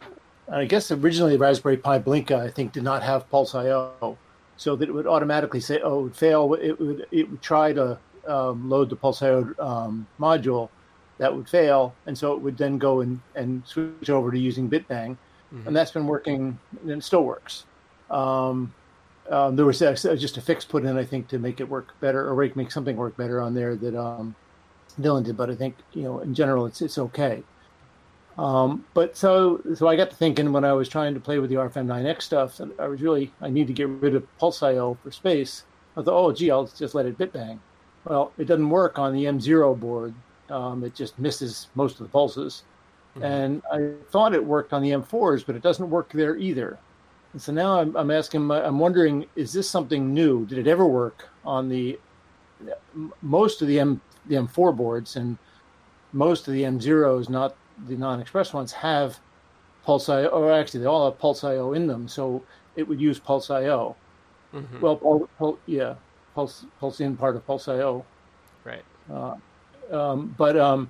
I 0.52 0.66
guess 0.66 0.92
originally 0.92 1.34
the 1.34 1.40
Raspberry 1.40 1.78
Pi 1.78 2.00
Blinka 2.00 2.40
I 2.40 2.50
think 2.50 2.72
did 2.74 2.84
not 2.84 3.02
have 3.04 3.30
Pulse 3.30 3.54
IO, 3.56 4.18
so 4.58 4.76
that 4.76 4.88
it 4.90 4.92
would 4.92 5.08
automatically 5.08 5.60
say, 5.60 5.80
"Oh, 5.82 6.00
it 6.00 6.04
would 6.04 6.16
fail." 6.16 6.54
It 6.56 6.80
would 6.80 7.06
it 7.12 7.30
would 7.30 7.42
try 7.42 7.74
to 7.74 7.98
um, 8.28 8.70
load 8.70 8.90
the 8.90 8.96
Pulse 8.96 9.22
IO 9.22 9.54
um, 9.60 10.06
module, 10.20 10.70
that 11.18 11.36
would 11.36 11.48
fail, 11.50 11.94
and 12.06 12.18
so 12.18 12.34
it 12.34 12.42
would 12.42 12.58
then 12.58 12.78
go 12.78 13.02
and, 13.02 13.20
and 13.36 13.64
switch 13.66 14.10
over 14.10 14.32
to 14.32 14.38
using 14.40 14.70
Bitbang, 14.70 15.16
Mhm. 15.54 15.68
and 15.68 15.76
that's 15.76 15.92
been 15.92 16.06
working, 16.08 16.58
and 16.84 16.92
it 16.92 17.04
still 17.04 17.24
works. 17.24 17.66
Um, 18.10 18.74
um, 19.30 19.56
there 19.56 19.66
was 19.66 19.80
just 19.80 20.38
a 20.38 20.42
fix 20.42 20.66
put 20.66 20.86
in, 20.86 20.98
I 20.98 21.04
think, 21.04 21.28
to 21.30 21.40
make 21.40 21.60
it 21.60 21.70
work 21.70 21.94
better, 22.00 22.28
or 22.28 22.36
make 22.36 22.56
make 22.56 22.72
something 22.72 22.96
work 22.96 23.16
better 23.16 23.42
on 23.42 23.54
there 23.54 23.76
that 23.76 23.96
um, 23.96 24.36
Dylan 25.00 25.24
did. 25.24 25.38
But 25.38 25.50
I 25.50 25.56
think 25.56 25.76
you 25.94 26.04
know, 26.04 26.20
in 26.20 26.34
general, 26.34 26.66
it's 26.66 26.82
it's 26.82 26.98
okay. 26.98 27.44
Um, 28.38 28.86
but 28.94 29.18
so 29.18 29.62
so 29.76 29.88
I 29.88 29.96
got 29.96 30.10
to 30.10 30.16
thinking 30.16 30.52
when 30.52 30.64
I 30.64 30.74
was 30.74 30.90
trying 30.90 31.14
to 31.14 31.20
play 31.20 31.40
with 31.40 31.50
the 31.50 31.58
RFM9X 31.58 32.22
stuff, 32.22 32.58
that 32.58 32.80
I 32.80 32.88
was 32.88 33.02
really 33.02 33.32
I 33.42 33.50
need 33.50 33.68
to 33.68 33.74
get 33.74 33.88
rid 33.88 34.16
of 34.16 34.38
Pulse 34.40 34.64
IO 34.64 34.98
for 35.04 35.12
space. 35.12 35.64
I 35.96 36.02
thought, 36.02 36.26
oh 36.26 36.32
gee, 36.32 36.50
I'll 36.50 36.66
just 36.66 36.96
let 36.96 37.06
it 37.06 37.18
bit 37.18 37.34
bang. 37.34 37.60
Well, 38.06 38.32
it 38.38 38.46
doesn't 38.46 38.70
work 38.70 38.98
on 38.98 39.14
the 39.14 39.26
M0 39.26 39.80
board. 39.80 40.14
Um, 40.50 40.84
it 40.84 40.96
just 40.96 41.20
misses 41.20 41.68
most 41.76 42.00
of 42.00 42.08
the 42.08 42.12
pulses. 42.12 42.64
And 43.22 43.62
I 43.72 43.92
thought 44.12 44.34
it 44.34 44.44
worked 44.44 44.72
on 44.72 44.82
the 44.82 44.92
M4s, 44.92 45.46
but 45.46 45.56
it 45.56 45.62
doesn't 45.62 45.90
work 45.90 46.12
there 46.14 46.38
either. 46.38 46.80
And 47.34 47.42
so 47.42 47.52
now 47.52 47.80
I'm, 47.80 47.96
I'm 47.96 48.12
asking, 48.12 48.50
I'm 48.50 48.80
wondering, 48.80 49.26
is 49.36 49.54
this 49.54 49.70
something 49.70 50.14
new? 50.14 50.46
Did 50.46 50.58
it 50.58 50.68
ever 50.68 50.86
work 50.86 51.30
on 51.46 51.70
the 51.70 52.00
most 53.22 53.62
of 53.62 53.68
the 53.68 53.80
M 53.80 54.02
the 54.28 54.36
M4 54.36 54.76
boards 54.76 55.16
and 55.16 55.38
most 56.14 56.48
of 56.48 56.54
the 56.54 56.64
M0s, 56.64 57.30
not 57.30 57.56
the 57.88 57.96
non-express 57.96 58.54
ones, 58.54 58.72
have 58.74 59.20
Pulse 59.86 60.10
IO, 60.10 60.28
or 60.28 60.52
actually 60.52 60.82
they 60.82 60.86
all 60.86 61.10
have 61.10 61.20
Pulse 61.20 61.44
IO 61.44 61.74
in 61.74 61.88
them, 61.88 62.08
so 62.08 62.44
it 62.76 62.88
would 62.88 63.00
use 63.00 63.18
Pulse 63.20 63.50
IO. 63.50 63.96
Mhm. 64.54 64.82
Well, 64.82 64.98
Pul- 64.98 65.30
Pul- 65.38 65.60
yeah, 65.68 65.96
Pulse 66.36 66.66
Pulse 66.80 67.00
in 67.00 67.16
part 67.16 67.36
of 67.36 67.46
Pulse 67.48 67.68
IO. 67.68 68.06
Right. 68.66 68.84
Uh, 69.12 69.36
um, 69.92 70.36
but 70.38 70.58
um, 70.58 70.90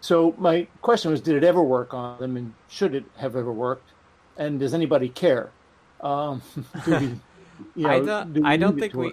so 0.00 0.34
my 0.38 0.66
question 0.80 1.10
was, 1.10 1.20
did 1.20 1.36
it 1.36 1.44
ever 1.44 1.62
work 1.62 1.92
on 1.92 2.18
them, 2.20 2.36
and 2.36 2.54
should 2.68 2.94
it 2.94 3.04
have 3.16 3.36
ever 3.36 3.52
worked? 3.52 3.90
And 4.38 4.58
does 4.58 4.72
anybody 4.72 5.08
care? 5.08 5.50
Um, 6.00 6.40
do 6.84 6.90
we, 6.90 7.06
you 7.74 7.86
know, 7.86 7.90
I 7.90 8.00
don't. 8.00 8.32
do 8.32 8.42
I 8.44 8.56
don't 8.56 8.78
think 8.78 8.94
we. 8.94 9.12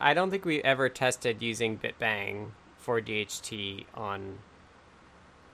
I 0.00 0.14
don't 0.14 0.30
think 0.30 0.44
we 0.44 0.62
ever 0.62 0.88
tested 0.88 1.42
using 1.42 1.78
Bitbang 1.78 2.48
for 2.78 3.00
DHT 3.00 3.84
on 3.94 4.38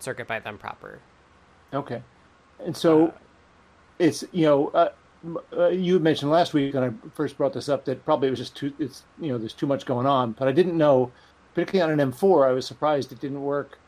CircuitPython 0.00 0.58
proper. 0.58 1.00
Okay, 1.74 2.00
and 2.64 2.76
so 2.76 3.12
it's 3.98 4.24
you 4.32 4.46
know 4.46 4.68
uh, 4.68 4.88
uh, 5.52 5.68
you 5.68 5.98
mentioned 5.98 6.30
last 6.30 6.54
week 6.54 6.74
when 6.74 6.84
I 6.84 7.08
first 7.14 7.36
brought 7.36 7.52
this 7.52 7.68
up 7.68 7.84
that 7.86 8.04
probably 8.04 8.28
it 8.28 8.30
was 8.30 8.38
just 8.38 8.56
too 8.56 8.72
it's 8.78 9.02
you 9.20 9.32
know 9.32 9.38
there's 9.38 9.52
too 9.52 9.66
much 9.66 9.84
going 9.84 10.06
on, 10.06 10.32
but 10.32 10.48
I 10.48 10.52
didn't 10.52 10.76
know, 10.76 11.10
particularly 11.54 11.92
on 11.92 11.98
an 11.98 12.12
M4, 12.12 12.48
I 12.48 12.52
was 12.52 12.66
surprised 12.66 13.12
it 13.12 13.20
didn't 13.20 13.42
work. 13.42 13.78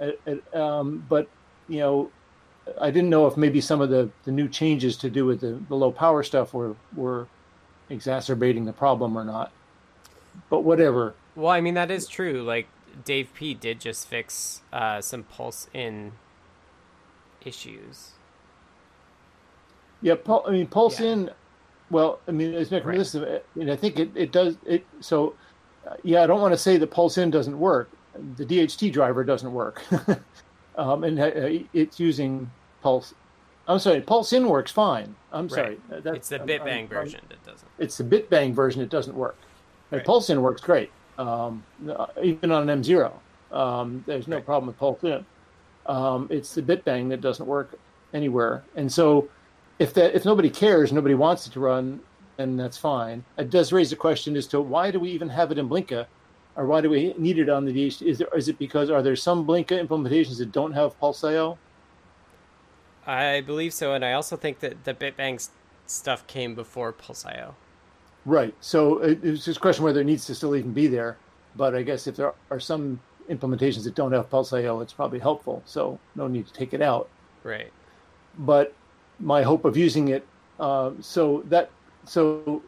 Uh, 0.00 0.10
uh, 0.54 0.58
um, 0.62 1.04
but 1.08 1.28
you 1.68 1.80
know, 1.80 2.10
I 2.80 2.90
didn't 2.90 3.10
know 3.10 3.26
if 3.26 3.36
maybe 3.36 3.60
some 3.60 3.80
of 3.80 3.90
the, 3.90 4.10
the 4.24 4.32
new 4.32 4.48
changes 4.48 4.96
to 4.98 5.10
do 5.10 5.24
with 5.24 5.40
the, 5.40 5.60
the 5.68 5.76
low 5.76 5.92
power 5.92 6.22
stuff 6.22 6.52
were 6.52 6.74
were 6.94 7.28
exacerbating 7.90 8.64
the 8.64 8.72
problem 8.72 9.16
or 9.16 9.24
not. 9.24 9.52
But 10.50 10.60
whatever. 10.60 11.14
Well, 11.34 11.50
I 11.50 11.60
mean 11.60 11.74
that 11.74 11.90
is 11.90 12.06
true. 12.06 12.42
Like 12.42 12.66
Dave 13.04 13.32
P 13.34 13.54
did 13.54 13.80
just 13.80 14.08
fix 14.08 14.62
uh, 14.72 15.00
some 15.00 15.24
pulse 15.24 15.68
in 15.72 16.12
issues. 17.44 18.12
Yeah, 20.02 20.14
Pul- 20.22 20.44
I 20.46 20.50
mean, 20.50 20.66
Pulse 20.66 21.00
in. 21.00 21.30
Well, 21.90 22.18
I 22.28 22.32
mean, 22.32 22.52
it's 22.52 22.70
this. 22.70 23.14
I 23.14 23.40
mean, 23.54 23.70
I 23.70 23.76
think 23.76 23.98
it, 23.98 24.10
it 24.14 24.32
does 24.32 24.56
it. 24.66 24.84
So, 25.00 25.34
yeah, 26.02 26.22
I 26.22 26.26
don't 26.26 26.40
want 26.40 26.52
to 26.52 26.58
say 26.58 26.76
that 26.76 26.90
Pulse 26.90 27.18
in 27.18 27.30
doesn't 27.30 27.58
work. 27.58 27.90
The 28.36 28.44
DHT 28.44 28.92
driver 28.92 29.24
doesn't 29.24 29.52
work, 29.52 29.82
um, 30.76 31.04
and 31.04 31.18
uh, 31.18 31.30
it's 31.72 31.98
using 32.00 32.50
Pulse. 32.82 33.14
I'm 33.68 33.78
sorry, 33.78 34.00
Pulse 34.00 34.32
in 34.32 34.48
works 34.48 34.70
fine. 34.70 35.14
I'm 35.32 35.48
sorry. 35.48 35.78
Right. 35.88 36.04
That- 36.04 36.14
it's 36.16 36.28
the 36.28 36.38
I'm- 36.38 36.46
Bitbang 36.46 36.66
I'm- 36.78 36.88
version 36.88 37.20
that 37.28 37.44
doesn't. 37.44 37.68
It's 37.78 37.98
the 37.98 38.04
Bitbang 38.04 38.54
version. 38.54 38.80
It 38.82 38.90
doesn't 38.90 39.16
work. 39.16 39.36
Right. 39.90 39.98
Right. 39.98 40.06
Pulse 40.06 40.30
in 40.30 40.40
works 40.42 40.60
great. 40.60 40.90
Um, 41.18 41.64
uh, 41.88 42.06
even 42.22 42.52
on 42.52 42.68
an 42.68 42.82
M0, 42.82 43.10
um, 43.52 44.04
there's 44.06 44.28
no 44.28 44.40
problem 44.40 44.66
with 44.66 44.78
Pulse 44.78 45.02
in. 45.02 45.24
Um, 45.86 46.26
it's 46.30 46.54
the 46.54 46.62
Bitbang 46.62 47.08
that 47.10 47.20
doesn't 47.20 47.46
work 47.46 47.78
anywhere. 48.12 48.62
And 48.74 48.92
so, 48.92 49.28
if 49.78 49.94
that 49.94 50.14
if 50.14 50.24
nobody 50.24 50.50
cares, 50.50 50.92
nobody 50.92 51.14
wants 51.14 51.46
it 51.46 51.52
to 51.54 51.60
run, 51.60 52.00
then 52.36 52.56
that's 52.56 52.76
fine. 52.76 53.24
It 53.38 53.50
does 53.50 53.72
raise 53.72 53.90
the 53.90 53.96
question 53.96 54.36
as 54.36 54.46
to 54.48 54.60
why 54.60 54.90
do 54.90 55.00
we 55.00 55.10
even 55.10 55.28
have 55.30 55.50
it 55.52 55.58
in 55.58 55.68
Blinka, 55.68 56.06
or 56.56 56.66
why 56.66 56.80
do 56.80 56.88
we 56.90 57.14
need 57.18 57.38
it 57.38 57.48
on 57.48 57.64
the 57.64 57.72
DHT? 57.72 58.02
Is 58.02 58.18
there 58.18 58.28
is 58.36 58.48
it 58.48 58.58
because 58.58 58.90
are 58.90 59.02
there 59.02 59.16
some 59.16 59.46
Blinka 59.46 59.86
implementations 59.86 60.38
that 60.38 60.52
don't 60.52 60.72
have 60.72 60.98
Pulse 60.98 61.22
IO? 61.22 61.58
I 63.06 63.40
believe 63.40 63.72
so, 63.72 63.92
and 63.92 64.04
I 64.04 64.14
also 64.14 64.36
think 64.36 64.58
that 64.60 64.84
the 64.84 64.94
Bitbang 64.94 65.48
stuff 65.86 66.26
came 66.26 66.54
before 66.56 66.90
Pulse.io. 66.92 67.54
Right. 68.24 68.52
So 68.60 68.98
it- 68.98 69.22
it's 69.22 69.44
just 69.44 69.58
a 69.58 69.60
question 69.60 69.84
whether 69.84 70.00
it 70.00 70.04
needs 70.04 70.26
to 70.26 70.34
still 70.34 70.56
even 70.56 70.72
be 70.72 70.88
there. 70.88 71.16
But 71.54 71.76
I 71.76 71.82
guess 71.82 72.08
if 72.08 72.16
there 72.16 72.34
are 72.50 72.58
some 72.58 72.98
implementations 73.30 73.84
that 73.84 73.94
don't 73.94 74.12
have 74.12 74.28
Pulse 74.28 74.52
IO, 74.52 74.80
it's 74.80 74.92
probably 74.92 75.20
helpful. 75.20 75.62
So 75.66 75.98
no 76.16 76.26
need 76.26 76.46
to 76.48 76.52
take 76.52 76.74
it 76.74 76.82
out. 76.82 77.08
Right. 77.44 77.72
But 78.38 78.74
my 79.20 79.42
hope 79.42 79.64
of 79.64 79.76
using 79.76 80.08
it, 80.08 80.26
uh, 80.58 80.90
so 81.00 81.44
that 81.48 81.70
so 82.04 82.62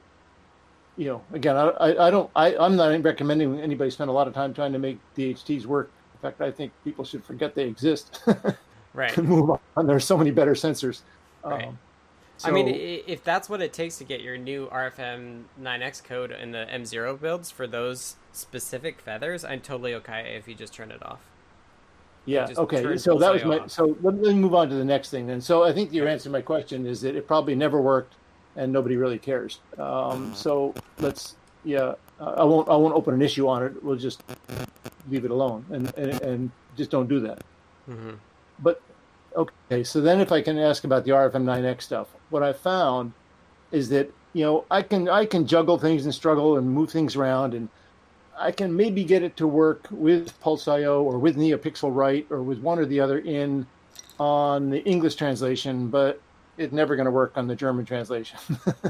you 0.98 1.06
know, 1.06 1.22
again, 1.32 1.56
I, 1.56 2.06
I, 2.06 2.10
don't, 2.10 2.28
I, 2.34 2.56
I'm 2.56 2.76
not 2.76 3.02
recommending 3.02 3.60
anybody 3.60 3.88
spend 3.88 4.10
a 4.10 4.12
lot 4.12 4.26
of 4.26 4.34
time 4.34 4.52
trying 4.52 4.72
to 4.72 4.78
make 4.78 4.98
DHTs 5.16 5.64
work. 5.64 5.90
In 6.14 6.20
fact, 6.20 6.40
I 6.40 6.50
think 6.50 6.72
people 6.84 7.04
should 7.04 7.24
forget 7.24 7.54
they 7.54 7.64
exist. 7.64 8.22
Right. 8.94 9.16
and 9.16 9.28
move 9.28 9.50
on. 9.76 9.86
There's 9.86 10.04
so 10.04 10.16
many 10.16 10.32
better 10.32 10.54
sensors. 10.54 11.02
Right. 11.44 11.66
Um, 11.66 11.78
I 12.42 12.50
mean, 12.50 12.66
if 12.68 13.22
that's 13.22 13.48
what 13.48 13.60
it 13.60 13.72
takes 13.72 13.98
to 13.98 14.04
get 14.04 14.22
your 14.22 14.36
new 14.36 14.66
RFM 14.68 15.44
9X 15.60 16.02
code 16.02 16.32
in 16.32 16.50
the 16.50 16.66
M0 16.72 17.20
builds 17.20 17.50
for 17.50 17.66
those 17.66 18.16
specific 18.32 19.00
feathers, 19.00 19.44
I'm 19.44 19.60
totally 19.60 19.94
okay 19.94 20.34
if 20.36 20.48
you 20.48 20.54
just 20.54 20.72
turn 20.72 20.90
it 20.90 21.04
off. 21.04 21.20
Yeah. 22.24 22.48
Okay. 22.56 22.96
So 22.96 23.18
that 23.18 23.32
was 23.32 23.44
my. 23.44 23.60
off. 23.60 23.70
So 23.70 23.96
let 24.02 24.14
me 24.14 24.34
move 24.34 24.54
on 24.54 24.68
to 24.68 24.74
the 24.74 24.84
next 24.84 25.10
thing 25.10 25.26
then. 25.26 25.40
So 25.40 25.64
I 25.64 25.72
think 25.72 25.92
your 25.92 26.08
answer 26.08 26.24
to 26.24 26.30
my 26.30 26.42
question 26.42 26.86
is 26.86 27.00
that 27.02 27.14
it 27.14 27.26
probably 27.26 27.54
never 27.54 27.80
worked, 27.80 28.14
and 28.58 28.72
nobody 28.72 28.96
really 28.96 29.18
cares. 29.18 29.60
Um, 29.78 30.34
so 30.34 30.74
let's. 30.98 31.36
Yeah. 31.64 31.94
I 32.20 32.44
won't. 32.44 32.68
I 32.68 32.76
won't 32.76 32.94
open 32.94 33.14
an 33.14 33.22
issue 33.22 33.46
on 33.48 33.62
it. 33.62 33.82
We'll 33.82 33.96
just 33.96 34.22
leave 35.08 35.24
it 35.24 35.30
alone, 35.30 35.64
and 35.70 35.94
and, 35.96 36.20
and 36.22 36.50
just 36.76 36.90
don't 36.90 37.08
do 37.08 37.20
that. 37.20 37.44
Mm-hmm. 37.88 38.14
But 38.58 38.82
okay, 39.36 39.84
so 39.84 40.00
then 40.00 40.20
if 40.20 40.32
I 40.32 40.42
can 40.42 40.58
ask 40.58 40.82
about 40.84 41.04
the 41.04 41.12
RFM9X 41.12 41.82
stuff, 41.82 42.08
what 42.30 42.42
I 42.42 42.52
found 42.52 43.12
is 43.70 43.88
that 43.90 44.12
you 44.32 44.44
know 44.44 44.64
I 44.70 44.82
can 44.82 45.08
I 45.08 45.26
can 45.26 45.46
juggle 45.46 45.78
things 45.78 46.04
and 46.04 46.14
struggle 46.14 46.58
and 46.58 46.68
move 46.68 46.90
things 46.90 47.14
around 47.14 47.54
and 47.54 47.68
I 48.38 48.52
can 48.52 48.76
maybe 48.76 49.04
get 49.04 49.22
it 49.22 49.36
to 49.38 49.46
work 49.46 49.86
with 49.90 50.38
Pulse.io 50.40 51.02
or 51.02 51.18
with 51.18 51.36
NeoPixel 51.36 51.94
Write 51.94 52.26
or 52.30 52.42
with 52.42 52.60
one 52.60 52.78
or 52.78 52.86
the 52.86 53.00
other 53.00 53.18
in 53.18 53.66
on 54.20 54.70
the 54.70 54.82
English 54.84 55.16
translation, 55.16 55.88
but 55.88 56.20
it's 56.58 56.72
never 56.72 56.96
going 56.96 57.06
to 57.06 57.10
work 57.12 57.32
on 57.36 57.46
the 57.46 57.56
German 57.56 57.84
translation. 57.84 58.38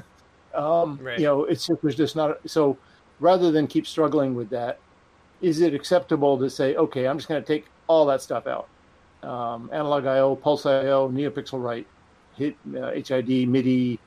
um, 0.54 0.98
Right. 1.00 1.18
You 1.18 1.26
know, 1.26 1.44
it's 1.44 1.66
just, 1.66 1.82
there's 1.82 1.94
just 1.94 2.16
not 2.16 2.38
so. 2.46 2.76
Rather 3.20 3.50
than 3.50 3.66
keep 3.66 3.86
struggling 3.86 4.34
with 4.34 4.48
that, 4.50 4.78
is 5.42 5.60
it 5.60 5.74
acceptable 5.74 6.38
to 6.38 6.48
say, 6.48 6.76
okay, 6.76 7.06
I'm 7.08 7.18
just 7.18 7.28
going 7.28 7.42
to 7.42 7.46
take 7.46 7.66
all 7.88 8.06
that 8.06 8.22
stuff 8.22 8.46
out? 8.46 8.68
Um, 9.28 9.68
analog 9.72 10.06
I/O, 10.06 10.36
Pulse 10.36 10.66
I/O, 10.66 11.08
NeoPixel 11.08 11.60
Write, 11.62 11.86
hit 12.36 12.56
uh, 12.80 12.92
HID, 12.92 13.48
MIDI, 13.48 13.98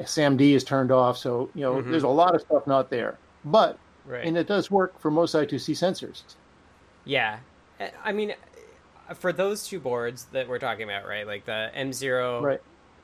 SAMD 0.00 0.40
is 0.40 0.64
turned 0.64 0.90
off, 0.90 1.16
so 1.16 1.48
you 1.54 1.62
know 1.62 1.74
Mhm. 1.74 1.90
there's 1.90 2.02
a 2.02 2.08
lot 2.08 2.34
of 2.34 2.40
stuff 2.40 2.66
not 2.66 2.90
there, 2.90 3.16
but 3.44 3.78
Right. 4.04 4.24
and 4.24 4.36
it 4.36 4.46
does 4.48 4.70
work 4.70 4.98
for 4.98 5.10
most 5.10 5.34
I2C 5.34 5.74
sensors. 5.74 6.22
Yeah. 7.04 7.38
I 8.04 8.10
mean, 8.12 8.34
uh, 9.08 9.14
for 9.14 9.32
those 9.32 9.66
two 9.66 9.78
boards 9.78 10.24
that 10.32 10.48
we're 10.48 10.58
talking 10.58 10.82
about, 10.84 11.06
right? 11.06 11.26
Like 11.26 11.44
the 11.44 11.70
M0 11.76 12.42
Right. 12.42 12.60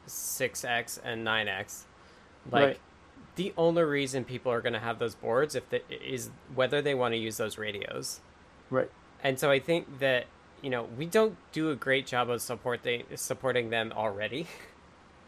6X 0.07 0.99
and 1.05 1.25
9X. 1.27 1.85
Like 2.51 2.63
Right. 2.63 2.81
the 3.37 3.53
only 3.57 3.83
reason 3.83 4.25
people 4.25 4.53
are 4.53 4.61
going 4.61 4.73
to 4.75 4.79
have 4.81 4.99
those 4.99 5.15
boards 5.15 5.55
if 5.55 5.69
they, 5.71 5.83
is 5.89 6.31
whether 6.55 6.83
they 6.83 6.95
want 6.95 7.13
to 7.15 7.19
use 7.19 7.37
those 7.37 7.59
radios. 7.59 8.21
Right. 8.71 8.91
And 9.23 9.39
so 9.39 9.51
I 9.51 9.59
think 9.61 9.99
that, 10.01 10.27
you 10.63 10.71
know, 10.71 10.85
we 10.85 11.07
don't 11.07 11.37
do 11.53 11.71
a 11.71 11.77
great 11.77 12.07
job 12.07 12.29
of 12.31 12.43
supporting 12.43 13.05
supporting 13.17 13.71
them 13.71 13.93
already. 13.95 14.47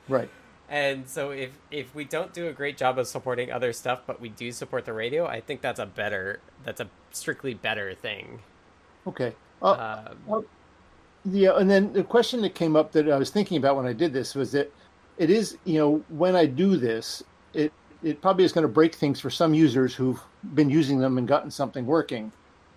Right. 0.08 0.30
and 0.68 1.08
so 1.08 1.30
if 1.32 1.50
if 1.70 1.94
we 1.94 2.04
don't 2.04 2.32
do 2.32 2.46
a 2.48 2.52
great 2.52 2.76
job 2.76 2.98
of 2.98 3.08
supporting 3.08 3.50
other 3.50 3.72
stuff, 3.72 4.02
but 4.06 4.20
we 4.20 4.28
do 4.28 4.52
support 4.52 4.84
the 4.84 4.92
radio, 4.92 5.26
I 5.26 5.40
think 5.40 5.60
that's 5.62 5.80
a 5.80 5.86
better 5.86 6.40
that's 6.64 6.80
a 6.80 6.88
strictly 7.12 7.54
better 7.54 7.94
thing. 7.94 8.40
Okay. 9.06 9.34
Uh, 9.62 10.10
um, 10.28 10.44
yeah, 11.30 11.56
and 11.56 11.70
then 11.70 11.92
the 11.92 12.04
question 12.04 12.40
that 12.42 12.54
came 12.54 12.76
up 12.76 12.92
that 12.92 13.08
I 13.08 13.18
was 13.18 13.30
thinking 13.30 13.56
about 13.56 13.76
when 13.76 13.86
I 13.86 13.92
did 13.92 14.12
this 14.12 14.34
was 14.34 14.52
that 14.52 14.72
it 15.18 15.30
is, 15.30 15.58
you 15.64 15.78
know, 15.78 16.04
when 16.08 16.36
I 16.36 16.46
do 16.46 16.76
this, 16.76 17.22
it 17.52 17.72
it 18.02 18.20
probably 18.20 18.44
is 18.44 18.52
going 18.52 18.62
to 18.62 18.72
break 18.72 18.94
things 18.94 19.18
for 19.18 19.30
some 19.30 19.54
users 19.54 19.94
who've 19.94 20.20
been 20.54 20.70
using 20.70 20.98
them 20.98 21.18
and 21.18 21.26
gotten 21.26 21.50
something 21.50 21.86
working 21.86 22.30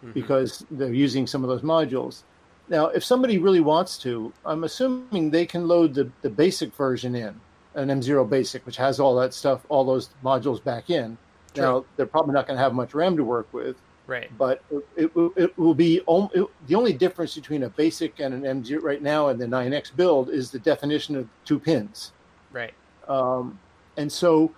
mm-hmm. 0.04 0.12
because 0.14 0.66
they're 0.72 0.94
using 0.94 1.28
some 1.28 1.44
of 1.44 1.50
those 1.50 1.62
modules. 1.62 2.24
Now, 2.70 2.88
if 2.88 3.04
somebody 3.04 3.38
really 3.38 3.60
wants 3.60 3.98
to, 4.00 4.32
I'm 4.46 4.64
assuming 4.64 5.32
they 5.32 5.46
can 5.46 5.68
load 5.68 5.94
the, 5.94 6.10
the 6.22 6.30
basic 6.30 6.74
version 6.76 7.16
in, 7.16 7.40
an 7.76 7.90
M0 7.90 8.30
basic, 8.30 8.66
which 8.66 8.78
has 8.78 9.00
all 9.00 9.16
that 9.16 9.34
stuff, 9.34 9.66
all 9.70 9.84
those 9.84 10.10
modules 10.24 10.64
back 10.64 10.90
in. 10.90 11.18
True. 11.54 11.64
Now, 11.64 11.86
they're 11.96 12.06
probably 12.06 12.34
not 12.34 12.48
going 12.48 12.58
to 12.58 12.64
have 12.64 12.74
much 12.74 12.94
RAM 12.94 13.18
to 13.18 13.24
work 13.24 13.52
with. 13.52 13.76
Right. 14.10 14.36
But 14.40 14.64
it, 14.72 15.12
it, 15.16 15.32
it 15.36 15.58
will 15.58 15.76
be 15.76 15.98
it, 15.98 16.48
the 16.68 16.76
only 16.76 16.94
difference 16.94 17.36
between 17.36 17.62
a 17.62 17.70
basic 17.70 18.20
and 18.20 18.34
an 18.34 18.64
M0 18.64 18.82
right 18.82 19.04
now 19.04 19.28
and 19.28 19.40
the 19.40 19.46
9X 19.46 19.96
build 19.96 20.32
is 20.32 20.50
the 20.50 20.58
definition 20.58 21.16
of 21.16 21.28
two 21.46 21.60
pins. 21.60 22.12
Right. 22.52 22.74
Um, 23.08 23.60
and 23.98 24.12
so 24.12 24.52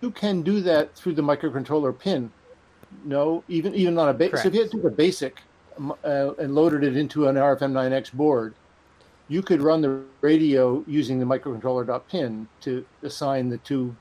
you 0.00 0.10
can 0.10 0.40
do 0.40 0.62
that 0.62 0.94
through 0.94 1.12
the 1.12 1.22
microcontroller 1.22 1.96
pin. 1.96 2.32
No, 3.04 3.44
even 3.48 3.74
even 3.74 3.98
on 3.98 4.08
a 4.08 4.14
basic. 4.14 4.38
So 4.38 4.48
if 4.48 4.54
you 4.54 4.62
had 4.62 4.70
took 4.70 4.84
a 4.84 4.90
basic 4.90 5.42
uh, 6.02 6.32
and 6.38 6.54
loaded 6.54 6.82
it 6.82 6.96
into 6.96 7.28
an 7.28 7.36
RFM9X 7.36 8.14
board, 8.14 8.54
you 9.28 9.42
could 9.42 9.60
run 9.60 9.82
the 9.82 10.04
radio 10.22 10.82
using 10.86 11.18
the 11.18 11.26
microcontroller 11.26 12.00
pin 12.08 12.48
to 12.62 12.86
assign 13.02 13.50
the 13.50 13.58
two 13.58 13.94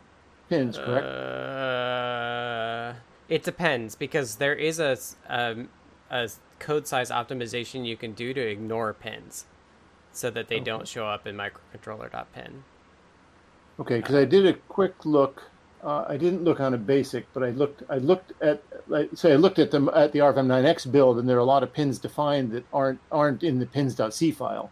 pins. 0.47 0.77
Correct. 0.77 1.05
Uh, 1.05 2.93
it 3.29 3.43
depends 3.43 3.95
because 3.95 4.35
there 4.35 4.53
is 4.53 4.79
a 4.79 4.97
um, 5.27 5.69
a 6.09 6.29
code 6.59 6.87
size 6.87 7.09
optimization 7.09 7.85
you 7.85 7.97
can 7.97 8.13
do 8.13 8.33
to 8.33 8.41
ignore 8.41 8.93
pins, 8.93 9.45
so 10.11 10.29
that 10.29 10.47
they 10.47 10.55
okay. 10.55 10.63
don't 10.63 10.87
show 10.87 11.07
up 11.07 11.25
in 11.25 11.35
microcontroller.pin. 11.35 12.63
Okay, 13.79 13.97
because 13.97 14.15
I 14.15 14.25
did 14.25 14.45
a 14.45 14.53
quick 14.53 15.05
look. 15.05 15.43
Uh, 15.83 16.05
I 16.07 16.17
didn't 16.17 16.43
look 16.43 16.59
on 16.59 16.73
a 16.73 16.77
basic, 16.77 17.31
but 17.33 17.43
I 17.43 17.49
looked. 17.49 17.83
I 17.89 17.97
looked 17.97 18.33
at, 18.41 18.63
like, 18.87 19.09
say, 19.13 19.33
I 19.33 19.35
looked 19.35 19.59
at 19.59 19.71
them 19.71 19.89
at 19.93 20.11
the 20.11 20.19
RFM9X 20.19 20.91
build, 20.91 21.19
and 21.19 21.27
there 21.27 21.37
are 21.37 21.41
a 21.41 21.45
lot 21.45 21.63
of 21.63 21.73
pins 21.73 21.99
defined 21.99 22.51
that 22.51 22.65
aren't 22.73 22.99
aren't 23.11 23.43
in 23.43 23.59
the 23.59 23.65
pins.c 23.65 24.31
file. 24.31 24.71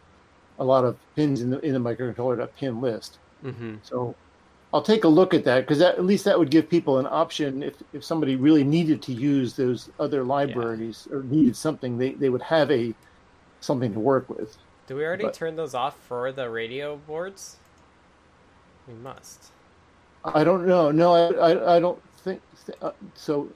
A 0.60 0.64
lot 0.64 0.86
of 0.86 0.98
pins 1.16 1.42
in 1.42 1.50
the 1.50 1.60
in 1.60 1.74
the 1.74 1.80
microcontroller.pin 1.80 2.82
list. 2.82 3.18
Mm-hmm. 3.44 3.76
So 3.84 4.16
I'll 4.74 4.82
take 4.82 5.04
a 5.04 5.08
look 5.08 5.36
at 5.36 5.44
that 5.44 5.62
because 5.62 5.82
at 5.82 6.04
least 6.04 6.26
that 6.26 6.38
would 6.38 6.50
give 6.50 6.68
people 6.68 6.98
an 6.98 7.06
option 7.06 7.62
if, 7.62 7.76
if 7.94 8.04
somebody 8.04 8.36
really 8.36 8.64
needed 8.64 9.04
to 9.04 9.14
use 9.14 9.54
those 9.54 9.92
other 10.00 10.24
libraries 10.24 11.08
yeah. 11.08 11.18
or 11.18 11.24
needed 11.24 11.56
something, 11.56 12.00
they, 12.00 12.14
they 12.14 12.30
would 12.30 12.42
have 12.42 12.72
a 12.72 12.96
something 13.60 13.94
to 13.94 14.00
work 14.00 14.28
with. 14.30 14.58
Do 14.88 14.96
we 14.96 15.06
already 15.06 15.26
but, 15.26 15.36
turn 15.36 15.56
those 15.56 15.76
off 15.76 15.96
for 16.08 16.32
the 16.32 16.50
radio 16.50 16.98
boards? 16.98 17.58
We 18.88 18.96
must. 18.96 19.52
I 20.26 20.44
don't 20.44 20.66
know. 20.66 20.90
No, 20.90 21.14
I, 21.14 21.52
I, 21.52 21.76
I 21.76 21.80
don't 21.80 22.02
think 22.18 22.42
uh, 22.82 22.92
so. 23.14 23.50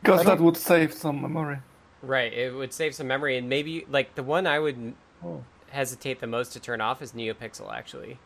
Because 0.00 0.24
that 0.24 0.40
would 0.40 0.56
save 0.56 0.94
some 0.94 1.20
memory. 1.20 1.58
Right, 2.02 2.32
it 2.32 2.54
would 2.54 2.72
save 2.72 2.94
some 2.94 3.06
memory, 3.06 3.36
and 3.36 3.48
maybe 3.48 3.86
like 3.88 4.14
the 4.14 4.22
one 4.22 4.46
I 4.46 4.58
would 4.58 4.94
oh. 5.24 5.44
hesitate 5.70 6.20
the 6.20 6.26
most 6.26 6.52
to 6.54 6.60
turn 6.60 6.80
off 6.80 7.02
is 7.02 7.12
NeoPixel, 7.12 7.72
actually. 7.72 8.18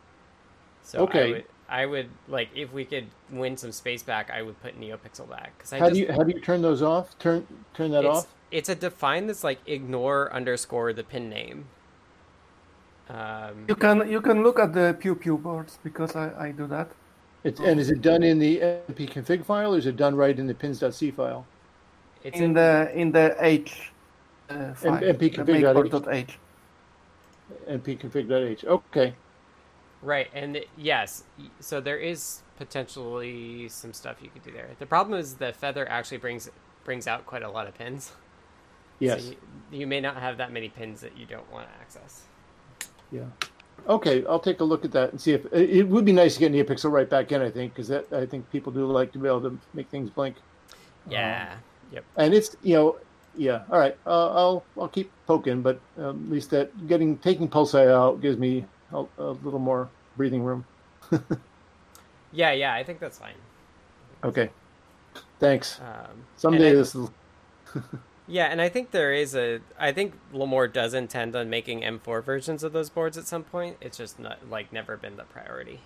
So 0.83 1.01
okay. 1.01 1.21
I 1.21 1.31
would, 1.33 1.45
I 1.69 1.87
would 1.87 2.09
like 2.29 2.49
if 2.55 2.73
we 2.73 2.85
could 2.85 3.07
win 3.31 3.57
some 3.57 3.73
space 3.73 4.03
back, 4.03 4.31
I 4.31 4.43
would 4.43 4.61
put 4.63 4.79
NeoPixel 4.79 5.29
back. 5.29 5.57
Because 5.57 5.73
how 5.73 5.79
just, 5.79 5.95
do 5.95 5.99
you 6.01 6.13
how 6.13 6.23
do 6.23 6.33
you 6.33 6.41
turn 6.41 6.63
those 6.63 6.83
off? 6.83 7.19
Turn 7.19 7.47
turn 7.75 7.91
that 7.91 8.05
it's, 8.05 8.19
off. 8.19 8.27
It's 8.51 8.69
a 8.69 8.75
define 8.75 9.27
that's 9.27 9.43
like 9.43 9.59
ignore 9.67 10.33
underscore 10.33 10.93
the 10.93 11.03
pin 11.03 11.29
name. 11.29 11.67
Um, 13.09 13.65
you 13.69 13.75
can 13.75 14.09
you 14.09 14.21
can 14.21 14.43
look 14.43 14.59
at 14.61 14.73
the 14.73 14.97
PewPew 15.01 15.43
boards 15.43 15.79
because 15.83 16.15
I, 16.15 16.47
I 16.47 16.51
do 16.53 16.67
that. 16.69 16.91
It's, 17.45 17.61
and 17.61 17.79
is 17.79 17.91
it 17.91 18.03
done 18.03 18.25
in 18.25 18.41
the 18.41 18.59
mp 18.59 19.09
config 19.09 19.45
file 19.45 19.75
or 19.75 19.79
is 19.79 19.87
it 19.87 19.97
done 19.97 20.17
right 20.17 20.37
in 20.37 20.47
the 20.49 20.55
pins.c 20.55 21.11
file? 21.13 21.47
It's 22.25 22.39
in, 22.39 22.45
in 22.45 22.53
the 22.55 22.91
in 22.95 23.13
the 23.13 23.37
H 23.39 23.93
uh, 24.51 24.75
file. 24.75 25.01
mp 25.01 25.35
config.h. 25.35 26.39
mp 27.69 27.99
config.h. 28.01 28.65
Okay. 28.65 29.15
Right, 30.07 30.29
and 30.33 30.61
yes, 30.77 31.25
so 31.59 31.81
there 31.81 31.99
is 31.99 32.43
potentially 32.59 33.69
some 33.69 33.93
stuff 33.93 34.19
you 34.23 34.31
could 34.31 34.45
do 34.45 34.53
there. 34.53 34.69
The 34.79 34.87
problem 34.87 35.19
is 35.19 35.35
the 35.35 35.53
feather 35.53 35.85
actually 35.89 36.19
brings 36.19 36.49
brings 36.85 37.09
out 37.09 37.27
quite 37.27 37.43
a 37.43 37.51
lot 37.51 37.67
of 37.67 37.75
pins. 37.75 38.13
Yes. 38.99 39.25
So 39.25 39.31
you, 39.31 39.37
you 39.81 39.87
may 39.87 40.01
not 40.01 40.17
have 40.17 40.39
that 40.39 40.53
many 40.53 40.71
pins 40.71 41.03
that 41.03 41.19
you 41.19 41.27
don't 41.27 41.53
want 41.53 41.69
to 41.69 41.75
access. 41.83 42.23
Yeah. 43.13 43.25
Okay, 43.87 44.25
I'll 44.25 44.41
take 44.41 44.61
a 44.61 44.65
look 44.65 44.87
at 44.87 44.93
that 44.93 45.11
and 45.11 45.21
see 45.21 45.33
if 45.33 45.45
it 45.53 45.87
would 45.87 46.07
be 46.07 46.15
nice 46.15 46.33
to 46.33 46.41
get 46.41 46.51
NeoPixel 46.51 46.91
right 46.91 47.11
back 47.11 47.31
in. 47.31 47.43
I 47.43 47.51
think 47.51 47.75
because 47.75 47.89
that 47.89 48.11
I 48.11 48.25
think 48.25 48.51
people 48.51 48.73
do 48.73 48.87
like 48.87 49.13
to 49.13 49.19
be 49.19 49.29
able 49.29 49.43
to 49.43 49.59
make 49.75 49.91
things 49.91 50.09
blink. 50.09 50.37
Yeah. 51.11 51.51
Um, 51.53 51.59
yep. 51.93 52.05
And 52.17 52.33
it's 52.33 52.57
you 52.63 52.75
know 52.75 52.97
yeah 53.37 53.65
all 53.71 53.79
right 53.79 53.99
uh, 54.07 54.31
I'll 54.31 54.65
I'll 54.81 54.89
keep 54.89 55.13
poking, 55.27 55.61
but 55.61 55.79
um, 55.99 56.25
at 56.25 56.33
least 56.33 56.49
that 56.53 56.89
getting 56.89 57.19
taking 57.19 57.49
Pulse 57.49 57.75
out 57.75 58.23
gives 58.23 58.39
me 58.39 58.65
a, 58.95 59.05
a 59.19 59.33
little 59.33 59.59
more 59.59 59.91
breathing 60.17 60.43
room. 60.43 60.65
yeah, 62.33 62.53
yeah, 62.53 62.75
I 62.75 62.83
think 62.83 63.01
that's 63.01 63.19
fine. 63.19 63.35
Okay, 64.25 64.51
thanks. 65.39 65.81
Um, 65.81 66.25
Someday 66.37 66.71
I, 66.71 66.75
this 66.75 66.95
will. 66.95 67.13
yeah, 68.27 68.47
and 68.47 68.61
I 68.61 68.69
think 68.69 68.91
there 68.91 69.13
is 69.13 69.35
a. 69.35 69.61
I 69.79 69.93
think 69.93 70.15
Limor 70.33 70.73
does 70.73 70.95
intend 70.95 71.37
on 71.37 71.51
making 71.51 71.83
M4 71.83 72.25
versions 72.25 72.63
of 72.63 72.73
those 72.73 72.91
boards 72.91 73.17
at 73.17 73.27
some 73.27 73.45
point. 73.45 73.77
It's 73.81 73.99
just 73.99 74.19
not 74.19 74.51
like 74.51 74.73
never 74.73 74.97
been 74.97 75.17
the 75.17 75.25
priority. 75.25 75.81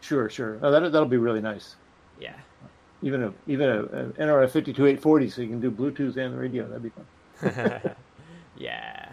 Sure, 0.00 0.28
sure. 0.28 0.58
Oh, 0.62 0.70
that 0.70 0.80
that'll 0.92 1.08
be 1.08 1.16
really 1.16 1.40
nice. 1.40 1.76
Yeah. 2.20 2.34
Even 3.02 3.22
a 3.24 3.32
even 3.46 3.68
a, 3.68 3.82
a 3.82 4.04
NRF 4.12 4.50
fifty 4.50 4.72
two 4.72 4.86
eight 4.86 5.00
forty, 5.00 5.28
so 5.28 5.42
you 5.42 5.48
can 5.48 5.60
do 5.60 5.70
Bluetooth 5.70 6.16
and 6.16 6.34
the 6.34 6.38
radio. 6.38 6.66
That'd 6.66 6.82
be 6.82 6.90
fun. 6.90 7.92
yeah. 8.56 9.08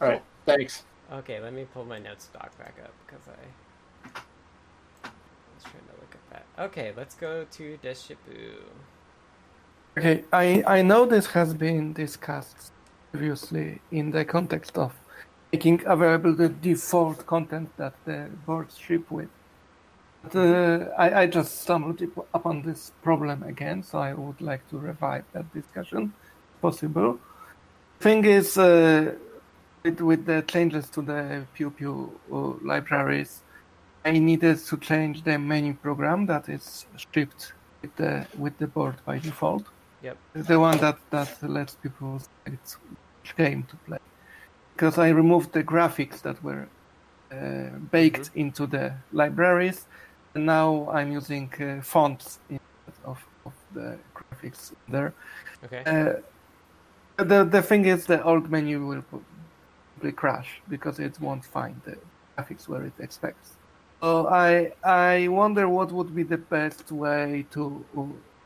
All 0.00 0.08
right. 0.08 0.22
Thanks. 0.44 0.84
Okay, 1.12 1.40
let 1.40 1.52
me 1.52 1.66
pull 1.72 1.84
my 1.84 1.98
notes 1.98 2.28
doc 2.32 2.56
back 2.58 2.74
up 2.82 2.92
because 3.06 3.28
I 3.28 3.36
was 5.62 5.70
trying 5.72 5.84
to 5.84 6.00
look 6.00 6.14
at 6.14 6.30
that. 6.56 6.64
Okay, 6.64 6.92
let's 6.96 7.14
go 7.14 7.46
to 7.50 7.78
Deshipu. 7.82 8.54
Okay, 9.98 10.24
I, 10.32 10.62
I 10.66 10.82
know 10.82 11.06
this 11.06 11.26
has 11.26 11.54
been 11.54 11.92
discussed 11.92 12.72
previously 13.10 13.80
in 13.90 14.10
the 14.10 14.24
context 14.24 14.78
of 14.78 14.92
making 15.52 15.82
available 15.86 16.34
the 16.34 16.48
default 16.48 17.26
content 17.26 17.68
that 17.76 17.92
the 18.06 18.30
boards 18.46 18.78
ship 18.78 19.10
with. 19.10 19.28
But 20.22 20.36
uh, 20.36 20.88
I, 20.96 21.22
I 21.22 21.26
just 21.26 21.62
stumbled 21.62 22.00
upon 22.32 22.62
this 22.62 22.92
problem 23.02 23.42
again, 23.42 23.82
so 23.82 23.98
I 23.98 24.14
would 24.14 24.40
like 24.40 24.66
to 24.70 24.78
revive 24.78 25.24
that 25.32 25.52
discussion, 25.52 26.14
possible. 26.62 27.18
Thing 28.00 28.24
is, 28.24 28.56
uh, 28.56 29.14
with, 29.82 30.00
with 30.00 30.24
the 30.24 30.42
changes 30.42 30.88
to 30.90 31.02
the 31.02 31.44
PewPew 31.58 32.10
uh, 32.32 32.64
libraries, 32.64 33.42
I 34.04 34.18
needed 34.18 34.58
to 34.58 34.76
change 34.76 35.22
the 35.22 35.38
menu 35.38 35.74
program 35.74 36.26
that 36.26 36.48
is 36.48 36.86
shipped 37.12 37.52
with 37.80 37.94
the 37.96 38.26
with 38.36 38.58
the 38.58 38.66
board 38.66 38.96
by 39.04 39.18
default. 39.18 39.64
Yep. 40.02 40.16
The 40.34 40.58
one 40.58 40.78
that, 40.78 40.98
that 41.10 41.30
lets 41.42 41.76
people 41.76 42.20
select 42.44 42.76
which 43.20 43.36
game 43.36 43.62
to 43.70 43.76
play. 43.86 43.98
Because 44.74 44.98
I 44.98 45.10
removed 45.10 45.52
the 45.52 45.62
graphics 45.62 46.22
that 46.22 46.42
were 46.42 46.66
uh, 47.30 47.78
baked 47.90 48.30
mm-hmm. 48.30 48.40
into 48.40 48.66
the 48.66 48.94
libraries, 49.12 49.86
and 50.34 50.46
now 50.46 50.88
I'm 50.90 51.12
using 51.12 51.52
uh, 51.60 51.82
fonts 51.82 52.40
instead 52.48 53.04
of, 53.04 53.24
of 53.46 53.52
the 53.74 53.98
graphics 54.14 54.72
there. 54.88 55.14
Okay. 55.64 55.82
Uh, 55.86 57.24
the 57.24 57.44
the 57.44 57.62
thing 57.62 57.84
is, 57.84 58.06
the 58.06 58.22
old 58.24 58.50
menu 58.50 58.84
will 58.84 59.04
simply 59.94 60.12
crash 60.12 60.60
because 60.68 60.98
it 60.98 61.20
won't 61.20 61.44
find 61.44 61.80
the 61.84 61.96
graphics 62.36 62.66
where 62.66 62.82
it 62.82 62.94
expects. 62.98 63.52
So 64.02 64.26
I 64.28 64.72
I 64.82 65.28
wonder 65.28 65.68
what 65.68 65.92
would 65.92 66.12
be 66.14 66.24
the 66.24 66.38
best 66.38 66.90
way 66.90 67.46
to 67.52 67.84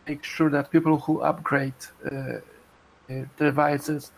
make 0.06 0.22
sure 0.22 0.50
that 0.50 0.70
people 0.70 0.98
who 0.98 1.22
upgrade 1.22 1.80
uh, 2.04 2.40
uh, 3.10 3.24
devices 3.38 4.12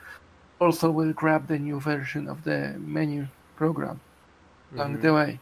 also 0.60 0.90
will 0.90 1.12
grab 1.12 1.46
the 1.46 1.58
new 1.58 1.78
version 1.78 2.28
of 2.28 2.42
the 2.42 2.74
menu 2.78 3.28
program 3.56 4.00
along 4.74 4.94
mm-hmm. 4.94 5.02
the 5.02 5.14
way. 5.14 5.40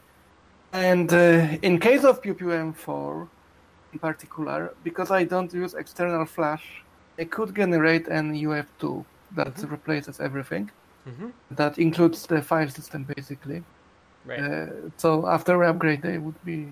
And 0.72 1.10
uh, 1.12 1.56
in 1.62 1.80
case 1.80 2.04
of 2.04 2.20
PewPewM4 2.20 3.28
in 3.94 3.98
particular, 3.98 4.74
because 4.84 5.10
I 5.10 5.24
don't 5.24 5.52
use 5.54 5.72
external 5.72 6.26
flash, 6.26 6.84
I 7.18 7.24
could 7.24 7.56
generate 7.56 8.08
an 8.08 8.34
UF2 8.34 9.04
that 9.36 9.54
mm-hmm. 9.54 9.70
replaces 9.70 10.20
everything. 10.20 10.70
Mm-hmm. 11.08 11.28
That 11.52 11.78
includes 11.78 12.26
the 12.26 12.42
file 12.42 12.68
system 12.68 13.06
basically. 13.16 13.62
Right. 14.26 14.40
Uh, 14.40 14.66
so 14.96 15.26
after 15.28 15.62
upgrade, 15.64 16.02
they 16.02 16.18
would 16.18 16.42
be 16.44 16.68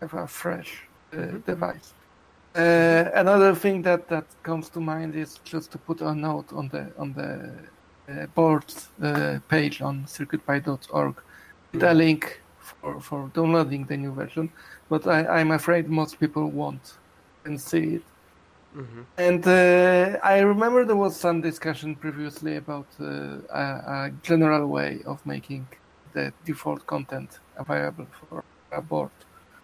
have 0.00 0.14
a 0.14 0.26
fresh 0.26 0.82
uh, 1.16 1.38
device. 1.46 1.94
Uh, 2.54 3.04
another 3.14 3.54
thing 3.54 3.80
that, 3.82 4.08
that 4.08 4.26
comes 4.42 4.68
to 4.68 4.80
mind 4.80 5.14
is 5.14 5.38
just 5.44 5.70
to 5.72 5.78
put 5.78 6.00
a 6.00 6.14
note 6.14 6.52
on 6.52 6.68
the 6.68 6.92
on 6.98 7.12
the 7.14 7.52
uh, 8.12 8.26
board 8.34 8.64
uh, 9.02 9.38
page 9.48 9.80
on 9.80 10.04
circuitpy.org 10.04 11.14
with 11.72 11.82
a 11.82 11.94
link 11.94 12.42
for, 12.58 13.00
for 13.00 13.30
downloading 13.34 13.84
the 13.86 13.96
new 13.96 14.12
version. 14.12 14.50
But 14.88 15.06
I, 15.06 15.40
I'm 15.40 15.52
afraid 15.52 15.88
most 15.88 16.20
people 16.20 16.50
won't 16.50 16.98
and 17.44 17.60
see 17.60 17.94
it. 17.96 18.02
Mm-hmm. 18.76 19.02
And 19.18 19.46
uh, 19.46 20.18
I 20.22 20.40
remember 20.40 20.84
there 20.84 20.96
was 20.96 21.16
some 21.16 21.40
discussion 21.40 21.94
previously 21.94 22.56
about 22.56 22.86
uh, 23.00 23.38
a, 23.50 23.62
a 23.96 24.12
general 24.22 24.66
way 24.66 25.00
of 25.06 25.24
making 25.26 25.66
the 26.12 26.32
default 26.44 26.86
content 26.86 27.40
available 27.56 28.06
for 28.28 28.44
a 28.70 28.80
board. 28.80 29.10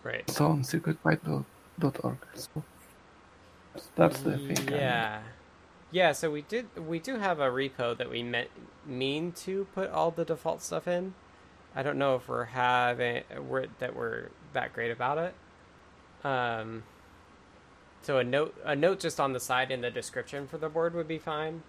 Right. 0.02 0.28
So 0.30 0.46
on 0.46 0.62
circuitpy.org. 0.62 2.16
So 2.34 2.62
that's 3.94 4.20
the 4.20 4.38
thing. 4.38 4.68
Yeah. 4.68 5.20
Yeah, 5.90 6.12
so 6.12 6.30
we 6.30 6.42
did 6.42 6.66
we 6.86 6.98
do 6.98 7.16
have 7.16 7.40
a 7.40 7.48
repo 7.48 7.96
that 7.96 8.10
we 8.10 8.22
meant 8.22 8.50
mean 8.86 9.32
to 9.32 9.66
put 9.74 9.90
all 9.90 10.10
the 10.10 10.24
default 10.24 10.62
stuff 10.62 10.86
in. 10.86 11.14
I 11.74 11.82
don't 11.82 11.98
know 11.98 12.16
if 12.16 12.28
we're 12.28 12.44
having 12.44 13.22
we're 13.48 13.66
that 13.78 13.96
we're 13.96 14.28
that 14.52 14.72
great 14.72 14.90
about 14.90 15.18
it. 15.18 15.34
Um 16.26 16.82
so 18.02 18.18
a 18.18 18.24
note 18.24 18.54
a 18.64 18.76
note 18.76 19.00
just 19.00 19.18
on 19.18 19.32
the 19.32 19.40
side 19.40 19.70
in 19.70 19.80
the 19.80 19.90
description 19.90 20.46
for 20.46 20.58
the 20.58 20.68
board 20.68 20.94
would 20.94 21.08
be 21.08 21.18
fine. 21.18 21.62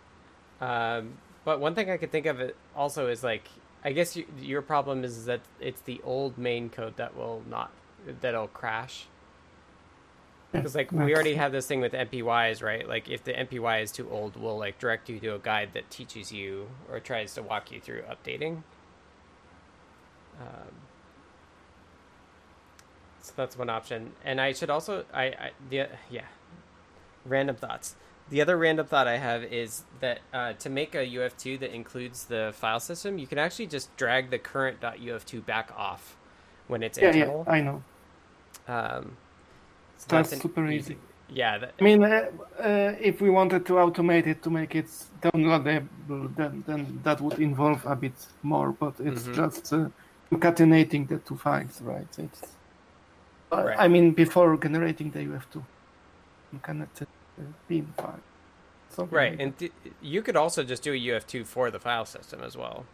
Um 0.59 1.19
but 1.45 1.61
one 1.61 1.73
thing 1.73 1.89
I 1.89 1.95
could 1.95 2.11
think 2.11 2.25
of 2.25 2.41
it 2.41 2.57
also 2.75 3.07
is 3.07 3.23
like 3.23 3.47
I 3.83 3.93
guess 3.93 4.15
you, 4.15 4.25
your 4.41 4.61
problem 4.61 5.03
is 5.03 5.25
that 5.25 5.41
it's 5.59 5.81
the 5.81 6.01
old 6.03 6.37
main 6.37 6.69
code 6.69 6.97
that 6.97 7.15
will 7.15 7.43
not 7.49 7.71
that'll 8.21 8.47
crash. 8.47 9.07
Because 10.51 10.73
like 10.73 10.91
we 10.91 11.13
already 11.13 11.35
have 11.35 11.51
this 11.51 11.67
thing 11.67 11.79
with 11.79 11.93
MPYs, 11.93 12.63
right? 12.63 12.87
Like 12.87 13.07
if 13.07 13.23
the 13.23 13.33
MPY 13.33 13.83
is 13.83 13.91
too 13.91 14.09
old, 14.09 14.35
we'll 14.35 14.57
like 14.57 14.79
direct 14.79 15.07
you 15.07 15.19
to 15.19 15.35
a 15.35 15.39
guide 15.39 15.69
that 15.73 15.89
teaches 15.91 16.31
you 16.31 16.67
or 16.89 16.99
tries 16.99 17.35
to 17.35 17.43
walk 17.43 17.71
you 17.71 17.79
through 17.79 18.01
updating. 18.01 18.63
Um, 20.39 20.73
so 23.21 23.33
that's 23.35 23.57
one 23.57 23.69
option. 23.69 24.13
And 24.25 24.41
I 24.41 24.53
should 24.53 24.71
also 24.71 25.05
I, 25.13 25.23
I 25.25 25.51
the 25.69 25.87
yeah, 26.09 26.25
random 27.25 27.55
thoughts. 27.55 27.95
The 28.29 28.41
other 28.41 28.57
random 28.57 28.85
thought 28.85 29.07
I 29.07 29.17
have 29.17 29.43
is 29.43 29.83
that 30.01 30.19
uh, 30.33 30.53
to 30.53 30.69
make 30.69 30.93
a 30.93 30.99
UF2 30.99 31.59
that 31.61 31.73
includes 31.73 32.25
the 32.25 32.53
file 32.55 32.79
system, 32.79 33.17
you 33.17 33.25
can 33.25 33.39
actually 33.39 33.65
just 33.67 33.95
drag 33.97 34.29
the 34.29 34.37
current 34.37 34.79
.uf2 34.81 35.45
back 35.45 35.71
off 35.75 36.15
when 36.67 36.83
it's 36.83 36.97
Yeah, 36.97 37.11
internal. 37.11 37.43
yeah, 37.47 37.53
I 37.53 37.61
know. 37.61 37.83
Um, 38.67 39.17
so 39.97 40.15
That's 40.15 40.31
an 40.33 40.41
super 40.41 40.67
easy. 40.67 40.97
Yeah, 41.31 41.57
that, 41.57 41.73
I 41.79 41.83
mean, 41.83 42.03
uh, 42.03 42.25
uh, 42.59 42.95
if 42.99 43.21
we 43.21 43.29
wanted 43.29 43.65
to 43.65 43.73
automate 43.73 44.27
it 44.27 44.43
to 44.43 44.49
make 44.49 44.75
it 44.75 44.85
downloadable, 45.21 46.35
then 46.35 46.63
then 46.67 46.99
that 47.03 47.21
would 47.21 47.39
involve 47.39 47.85
a 47.85 47.95
bit 47.95 48.13
more. 48.43 48.73
But 48.73 48.99
it's 48.99 49.23
Mhm. 49.25 49.35
just 49.35 49.73
uh, 49.73 49.89
concatenating 50.31 51.07
the 51.07 51.17
two 51.17 51.37
files, 51.37 51.81
right? 51.81 52.07
It's. 52.17 52.41
uh, 53.51 53.63
Right. 53.63 53.79
I 53.79 53.87
mean, 53.87 54.13
before 54.13 54.57
generating 54.57 55.11
the 55.11 55.19
UF2, 55.19 55.63
you 56.51 56.59
uh, 57.39 57.81
file. 57.97 58.19
Something 58.89 59.17
right, 59.17 59.31
like 59.33 59.39
and 59.39 59.57
th- 59.57 59.71
you 60.01 60.21
could 60.21 60.35
also 60.35 60.63
just 60.63 60.83
do 60.83 60.93
a 60.93 60.97
UF2 60.97 61.45
for 61.45 61.71
the 61.71 61.79
file 61.79 62.05
system 62.05 62.41
as 62.43 62.57
well. 62.57 62.85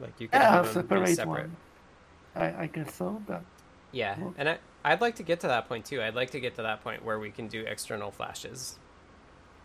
Like 0.00 0.20
you 0.20 0.28
could 0.28 0.42
Yeah, 0.42 0.50
have 0.50 0.72
them 0.74 0.88
separate 0.88 1.08
separate. 1.08 1.50
one. 1.50 1.56
I, 2.34 2.62
I 2.62 2.66
guess 2.66 2.94
so. 2.94 3.22
That 3.28 3.44
Yeah, 3.92 4.16
and 4.36 4.48
I, 4.48 4.58
I'd 4.84 5.00
like 5.00 5.16
to 5.16 5.22
get 5.22 5.40
to 5.40 5.46
that 5.48 5.68
point 5.68 5.84
too. 5.86 6.02
I'd 6.02 6.14
like 6.14 6.30
to 6.30 6.40
get 6.40 6.54
to 6.56 6.62
that 6.62 6.82
point 6.82 7.04
where 7.04 7.18
we 7.18 7.30
can 7.30 7.48
do 7.48 7.62
external 7.66 8.10
flashes. 8.10 8.78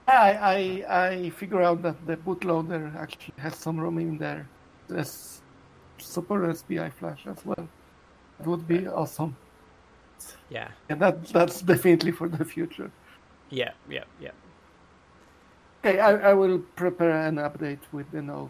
I, 0.07 0.83
I 0.87 0.97
I 1.07 1.29
figure 1.31 1.61
out 1.61 1.81
that 1.83 2.05
the 2.05 2.17
bootloader 2.17 2.95
actually 2.95 3.33
has 3.37 3.55
some 3.55 3.79
room 3.79 3.97
in 3.99 4.17
there. 4.17 4.49
There's 4.87 5.41
super 5.97 6.53
SPI 6.53 6.89
flash 6.91 7.25
as 7.27 7.43
well. 7.45 7.69
That 8.39 8.47
would 8.47 8.67
be 8.67 8.87
awesome. 8.87 9.37
Yeah. 10.49 10.69
And 10.89 11.01
that 11.01 11.25
that's 11.27 11.61
definitely 11.61 12.11
for 12.11 12.29
the 12.29 12.45
future. 12.45 12.91
Yeah, 13.49 13.71
yeah, 13.89 14.03
yeah. 14.19 14.31
Okay, 15.79 15.99
I, 15.99 16.31
I 16.31 16.33
will 16.33 16.59
prepare 16.75 17.27
an 17.27 17.35
update 17.35 17.79
with 17.91 18.11
the 18.11 18.21
node 18.21 18.49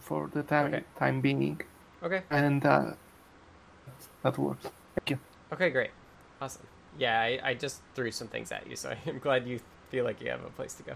for 0.00 0.30
the 0.32 0.42
time 0.42 0.84
time 0.98 1.20
being. 1.20 1.60
Okay. 2.02 2.22
And 2.30 2.64
uh, 2.64 2.92
that 4.22 4.38
works. 4.38 4.64
Thank 4.96 5.10
you. 5.10 5.18
Okay, 5.52 5.70
great. 5.70 5.90
Awesome. 6.40 6.66
Yeah, 6.98 7.20
I, 7.20 7.40
I 7.42 7.54
just 7.54 7.80
threw 7.94 8.10
some 8.10 8.28
things 8.28 8.52
at 8.52 8.66
you, 8.68 8.76
so 8.76 8.94
I'm 9.06 9.18
glad 9.18 9.46
you 9.46 9.60
feel 9.90 10.04
like 10.04 10.20
you 10.20 10.30
have 10.30 10.44
a 10.44 10.50
place 10.50 10.74
to 10.74 10.82
go. 10.82 10.92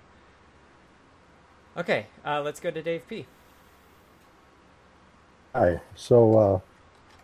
Okay, 1.76 2.06
uh, 2.24 2.40
let's 2.40 2.58
go 2.60 2.70
to 2.70 2.82
Dave 2.82 3.06
P. 3.06 3.26
Hi. 5.54 5.80
So, 5.94 6.38
uh, 6.38 6.60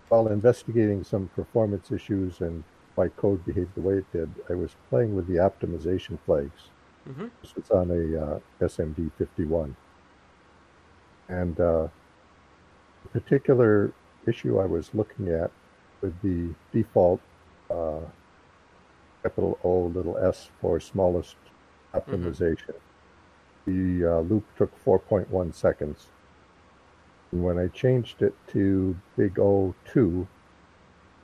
while 0.09 0.29
investigating 0.29 1.05
some 1.05 1.29
performance 1.35 1.91
issues 1.91 2.41
and 2.41 2.65
why 2.95 3.09
code 3.09 3.45
behaved 3.45 3.75
the 3.75 3.81
way 3.81 3.99
it 3.99 4.13
did, 4.13 4.31
I 4.51 4.55
was 4.55 4.77
playing 4.91 5.15
with 5.15 5.27
the 5.27 5.37
optimization 5.37 6.19
flags. 6.27 6.71
Mhm. 7.09 7.31
This 7.41 7.55
was 7.57 7.71
on 7.71 7.91
a 7.91 8.25
uh, 8.25 8.41
SAMD51. 8.61 9.75
And 11.29 11.59
uh, 11.59 11.89
the 13.03 13.21
particular 13.21 13.93
issue 14.27 14.59
I 14.59 14.67
was 14.67 14.95
looking 14.95 15.29
at 15.29 15.51
with 16.01 16.21
the 16.23 16.55
default 16.73 17.21
uh, 17.71 18.01
capital 19.23 19.59
O 19.65 19.85
little 19.87 20.17
s 20.19 20.51
for 20.61 20.79
smallest 20.81 21.37
optimization. 21.95 22.75
The 23.67 24.05
uh, 24.05 24.21
loop 24.21 24.45
took 24.57 24.73
4.1 24.85 25.55
seconds. 25.55 26.07
And 27.31 27.43
when 27.43 27.59
I 27.59 27.69
changed 27.69 28.23
it 28.23 28.35
to 28.49 28.97
big 29.17 29.35
O2, 29.37 30.27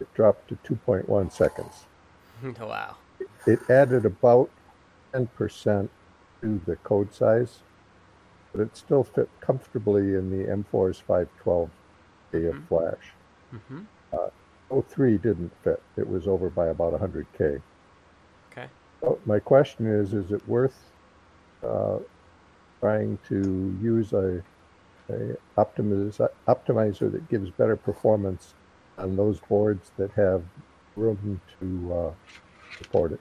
it 0.00 0.12
dropped 0.14 0.48
to 0.48 0.58
2.1 0.64 1.32
seconds. 1.32 1.86
wow. 2.60 2.96
It 3.46 3.58
added 3.68 4.04
about 4.04 4.50
10% 5.12 5.88
to 6.42 6.60
the 6.66 6.76
code 6.76 7.12
size, 7.12 7.58
but 8.52 8.60
it 8.60 8.76
still 8.76 9.04
fit 9.04 9.28
comfortably 9.40 10.14
in 10.14 10.30
the 10.30 10.46
M4's 10.46 11.02
512K 11.08 12.48
of 12.48 12.64
flash. 12.68 13.12
Mm-hmm. 13.54 13.80
Uh, 14.12 14.28
O3 14.70 15.20
didn't 15.20 15.52
fit. 15.62 15.82
It 15.96 16.08
was 16.08 16.28
over 16.28 16.50
by 16.50 16.68
about 16.68 16.92
100K. 16.92 17.60
Okay. 18.52 18.66
So 19.00 19.18
my 19.24 19.38
question 19.38 19.86
is, 19.86 20.12
is 20.12 20.32
it 20.32 20.46
worth 20.48 20.78
uh, 21.66 21.98
trying 22.80 23.18
to 23.28 23.76
use 23.82 24.12
a, 24.12 24.42
a 25.08 25.36
optimiz- 25.56 26.28
optimizer 26.46 27.10
that 27.10 27.28
gives 27.28 27.50
better 27.50 27.76
performance 27.76 28.54
on 28.98 29.16
those 29.16 29.40
boards 29.40 29.90
that 29.96 30.10
have 30.12 30.42
room 30.96 31.40
to 31.60 31.94
uh, 31.94 32.12
support 32.76 33.12
it? 33.12 33.20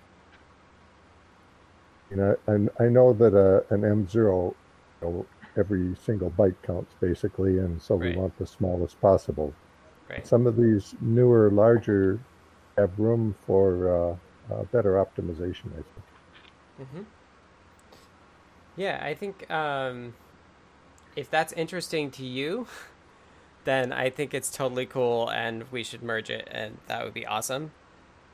You 2.09 2.17
know, 2.17 2.37
and 2.47 2.69
I 2.79 2.85
know 2.85 3.13
that 3.13 3.33
uh, 3.33 3.73
an 3.73 3.81
M0, 3.81 4.13
you 4.15 4.55
know, 5.01 5.25
every 5.57 5.95
single 6.03 6.29
byte 6.31 6.55
counts 6.63 6.93
basically, 6.99 7.57
and 7.59 7.81
so 7.81 7.95
we 7.95 8.15
want 8.15 8.37
the 8.37 8.47
smallest 8.47 8.99
possible. 9.01 9.53
Right. 10.09 10.25
Some 10.25 10.47
of 10.47 10.55
these 10.55 10.95
newer, 11.01 11.49
larger 11.51 12.19
have 12.77 12.97
room 12.97 13.35
for 13.45 14.17
uh, 14.49 14.53
uh, 14.53 14.63
better 14.65 14.93
optimization, 14.93 15.71
I 15.71 15.75
think. 15.75 16.05
Mm-hmm. 16.81 17.01
Yeah, 18.77 18.99
I 19.03 19.15
think 19.15 19.49
um, 19.51 20.13
if 21.15 21.29
that's 21.29 21.51
interesting 21.53 22.11
to 22.11 22.25
you, 22.25 22.67
then 23.67 23.91
I 23.91 24.09
think 24.09 24.33
it's 24.33 24.49
totally 24.49 24.85
cool, 24.85 25.29
and 25.29 25.65
we 25.71 25.83
should 25.83 26.01
merge 26.01 26.29
it, 26.29 26.47
and 26.49 26.77
that 26.87 27.03
would 27.03 27.13
be 27.13 27.25
awesome. 27.25 27.71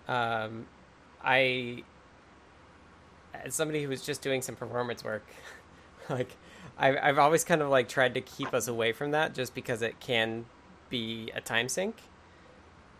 Um, 0.07 0.67
I, 1.23 1.83
as 3.33 3.55
somebody 3.55 3.81
who 3.81 3.89
was 3.89 4.03
just 4.03 4.21
doing 4.21 4.43
some 4.43 4.55
performance 4.55 5.03
work, 5.03 5.25
like 6.09 6.37
I've 6.77 6.97
I've 7.01 7.17
always 7.17 7.43
kind 7.43 7.63
of 7.63 7.69
like 7.69 7.89
tried 7.89 8.13
to 8.13 8.21
keep 8.21 8.53
us 8.53 8.67
away 8.67 8.91
from 8.91 9.09
that, 9.11 9.33
just 9.33 9.55
because 9.55 9.81
it 9.81 9.99
can 9.99 10.45
be 10.89 11.31
a 11.33 11.41
time 11.41 11.67
sink. 11.67 11.95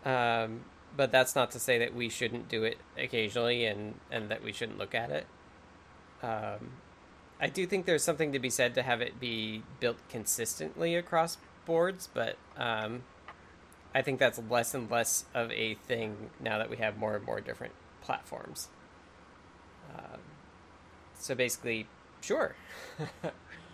Um, 0.04 0.64
but 0.96 1.12
that's 1.12 1.36
not 1.36 1.52
to 1.52 1.60
say 1.60 1.78
that 1.78 1.94
we 1.94 2.08
shouldn't 2.08 2.48
do 2.48 2.64
it 2.64 2.78
occasionally, 2.98 3.64
and 3.64 3.94
and 4.10 4.28
that 4.28 4.42
we 4.42 4.52
shouldn't 4.52 4.78
look 4.78 4.94
at 4.96 5.10
it. 5.10 5.26
Um, 6.20 6.72
I 7.40 7.46
do 7.46 7.64
think 7.64 7.86
there's 7.86 8.02
something 8.02 8.32
to 8.32 8.40
be 8.40 8.50
said 8.50 8.74
to 8.74 8.82
have 8.82 9.00
it 9.00 9.20
be 9.20 9.62
built 9.78 9.98
consistently 10.08 10.96
across 10.96 11.36
boards, 11.64 12.08
but 12.12 12.36
um, 12.56 13.02
I 13.94 14.02
think 14.02 14.18
that's 14.18 14.40
less 14.50 14.74
and 14.74 14.90
less 14.90 15.24
of 15.34 15.50
a 15.52 15.74
thing 15.74 16.30
now 16.40 16.58
that 16.58 16.70
we 16.70 16.76
have 16.78 16.96
more 16.98 17.16
and 17.16 17.24
more 17.24 17.40
different 17.40 17.72
platforms. 18.02 18.68
Um, 19.96 20.20
so 21.18 21.34
basically, 21.34 21.86
sure. 22.20 22.54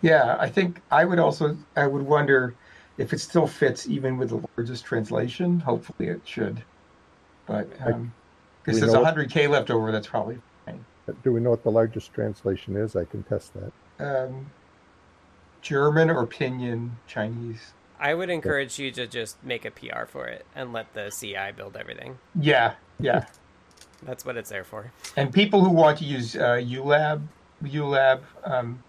Yeah, 0.03 0.35
I 0.39 0.49
think 0.49 0.81
I 0.89 1.05
would 1.05 1.19
also 1.19 1.55
I 1.75 1.85
would 1.85 2.01
wonder 2.01 2.55
if 2.97 3.13
it 3.13 3.19
still 3.19 3.45
fits 3.45 3.87
even 3.87 4.17
with 4.17 4.29
the 4.29 4.41
largest 4.57 4.83
translation. 4.83 5.59
Hopefully, 5.59 6.09
it 6.09 6.21
should. 6.25 6.63
But 7.45 7.69
I- 7.85 7.91
um, 7.91 8.11
we 8.65 8.79
there's 8.79 8.93
100k 8.93 9.47
left 9.47 9.69
over, 9.69 9.91
that's 9.91 10.07
probably 10.07 10.39
fine. 10.65 10.83
Do 11.23 11.31
we 11.31 11.39
know 11.39 11.51
what 11.51 11.63
the 11.63 11.71
largest 11.71 12.13
translation 12.13 12.75
is? 12.75 12.95
I 12.95 13.05
can 13.05 13.21
test 13.23 13.51
that. 13.53 13.71
Um, 14.25 14.49
German 15.61 16.09
or 16.09 16.25
Pinyin 16.25 16.89
Chinese. 17.07 17.73
I 18.01 18.15
would 18.15 18.31
encourage 18.31 18.79
you 18.79 18.89
to 18.93 19.05
just 19.05 19.41
make 19.43 19.63
a 19.63 19.69
PR 19.69 20.05
for 20.07 20.25
it 20.25 20.43
and 20.55 20.73
let 20.73 20.91
the 20.95 21.11
CI 21.11 21.51
build 21.55 21.77
everything. 21.77 22.17
Yeah, 22.39 22.73
yeah. 22.99 23.25
That's 24.01 24.25
what 24.25 24.37
it's 24.37 24.49
there 24.49 24.63
for. 24.63 24.91
And 25.15 25.31
people 25.31 25.63
who 25.63 25.69
want 25.69 25.99
to 25.99 26.05
use 26.05 26.35
uh, 26.35 26.59
ULab, 26.59 27.21
ULab 27.63 28.21
um, 28.43 28.83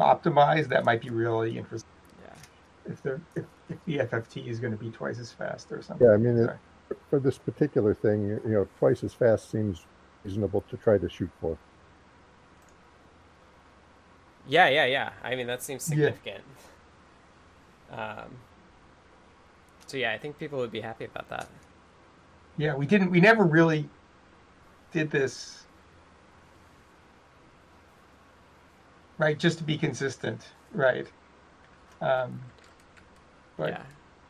optimize, 0.00 0.66
that 0.68 0.86
might 0.86 1.02
be 1.02 1.10
really 1.10 1.58
interesting. 1.58 1.90
Yeah. 2.24 2.92
If 2.92 3.02
the 3.02 3.20
if, 3.36 3.44
if 3.68 3.84
the 3.84 3.98
FFT 3.98 4.48
is 4.48 4.58
going 4.58 4.72
to 4.72 4.82
be 4.82 4.90
twice 4.90 5.18
as 5.18 5.30
fast 5.30 5.70
or 5.70 5.82
something. 5.82 6.06
Yeah, 6.06 6.14
I 6.14 6.16
mean, 6.16 6.38
it, 6.38 6.56
for 7.10 7.20
this 7.20 7.36
particular 7.36 7.92
thing, 7.92 8.22
you 8.22 8.40
you 8.46 8.52
know, 8.52 8.68
twice 8.78 9.04
as 9.04 9.12
fast 9.12 9.50
seems 9.50 9.84
reasonable 10.24 10.64
to 10.70 10.76
try 10.78 10.96
to 10.96 11.08
shoot 11.10 11.30
for. 11.38 11.58
Yeah, 14.46 14.68
yeah, 14.68 14.86
yeah. 14.86 15.10
I 15.22 15.36
mean, 15.36 15.46
that 15.48 15.62
seems 15.62 15.92
Yeah. 15.94 16.12
Significant. 17.88 18.18
Um, 18.20 18.30
so 19.86 19.96
yeah, 19.96 20.12
I 20.12 20.18
think 20.18 20.38
people 20.38 20.58
would 20.58 20.72
be 20.72 20.80
happy 20.80 21.04
about 21.04 21.28
that. 21.30 21.48
Yeah, 22.56 22.74
we 22.74 22.86
didn't. 22.86 23.10
We 23.10 23.20
never 23.20 23.44
really 23.44 23.88
did 24.92 25.10
this, 25.10 25.64
right? 29.18 29.38
Just 29.38 29.58
to 29.58 29.64
be 29.64 29.78
consistent, 29.78 30.48
right? 30.72 31.06
Um, 32.00 32.40
but 33.56 33.70
Yeah. 33.70 33.82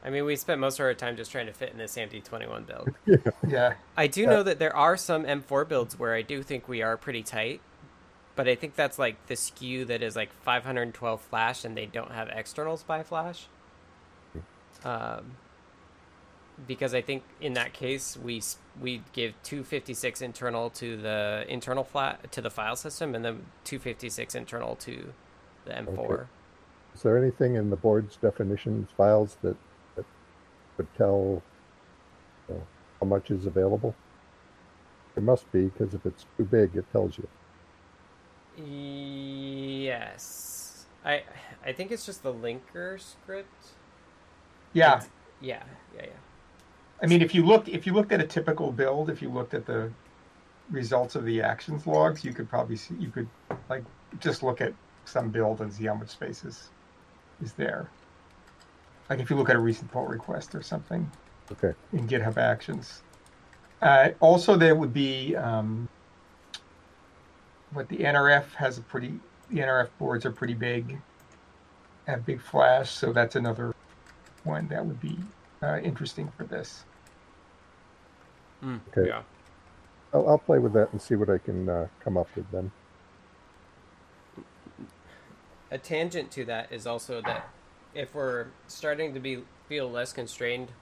I 0.05 0.11
mean, 0.11 0.25
we 0.25 0.37
spent 0.37 0.61
most 0.61 0.79
of 0.79 0.85
our 0.87 0.95
time 0.95 1.17
just 1.17 1.33
trying 1.33 1.47
to 1.47 1.53
fit 1.53 1.73
in 1.73 1.79
this 1.79 1.97
MD21 1.97 2.67
build. 2.67 2.95
yeah, 3.49 3.75
I 3.97 4.07
do 4.07 4.27
know 4.27 4.45
that 4.45 4.59
there 4.61 4.75
are 4.75 4.97
some 4.97 5.25
M4 5.25 5.69
builds 5.69 5.99
where 5.99 6.15
I 6.15 6.23
do 6.23 6.43
think 6.43 6.69
we 6.69 6.83
are 6.83 6.97
pretty 6.97 7.23
tight, 7.25 7.61
but 8.39 8.47
I 8.47 8.55
think 8.55 8.77
that's 8.77 9.01
like 9.01 9.27
the 9.27 9.35
SKU 9.35 9.85
that 9.89 10.01
is 10.01 10.15
like 10.15 10.33
512 10.45 11.21
flash 11.21 11.65
and 11.65 11.77
they 11.77 11.87
don't 11.87 12.13
have 12.13 12.29
external 12.29 12.77
SPI 12.77 13.03
flash. 13.03 13.49
Um, 14.85 15.33
because 16.65 16.95
I 16.95 17.01
think 17.01 17.25
in 17.41 17.55
that 17.55 17.73
case 17.73 18.17
we 18.17 18.41
we 18.81 19.03
give 19.13 19.35
256 19.43 20.23
internal 20.23 20.71
to 20.71 20.97
the 20.97 21.47
internal 21.49 21.83
flat 21.83 22.31
to 22.31 22.41
the 22.41 22.49
file 22.49 22.77
system 22.77 23.17
and 23.17 23.25
then 23.25 23.45
256 23.65 24.37
internal 24.37 24.77
to 24.77 25.13
the 25.65 25.73
M4. 25.73 25.99
Okay. 25.99 26.23
Is 26.95 27.03
there 27.03 27.19
anything 27.19 27.57
in 27.57 27.71
the 27.71 27.77
board's 27.77 28.15
definitions 28.19 28.89
files 28.97 29.37
that, 29.43 29.57
that 29.97 30.05
would 30.77 30.95
tell 30.97 31.43
you 32.49 32.55
know, 32.55 32.63
how 33.01 33.07
much 33.09 33.33
is 33.33 33.47
available? 33.47 33.97
There 35.17 35.25
must 35.25 35.51
be, 35.51 35.65
because 35.65 35.93
if 35.93 36.07
it's 36.07 36.25
too 36.37 36.45
big, 36.45 36.77
it 36.77 36.85
tells 36.93 37.19
you. 37.19 37.27
Yes. 38.59 40.87
I 41.05 41.23
I 41.65 41.73
think 41.73 41.93
it's 41.93 42.05
just 42.07 42.23
the 42.23 42.33
linker 42.33 43.01
script. 43.01 43.75
yeah. 44.73 44.97
It's- 44.97 45.11
yeah, 45.41 45.63
yeah, 45.95 46.03
yeah. 46.07 46.11
I 47.01 47.07
mean, 47.07 47.23
if 47.23 47.33
you 47.33 47.47
looked 47.47 47.69
if 47.69 47.87
you 47.87 47.93
looked 47.93 48.11
at 48.11 48.21
a 48.21 48.27
typical 48.27 48.73
build, 48.73 49.09
if 49.09 49.23
you 49.23 49.31
looked 49.31 49.55
at 49.55 49.67
the 49.67 49.91
results 50.71 51.15
of 51.15 51.25
the 51.25 51.41
actions 51.41 51.87
logs, 51.87 52.25
you 52.25 52.35
could 52.35 52.49
probably 52.49 52.75
see 52.77 52.95
you 52.99 53.11
could 53.11 53.29
like 53.71 53.85
just 54.19 54.43
look 54.43 54.61
at 54.61 54.73
some 55.05 55.31
build 55.31 55.61
and 55.61 55.73
see 55.73 55.87
how 55.87 55.95
much 55.95 56.09
space 56.09 56.45
is 56.45 56.71
is 57.41 57.53
there. 57.53 57.89
Like 59.09 59.21
if 59.21 59.31
you 59.31 59.37
look 59.37 59.49
at 59.49 59.55
a 59.57 59.61
recent 59.61 59.91
pull 59.93 60.07
request 60.07 60.55
or 60.57 60.63
something 60.63 61.09
Okay. 61.53 61.73
in 61.93 62.07
GitHub 62.09 62.37
Actions. 62.37 63.03
Uh, 63.81 64.09
also, 64.21 64.57
there 64.57 64.75
would 64.75 64.93
be 64.93 65.37
um, 65.37 65.89
what 67.73 67.89
the 67.89 67.99
NRF 67.99 68.55
has 68.55 68.79
a 68.79 68.83
pretty 68.83 69.19
the 69.51 69.61
NRF 69.61 69.89
boards 69.99 70.27
are 70.27 70.33
pretty 70.33 70.55
big, 70.55 70.99
have 72.07 72.27
big 72.27 72.41
flash, 72.41 72.91
so 72.91 73.13
that's 73.13 73.35
another 73.35 73.75
one 74.45 74.69
that 74.69 74.85
would 74.85 75.01
be 75.01 75.19
uh, 75.63 75.79
interesting 75.79 76.31
for 76.37 76.45
this. 76.45 76.85
Okay. 78.63 79.09
Yeah. 79.09 79.23
I'll, 80.13 80.29
I'll 80.29 80.39
play 80.39 80.59
with 80.59 80.73
that 80.75 80.93
and 80.93 81.01
see 81.01 81.15
what 81.15 81.31
I 81.31 81.39
can 81.39 81.69
uh, 81.69 81.89
come 82.01 82.17
up 82.17 82.29
with 82.37 82.51
then. 82.51 82.71
A 85.71 85.79
tangent 85.79 86.31
to 86.33 86.45
that 86.47 86.73
is 86.73 86.87
also 86.87 87.21
that 87.23 87.49
if 87.95 88.15
we're 88.15 88.47
starting 88.67 89.15
to 89.15 89.21
be 89.21 89.43
feel 89.69 89.91
less 89.91 90.13
constrained 90.13 90.73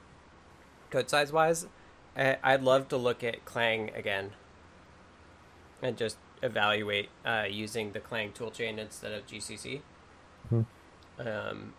code 0.90 1.10
size 1.10 1.32
wise, 1.32 1.66
I, 2.16 2.36
I'd 2.42 2.62
love 2.62 2.88
to 2.88 2.96
look 2.96 3.24
at 3.24 3.44
Clang 3.44 3.90
again 3.94 4.30
and 5.82 5.96
just 5.96 6.16
evaluate 6.42 7.08
uh, 7.24 7.44
using 7.48 7.92
the 7.92 8.00
Clang 8.00 8.32
toolchain 8.32 8.78
instead 8.78 9.12
of 9.12 9.26
GCC. 9.26 9.80
Mhm. 10.52 10.64
Um, 11.18 11.74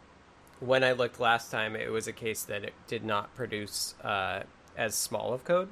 when 0.60 0.84
I 0.84 0.92
looked 0.94 1.20
last 1.20 1.52
time, 1.52 1.76
it 1.76 1.92
was 1.92 2.08
a 2.08 2.12
case 2.14 2.44
that 2.44 2.64
it 2.64 2.74
did 2.88 3.04
not 3.06 3.34
produce 3.36 3.94
uh, 4.04 4.44
as 4.76 4.96
small 4.96 5.34
of 5.34 5.44
code. 5.44 5.70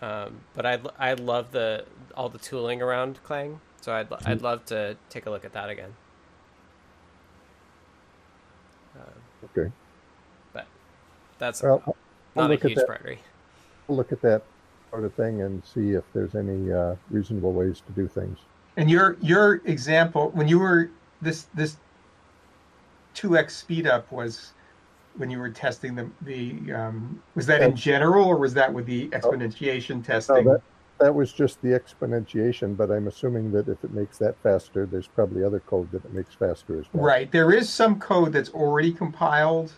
Um, 0.00 0.40
but 0.54 0.66
I 0.66 0.78
I 0.98 1.14
love 1.14 1.52
the 1.52 1.84
all 2.14 2.28
the 2.28 2.38
tooling 2.38 2.82
around 2.82 3.22
Clang, 3.22 3.60
so 3.80 3.92
I'd 3.94 4.12
I'd 4.26 4.42
love 4.42 4.64
to 4.66 4.96
take 5.10 5.26
a 5.26 5.30
look 5.30 5.44
at 5.44 5.52
that 5.54 5.68
again. 5.70 5.94
Um, 8.94 9.02
Okay. 9.44 9.70
but 10.52 10.66
that's 11.38 11.62
Well, 11.62 11.82
I'll- 11.86 11.96
I'll 12.36 12.48
not 12.48 12.62
a 12.62 12.68
huge 12.68 12.78
priority. 12.86 13.20
We'll 13.86 13.96
look 13.96 14.12
at 14.12 14.20
that 14.22 14.42
sort 14.96 15.04
of 15.04 15.14
thing 15.14 15.42
and 15.42 15.62
see 15.64 15.90
if 15.90 16.04
there's 16.14 16.34
any 16.34 16.72
uh, 16.72 16.94
reasonable 17.10 17.52
ways 17.52 17.82
to 17.86 17.92
do 17.92 18.08
things. 18.08 18.38
And 18.78 18.90
your 18.90 19.16
your 19.20 19.60
example 19.66 20.30
when 20.30 20.48
you 20.48 20.58
were 20.58 20.90
this 21.20 21.46
this 21.54 21.76
two 23.14 23.36
x 23.36 23.56
speed 23.56 23.86
up 23.86 24.10
was 24.10 24.52
when 25.16 25.30
you 25.30 25.38
were 25.38 25.50
testing 25.50 25.94
the 25.94 26.08
the 26.22 26.72
um, 26.72 27.22
was 27.34 27.46
that 27.46 27.62
in 27.62 27.76
general 27.76 28.26
or 28.26 28.36
was 28.36 28.54
that 28.54 28.72
with 28.72 28.86
the 28.86 29.08
exponentiation 29.08 29.96
No, 29.96 30.02
testing? 30.02 30.44
that, 30.44 30.62
that 30.98 31.14
was 31.14 31.30
just 31.32 31.60
the 31.60 31.68
exponentiation, 31.68 32.74
but 32.74 32.90
I'm 32.90 33.06
assuming 33.06 33.52
that 33.52 33.68
if 33.68 33.84
it 33.84 33.92
makes 33.92 34.16
that 34.18 34.34
faster, 34.42 34.86
there's 34.86 35.08
probably 35.08 35.44
other 35.44 35.60
code 35.60 35.90
that 35.92 36.04
it 36.06 36.12
makes 36.14 36.34
faster 36.34 36.80
as 36.80 36.86
well. 36.92 37.04
Right. 37.04 37.30
There 37.30 37.52
is 37.52 37.68
some 37.68 37.98
code 37.98 38.32
that's 38.32 38.48
already 38.48 38.92
compiled, 38.92 39.72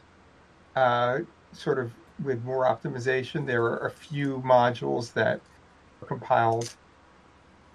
uh, 0.76 1.20
sort 1.52 1.80
of 1.80 1.90
with 2.22 2.42
more 2.44 2.64
optimization. 2.64 3.46
There 3.46 3.64
are 3.64 3.86
a 3.86 3.90
few 3.90 4.42
modules 4.44 5.12
that 5.14 5.40
are 6.02 6.06
compiled 6.06 6.74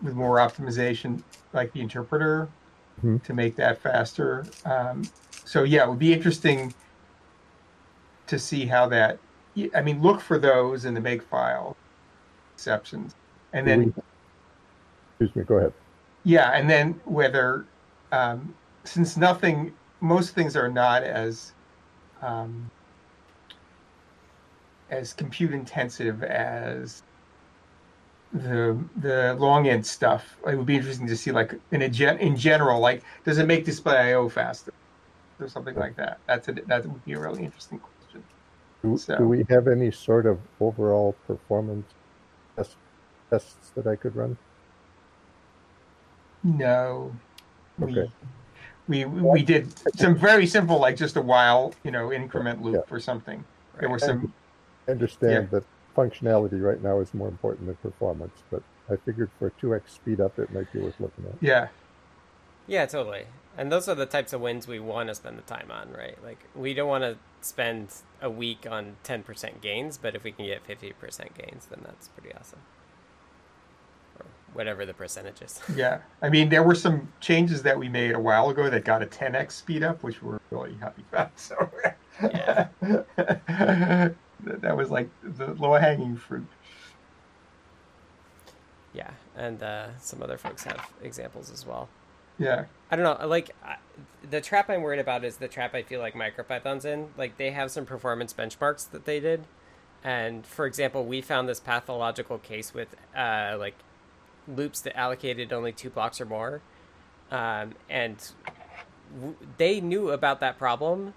with 0.01 0.15
more 0.15 0.37
optimization, 0.37 1.23
like 1.53 1.71
the 1.71 1.81
interpreter, 1.81 2.49
Mhm. 3.03 3.23
to 3.23 3.33
make 3.33 3.55
that 3.55 3.79
faster. 3.79 4.45
Um, 4.65 5.03
so 5.45 5.63
yeah, 5.63 5.83
it 5.83 5.89
would 5.89 5.99
be 5.99 6.13
interesting 6.13 6.73
to 8.27 8.37
see 8.39 8.65
how 8.65 8.87
that. 8.87 9.19
I 9.75 9.81
mean, 9.81 10.01
look 10.01 10.19
for 10.19 10.39
those 10.39 10.85
in 10.85 10.93
the 10.95 10.99
makefile 11.01 11.75
exceptions, 12.55 13.13
and 13.53 13.67
then 13.67 13.93
excuse 15.19 15.35
me, 15.35 15.43
go 15.43 15.57
ahead. 15.57 15.73
yeah, 16.23 16.51
and 16.51 16.67
then 16.69 16.99
whether, 17.05 17.65
um, 18.11 18.55
since 18.83 19.15
nothing, 19.15 19.71
most 20.01 20.33
things 20.33 20.55
are 20.55 20.69
not 20.69 21.03
as 21.03 21.53
um, 22.21 22.71
as 24.93 25.13
compute 25.13 25.53
intensive 25.53 26.23
as 26.23 27.01
the 28.31 28.77
the 29.01 29.35
long 29.39 29.65
int 29.65 29.85
stuff. 29.85 30.37
It 30.47 30.55
would 30.55 30.65
be 30.65 30.75
interesting 30.75 31.07
to 31.07 31.15
see, 31.17 31.31
like 31.31 31.53
in 31.71 31.81
a 31.83 31.89
gen, 31.89 32.17
in 32.19 32.35
general, 32.35 32.79
like 32.79 33.03
does 33.25 33.37
it 33.37 33.45
make 33.47 33.65
display 33.65 33.95
I/O 34.11 34.29
faster 34.29 34.73
or 35.39 35.47
something 35.47 35.75
like 35.75 35.95
that? 35.97 36.19
That's 36.27 36.47
a, 36.47 36.53
that 36.53 36.85
would 36.85 37.05
be 37.05 37.13
a 37.13 37.19
really 37.19 37.43
interesting 37.43 37.79
question. 37.79 38.23
Do, 38.83 38.97
So- 38.97 39.17
do 39.17 39.27
we 39.27 39.45
have 39.49 39.67
any 39.67 39.91
sort 39.91 40.25
of 40.25 40.39
overall 40.59 41.15
performance 41.27 41.87
test, 42.55 42.75
tests 43.29 43.71
that 43.75 43.87
I 43.87 43.95
could 43.95 44.15
run? 44.15 44.37
No, 46.43 47.11
Okay. 47.81 48.11
we 48.87 49.05
we 49.05 49.43
did 49.43 49.73
some 49.95 50.15
very 50.15 50.45
simple, 50.45 50.77
like 50.79 50.97
just 50.97 51.15
a 51.15 51.21
while, 51.21 51.73
you 51.83 51.91
know, 51.91 52.11
increment 52.11 52.61
loop 52.61 52.91
or 52.91 52.99
something. 52.99 53.43
There 53.79 53.89
were 53.89 53.99
some. 53.99 54.33
I 54.87 54.91
understand 54.91 55.49
that 55.51 55.63
functionality 55.95 56.61
right 56.61 56.81
now 56.81 56.99
is 56.99 57.13
more 57.13 57.27
important 57.27 57.67
than 57.67 57.75
performance, 57.75 58.43
but 58.51 58.63
I 58.89 58.95
figured 58.97 59.29
for 59.39 59.47
a 59.47 59.51
2x 59.51 59.89
speed 59.89 60.19
up, 60.19 60.39
it 60.39 60.51
might 60.53 60.71
be 60.73 60.79
worth 60.79 60.99
looking 60.99 61.25
at. 61.25 61.35
Yeah. 61.41 61.67
Yeah, 62.67 62.85
totally. 62.85 63.25
And 63.57 63.71
those 63.71 63.87
are 63.87 63.95
the 63.95 64.05
types 64.05 64.33
of 64.33 64.41
wins 64.41 64.67
we 64.67 64.79
want 64.79 65.09
to 65.09 65.15
spend 65.15 65.37
the 65.37 65.43
time 65.43 65.69
on, 65.69 65.91
right? 65.91 66.17
Like 66.23 66.47
we 66.55 66.73
don't 66.73 66.87
want 66.87 67.03
to 67.03 67.17
spend 67.41 67.89
a 68.21 68.29
week 68.29 68.65
on 68.69 68.95
10% 69.03 69.61
gains, 69.61 69.97
but 69.97 70.15
if 70.15 70.23
we 70.23 70.31
can 70.31 70.45
get 70.45 70.65
50% 70.67 70.93
gains, 71.35 71.67
then 71.67 71.81
that's 71.83 72.07
pretty 72.09 72.33
awesome. 72.35 72.59
Or 74.19 74.25
whatever 74.53 74.85
the 74.85 74.93
percentage 74.93 75.41
is. 75.41 75.59
Yeah, 75.75 75.99
I 76.21 76.29
mean, 76.29 76.49
there 76.49 76.63
were 76.63 76.75
some 76.75 77.09
changes 77.19 77.61
that 77.63 77.77
we 77.77 77.89
made 77.89 78.15
a 78.15 78.19
while 78.19 78.49
ago 78.49 78.69
that 78.69 78.85
got 78.85 79.03
a 79.03 79.05
10x 79.05 79.51
speed 79.51 79.83
up, 79.83 80.01
which 80.03 80.23
we're 80.23 80.39
really 80.49 80.75
happy 80.79 81.03
about. 81.11 81.37
So, 81.39 81.69
That, 82.21 84.15
that 84.45 84.75
was 84.77 84.89
like 84.91 85.09
the 85.23 85.53
low 85.53 85.73
hanging 85.73 86.15
fruit. 86.17 86.45
Yeah, 88.93 89.11
and 89.35 89.61
uh, 89.63 89.97
some 89.99 90.21
other 90.21 90.37
folks 90.37 90.63
have 90.65 90.89
examples 91.01 91.51
as 91.51 91.65
well. 91.65 91.89
Yeah. 92.37 92.65
I 92.91 92.95
don't 92.95 93.19
know. 93.19 93.27
Like 93.27 93.51
I- 93.63 93.77
the 94.29 94.39
trap 94.41 94.69
I'm 94.69 94.81
worried 94.81 94.99
about 94.99 95.23
is 95.25 95.37
the 95.37 95.47
trap 95.47 95.73
I 95.75 95.83
feel 95.83 95.99
like 95.99 96.13
MicroPython's 96.13 96.85
in. 96.85 97.09
Like 97.17 97.37
they 97.37 97.51
have 97.51 97.71
some 97.71 97.85
performance 97.85 98.33
benchmarks 98.33 98.89
that 98.91 99.05
they 99.05 99.19
did, 99.19 99.45
and 100.03 100.45
for 100.45 100.65
example, 100.65 101.05
we 101.05 101.21
found 101.21 101.49
this 101.49 101.59
pathological 101.59 102.37
case 102.37 102.73
with 102.73 102.95
uh, 103.15 103.55
like 103.59 103.75
loops 104.47 104.81
that 104.81 104.97
allocated 104.97 105.51
only 105.53 105.71
two 105.71 105.89
blocks 105.89 106.19
or 106.21 106.25
more, 106.25 106.61
um, 107.31 107.73
and 107.89 108.31
w- 109.15 109.35
they 109.57 109.79
knew 109.81 110.09
about 110.11 110.39
that 110.39 110.57
problem, 110.57 111.13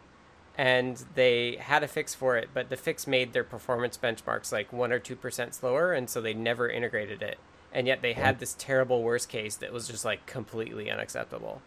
and 0.57 1.05
they 1.15 1.57
had 1.57 1.83
a 1.83 1.89
fix 1.89 2.15
for 2.15 2.37
it. 2.37 2.49
But 2.55 2.71
the 2.71 2.77
fix 2.77 3.07
made 3.07 3.33
their 3.33 3.45
performance 3.45 3.99
benchmarks 3.99 4.53
like 4.53 4.73
one 4.73 4.93
or 4.93 4.99
two 4.99 5.17
percent 5.17 5.55
slower, 5.55 5.93
and 5.93 6.09
so 6.09 6.21
they 6.21 6.35
never 6.35 6.69
integrated 6.69 7.23
it. 7.23 7.39
And 7.73 7.87
yet 7.87 8.01
they 8.01 8.15
had 8.15 8.39
this 8.39 8.55
terrible 8.59 9.03
worst 9.03 9.29
case 9.29 9.57
that 9.57 9.73
was 9.73 9.87
just 9.87 10.05
like 10.05 10.25
completely 10.27 10.91
unacceptable 10.91 11.61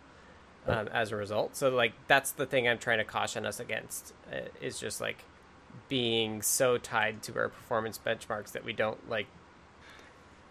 um, 0.68 0.88
as 0.90 1.12
a 1.12 1.16
result. 1.16 1.56
So 1.56 1.70
like 1.70 1.94
that's 2.08 2.32
the 2.32 2.46
thing 2.46 2.68
I'm 2.68 2.80
trying 2.80 2.98
to 3.00 3.04
caution 3.04 3.46
us 3.46 3.60
against 3.60 4.14
uh, 4.32 4.42
is 4.62 4.80
just 4.80 5.02
like 5.02 5.24
being 5.88 6.42
so 6.42 6.78
tied 6.78 7.22
to 7.24 7.38
our 7.38 7.50
performance 7.50 8.00
benchmarks 8.04 8.52
that 8.54 8.64
we 8.64 8.74
don't 8.74 9.10
like 9.10 9.28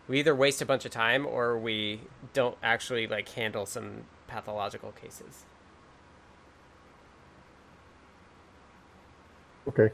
we 0.09 0.19
either 0.19 0.35
waste 0.35 0.62
a 0.62 0.66
bunch 0.66 0.85
of 0.85 0.90
time 0.90 1.27
or 1.27 1.59
we 1.59 2.01
don't 2.32 2.56
actually 2.62 3.06
like 3.06 3.28
handle 3.31 3.66
some 3.66 4.05
pathological 4.27 4.93
cases. 4.93 5.44
Okay. 9.69 9.90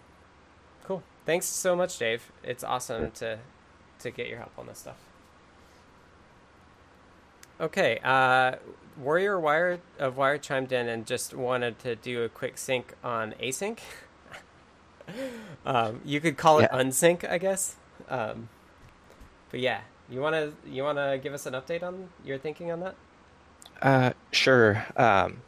Cool. 0.85 1.03
Thanks 1.27 1.47
so 1.47 1.75
much, 1.75 1.99
Dave. 1.99 2.31
It's 2.43 2.63
awesome 2.65 3.11
to 3.13 3.39
to 4.01 4.11
get 4.11 4.29
your 4.29 4.39
help 4.39 4.53
on 4.59 4.67
this 4.67 4.79
stuff. 4.79 4.97
Okay, 7.61 8.01
uh, 8.03 8.57
Warrior 8.99 9.39
Wire 9.39 9.79
of 9.99 10.17
Wire 10.17 10.39
chimed 10.39 10.73
in 10.73 10.89
and 10.89 11.07
just 11.07 11.35
wanted 11.35 11.79
to 11.81 11.95
do 11.95 12.25
a 12.25 12.29
quick 12.29 12.59
sync 12.59 12.95
on 13.05 13.33
async. 13.41 13.79
um, 15.67 16.01
you 16.05 16.21
could 16.21 16.37
call 16.37 16.59
it 16.59 16.69
Yeah. 16.73 16.79
unsync, 16.79 17.29
I 17.29 17.39
guess. 17.39 17.77
Um, 18.09 18.49
but 19.51 19.61
yeah, 19.61 19.83
you 20.11 20.21
wanna 20.21 20.53
you 20.67 20.83
wanna 20.83 21.17
give 21.19 21.33
us 21.33 21.47
an 21.47 21.55
update 21.55 21.83
on 21.83 22.09
your 22.25 22.39
thinking 22.39 22.73
on 22.73 22.81
that? 22.81 22.95
Uh, 23.81 24.13
sure. 24.33 24.85
Um, 24.97 25.43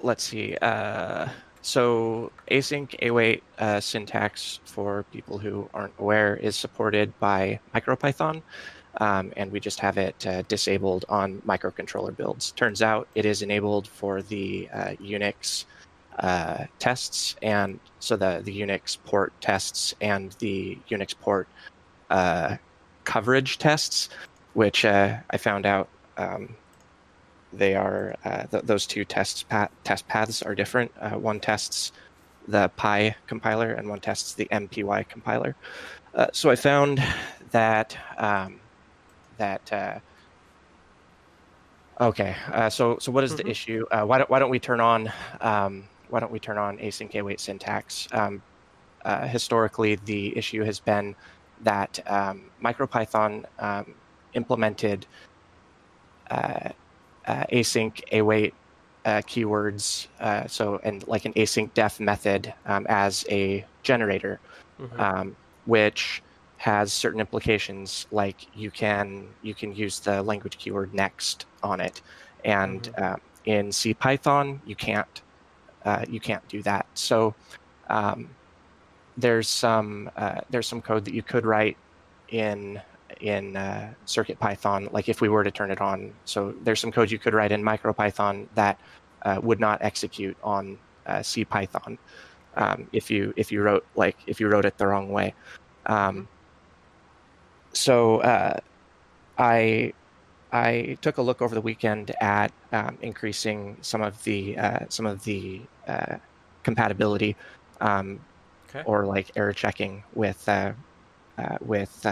let's 0.00 0.24
see. 0.24 0.56
Uh, 0.60 1.28
so 1.66 2.30
async 2.48 2.94
await 3.02 3.42
uh, 3.58 3.80
syntax 3.80 4.60
for 4.64 5.04
people 5.12 5.36
who 5.36 5.68
aren't 5.74 5.92
aware 5.98 6.36
is 6.36 6.54
supported 6.54 7.12
by 7.18 7.58
MicroPython, 7.74 8.40
um, 9.00 9.32
and 9.36 9.50
we 9.50 9.58
just 9.58 9.80
have 9.80 9.98
it 9.98 10.24
uh, 10.28 10.42
disabled 10.42 11.04
on 11.08 11.42
microcontroller 11.42 12.16
builds. 12.16 12.52
Turns 12.52 12.82
out 12.82 13.08
it 13.16 13.24
is 13.24 13.42
enabled 13.42 13.88
for 13.88 14.22
the 14.22 14.68
uh, 14.72 14.90
Unix 15.02 15.64
uh, 16.20 16.66
tests, 16.78 17.34
and 17.42 17.80
so 17.98 18.14
the 18.16 18.42
the 18.44 18.60
Unix 18.60 18.96
port 19.04 19.32
tests 19.40 19.92
and 20.00 20.36
the 20.38 20.78
Unix 20.88 21.18
port 21.18 21.48
uh, 22.10 22.58
coverage 23.02 23.58
tests, 23.58 24.08
which 24.54 24.84
uh, 24.84 25.16
I 25.30 25.36
found 25.36 25.66
out. 25.66 25.88
Um, 26.16 26.54
they 27.52 27.74
are 27.74 28.14
uh, 28.24 28.44
th- 28.44 28.64
those 28.64 28.86
two 28.86 29.04
tests 29.04 29.42
pa- 29.42 29.68
test 29.84 30.06
paths 30.08 30.42
are 30.42 30.54
different. 30.54 30.92
Uh, 31.00 31.10
one 31.10 31.40
tests 31.40 31.92
the 32.48 32.70
Pi 32.76 33.14
compiler 33.26 33.72
and 33.72 33.88
one 33.88 34.00
tests 34.00 34.34
the 34.34 34.46
MPY 34.52 35.08
compiler. 35.08 35.56
Uh, 36.14 36.26
so 36.32 36.50
I 36.50 36.56
found 36.56 37.02
that 37.50 37.96
um, 38.16 38.60
that 39.36 39.72
uh, 39.72 39.98
okay. 42.00 42.36
Uh, 42.52 42.70
so 42.70 42.98
so 43.00 43.12
what 43.12 43.24
is 43.24 43.34
the 43.36 43.48
issue? 43.48 43.84
Uh, 43.90 44.02
why 44.02 44.18
don't 44.18 44.30
why 44.30 44.38
don't 44.38 44.50
we 44.50 44.58
turn 44.58 44.80
on 44.80 45.12
um, 45.40 45.84
why 46.08 46.20
don't 46.20 46.32
we 46.32 46.38
turn 46.38 46.58
on 46.58 46.78
async 46.78 47.14
await 47.14 47.40
syntax? 47.40 48.08
Um, 48.12 48.42
uh, 49.04 49.26
historically, 49.26 49.96
the 49.96 50.36
issue 50.36 50.64
has 50.64 50.80
been 50.80 51.14
that 51.62 52.00
um, 52.06 52.50
MicroPython 52.62 53.44
um, 53.58 53.94
implemented 54.34 55.06
uh, 57.26 57.30
uh, 57.30 57.44
async 57.52 58.00
await 58.12 58.54
uh, 59.04 59.22
keywords, 59.22 60.08
uh, 60.20 60.46
so 60.46 60.78
and 60.84 61.06
like 61.06 61.24
an 61.24 61.32
async 61.34 61.72
def 61.74 62.00
method 62.00 62.52
um, 62.66 62.86
as 62.88 63.24
a 63.30 63.64
generator, 63.82 64.40
Mhm. 64.80 65.00
um, 65.00 65.36
which 65.64 66.22
has 66.56 66.92
certain 66.92 67.20
implications. 67.20 68.06
Like 68.10 68.46
you 68.52 68.70
can 68.70 69.34
you 69.42 69.54
can 69.54 69.72
use 69.74 70.00
the 70.00 70.22
language 70.22 70.58
keyword 70.58 70.94
next 70.94 71.46
on 71.62 71.80
it, 71.80 72.02
and 72.44 72.88
um, 72.98 73.20
in 73.44 73.68
CPython 73.68 74.60
you 74.64 74.76
can't 74.76 75.22
uh, 75.84 76.04
you 76.08 76.20
can't 76.20 76.46
do 76.48 76.62
that. 76.62 76.86
So 76.94 77.36
um, 77.88 78.36
there's 79.16 79.48
some 79.48 80.10
uh, 80.16 80.40
there's 80.50 80.68
some 80.68 80.82
code 80.82 81.04
that 81.06 81.14
you 81.14 81.22
could 81.22 81.46
write 81.46 81.78
in 82.28 82.80
in 83.20 83.56
uh, 83.56 83.92
CircuitPython, 84.06 84.92
like 84.92 85.08
if 85.08 85.20
we 85.20 85.28
were 85.28 85.44
to 85.44 85.50
turn 85.50 85.70
it 85.70 85.80
on. 85.80 86.12
So 86.24 86.54
there's 86.62 86.80
some 86.80 86.92
code 86.92 87.10
you 87.10 87.18
could 87.18 87.34
write 87.34 87.52
in 87.52 87.62
MicroPython 87.62 88.48
that 88.54 88.78
uh, 89.22 89.40
would 89.42 89.60
not 89.60 89.82
execute 89.82 90.36
on 90.42 90.78
uh, 91.06 91.18
CPython 91.18 91.98
um, 92.56 92.88
if 92.92 93.10
you 93.10 93.32
if 93.36 93.52
you 93.52 93.62
wrote 93.62 93.86
like 93.94 94.16
if 94.26 94.40
you 94.40 94.48
wrote 94.48 94.64
it 94.64 94.76
the 94.78 94.86
wrong 94.86 95.10
way. 95.10 95.34
Um, 95.86 96.28
so 97.72 98.18
uh, 98.18 98.58
I 99.38 99.92
I 100.52 100.96
took 101.00 101.18
a 101.18 101.22
look 101.22 101.42
over 101.42 101.54
the 101.54 101.60
weekend 101.60 102.12
at 102.20 102.52
um, 102.72 102.98
increasing 103.02 103.76
some 103.82 104.02
of 104.02 104.22
the 104.24 104.56
uh, 104.56 104.80
some 104.88 105.06
of 105.06 105.22
the 105.24 105.62
uh, 105.86 106.16
compatibility 106.64 107.36
um, 107.80 108.20
Okay. 108.68 108.82
or 108.84 109.06
like 109.06 109.30
error 109.36 109.52
checking 109.52 110.02
with 110.14 110.48
uh, 110.48 110.72
uh, 111.38 111.58
with 111.60 112.04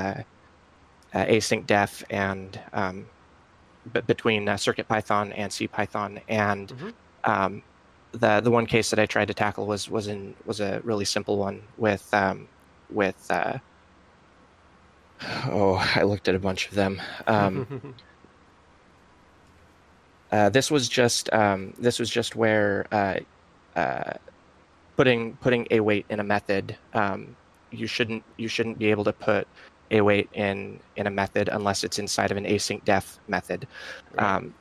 async 1.15 1.67
def 1.67 2.03
and 2.11 2.59
um, 2.73 3.07
b- 3.93 4.01
between 4.01 4.49
uh, 4.49 4.55
CircuitPython 4.55 5.33
and 5.37 5.51
CPython 5.51 6.21
and 6.29 6.95
um, 7.25 7.63
the 8.13 8.41
the 8.41 8.51
one 8.51 8.67
case 8.67 8.91
that 8.91 8.99
I 8.99 9.07
tried 9.07 9.29
to 9.29 9.35
tackle 9.35 9.67
was 9.67 9.91
was 9.91 10.09
in 10.09 10.35
was 10.47 10.61
a 10.61 10.81
really 10.85 11.05
simple 11.05 11.37
one 11.37 11.63
with 11.77 12.13
um, 12.13 12.49
with 12.91 13.27
uh, 13.31 13.59
oh 15.47 15.75
I 15.95 16.03
looked 16.03 16.29
at 16.29 16.35
a 16.35 16.39
bunch 16.39 16.69
of 16.69 16.75
them. 16.75 17.01
Um, 17.27 17.95
uh, 20.33 20.49
this 20.51 20.71
was 20.71 20.89
just 20.89 21.33
um, 21.33 21.75
this 21.79 21.99
was 21.99 22.11
just 22.11 22.37
where 22.37 22.87
uh, 22.93 23.21
uh, 23.77 24.15
putting 24.97 25.37
putting 25.37 25.67
await 25.71 26.07
in 26.09 26.21
a 26.21 26.25
method. 26.25 26.77
Um, 26.93 27.37
you 27.71 27.87
shouldn't 27.87 28.23
you 28.37 28.49
shouldn't 28.49 28.79
be 28.79 28.91
able 28.91 29.05
to 29.05 29.13
put 29.13 29.49
await 29.91 30.29
in 30.33 30.81
in 30.97 31.07
a 31.07 31.11
method 31.11 31.49
unless 31.53 31.85
it's 31.85 31.99
inside 31.99 32.31
of 32.31 32.37
an 32.37 32.45
async 32.45 32.85
def 32.85 33.19
method, 33.29 33.69
um, 34.19 34.55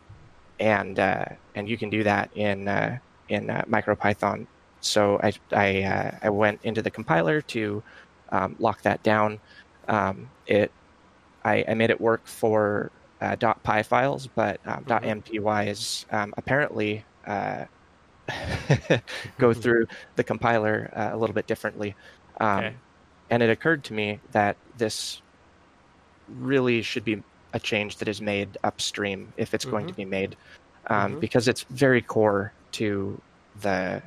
and 0.60 1.00
uh, 1.00 1.26
and 1.56 1.68
you 1.70 1.78
can 1.78 1.90
do 1.90 2.04
that 2.04 2.32
in 2.34 2.68
uh, 2.68 2.98
in 3.30 3.50
uh, 3.50 3.64
MicroPython. 3.68 4.48
So 4.82 5.20
I 5.24 5.34
I 5.54 5.84
uh, 5.84 6.12
I 6.24 6.30
went 6.30 6.62
into 6.64 6.82
the 6.82 6.92
compiler 6.92 7.42
to 7.42 7.84
um, 8.32 8.56
lock 8.60 8.82
that 8.84 9.04
down. 9.04 9.40
Um, 9.88 10.32
it 10.46 10.74
I, 11.44 11.66
I 11.68 11.74
made 11.76 11.90
it 11.90 12.00
work 12.02 12.28
for 12.28 12.92
uh, 13.22 13.36
.py 13.64 13.84
files, 13.84 14.28
but 14.28 14.60
um, 14.66 14.86
.mpy 14.86 15.68
is 15.68 16.06
um, 16.12 16.34
apparently 16.38 17.06
uh, 17.26 17.66
go 19.40 19.54
through 19.54 19.86
the 20.16 20.24
compiler 20.24 20.90
uh, 20.96 21.10
a 21.14 21.18
little 21.18 21.34
bit 21.34 21.48
differently. 21.48 21.96
Um, 22.40 22.66
Okay. 22.66 22.78
And 23.30 23.42
it 23.44 23.50
occurred 23.50 23.84
to 23.86 23.94
me 23.94 24.22
that 24.32 24.58
this 24.76 25.22
really 26.28 26.82
should 26.82 27.04
be 27.04 27.24
a 27.54 27.60
change 27.60 27.98
that 27.98 28.08
is 28.08 28.22
made 28.22 28.58
upstream 28.64 29.34
if 29.38 29.54
it's 29.54 29.66
going 29.66 29.86
to 29.88 29.94
Mhm. 29.94 29.98
be 29.98 30.06
made, 30.06 30.38
um, 30.90 31.16
Mhm. 31.16 31.20
because 31.20 31.48
it's 31.48 31.66
very 31.70 32.02
core 32.02 32.56
to 32.74 33.22
the 33.56 34.04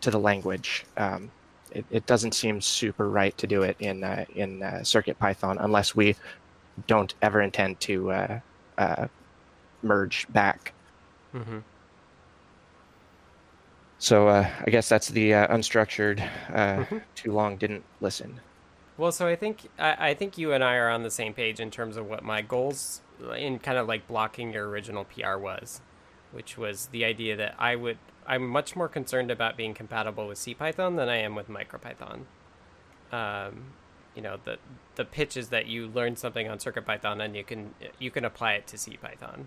to 0.00 0.10
the 0.10 0.18
language. 0.18 0.86
Um, 0.96 1.32
it, 1.70 1.86
it 1.90 2.06
doesn't 2.06 2.34
seem 2.34 2.60
super 2.60 3.08
right 3.10 3.36
to 3.38 3.46
do 3.46 3.62
it 3.62 3.76
in 3.80 4.02
uh, 4.04 4.24
in 4.30 4.62
uh, 4.62 4.80
CircuitPython 4.82 5.56
unless 5.60 5.94
we 5.94 6.16
don't 6.86 7.14
ever 7.22 7.40
intend 7.42 7.80
to 7.82 8.10
uh, 8.12 8.40
uh, 8.78 9.08
merge 9.82 10.26
back. 10.30 10.74
hmm 11.32 11.60
So 13.98 14.28
uh, 14.28 14.50
I 14.66 14.70
guess 14.70 14.88
that's 14.88 15.08
the 15.08 15.34
uh, 15.34 15.54
unstructured. 15.54 16.20
Uh, 16.50 16.84
Mhm. 16.84 17.04
Too 17.14 17.32
long 17.32 17.58
didn't 17.58 17.86
listen. 18.00 18.40
Well, 19.00 19.12
so 19.12 19.26
I 19.26 19.34
think 19.34 19.70
I, 19.78 20.10
I 20.10 20.14
think 20.14 20.36
you 20.36 20.52
and 20.52 20.62
I 20.62 20.76
are 20.76 20.90
on 20.90 21.04
the 21.04 21.10
same 21.10 21.32
page 21.32 21.58
in 21.58 21.70
terms 21.70 21.96
of 21.96 22.06
what 22.06 22.22
my 22.22 22.42
goals 22.42 23.00
in 23.34 23.58
kind 23.58 23.78
of 23.78 23.88
like 23.88 24.06
blocking 24.06 24.52
your 24.52 24.68
original 24.68 25.06
PR 25.06 25.38
was, 25.38 25.80
which 26.32 26.58
was 26.58 26.88
the 26.88 27.06
idea 27.06 27.34
that 27.34 27.54
I 27.58 27.76
would 27.76 27.96
I'm 28.26 28.46
much 28.46 28.76
more 28.76 28.88
concerned 28.88 29.30
about 29.30 29.56
being 29.56 29.72
compatible 29.72 30.28
with 30.28 30.36
CPython 30.36 30.96
than 30.98 31.08
I 31.08 31.16
am 31.16 31.34
with 31.34 31.48
MicroPython. 31.48 32.24
Um, 33.10 33.72
you 34.14 34.20
know, 34.20 34.36
the 34.44 34.58
the 34.96 35.06
pitch 35.06 35.34
is 35.34 35.48
that 35.48 35.64
you 35.64 35.86
learn 35.86 36.16
something 36.16 36.46
on 36.46 36.58
CircuitPython 36.58 37.24
and 37.24 37.34
you 37.34 37.42
can 37.42 37.74
you 37.98 38.10
can 38.10 38.26
apply 38.26 38.52
it 38.52 38.66
to 38.66 38.76
CPython. 38.76 39.46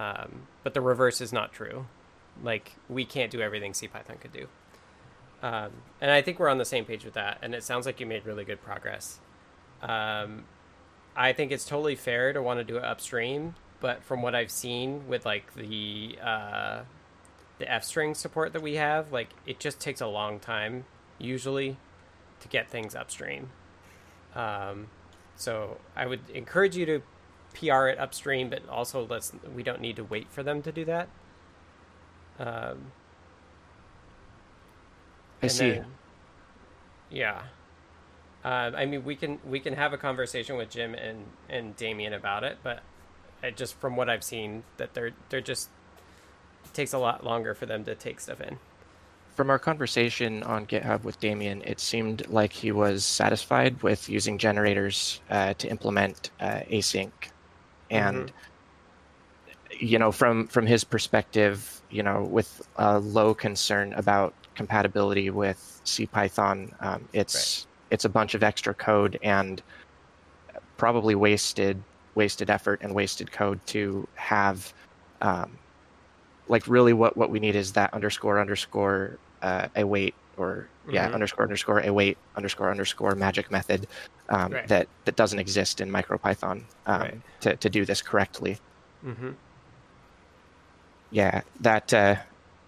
Um, 0.00 0.48
but 0.64 0.74
the 0.74 0.80
reverse 0.80 1.20
is 1.20 1.32
not 1.32 1.52
true. 1.52 1.86
Like 2.42 2.72
we 2.88 3.04
can't 3.04 3.30
do 3.30 3.40
everything 3.40 3.70
CPython 3.70 4.18
could 4.18 4.32
do. 4.32 4.48
Um, 5.44 5.72
and 6.00 6.10
I 6.10 6.22
think 6.22 6.40
we're 6.40 6.48
on 6.48 6.56
the 6.56 6.64
same 6.64 6.86
page 6.86 7.04
with 7.04 7.14
that. 7.14 7.36
And 7.42 7.54
it 7.54 7.62
sounds 7.62 7.84
like 7.84 8.00
you 8.00 8.06
made 8.06 8.24
really 8.24 8.44
good 8.44 8.62
progress. 8.62 9.20
Um, 9.82 10.44
I 11.14 11.34
think 11.34 11.52
it's 11.52 11.66
totally 11.66 11.96
fair 11.96 12.32
to 12.32 12.40
want 12.40 12.60
to 12.60 12.64
do 12.64 12.78
it 12.78 12.84
upstream, 12.84 13.54
but 13.78 14.02
from 14.02 14.22
what 14.22 14.34
I've 14.34 14.50
seen 14.50 15.06
with 15.06 15.26
like 15.26 15.54
the 15.54 16.18
uh, 16.24 16.80
the 17.58 17.70
F 17.70 17.84
string 17.84 18.14
support 18.14 18.54
that 18.54 18.62
we 18.62 18.76
have, 18.76 19.12
like 19.12 19.28
it 19.44 19.60
just 19.60 19.78
takes 19.80 20.00
a 20.00 20.06
long 20.06 20.40
time 20.40 20.86
usually 21.18 21.76
to 22.40 22.48
get 22.48 22.70
things 22.70 22.94
upstream. 22.94 23.50
Um, 24.34 24.88
so 25.36 25.76
I 25.94 26.06
would 26.06 26.30
encourage 26.30 26.74
you 26.74 26.86
to 26.86 27.02
PR 27.52 27.88
it 27.88 27.98
upstream, 27.98 28.48
but 28.48 28.66
also 28.66 29.06
let's 29.06 29.32
we 29.54 29.62
don't 29.62 29.82
need 29.82 29.96
to 29.96 30.04
wait 30.04 30.32
for 30.32 30.42
them 30.42 30.62
to 30.62 30.72
do 30.72 30.86
that. 30.86 31.08
Um, 32.38 32.92
I 35.44 35.48
see. 35.48 35.70
then- 35.70 35.86
yeah. 37.10 37.42
Um, 38.44 38.74
I 38.74 38.84
mean, 38.84 39.04
we 39.04 39.16
can 39.16 39.38
we 39.46 39.58
can 39.58 39.74
have 39.74 39.92
a 39.94 39.98
conversation 39.98 40.56
with 40.56 40.68
Jim 40.70 40.94
and 40.94 41.24
and 41.48 41.74
Damien 41.76 42.12
about 42.12 42.44
it, 42.44 42.58
but 42.62 42.82
I 43.42 43.50
just 43.50 43.78
from 43.80 43.96
what 43.96 44.10
I've 44.10 44.24
seen, 44.24 44.64
that 44.76 44.92
they're 44.92 45.12
they're 45.30 45.40
just 45.40 45.70
it 46.64 46.74
takes 46.74 46.92
a 46.92 46.98
lot 46.98 47.24
longer 47.24 47.54
for 47.54 47.66
them 47.66 47.84
to 47.84 47.94
take 47.94 48.20
stuff 48.20 48.40
in. 48.40 48.58
From 49.34 49.50
our 49.50 49.58
conversation 49.58 50.42
on 50.44 50.66
GitHub 50.66 51.02
with 51.02 51.18
Damien, 51.20 51.62
it 51.64 51.80
seemed 51.80 52.28
like 52.28 52.52
he 52.52 52.70
was 52.70 53.04
satisfied 53.04 53.82
with 53.82 54.08
using 54.08 54.38
generators 54.38 55.20
uh, 55.30 55.54
to 55.54 55.68
implement 55.68 56.30
uh, 56.40 56.60
async, 56.70 57.10
and 57.90 58.30
you 59.80 59.98
know, 59.98 60.12
from 60.12 60.46
from 60.48 60.66
his 60.66 60.84
perspective, 60.84 61.80
you 61.90 62.02
know, 62.02 62.22
with 62.24 62.66
a 62.76 62.98
low 62.98 63.34
concern 63.34 63.92
about 63.94 64.34
compatibility 64.54 65.30
with 65.30 65.80
CPython, 65.84 66.68
um, 66.80 67.08
it's 67.12 67.66
it's 67.90 68.04
a 68.04 68.08
bunch 68.08 68.34
of 68.34 68.42
extra 68.42 68.74
code 68.74 69.18
and 69.22 69.62
probably 70.76 71.14
wasted 71.14 71.82
wasted 72.14 72.50
effort 72.50 72.80
and 72.82 72.94
wasted 72.94 73.30
code 73.32 73.60
to 73.66 74.08
have 74.14 74.72
um, 75.20 75.58
like 76.48 76.66
really 76.68 76.92
what 76.92 77.16
what 77.16 77.30
we 77.30 77.40
need 77.40 77.56
is 77.56 77.72
that 77.72 77.92
underscore 77.94 78.40
underscore 78.40 79.18
uh, 79.42 79.68
await 79.76 80.14
or 80.36 80.68
yeah 80.90 81.08
Mhm. 81.08 81.14
underscore 81.14 81.44
underscore 81.44 81.80
await 81.80 82.18
underscore 82.36 82.70
underscore 82.70 83.14
magic 83.14 83.50
method 83.50 83.86
um, 84.28 84.52
Right. 84.52 84.68
that 84.68 84.88
that 85.04 85.16
doesn't 85.16 85.38
exist 85.38 85.80
in 85.80 85.90
MicroPython 85.90 86.66
um, 86.86 87.00
Right. 87.00 87.20
to 87.40 87.56
to 87.56 87.70
do 87.70 87.84
this 87.84 88.02
correctly. 88.02 88.58
Mm-hmm. 89.04 89.32
Yeah, 91.10 91.42
that 91.60 91.94
uh, 91.94 92.16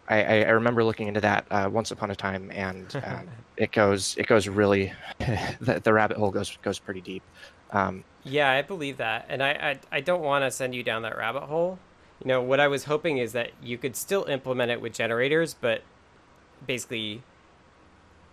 I, 0.09 0.23
I 0.23 0.35
I 0.43 0.51
remember 0.51 0.85
looking 0.85 1.09
into 1.09 1.21
that 1.21 1.47
uh, 1.51 1.69
once 1.71 1.91
upon 1.91 2.11
a 2.11 2.17
time, 2.17 2.51
and 2.55 2.95
um, 3.05 3.29
it 3.57 3.73
goes 3.73 4.17
it 4.17 4.27
goes 4.27 4.49
really 4.49 4.93
the, 5.19 5.81
the 5.83 5.93
rabbit 5.93 6.17
hole 6.17 6.31
goes 6.31 6.57
goes 6.63 6.79
pretty 6.79 7.01
deep. 7.01 7.23
Um, 7.71 8.05
Yeah, 8.25 8.51
I 8.51 8.63
believe 8.63 8.99
that, 8.99 9.27
and 9.29 9.43
I 9.43 9.51
I, 9.51 9.97
I 9.97 10.01
don't 10.01 10.23
want 10.23 10.45
to 10.45 10.51
send 10.51 10.75
you 10.75 10.83
down 10.83 11.03
that 11.03 11.17
rabbit 11.17 11.45
hole. 11.45 11.79
You 12.23 12.29
know, 12.29 12.41
what 12.41 12.61
I 12.61 12.69
was 12.69 12.85
hoping 12.85 13.19
is 13.19 13.33
that 13.33 13.51
you 13.63 13.77
could 13.77 13.95
still 13.95 14.25
implement 14.25 14.71
it 14.71 14.81
with 14.81 14.95
generators, 14.95 15.55
but 15.55 15.83
basically 16.67 17.23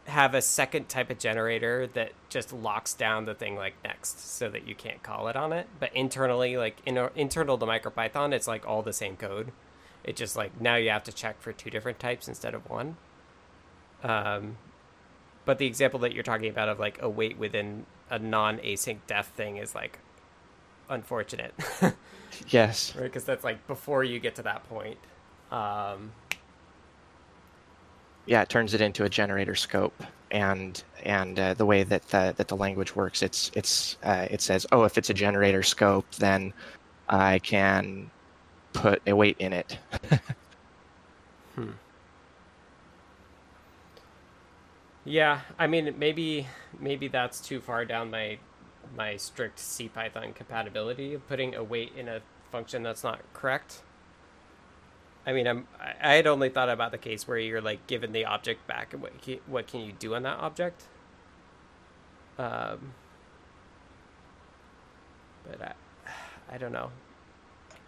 have 0.05 0.33
a 0.33 0.41
second 0.41 0.89
type 0.89 1.09
of 1.09 1.17
generator 1.17 1.87
that 1.87 2.11
just 2.29 2.51
locks 2.51 2.93
down 2.93 3.25
the 3.25 3.33
thing 3.33 3.55
like 3.55 3.73
next, 3.83 4.35
so 4.35 4.49
that 4.49 4.67
you 4.67 4.75
can't 4.75 5.01
call 5.01 5.27
it 5.27 5.35
on 5.35 5.51
it. 5.53 5.67
But 5.79 5.95
internally, 5.95 6.57
like 6.57 6.77
in 6.85 6.97
internal 7.15 7.57
to 7.57 7.65
MicroPython, 7.65 8.33
it's 8.33 8.47
like 8.47 8.67
all 8.67 8.81
the 8.81 8.93
same 8.93 9.15
code. 9.17 9.51
It 10.03 10.15
just 10.15 10.35
like 10.35 10.59
now 10.59 10.75
you 10.75 10.89
have 10.89 11.03
to 11.03 11.13
check 11.13 11.41
for 11.41 11.53
two 11.53 11.69
different 11.69 11.99
types 11.99 12.27
instead 12.27 12.53
of 12.53 12.69
one. 12.69 12.97
Um, 14.03 14.57
but 15.45 15.57
the 15.57 15.65
example 15.65 15.99
that 16.01 16.13
you're 16.13 16.23
talking 16.23 16.49
about 16.49 16.69
of 16.69 16.79
like 16.79 17.01
await 17.01 17.37
within 17.37 17.85
a 18.09 18.19
non-async 18.19 18.97
def 19.07 19.27
thing 19.27 19.57
is 19.57 19.73
like 19.73 19.99
unfortunate. 20.89 21.53
Yes. 22.47 22.95
Right, 22.95 23.03
because 23.03 23.23
that's 23.23 23.43
like 23.43 23.65
before 23.67 24.03
you 24.03 24.19
get 24.19 24.35
to 24.35 24.41
that 24.43 24.67
point. 24.69 24.97
Um, 25.51 26.11
yeah, 28.25 28.41
it 28.41 28.49
turns 28.49 28.73
it 28.73 28.81
into 28.81 29.03
a 29.03 29.09
generator 29.09 29.55
scope, 29.55 30.03
and 30.31 30.81
and 31.03 31.37
uh, 31.37 31.53
the 31.53 31.65
way 31.65 31.83
that 31.83 32.07
the 32.09 32.33
that 32.37 32.47
the 32.47 32.55
language 32.55 32.95
works, 32.95 33.21
it's 33.21 33.51
it's 33.53 33.97
uh, 34.03 34.27
it 34.31 34.41
says, 34.41 34.65
oh, 34.71 34.83
if 34.83 34.97
it's 34.97 35.09
a 35.09 35.13
generator 35.13 35.61
scope, 35.63 36.09
then 36.15 36.53
I 37.09 37.39
can 37.39 38.09
put 38.73 39.01
await 39.07 39.37
in 39.39 39.53
it. 39.53 39.77
hmm. 41.55 41.71
Yeah, 45.05 45.41
I 45.59 45.67
mean 45.67 45.95
maybe 45.97 46.47
maybe 46.79 47.07
that's 47.07 47.41
too 47.41 47.59
far 47.61 47.85
down 47.85 48.11
my 48.11 48.37
my 48.95 49.17
strict 49.17 49.59
C 49.59 49.89
Python 49.89 50.33
compatibility 50.33 51.13
of 51.13 51.27
putting 51.27 51.55
await 51.55 51.91
in 51.97 52.07
a 52.07 52.21
function 52.51 52.83
that's 52.83 53.03
not 53.03 53.21
correct. 53.33 53.81
I 55.25 55.33
mean, 55.33 55.47
I'm 55.47 55.67
I 56.01 56.13
had 56.15 56.27
only 56.27 56.49
thought 56.49 56.69
about 56.69 56.91
the 56.91 56.97
case 56.97 57.27
where 57.27 57.37
you're 57.37 57.61
like 57.61 57.87
given 57.87 58.11
the 58.11 58.25
object 58.25 58.67
back 58.67 58.93
and 58.93 59.01
what 59.01 59.13
what 59.47 59.67
can 59.67 59.81
you 59.81 59.93
do 59.93 60.15
on 60.15 60.23
that 60.23 60.39
object. 60.39 60.83
Um, 62.37 62.93
but 65.43 65.61
I, 65.61 66.55
I 66.55 66.57
don't 66.57 66.71
know. 66.73 66.91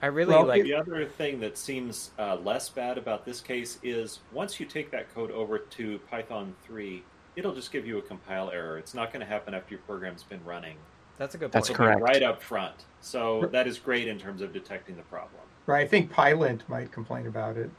I 0.01 0.07
really 0.07 0.33
well, 0.33 0.45
like 0.45 0.63
the 0.63 0.73
other 0.73 1.05
thing 1.05 1.39
that 1.39 1.57
seems 1.57 2.11
uh, 2.19 2.35
less 2.35 2.69
bad 2.69 2.97
about 2.97 3.25
this 3.25 3.41
case 3.41 3.79
is 3.81 4.19
once 4.31 4.59
you 4.59 4.65
take 4.65 4.91
that 4.91 5.13
code 5.13 5.31
over 5.31 5.57
to 5.57 5.99
Python 6.11 6.53
3, 6.65 7.01
it'll 7.35 7.55
just 7.55 7.71
give 7.71 7.87
you 7.87 7.97
a 7.97 8.01
compile 8.01 8.51
error. 8.51 8.77
It's 8.77 8.93
not 8.93 9.11
going 9.11 9.21
to 9.21 9.25
happen 9.25 9.53
after 9.53 9.73
your 9.73 9.81
program's 9.83 10.23
been 10.23 10.43
running. 10.43 10.77
That's 11.17 11.33
a 11.35 11.37
good 11.37 11.51
Point. 11.51 11.65
That's 11.65 11.69
correct. 11.69 12.01
Right 12.01 12.23
up 12.23 12.41
front. 12.41 12.75
So 12.99 13.47
that 13.51 13.67
is 13.67 13.79
great 13.79 14.07
in 14.07 14.19
terms 14.19 14.41
of 14.41 14.51
detecting 14.51 14.97
the 14.97 15.03
problem. 15.03 15.41
Right. 15.65 15.85
I 15.85 15.87
think 15.87 16.11
Pylint 16.11 16.67
might 16.67 16.91
complain 16.91 17.27
about 17.27 17.57
it. 17.57 17.69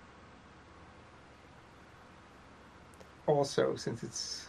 Also, 3.26 3.76
since 3.76 4.02
it's 4.02 4.46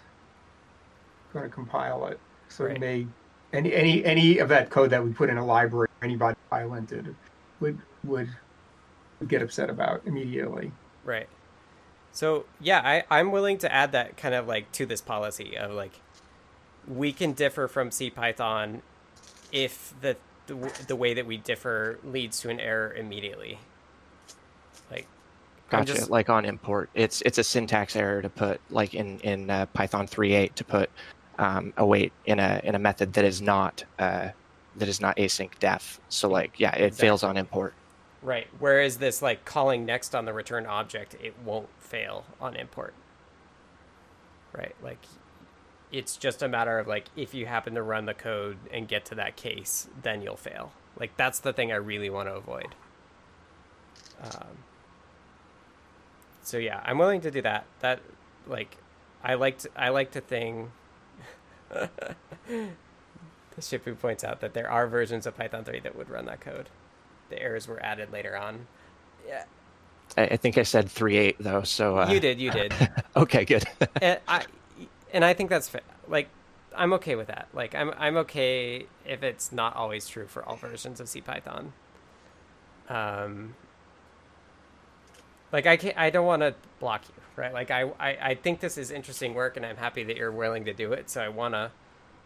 going 1.33 1.43
to 1.43 1.53
compile 1.53 2.05
it, 2.07 2.19
so 2.47 2.65
Right. 2.65 2.75
it 2.75 2.79
may 2.79 3.07
any 3.53 3.73
any 3.73 4.05
any 4.05 4.37
of 4.37 4.49
that 4.49 4.69
code 4.69 4.89
that 4.91 5.03
we 5.03 5.11
put 5.11 5.29
in 5.29 5.37
a 5.37 5.45
library, 5.45 5.87
anybody 6.01 6.37
Pylinted 6.51 7.05
would 7.07 7.15
would 7.59 7.79
would 8.03 8.29
get 9.27 9.41
upset 9.41 9.69
about 9.69 10.01
immediately. 10.05 10.71
Right. 11.03 11.27
So 12.11 12.45
yeah, 12.59 12.81
I, 12.83 13.03
I'm 13.19 13.31
willing 13.31 13.57
to 13.59 13.71
add 13.71 13.91
that 13.91 14.17
kind 14.17 14.33
of 14.35 14.47
like 14.47 14.71
to 14.73 14.85
this 14.85 15.01
policy 15.01 15.57
of 15.57 15.71
like 15.71 15.99
we 16.87 17.11
can 17.11 17.33
differ 17.33 17.67
from 17.67 17.89
CPython 17.89 18.81
if 19.51 19.93
the 20.01 20.17
the, 20.47 20.55
the 20.87 20.95
way 20.95 21.13
that 21.13 21.25
we 21.25 21.37
differ 21.37 21.99
leads 22.03 22.39
to 22.41 22.49
an 22.49 22.59
error 22.59 22.93
immediately. 22.93 23.59
Like 24.89 25.05
Gotcha. 25.69 25.93
just- 25.95 26.09
Like 26.09 26.29
on 26.29 26.45
import, 26.45 26.89
it's 26.93 27.21
it's 27.21 27.37
a 27.37 27.43
syntax 27.43 27.95
error 27.95 28.21
to 28.21 28.29
put 28.29 28.61
like 28.69 28.93
in 28.93 29.19
in 29.19 29.49
uh, 29.49 29.65
Python 29.67 30.07
3.8 30.07 30.53
to 30.55 30.63
put 30.63 30.89
um, 31.37 31.73
await 31.77 32.13
in 32.25 32.39
a 32.39 32.61
in 32.63 32.75
a 32.75 32.79
method 32.79 33.13
that 33.13 33.25
is 33.25 33.41
not 33.41 33.83
uh, 33.99 34.29
that 34.77 34.87
is 34.87 35.01
not 35.01 35.17
async 35.17 35.57
def. 35.59 35.99
So 36.09 36.29
like 36.29 36.59
yeah, 36.59 36.75
it 36.75 36.95
fails 36.95 37.23
on 37.23 37.37
import. 37.37 37.73
Right. 38.21 38.47
Whereas 38.59 38.97
this 38.97 39.21
like 39.21 39.45
calling 39.45 39.85
next 39.85 40.15
on 40.15 40.25
the 40.25 40.33
return 40.33 40.65
object, 40.65 41.15
it 41.21 41.33
won't 41.43 41.69
fail 41.79 42.25
on 42.41 42.55
import. 42.55 42.93
Right. 44.53 44.75
Like 44.81 45.03
it's 45.91 46.17
just 46.17 46.41
a 46.41 46.47
matter 46.47 46.79
of 46.79 46.87
like 46.87 47.05
if 47.15 47.33
you 47.33 47.45
happen 47.45 47.75
to 47.75 47.81
run 47.81 48.05
the 48.05 48.13
code 48.13 48.57
and 48.71 48.87
get 48.87 49.05
to 49.05 49.15
that 49.15 49.35
case, 49.35 49.87
then 50.01 50.21
you'll 50.21 50.35
fail. 50.35 50.71
Like 50.99 51.15
that's 51.17 51.39
the 51.39 51.53
thing 51.53 51.71
I 51.71 51.75
really 51.75 52.09
want 52.09 52.27
to 52.27 52.35
avoid. 52.35 52.75
Um, 54.21 54.57
so 56.41 56.57
yeah, 56.57 56.81
I'm 56.83 56.97
willing 56.97 57.21
to 57.21 57.31
do 57.31 57.41
that. 57.43 57.65
That 57.79 57.99
like 58.47 58.77
I 59.23 59.35
liked 59.35 59.67
I 59.75 59.89
like 59.89 60.11
to 60.11 60.21
think 60.21 60.69
the 61.69 61.89
Deshipu 63.59 63.99
points 63.99 64.23
out 64.23 64.41
that 64.41 64.53
there 64.53 64.69
are 64.69 64.87
versions 64.87 65.25
of 65.25 65.35
Python 65.37 65.63
3 65.63 65.79
that 65.81 65.95
would 65.95 66.09
run 66.09 66.25
that 66.25 66.41
code. 66.41 66.69
The 67.29 67.41
errors 67.41 67.67
were 67.67 67.83
added 67.83 68.11
later 68.11 68.37
on. 68.37 68.67
Yeah, 69.27 69.45
I, 70.17 70.23
I 70.23 70.37
think 70.37 70.57
I 70.57 70.63
said 70.63 70.87
3.8 70.87 71.35
though. 71.39 71.63
So 71.63 71.97
uh, 71.99 72.09
you 72.09 72.19
did, 72.19 72.39
you 72.39 72.51
did. 72.51 72.73
okay, 73.15 73.45
good. 73.45 73.65
and 74.01 74.19
I 74.27 74.45
and 75.11 75.25
I 75.25 75.33
think 75.33 75.49
that's 75.49 75.69
fa- 75.69 75.81
like 76.07 76.29
I'm 76.75 76.93
okay 76.93 77.15
with 77.15 77.27
that. 77.27 77.47
Like 77.53 77.75
I'm 77.75 77.91
I'm 77.97 78.17
okay 78.17 78.87
if 79.05 79.23
it's 79.23 79.51
not 79.51 79.75
always 79.75 80.07
true 80.07 80.27
for 80.27 80.43
all 80.45 80.55
versions 80.55 80.99
of 80.99 81.07
CPython. 81.07 81.71
Um, 82.89 83.55
like 85.51 85.65
I 85.65 85.77
can't, 85.77 85.97
I 85.97 86.09
don't 86.09 86.25
want 86.25 86.41
to 86.41 86.55
block 86.79 87.03
you, 87.07 87.15
right? 87.35 87.53
Like 87.53 87.71
I, 87.71 87.83
I, 87.99 88.17
I 88.21 88.35
think 88.35 88.59
this 88.59 88.77
is 88.77 88.91
interesting 88.91 89.33
work, 89.33 89.57
and 89.57 89.65
I'm 89.65 89.77
happy 89.77 90.03
that 90.03 90.17
you're 90.17 90.31
willing 90.31 90.65
to 90.65 90.73
do 90.73 90.93
it. 90.93 91.09
So 91.09 91.21
I 91.21 91.29
want 91.29 91.53
to, 91.53 91.71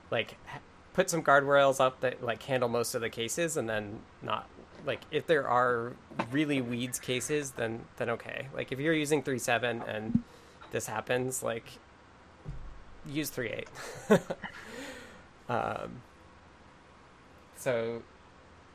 like, 0.10 0.38
h- 0.54 0.62
put 0.94 1.10
some 1.10 1.24
guardrails 1.24 1.80
up 1.80 2.00
that 2.02 2.24
like 2.24 2.44
handle 2.44 2.70
most 2.70 2.96
of 2.96 3.02
the 3.02 3.10
cases, 3.10 3.58
and 3.58 3.70
then 3.70 4.00
not 4.22 4.48
like 4.86 5.02
if 5.12 5.28
there 5.28 5.48
are 5.48 5.94
really 6.32 6.62
weeds 6.62 7.00
cases, 7.00 7.52
then 7.52 7.82
then 7.98 8.10
okay. 8.10 8.48
Like 8.54 8.72
if 8.72 8.80
you're 8.80 8.94
using 8.94 9.24
three 9.24 9.40
seven 9.40 9.82
and 9.88 10.24
this 10.72 10.88
happens, 10.88 11.44
like 11.44 11.66
use 13.06 13.30
three 13.30 13.50
eight. 13.50 13.70
um. 15.50 16.02
So, 17.58 18.02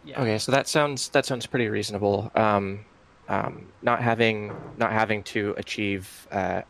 yeah. 0.04 0.20
Okay, 0.20 0.38
so 0.38 0.52
that 0.52 0.68
sounds 0.68 1.08
that 1.08 1.26
sounds 1.26 1.44
pretty 1.44 1.68
reasonable. 1.68 2.30
Um, 2.36 2.84
um, 3.28 3.66
not 3.82 4.00
having 4.00 4.54
not 4.78 4.92
having 4.92 5.24
to 5.24 5.54
achieve 5.56 6.28
uh, 6.30 6.62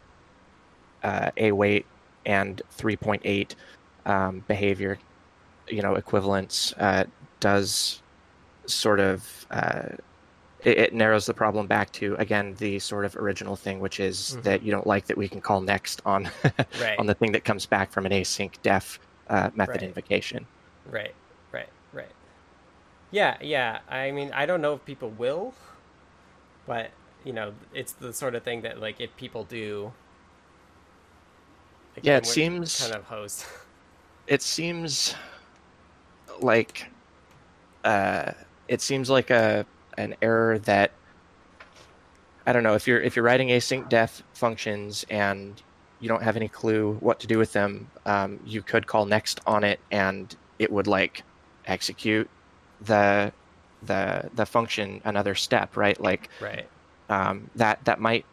uh, 1.02 1.30
await 1.38 1.84
and 2.24 2.60
3.8 2.76 3.54
um, 4.06 4.44
behavior, 4.48 4.98
you 5.68 5.82
know, 5.82 5.94
equivalence 5.94 6.72
uh, 6.78 7.04
does 7.40 8.02
sort 8.66 9.00
of 9.00 9.46
uh, 9.50 9.88
it, 10.64 10.78
it 10.78 10.94
narrows 10.94 11.26
the 11.26 11.34
problem 11.34 11.66
back 11.66 11.92
to 11.92 12.14
again 12.16 12.54
the 12.58 12.78
sort 12.78 13.04
of 13.04 13.14
original 13.16 13.56
thing, 13.56 13.78
which 13.80 14.00
is 14.00 14.36
Mhm. 14.38 14.42
that 14.44 14.62
you 14.62 14.70
don't 14.72 14.86
like 14.86 15.06
that 15.06 15.16
we 15.16 15.28
can 15.28 15.40
call 15.40 15.60
next 15.60 16.02
on 16.04 16.28
Right. 16.80 16.98
on 16.98 17.06
the 17.06 17.14
thing 17.14 17.32
that 17.32 17.44
comes 17.44 17.66
back 17.66 17.92
from 17.92 18.06
an 18.06 18.12
async 18.12 18.52
def 18.62 18.98
uh, 19.28 19.50
method 19.54 19.76
Right. 19.76 19.82
invocation. 19.84 20.46
Right, 20.90 21.14
right, 21.52 21.68
right. 21.92 22.10
Yeah, 23.10 23.36
yeah. 23.40 23.80
I 23.88 24.10
mean, 24.10 24.32
I 24.32 24.46
don't 24.46 24.60
know 24.60 24.74
if 24.74 24.84
people 24.84 25.10
will, 25.10 25.54
but 26.66 26.90
you 27.24 27.32
know, 27.32 27.52
it's 27.74 27.92
the 27.92 28.12
sort 28.12 28.34
of 28.34 28.42
thing 28.42 28.62
that 28.62 28.80
like 28.80 29.00
if 29.00 29.14
people 29.16 29.44
do. 29.44 29.92
like, 31.96 32.04
Yeah, 32.04 32.16
it 32.18 32.26
seems- 32.26 32.80
kind 32.80 32.94
of 32.94 33.04
host. 33.04 33.46
it 34.26 34.42
seems 34.42 35.14
like 36.42 36.86
uh, 37.84 38.32
it 38.68 38.80
seems 38.82 39.08
like 39.10 39.30
a 39.30 39.66
an 39.96 40.16
error 40.20 40.58
that 40.60 40.92
I 42.46 42.52
don't 42.52 42.62
know 42.62 42.74
if 42.74 42.86
you're 42.86 43.00
if 43.00 43.16
you're 43.16 43.24
writing 43.24 43.48
async 43.48 43.88
def 43.88 44.22
functions 44.34 45.04
and 45.10 45.62
you 45.98 46.08
don't 46.08 46.22
have 46.22 46.36
any 46.36 46.48
clue 46.48 46.94
what 47.00 47.20
to 47.20 47.26
do 47.26 47.38
with 47.38 47.52
them, 47.52 47.90
um, 48.04 48.38
you 48.44 48.62
could 48.62 48.86
call 48.86 49.06
next 49.06 49.40
on 49.46 49.64
it 49.64 49.80
and 49.90 50.34
it 50.58 50.70
would 50.70 50.86
like 50.86 51.24
execute 51.66 52.30
the 52.80 53.32
the 53.82 54.30
the 54.32 54.46
function 54.46 55.00
another 55.04 55.34
step, 55.34 55.76
right? 55.76 55.98
Like 56.00 56.30
Right. 56.40 56.68
um, 57.08 57.50
that 57.54 57.84
that 57.84 58.00
might 58.00 58.26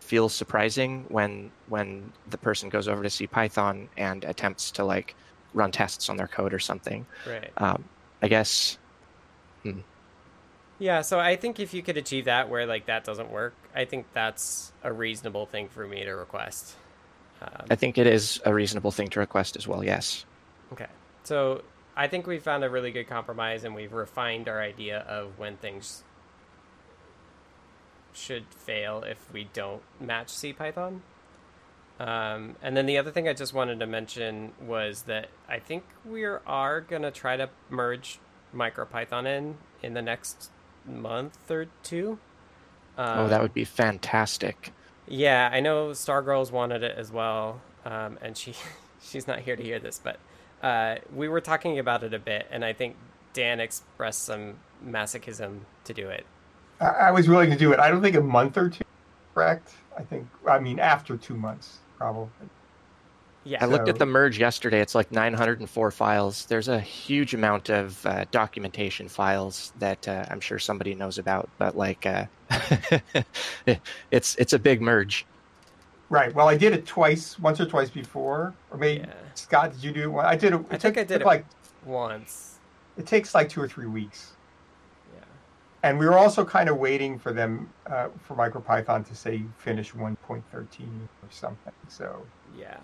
feel 0.00 0.28
surprising 0.28 1.06
when 1.08 1.52
when 1.66 2.12
the 2.26 2.38
person 2.38 2.68
goes 2.68 2.88
over 2.88 3.02
to 3.02 3.08
CPython 3.08 3.88
and 3.96 4.24
attempts 4.24 4.72
to 4.72 4.84
like 4.84 5.16
run 5.54 5.70
tests 5.70 6.08
on 6.08 6.16
their 6.16 6.28
code 6.28 6.54
or 6.54 6.58
something. 6.58 7.06
Right. 7.26 7.50
Um, 7.56 7.84
I 8.20 8.28
guess. 8.28 8.78
hmm. 9.62 9.80
Yeah, 10.78 11.02
so 11.02 11.20
I 11.20 11.36
think 11.36 11.60
if 11.60 11.74
you 11.74 11.82
could 11.82 11.96
achieve 11.96 12.24
that 12.24 12.48
where 12.48 12.66
like 12.66 12.86
that 12.86 13.04
doesn't 13.04 13.30
work, 13.30 13.54
I 13.74 13.84
think 13.84 14.06
that's 14.12 14.72
a 14.82 14.92
reasonable 14.92 15.46
thing 15.46 15.68
for 15.68 15.86
me 15.86 16.04
to 16.04 16.12
request. 16.12 16.74
Um, 17.40 17.66
I 17.70 17.76
think 17.76 17.98
it 17.98 18.06
is 18.06 18.40
a 18.44 18.52
reasonable 18.52 18.90
thing 18.90 19.08
to 19.10 19.20
request 19.20 19.56
as 19.56 19.68
well. 19.68 19.84
Yes. 19.84 20.24
Okay. 20.72 20.88
So 21.24 21.62
I 21.96 22.08
think 22.08 22.26
we 22.26 22.38
found 22.38 22.64
a 22.64 22.70
really 22.70 22.90
good 22.90 23.06
compromise 23.06 23.64
and 23.64 23.74
we've 23.74 23.92
refined 23.92 24.48
our 24.48 24.60
idea 24.60 25.00
of 25.00 25.38
when 25.38 25.56
things 25.56 26.02
should 28.12 28.44
fail 28.50 29.02
if 29.06 29.32
we 29.32 29.48
don't 29.52 29.82
match 30.00 30.28
CPython. 30.28 31.00
Um, 32.02 32.56
and 32.60 32.76
then 32.76 32.86
the 32.86 32.98
other 32.98 33.12
thing 33.12 33.28
I 33.28 33.32
just 33.32 33.54
wanted 33.54 33.78
to 33.78 33.86
mention 33.86 34.50
was 34.60 35.02
that 35.02 35.28
I 35.48 35.60
think 35.60 35.84
we 36.04 36.24
are 36.24 36.80
going 36.80 37.02
to 37.02 37.12
try 37.12 37.36
to 37.36 37.48
merge 37.70 38.18
MicroPython 38.52 39.24
in 39.26 39.56
in 39.84 39.94
the 39.94 40.02
next 40.02 40.50
month 40.84 41.48
or 41.48 41.66
two. 41.84 42.18
oh, 42.98 43.28
that 43.28 43.40
would 43.40 43.54
be 43.54 43.64
fantastic. 43.64 44.72
Yeah, 45.06 45.48
I 45.52 45.60
know 45.60 45.90
Stargirls 45.90 46.50
wanted 46.50 46.82
it 46.82 46.98
as 46.98 47.12
well, 47.12 47.60
um, 47.84 48.18
and 48.20 48.36
she 48.36 48.54
she's 49.00 49.28
not 49.28 49.38
here 49.38 49.54
to 49.54 49.62
hear 49.62 49.78
this, 49.78 50.00
but 50.02 50.18
uh, 50.60 50.96
we 51.14 51.28
were 51.28 51.40
talking 51.40 51.78
about 51.78 52.02
it 52.02 52.12
a 52.12 52.18
bit, 52.18 52.48
and 52.50 52.64
I 52.64 52.72
think 52.72 52.96
Dan 53.32 53.60
expressed 53.60 54.24
some 54.24 54.54
masochism 54.84 55.60
to 55.84 55.94
do 55.94 56.08
it. 56.08 56.26
I, 56.80 56.86
I 56.86 57.10
was 57.12 57.28
willing 57.28 57.50
to 57.50 57.56
do 57.56 57.72
it. 57.72 57.78
I 57.78 57.90
don't 57.90 58.02
think 58.02 58.16
a 58.16 58.20
month 58.20 58.56
or 58.56 58.70
two, 58.70 58.82
correct? 59.34 59.72
I 59.96 60.02
think, 60.02 60.26
I 60.48 60.58
mean, 60.58 60.80
after 60.80 61.16
two 61.16 61.34
months, 61.34 61.78
probably. 62.02 62.28
Yeah. 63.44 63.58
I 63.60 63.66
looked 63.66 63.88
at 63.88 63.98
the 63.98 64.06
merge 64.06 64.38
yesterday. 64.38 64.80
It's 64.80 64.94
like 64.94 65.10
904 65.10 65.90
files. 65.90 66.46
There's 66.46 66.68
a 66.68 66.78
huge 66.78 67.34
amount 67.34 67.70
of 67.70 68.04
uh, 68.06 68.24
documentation 68.30 69.08
files 69.08 69.72
that 69.80 70.06
uh, 70.06 70.26
I'm 70.28 70.40
sure 70.40 70.60
somebody 70.60 70.94
knows 70.94 71.18
about, 71.18 71.48
but 71.58 71.76
like, 71.76 72.06
uh, 72.06 72.26
it's 74.12 74.36
it's 74.36 74.52
a 74.52 74.58
big 74.58 74.80
merge. 74.80 75.26
Right. 76.08 76.32
Well, 76.34 76.48
I 76.48 76.56
did 76.56 76.72
it 76.72 76.86
twice, 76.86 77.38
once 77.38 77.60
or 77.60 77.66
twice 77.66 77.90
before. 77.90 78.54
Or 78.70 78.76
maybe, 78.78 79.06
Scott, 79.34 79.72
did 79.72 79.82
you 79.82 79.92
do 79.92 80.02
it? 80.02 80.08
one- 80.08 80.26
I 80.26 80.36
did 80.36 80.52
it. 80.52 80.60
it 80.60 80.66
I 80.70 80.72
took, 80.72 80.80
think 80.94 80.98
I 80.98 81.04
did 81.04 81.22
it 81.22 81.26
like, 81.26 81.44
once. 81.84 82.58
it 82.96 83.06
takes 83.06 83.34
like 83.34 83.48
two 83.48 83.60
or 83.62 83.66
three 83.66 83.86
weeks. 83.86 84.32
And 85.82 85.98
we 85.98 86.06
were 86.06 86.16
also 86.16 86.44
kind 86.44 86.68
of 86.68 86.78
waiting 86.78 87.18
for 87.18 87.32
them, 87.32 87.68
uh, 87.86 88.08
for 88.22 88.36
MicroPython 88.36 89.06
to 89.08 89.14
say 89.16 89.42
finish 89.58 89.92
1.13 89.92 90.42
or 91.22 91.30
something. 91.30 91.72
So 91.88 92.24
Yeah. 92.56 92.76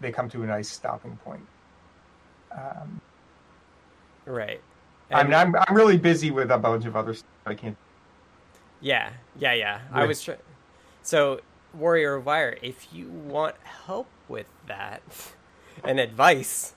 they 0.00 0.10
come 0.10 0.28
to 0.30 0.42
a 0.42 0.46
nice 0.46 0.68
stopping 0.68 1.16
point. 1.24 1.46
Um, 2.52 3.00
Right. 4.26 4.60
I 5.12 5.24
mean, 5.24 5.34
I'm, 5.34 5.56
I'm 5.56 5.74
really 5.74 5.96
busy 5.96 6.30
with 6.30 6.50
a 6.52 6.58
bunch 6.58 6.84
of 6.84 6.94
other 6.96 7.14
stuff. 7.14 7.28
I 7.44 7.54
can't. 7.54 7.76
Yeah, 8.80 9.10
yeah, 9.36 9.54
yeah. 9.54 9.80
I 9.92 10.06
was 10.06 10.22
trying. 10.22 10.38
So, 11.02 11.40
Warrior 11.74 12.14
of 12.16 12.26
Wire, 12.26 12.56
if 12.62 12.92
you 12.92 13.08
want 13.08 13.56
help 13.64 14.06
with 14.28 14.46
that 14.66 15.02
and 15.84 15.98
advice, 15.98 16.74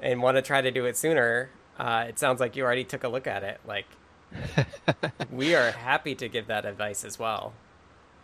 and 0.00 0.22
want 0.22 0.36
to 0.36 0.42
try 0.42 0.60
to 0.62 0.70
do 0.70 0.86
it 0.86 0.96
sooner, 0.96 1.50
uh, 1.78 2.06
it 2.08 2.18
sounds 2.18 2.40
like 2.40 2.56
you 2.56 2.64
already 2.64 2.84
took 2.84 3.04
a 3.04 3.08
look 3.08 3.26
at 3.26 3.42
it. 3.42 3.60
Like, 3.66 3.86
we 5.30 5.54
are 5.54 5.70
happy 5.72 6.14
to 6.16 6.28
give 6.28 6.46
that 6.48 6.64
advice 6.64 7.04
as 7.04 7.18
well. 7.18 7.52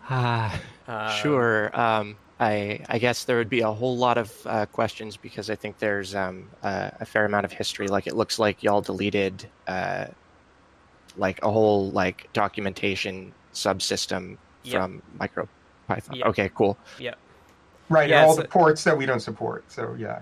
Ah, 0.08 0.58
Um, 0.88 1.10
sure. 1.22 1.78
Um, 1.78 2.16
I 2.40 2.80
I 2.88 2.98
guess 2.98 3.24
there 3.24 3.36
would 3.36 3.50
be 3.50 3.60
a 3.60 3.70
whole 3.70 3.96
lot 3.96 4.16
of 4.18 4.32
uh, 4.46 4.66
questions 4.66 5.16
because 5.16 5.50
I 5.50 5.54
think 5.56 5.78
there's 5.78 6.14
um, 6.14 6.48
uh, 6.62 6.90
a 6.98 7.04
fair 7.04 7.24
amount 7.26 7.44
of 7.44 7.52
history. 7.52 7.86
Like 7.86 8.06
it 8.06 8.16
looks 8.16 8.38
like 8.38 8.62
y'all 8.62 8.80
deleted 8.80 9.46
uh, 9.68 10.06
like 11.16 11.42
a 11.44 11.50
whole 11.50 11.90
like 11.90 12.32
documentation 12.32 13.32
subsystem 13.52 14.36
Yep. 14.62 14.74
from 14.82 15.02
MicroPython. 15.18 16.16
Yep. 16.16 16.26
Okay, 16.26 16.50
cool. 16.54 16.76
Yep. 16.98 17.18
Right. 17.88 18.08
Yeah, 18.10 18.20
and 18.20 18.26
all 18.28 18.36
so- 18.36 18.42
the 18.42 18.48
ports 18.48 18.84
that 18.84 18.96
we 18.96 19.06
don't 19.06 19.20
support. 19.20 19.64
So, 19.72 19.94
yeah. 19.98 20.20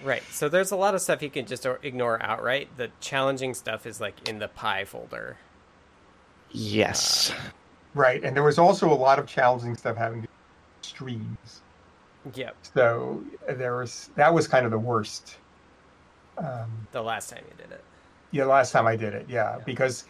Yeah. 0.00 0.08
Right. 0.08 0.22
So 0.30 0.48
there's 0.48 0.70
a 0.70 0.76
lot 0.76 0.94
of 0.94 1.00
stuff 1.00 1.22
you 1.22 1.30
can 1.30 1.46
just 1.46 1.66
ignore 1.82 2.22
outright. 2.22 2.68
The 2.76 2.90
challenging 3.00 3.54
stuff 3.54 3.86
is 3.86 4.00
like 4.00 4.28
in 4.28 4.38
the 4.38 4.48
py 4.48 4.84
folder. 4.84 5.36
Yes. 6.50 7.32
Right. 7.94 8.22
And 8.22 8.36
there 8.36 8.42
was 8.42 8.58
also 8.58 8.92
a 8.92 8.94
lot 8.94 9.18
of 9.18 9.26
challenging 9.26 9.76
stuff 9.76 9.96
having 9.96 10.22
to 10.22 10.26
do 10.26 10.32
with 10.78 10.86
streams. 10.86 11.60
Yep. 12.34 12.56
So 12.74 13.22
there 13.48 13.76
was 13.76 14.10
that 14.16 14.32
was 14.32 14.48
kind 14.48 14.64
of 14.64 14.70
the 14.72 14.78
worst. 14.78 15.36
Um, 16.38 16.86
The 16.92 17.02
last 17.02 17.30
time 17.30 17.42
you 17.48 17.54
did 17.56 17.72
it. 17.72 17.82
yeah, 18.30 18.44
last 18.44 18.72
time 18.72 18.86
I 18.86 18.96
did 18.96 19.14
it, 19.14 19.24
yeah, 19.28 19.58
because 19.64 20.04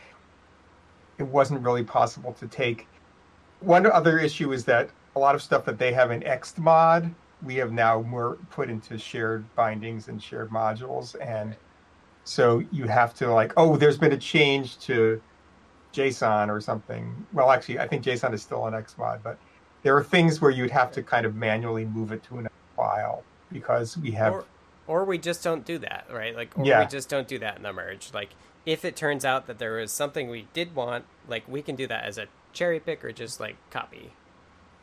it 1.18 1.22
wasn't 1.22 1.62
really 1.62 1.84
possible 1.84 2.32
to 2.34 2.48
take. 2.48 2.86
One 3.60 3.86
other 3.86 4.18
issue 4.18 4.52
is 4.52 4.64
that 4.64 4.90
a 5.14 5.18
lot 5.18 5.34
of 5.34 5.42
stuff 5.42 5.64
that 5.66 5.78
they 5.78 5.92
have 5.92 6.10
in 6.10 6.20
extmod, 6.22 7.12
we 7.42 7.56
have 7.56 7.72
now 7.72 8.02
more 8.02 8.38
put 8.50 8.70
into 8.70 8.98
shared 8.98 9.44
bindings 9.54 10.08
and 10.08 10.22
shared 10.22 10.50
modules, 10.50 11.14
and 11.20 11.56
so 12.24 12.62
you 12.72 12.86
have 12.86 13.14
to 13.14 13.32
like, 13.32 13.52
oh, 13.56 13.76
there's 13.76 13.98
been 13.98 14.12
a 14.12 14.16
change 14.16 14.78
to 14.80 15.20
JSON 15.92 16.48
or 16.48 16.60
something. 16.60 17.26
Well, 17.32 17.50
actually, 17.50 17.78
I 17.78 17.86
think 17.88 18.04
JSON 18.04 18.32
is 18.34 18.42
still 18.42 18.62
on 18.62 18.72
extmod, 18.72 19.22
but 19.22 19.38
there 19.82 19.96
are 19.96 20.02
things 20.04 20.40
where 20.40 20.50
you'd 20.50 20.70
have 20.70 20.90
to 20.92 21.02
kind 21.02 21.24
of 21.26 21.34
manually 21.34 21.84
move 21.84 22.12
it 22.12 22.22
to 22.24 22.38
another 22.38 22.50
file 22.76 23.22
because 23.52 23.96
we 23.96 24.10
have 24.12 24.32
or, 24.32 24.44
or 24.86 25.04
we 25.04 25.18
just 25.18 25.44
don't 25.44 25.64
do 25.64 25.78
that, 25.78 26.06
right? 26.10 26.34
Like, 26.34 26.58
or 26.58 26.64
Yeah. 26.64 26.80
we 26.80 26.86
just 26.86 27.08
don't 27.08 27.28
do 27.28 27.38
that 27.38 27.56
in 27.56 27.62
the 27.62 27.72
merge. 27.72 28.12
Like, 28.12 28.30
if 28.64 28.84
it 28.84 28.96
turns 28.96 29.24
out 29.24 29.46
that 29.46 29.58
there 29.58 29.76
was 29.76 29.92
something 29.92 30.28
we 30.28 30.48
did 30.52 30.74
want, 30.74 31.04
like, 31.28 31.46
we 31.48 31.62
can 31.62 31.76
do 31.76 31.86
that 31.86 32.04
as 32.04 32.18
a 32.18 32.26
cherry 32.52 32.80
pick 32.80 33.04
or 33.04 33.12
just 33.12 33.38
like 33.38 33.56
copy. 33.70 34.12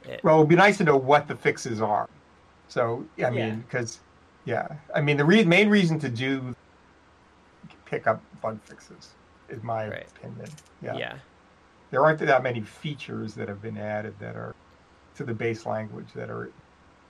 It. 0.06 0.22
Well, 0.24 0.36
it 0.38 0.40
would 0.40 0.50
be 0.50 0.56
nice 0.56 0.78
to 0.78 0.84
know 0.84 0.98
what 0.98 1.28
the 1.28 1.36
fixes 1.36 1.82
are. 1.82 2.10
So, 2.74 3.06
I 3.24 3.30
mean, 3.30 3.60
because, 3.62 4.00
yeah, 4.46 4.68
I 4.96 5.00
mean, 5.02 5.16
the 5.16 5.24
re- 5.26 5.44
main 5.44 5.70
reason 5.70 6.00
to 6.00 6.10
do 6.10 6.56
pick 7.86 8.08
up 8.08 8.20
bug 8.42 8.60
fixes 8.64 9.12
is 9.48 9.62
my 9.62 9.84
opinion. 9.84 10.50
Yeah. 10.82 10.96
Yeah. 10.96 11.18
There 11.92 12.04
aren't 12.04 12.18
that 12.18 12.42
many 12.42 12.62
features 12.62 13.36
that 13.36 13.48
have 13.48 13.62
been 13.62 13.78
added 13.78 14.16
that 14.20 14.36
are 14.36 14.56
to 15.18 15.24
the 15.24 15.36
base 15.36 15.68
language 15.68 16.08
that 16.16 16.32
are 16.32 16.50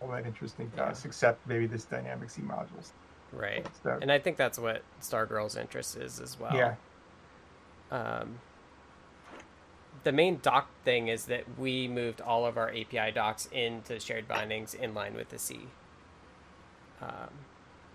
all 0.01 0.09
that 0.09 0.25
interesting 0.25 0.69
to 0.71 0.83
us, 0.83 1.05
except 1.05 1.47
maybe 1.47 1.65
this 1.65 1.85
dynamic 1.85 2.29
C 2.29 2.41
modules. 2.41 2.91
Right. 3.31 3.65
So- 3.83 3.97
And 4.01 4.11
I 4.11 4.19
think 4.19 4.35
that's 4.35 4.59
what 4.59 4.81
Stargirl's 5.01 5.55
interest 5.55 5.95
is 5.95 6.19
as 6.19 6.37
well. 6.37 6.53
Yeah. 6.53 6.75
Um, 7.89 8.37
the 10.03 10.11
main 10.11 10.39
doc 10.41 10.69
thing 10.83 11.07
is 11.07 11.25
that 11.25 11.43
we 11.57 11.87
moved 11.87 12.21
all 12.21 12.45
of 12.45 12.57
our 12.57 12.69
API 12.69 13.11
docs 13.13 13.47
into 13.51 13.99
shared 13.99 14.27
bindings 14.27 14.73
in 14.73 14.93
line 14.93 15.13
with 15.13 15.29
the 15.29 15.39
C. 15.39 15.61
Um, 17.01 17.29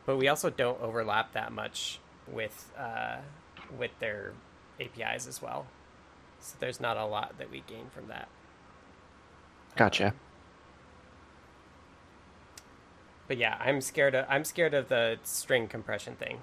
but 0.06 0.16
we 0.16 0.28
also 0.28 0.50
don't 0.50 0.80
overlap 0.80 1.32
that 1.32 1.52
much 1.52 2.00
with 2.26 2.72
uh, 2.78 3.18
with 3.78 3.90
their 4.00 4.32
APIs 4.80 5.26
as 5.26 5.42
well. 5.42 5.66
So 6.40 6.56
there's 6.60 6.80
not 6.80 6.96
a 6.96 7.04
lot 7.04 7.36
that 7.38 7.50
we 7.50 7.62
gain 7.66 7.86
from 7.94 8.08
that. 8.08 8.28
Gotcha. 9.76 10.14
But 13.26 13.36
yeah, 13.36 13.58
I'm 13.60 13.80
scared 13.80 14.14
of 14.14 14.24
I'm 14.28 14.44
scared 14.44 14.72
of 14.72 14.88
the 14.88 15.18
string 15.24 15.68
compression 15.68 16.14
thing. 16.14 16.40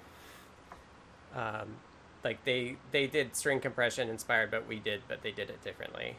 Um, 1.34 1.76
like 2.26 2.44
they 2.44 2.76
they 2.90 3.06
did 3.06 3.36
string 3.36 3.60
compression 3.60 4.08
inspired, 4.08 4.50
but 4.50 4.66
we 4.66 4.80
did, 4.80 5.00
but 5.06 5.22
they 5.22 5.30
did 5.30 5.48
it 5.48 5.62
differently. 5.62 6.16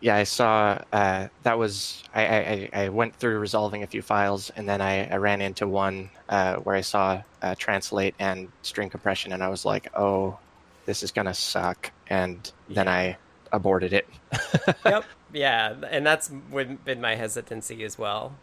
Yeah, 0.00 0.16
I 0.16 0.24
saw 0.24 0.82
uh, 0.92 1.28
that 1.44 1.56
was 1.56 2.02
I, 2.14 2.22
I, 2.24 2.70
I 2.72 2.88
went 2.88 3.14
through 3.14 3.38
resolving 3.38 3.82
a 3.82 3.86
few 3.86 4.02
files 4.02 4.50
and 4.56 4.68
then 4.68 4.80
I, 4.80 5.06
I 5.08 5.16
ran 5.16 5.40
into 5.40 5.68
one 5.68 6.10
uh, 6.28 6.56
where 6.56 6.74
I 6.74 6.80
saw 6.80 7.22
uh, 7.42 7.54
translate 7.56 8.14
and 8.18 8.48
string 8.62 8.90
compression 8.90 9.32
and 9.32 9.42
I 9.42 9.48
was 9.48 9.64
like, 9.64 9.88
oh, 9.96 10.38
this 10.84 11.02
is 11.02 11.12
gonna 11.12 11.34
suck, 11.34 11.92
and 12.08 12.50
then 12.68 12.88
I 12.88 13.16
aborted 13.52 13.92
it. 13.92 14.08
yep. 14.84 15.04
Yeah, 15.32 15.76
and 15.88 16.04
that's 16.04 16.28
been 16.28 17.00
my 17.00 17.14
hesitancy 17.14 17.84
as 17.84 17.96
well. 17.96 18.34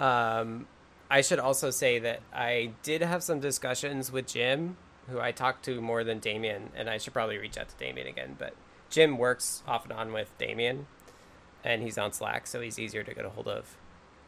Um, 0.00 0.66
I 1.08 1.20
should 1.20 1.38
also 1.38 1.70
say 1.70 2.00
that 2.00 2.20
I 2.34 2.72
did 2.82 3.00
have 3.02 3.22
some 3.22 3.38
discussions 3.38 4.10
with 4.10 4.26
Jim, 4.26 4.76
who 5.08 5.20
I 5.20 5.32
talked 5.32 5.64
to 5.66 5.80
more 5.80 6.04
than 6.04 6.18
Damien, 6.18 6.70
and 6.76 6.90
I 6.90 6.98
should 6.98 7.12
probably 7.12 7.38
reach 7.38 7.56
out 7.56 7.68
to 7.68 7.76
Damien 7.76 8.06
again. 8.06 8.36
But 8.38 8.54
Jim 8.90 9.18
works 9.18 9.62
off 9.66 9.84
and 9.84 9.92
on 9.92 10.12
with 10.12 10.36
Damien, 10.38 10.86
and 11.64 11.82
he's 11.82 11.98
on 11.98 12.12
Slack, 12.12 12.46
so 12.46 12.60
he's 12.60 12.78
easier 12.78 13.02
to 13.02 13.14
get 13.14 13.24
a 13.24 13.30
hold 13.30 13.48
of. 13.48 13.76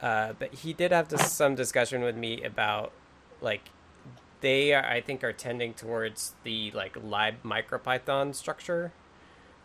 Uh, 0.01 0.33
but 0.39 0.55
he 0.55 0.73
did 0.73 0.93
have 0.93 1.09
dis- 1.09 1.33
some 1.33 1.55
discussion 1.55 2.03
with 2.03 2.17
me 2.17 2.43
about 2.43 2.93
like 3.41 3.71
they 4.41 4.73
are, 4.73 4.85
I 4.85 5.01
think 5.01 5.25
are 5.25 5.33
tending 5.33 5.75
towards 5.75 6.35
the 6.45 6.71
like 6.73 6.97
lib 6.97 7.43
micropython 7.45 8.35
structure 8.35 8.93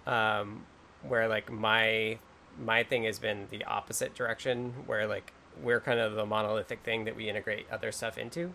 um, 0.08 0.66
where 1.04 1.28
like 1.28 1.52
my 1.52 2.18
my 2.60 2.84
thing 2.84 3.04
has 3.04 3.20
been 3.20 3.48
the 3.50 3.64
opposite 3.66 4.14
direction 4.16 4.74
where 4.86 5.08
like 5.08 5.34
we're 5.62 5.80
kind 5.80 6.00
of 6.00 6.16
the 6.16 6.26
monolithic 6.26 6.82
thing 6.82 7.06
that 7.06 7.16
we 7.16 7.30
integrate 7.30 7.66
other 7.72 7.92
stuff 7.92 8.18
into 8.18 8.54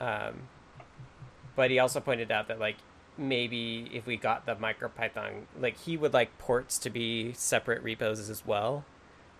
um, 0.00 0.48
but 1.56 1.70
he 1.70 1.78
also 1.80 1.98
pointed 1.98 2.30
out 2.30 2.46
that 2.48 2.60
like 2.60 2.76
maybe 3.18 3.90
if 3.92 4.06
we 4.06 4.16
got 4.16 4.44
the 4.44 4.54
micropython 4.54 5.44
like 5.58 5.76
he 5.78 5.96
would 5.96 6.12
like 6.12 6.36
ports 6.38 6.78
to 6.78 6.90
be 6.90 7.32
separate 7.32 7.82
repos 7.82 8.28
as 8.30 8.46
well. 8.46 8.84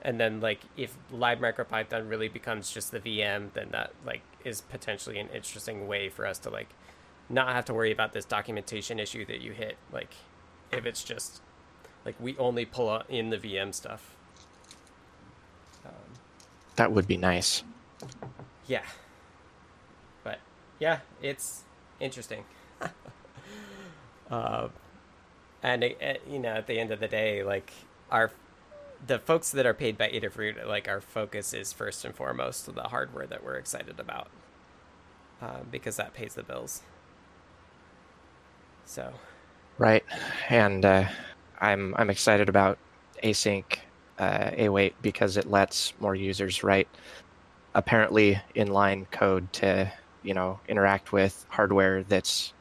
And 0.02 0.18
then 0.20 0.40
like 0.40 0.60
if 0.76 0.97
lib 1.10 1.40
micropython 1.40 2.09
really 2.09 2.28
becomes 2.28 2.70
just 2.70 2.90
the 2.90 3.01
vm 3.01 3.52
then 3.55 3.68
that 3.72 3.93
like 4.05 4.22
is 4.44 4.60
potentially 4.62 5.18
an 5.18 5.28
interesting 5.34 5.86
way 5.86 6.09
for 6.09 6.26
us 6.26 6.38
to 6.40 6.51
like 6.51 6.68
not 7.28 7.48
have 7.48 7.64
to 7.66 7.74
worry 7.74 7.90
about 7.93 8.12
this 8.12 8.24
documentation 8.24 8.98
issue 9.01 9.24
that 9.26 9.40
you 9.40 9.52
hit 9.52 9.76
like 9.93 10.14
if 10.72 10.86
it's 10.86 11.02
just 11.02 11.43
like 12.05 12.14
we 12.20 12.36
only 12.38 12.64
pull 12.64 12.88
out 12.88 13.05
in 13.10 13.30
the 13.30 13.36
vm 13.36 13.74
stuff. 13.74 14.16
Um, 15.84 15.93
That 16.76 16.93
would 16.93 17.06
be 17.09 17.16
nice. 17.16 17.62
yeah. 18.66 18.84
But 20.24 20.38
yeah 20.78 21.01
it's 21.20 21.64
interesting. 22.01 22.44
Uh, 24.31 24.68
and 25.62 25.85
it, 25.85 25.98
it- 26.01 26.23
you 26.28 26.39
know 26.39 26.51
at 26.51 26.66
the 26.66 26.78
end 26.78 26.90
of 26.93 27.01
the 27.01 27.09
day 27.09 27.43
like 27.43 27.73
our 28.10 28.32
the 29.06 29.18
folks 29.18 29.51
that 29.52 29.66
are 29.66 29.74
paid 29.74 29.98
by 29.98 30.09
Adafruit, 30.09 30.66
like 30.66 30.89
our 30.89 31.01
focus 31.01 31.52
is 31.55 31.73
first 31.73 32.05
and 32.05 32.14
foremost 32.14 32.74
the 32.74 32.82
hardware 32.85 33.27
that 33.27 33.44
we're 33.44 33.56
excited 33.56 34.01
about, 34.01 34.31
uh, 35.40 35.62
because 35.70 35.97
that 35.97 36.14
pays 36.14 36.35
the 36.35 36.43
bills. 36.43 36.82
So, 38.85 39.12
Right, 39.78 40.05
and 40.48 40.85
uh, 40.85 41.09
I'm 41.60 41.94
I'm 41.98 42.10
excited 42.10 42.48
about 42.48 42.78
async 43.23 43.64
uh, 44.18 44.51
await 44.59 45.01
because 45.02 45.36
it 45.36 45.47
lets 45.47 45.93
more 45.98 46.14
users 46.14 46.62
write 46.62 46.89
apparently 47.74 48.40
inline 48.56 49.10
code 49.10 49.52
to 49.55 49.93
you 50.27 50.35
know 50.35 50.61
interact 50.69 51.12
with 51.12 51.44
hardware 51.51 52.05
that's 52.05 52.55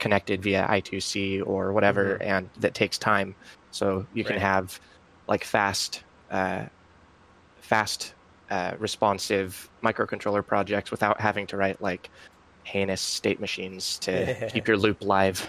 connected 0.00 0.42
via 0.42 0.66
I2C 0.68 1.40
or 1.42 1.72
whatever, 1.74 2.18
Mhm. 2.18 2.22
and 2.22 2.50
that 2.58 2.74
takes 2.74 2.98
time. 2.98 3.36
So 3.70 4.06
you 4.12 4.24
can 4.24 4.38
have 4.38 4.80
like 5.28 5.44
fast, 5.44 6.04
uh, 6.30 6.66
fast, 7.62 8.14
uh, 8.50 8.74
responsive 8.78 9.70
microcontroller 9.84 10.46
projects 10.46 10.90
without 10.90 11.20
having 11.20 11.46
to 11.48 11.56
write 11.56 11.80
like 11.80 12.10
heinous 12.64 13.02
state 13.02 13.40
machines 13.40 13.98
to 14.00 14.32
keep 14.48 14.68
your 14.68 14.78
loop 14.78 14.98
live. 15.02 15.46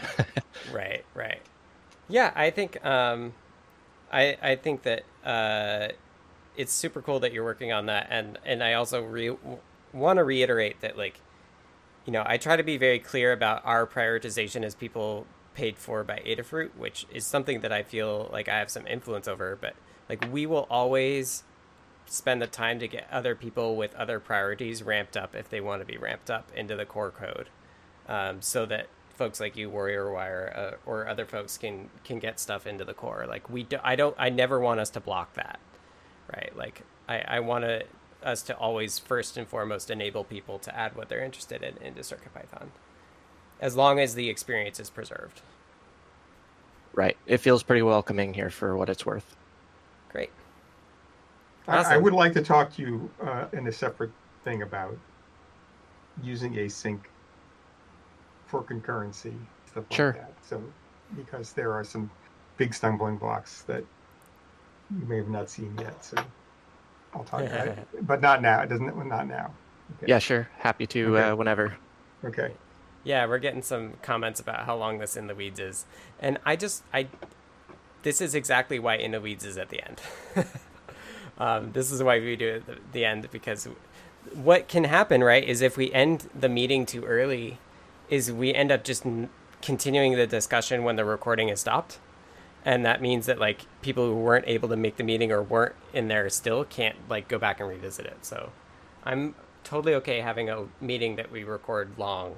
right, 0.64 1.06
right. 1.14 1.42
Yeah, 2.08 2.32
I 2.36 2.52
think 2.52 2.84
um, 2.86 3.36
I 4.12 4.38
I 4.42 4.56
think 4.58 4.84
that 4.84 5.04
uh, 5.24 5.90
it's 6.56 6.74
super 6.74 7.02
cool 7.04 7.22
that 7.22 7.34
you're 7.34 7.44
working 7.46 7.72
on 7.74 7.88
that, 7.88 8.08
and 8.12 8.40
and 8.46 8.64
I 8.64 8.74
also 8.74 9.04
re- 9.04 9.38
want 9.94 10.18
to 10.18 10.24
reiterate 10.24 10.82
that 10.82 10.98
like, 10.98 11.24
you 12.06 12.14
know, 12.14 12.24
I 12.26 12.38
try 12.38 12.56
to 12.56 12.64
be 12.64 12.78
very 12.78 13.00
clear 13.00 13.32
about 13.32 13.62
our 13.66 13.86
prioritization 13.86 14.64
as 14.64 14.76
people 14.76 15.28
paid 15.54 15.78
for 15.78 16.04
by 16.04 16.22
Adafruit, 16.26 16.76
which 16.78 17.06
is 17.14 17.26
something 17.26 17.62
that 17.62 17.72
I 17.72 17.84
feel 17.84 18.30
like 18.32 18.48
I 18.48 18.58
have 18.58 18.70
some 18.70 18.88
influence 18.88 19.28
over, 19.28 19.58
but 19.60 19.76
like 20.10 20.26
we 20.32 20.46
will 20.46 20.68
always 20.70 21.44
spend 22.06 22.42
the 22.42 22.48
time 22.48 22.80
to 22.80 22.88
get 22.88 23.08
other 23.12 23.36
people 23.36 23.76
with 23.76 23.94
other 23.96 24.20
priorities 24.20 24.84
ramped 24.84 25.16
up 25.16 25.36
if 25.36 25.50
they 25.50 25.62
want 25.62 25.82
to 25.82 25.86
be 25.86 25.98
ramped 25.98 26.30
up 26.30 26.52
into 26.56 26.76
the 26.76 26.86
core 26.86 27.12
code 27.12 27.50
um, 28.08 28.42
so 28.42 28.66
that 28.66 28.88
folks 29.16 29.40
like 29.40 29.56
you 29.56 29.70
warrior 29.70 30.12
wire 30.12 30.54
uh, 30.86 30.90
or 30.90 31.08
other 31.08 31.26
folks 31.26 31.58
can 31.58 31.90
can 32.04 32.20
get 32.20 32.40
stuff 32.40 32.66
into 32.66 32.84
the 32.84 32.94
core. 32.94 33.26
Like 33.28 33.50
we 33.50 33.64
do, 33.64 33.78
i 33.84 33.96
don't 33.96 34.16
i 34.18 34.30
never 34.30 34.60
want 34.60 34.80
us 34.80 34.90
to 34.92 35.00
block 35.00 35.34
that 35.36 35.60
right? 36.34 36.52
Like 36.56 36.82
i 37.08 37.20
i 37.20 37.40
want 37.40 37.64
to 37.64 37.84
us 38.24 38.44
to 38.44 38.58
always 38.58 39.00
first 39.00 39.38
and 39.38 39.48
foremost 39.48 39.90
enable 39.90 40.24
people 40.24 40.60
to 40.60 40.76
add 40.76 40.96
what 40.96 41.10
they're 41.10 41.24
interested 41.24 41.64
in 41.64 41.78
into 41.78 42.02
circuitpython 42.02 42.70
as 43.60 43.76
long 43.76 44.00
as 44.00 44.16
the 44.16 44.30
experience 44.30 44.80
is 44.80 44.90
preserved 44.90 45.42
right. 46.94 47.18
It 47.26 47.40
feels 47.40 47.64
pretty 47.64 47.84
welcoming 47.84 48.34
here 48.34 48.50
for 48.50 48.78
what 48.78 48.90
it's 48.90 49.06
worth. 49.06 49.36
great 50.10 50.32
I, 51.68 51.96
I 51.96 51.98
would 51.98 52.14
like 52.14 52.34
to 52.34 52.42
talk 52.44 52.74
to 52.76 52.82
you 52.82 53.16
uh, 53.24 53.48
in 53.54 53.68
a 53.68 53.72
separate 53.72 54.12
thing 54.44 54.62
about 54.64 54.98
using 56.22 56.54
async 56.56 57.06
for 58.48 58.64
concurrency 58.64 59.48
stuff 59.66 59.86
like 59.92 59.98
Sure. 59.98 60.14
that. 60.14 60.34
So 60.42 60.76
because 61.16 61.54
there 61.54 61.74
are 61.74 61.84
some 61.84 62.12
big 62.58 62.74
stumbling 62.74 63.18
blocks 63.18 63.64
that 63.64 63.84
you 64.90 65.06
may 65.08 65.18
have 65.18 65.30
not 65.30 65.50
seen 65.50 65.78
yet. 65.78 66.04
So 66.04 66.18
I'll 67.14 67.24
talk 67.24 67.42
about 67.42 67.68
it, 67.68 67.88
but 68.08 68.22
not 68.22 68.42
now. 68.42 68.62
It 68.62 68.70
doesn't. 68.70 69.08
Not 69.08 69.28
now. 69.28 69.54
Okay. 69.98 70.06
Yeah, 70.08 70.20
sure. 70.20 70.48
Happy 70.60 70.88
to 70.88 71.18
Okay. 71.18 71.30
uh, 71.30 71.36
whenever. 71.36 71.76
Okay. 72.24 72.54
Yeah, 73.04 73.26
we're 73.26 73.40
getting 73.40 73.62
some 73.64 73.94
comments 74.02 74.40
about 74.40 74.66
how 74.66 74.76
long 74.76 75.00
this 75.00 75.18
in 75.18 75.28
the 75.28 75.36
weeds 75.36 75.60
is, 75.60 75.86
and 76.20 76.38
I 76.46 76.56
just 76.56 76.84
I 76.94 77.08
this 78.04 78.22
is 78.22 78.36
exactly 78.36 78.80
why 78.80 78.96
in 78.96 79.12
the 79.12 79.22
weeds 79.22 79.44
is 79.46 79.58
at 79.58 79.70
the 79.70 79.82
end. 79.86 80.02
um, 81.38 81.72
this 81.74 81.92
is 81.92 82.02
why 82.02 82.20
we 82.20 82.36
do 82.36 82.48
it 82.48 82.56
at 82.58 82.66
the, 82.68 82.78
the 82.94 83.06
end 83.06 83.30
because 83.32 83.68
what 84.34 84.68
can 84.68 84.84
happen 84.86 85.24
right 85.24 85.44
is 85.44 85.62
if 85.62 85.78
we 85.78 85.92
end 85.92 86.30
the 86.40 86.50
meeting 86.50 86.86
too 86.86 87.04
early, 87.06 87.58
is 88.10 88.32
we 88.32 88.54
end 88.54 88.72
up 88.72 88.84
just 88.84 89.06
n- 89.06 89.30
continuing 89.62 90.16
the 90.16 90.28
discussion 90.28 90.84
when 90.84 90.96
the 90.96 91.06
recording 91.06 91.50
is 91.50 91.60
stopped, 91.62 92.00
and 92.66 92.86
that 92.86 93.02
means 93.02 93.26
that 93.26 93.40
like 93.40 93.66
people 93.82 94.06
who 94.06 94.16
weren't 94.16 94.46
able 94.48 94.70
to 94.70 94.76
make 94.76 94.98
the 94.98 95.04
meeting 95.04 95.32
or 95.32 95.42
weren't 95.42 95.76
in 95.94 96.08
there 96.08 96.30
still 96.30 96.64
can't 96.64 96.96
like 97.10 97.28
go 97.28 97.38
back 97.38 97.60
and 97.60 97.70
revisit 97.70 98.06
it. 98.06 98.18
So 98.22 98.52
I'm 99.04 99.36
totally 99.64 99.96
okay 99.96 100.22
having 100.22 100.50
a 100.50 100.66
meeting 100.80 101.16
that 101.16 101.32
we 101.32 101.44
record 101.44 101.92
long 101.98 102.36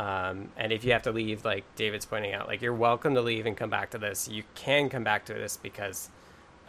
um, 0.00 0.48
and 0.56 0.72
if 0.72 0.82
you 0.82 0.92
have 0.92 1.02
to 1.02 1.12
leave, 1.12 1.44
like 1.44 1.64
David's 1.76 2.06
pointing 2.06 2.32
out, 2.32 2.46
like 2.46 2.62
you're 2.62 2.72
welcome 2.72 3.14
to 3.16 3.20
leave 3.20 3.44
and 3.44 3.54
come 3.54 3.68
back 3.68 3.90
to 3.90 3.98
this. 3.98 4.28
You 4.28 4.44
can 4.54 4.88
come 4.88 5.04
back 5.04 5.26
to 5.26 5.34
this 5.34 5.58
because 5.58 6.08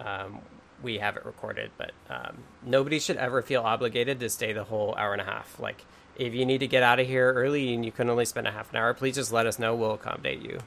um, 0.01 0.39
we 0.83 0.97
have 0.97 1.15
it 1.15 1.25
recorded, 1.25 1.71
but 1.77 1.91
um, 2.09 2.39
nobody 2.61 2.99
should 2.99 3.15
ever 3.15 3.41
feel 3.41 3.61
obligated 3.61 4.19
to 4.19 4.29
stay 4.29 4.51
the 4.51 4.65
whole 4.65 4.93
hour 4.95 5.13
and 5.13 5.21
a 5.21 5.25
half. 5.25 5.57
Like 5.61 5.85
if 6.17 6.33
you 6.33 6.45
need 6.45 6.57
to 6.57 6.67
get 6.67 6.83
out 6.83 6.99
of 6.99 7.07
here 7.07 7.31
early 7.31 7.73
and 7.73 7.85
you 7.85 7.91
can 7.93 8.09
only 8.09 8.25
spend 8.25 8.47
a 8.47 8.51
half 8.51 8.71
an 8.71 8.75
hour, 8.75 8.93
please 8.93 9.15
just 9.15 9.31
let 9.31 9.45
us 9.45 9.57
know. 9.57 9.75
We'll 9.75 9.93
accommodate 9.93 10.41
you. 10.41 10.59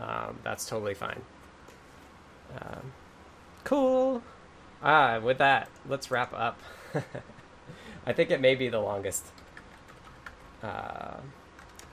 Um, 0.00 0.38
that's 0.42 0.66
totally 0.66 0.94
fine. 0.94 1.20
Um, 2.56 2.92
cool. 3.64 4.22
Ah, 4.82 5.18
with 5.18 5.38
that, 5.38 5.68
let's 5.88 6.10
wrap 6.10 6.32
up. 6.32 6.58
I 8.06 8.12
think 8.12 8.30
it 8.30 8.40
may 8.40 8.54
be 8.54 8.68
the 8.68 8.78
longest. 8.78 9.26
Uh, 10.62 11.16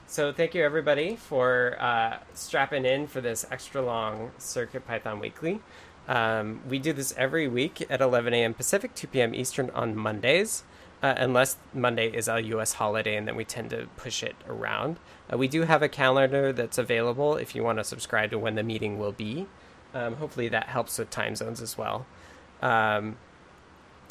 so 0.08 0.32
thank 0.32 0.54
you 0.54 0.64
everybody 0.64 1.16
for 1.16 1.78
uh, 1.80 2.20
strapping 2.34 2.86
in 2.86 3.08
for 3.08 3.22
this 3.22 3.46
extra 3.52 3.82
long 3.82 4.32
Circuit 4.38 4.88
Python 4.88 5.20
Weekly. 5.20 5.62
Um, 6.08 6.62
we 6.70 6.80
do 6.80 6.94
this 6.94 7.14
every 7.18 7.48
week 7.48 7.86
at 7.90 8.02
11 8.02 8.34
a.m. 8.34 8.54
Pacific, 8.54 8.94
2 8.94 9.08
p.m. 9.08 9.34
Eastern 9.34 9.72
on 9.72 9.96
Mondays, 9.96 10.64
uh, 11.02 11.16
unless 11.18 11.58
Monday 11.74 12.08
is 12.10 12.28
a 12.28 12.40
U.S. 12.42 12.74
holiday, 12.74 13.16
and 13.16 13.28
then 13.28 13.36
we 13.36 13.44
tend 13.44 13.72
to 13.72 13.88
push 13.98 14.22
it 14.22 14.36
around. 14.48 15.00
Uh, 15.32 15.38
we 15.38 15.48
do 15.48 15.64
have 15.64 15.82
a 15.82 15.90
calendar 15.90 16.54
that's 16.54 16.78
available 16.78 17.36
if 17.36 17.56
you 17.56 17.64
want 17.64 17.80
to 17.80 17.84
subscribe 17.84 18.30
to 18.32 18.40
when 18.40 18.56
the 18.56 18.64
meeting 18.64 19.00
will 19.00 19.12
be. 19.12 19.48
Um, 19.96 20.18
hopefully 20.18 20.50
that 20.50 20.68
helps 20.68 21.00
with 21.00 21.10
time 21.10 21.36
zones 21.36 21.62
as 21.62 21.78
well. 21.78 22.06
Um, 22.62 23.16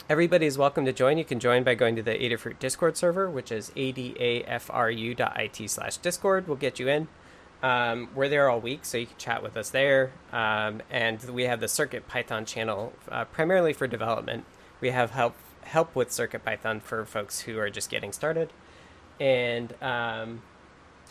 everybody 0.09 0.47
is 0.47 0.57
welcome 0.57 0.87
to 0.87 0.93
join. 0.95 1.19
You 1.19 1.27
can 1.27 1.39
join 1.39 1.63
by 1.63 1.75
going 1.75 1.95
to 1.97 2.03
the 2.03 2.15
Adafruit 2.15 2.59
Discord 2.59 2.97
server, 2.97 3.31
which 3.31 3.53
is 3.53 3.71
adafru.it 3.77 5.71
slash 5.71 5.99
Discord. 5.99 6.49
We'll 6.49 6.57
get 6.57 6.79
you 6.79 6.89
in. 6.89 7.09
Um, 7.63 8.09
we're 8.15 8.31
there 8.31 8.49
all 8.49 8.61
week, 8.61 8.87
so 8.87 8.97
you 8.97 9.07
can 9.07 9.17
chat 9.19 9.43
with 9.43 9.59
us 9.59 9.71
there. 9.71 10.13
Um, 10.33 10.81
and 10.91 11.23
we 11.31 11.45
have 11.45 11.61
the 11.61 11.69
Circuit 11.69 12.09
Python 12.09 12.47
channel 12.47 12.95
uh, 13.11 13.27
primarily 13.27 13.75
for 13.75 13.87
development. 13.87 14.47
We 14.81 14.91
have 14.91 15.11
help 15.11 15.35
help 15.63 15.95
with 15.95 16.13
Circuit 16.13 16.45
Python 16.45 16.81
for 16.81 17.05
folks 17.05 17.41
who 17.41 17.59
are 17.59 17.71
just 17.71 17.91
getting 17.91 18.13
started. 18.13 18.53
And 19.21 19.75
um, 19.83 20.43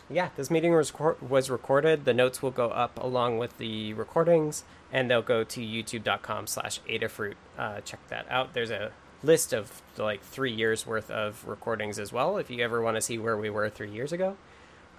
yeah, 0.10 0.30
this 0.36 0.50
meeting 0.52 0.74
was 0.74 0.94
was 1.22 1.50
recorded. 1.50 2.06
The 2.06 2.14
notes 2.14 2.42
will 2.42 2.52
go 2.52 2.70
up 2.70 3.02
along 3.02 3.38
with 3.38 3.58
the 3.58 3.94
recordings, 3.94 4.64
and 4.92 5.10
they'll 5.10 5.22
go 5.22 5.44
to 5.44 5.62
YouTube.com/slash 5.62 6.80
Adafruit. 6.90 7.36
Uh, 7.58 7.82
check 7.82 8.00
that 8.10 8.26
out. 8.30 8.54
There's 8.54 8.72
a 8.72 8.92
list 9.24 9.54
of 9.54 9.82
like 9.98 10.22
three 10.22 10.52
years 10.52 10.86
worth 10.86 11.10
of 11.10 11.48
recordings 11.48 11.98
as 11.98 12.12
well. 12.12 12.38
If 12.38 12.50
you 12.50 12.64
ever 12.64 12.82
want 12.82 12.98
to 12.98 13.02
see 13.02 13.18
where 13.18 13.38
we 13.38 13.50
were 13.50 13.70
three 13.70 13.92
years 13.92 14.12
ago. 14.12 14.36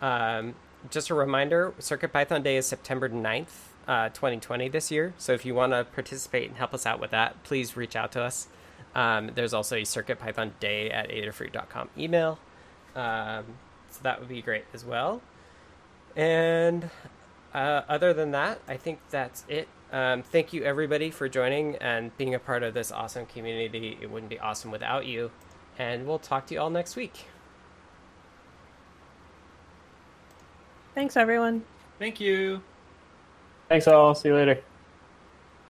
Um, 0.00 0.54
just 0.90 1.10
a 1.10 1.14
reminder: 1.14 1.74
Circuit 1.78 2.12
Python 2.12 2.42
Day 2.42 2.56
is 2.56 2.66
September 2.66 3.08
9th, 3.08 3.68
uh, 3.86 4.08
2020 4.10 4.68
this 4.68 4.90
year. 4.90 5.14
So 5.18 5.32
if 5.32 5.44
you 5.44 5.54
want 5.54 5.72
to 5.72 5.84
participate 5.84 6.48
and 6.48 6.58
help 6.58 6.74
us 6.74 6.86
out 6.86 7.00
with 7.00 7.10
that, 7.10 7.42
please 7.44 7.76
reach 7.76 7.96
out 7.96 8.12
to 8.12 8.22
us. 8.22 8.48
Um, 8.94 9.32
there's 9.34 9.52
also 9.52 9.76
a 9.76 9.84
Circuit 9.84 10.18
Python 10.18 10.54
Day 10.60 10.90
at 10.90 11.08
Adafruit.com 11.08 11.90
email. 11.98 12.38
Um, 12.94 13.44
that 14.04 14.20
would 14.20 14.28
be 14.28 14.40
great 14.40 14.64
as 14.72 14.84
well. 14.84 15.20
And 16.14 16.88
uh, 17.52 17.82
other 17.88 18.14
than 18.14 18.30
that, 18.30 18.60
I 18.68 18.76
think 18.76 19.00
that's 19.10 19.44
it. 19.48 19.66
Um, 19.92 20.22
thank 20.22 20.52
you 20.52 20.62
everybody 20.64 21.10
for 21.10 21.28
joining 21.28 21.76
and 21.76 22.16
being 22.16 22.34
a 22.34 22.38
part 22.38 22.62
of 22.62 22.74
this 22.74 22.92
awesome 22.92 23.26
community. 23.26 23.98
It 24.00 24.10
wouldn't 24.10 24.30
be 24.30 24.38
awesome 24.38 24.70
without 24.70 25.06
you. 25.06 25.30
And 25.78 26.06
we'll 26.06 26.18
talk 26.20 26.46
to 26.46 26.54
you 26.54 26.60
all 26.60 26.70
next 26.70 26.94
week. 26.94 27.26
Thanks, 30.94 31.16
everyone. 31.16 31.64
Thank 31.98 32.20
you. 32.20 32.62
Thanks 33.68 33.88
all. 33.88 34.14
See 34.14 34.28
you 34.28 34.36
later. 34.36 34.73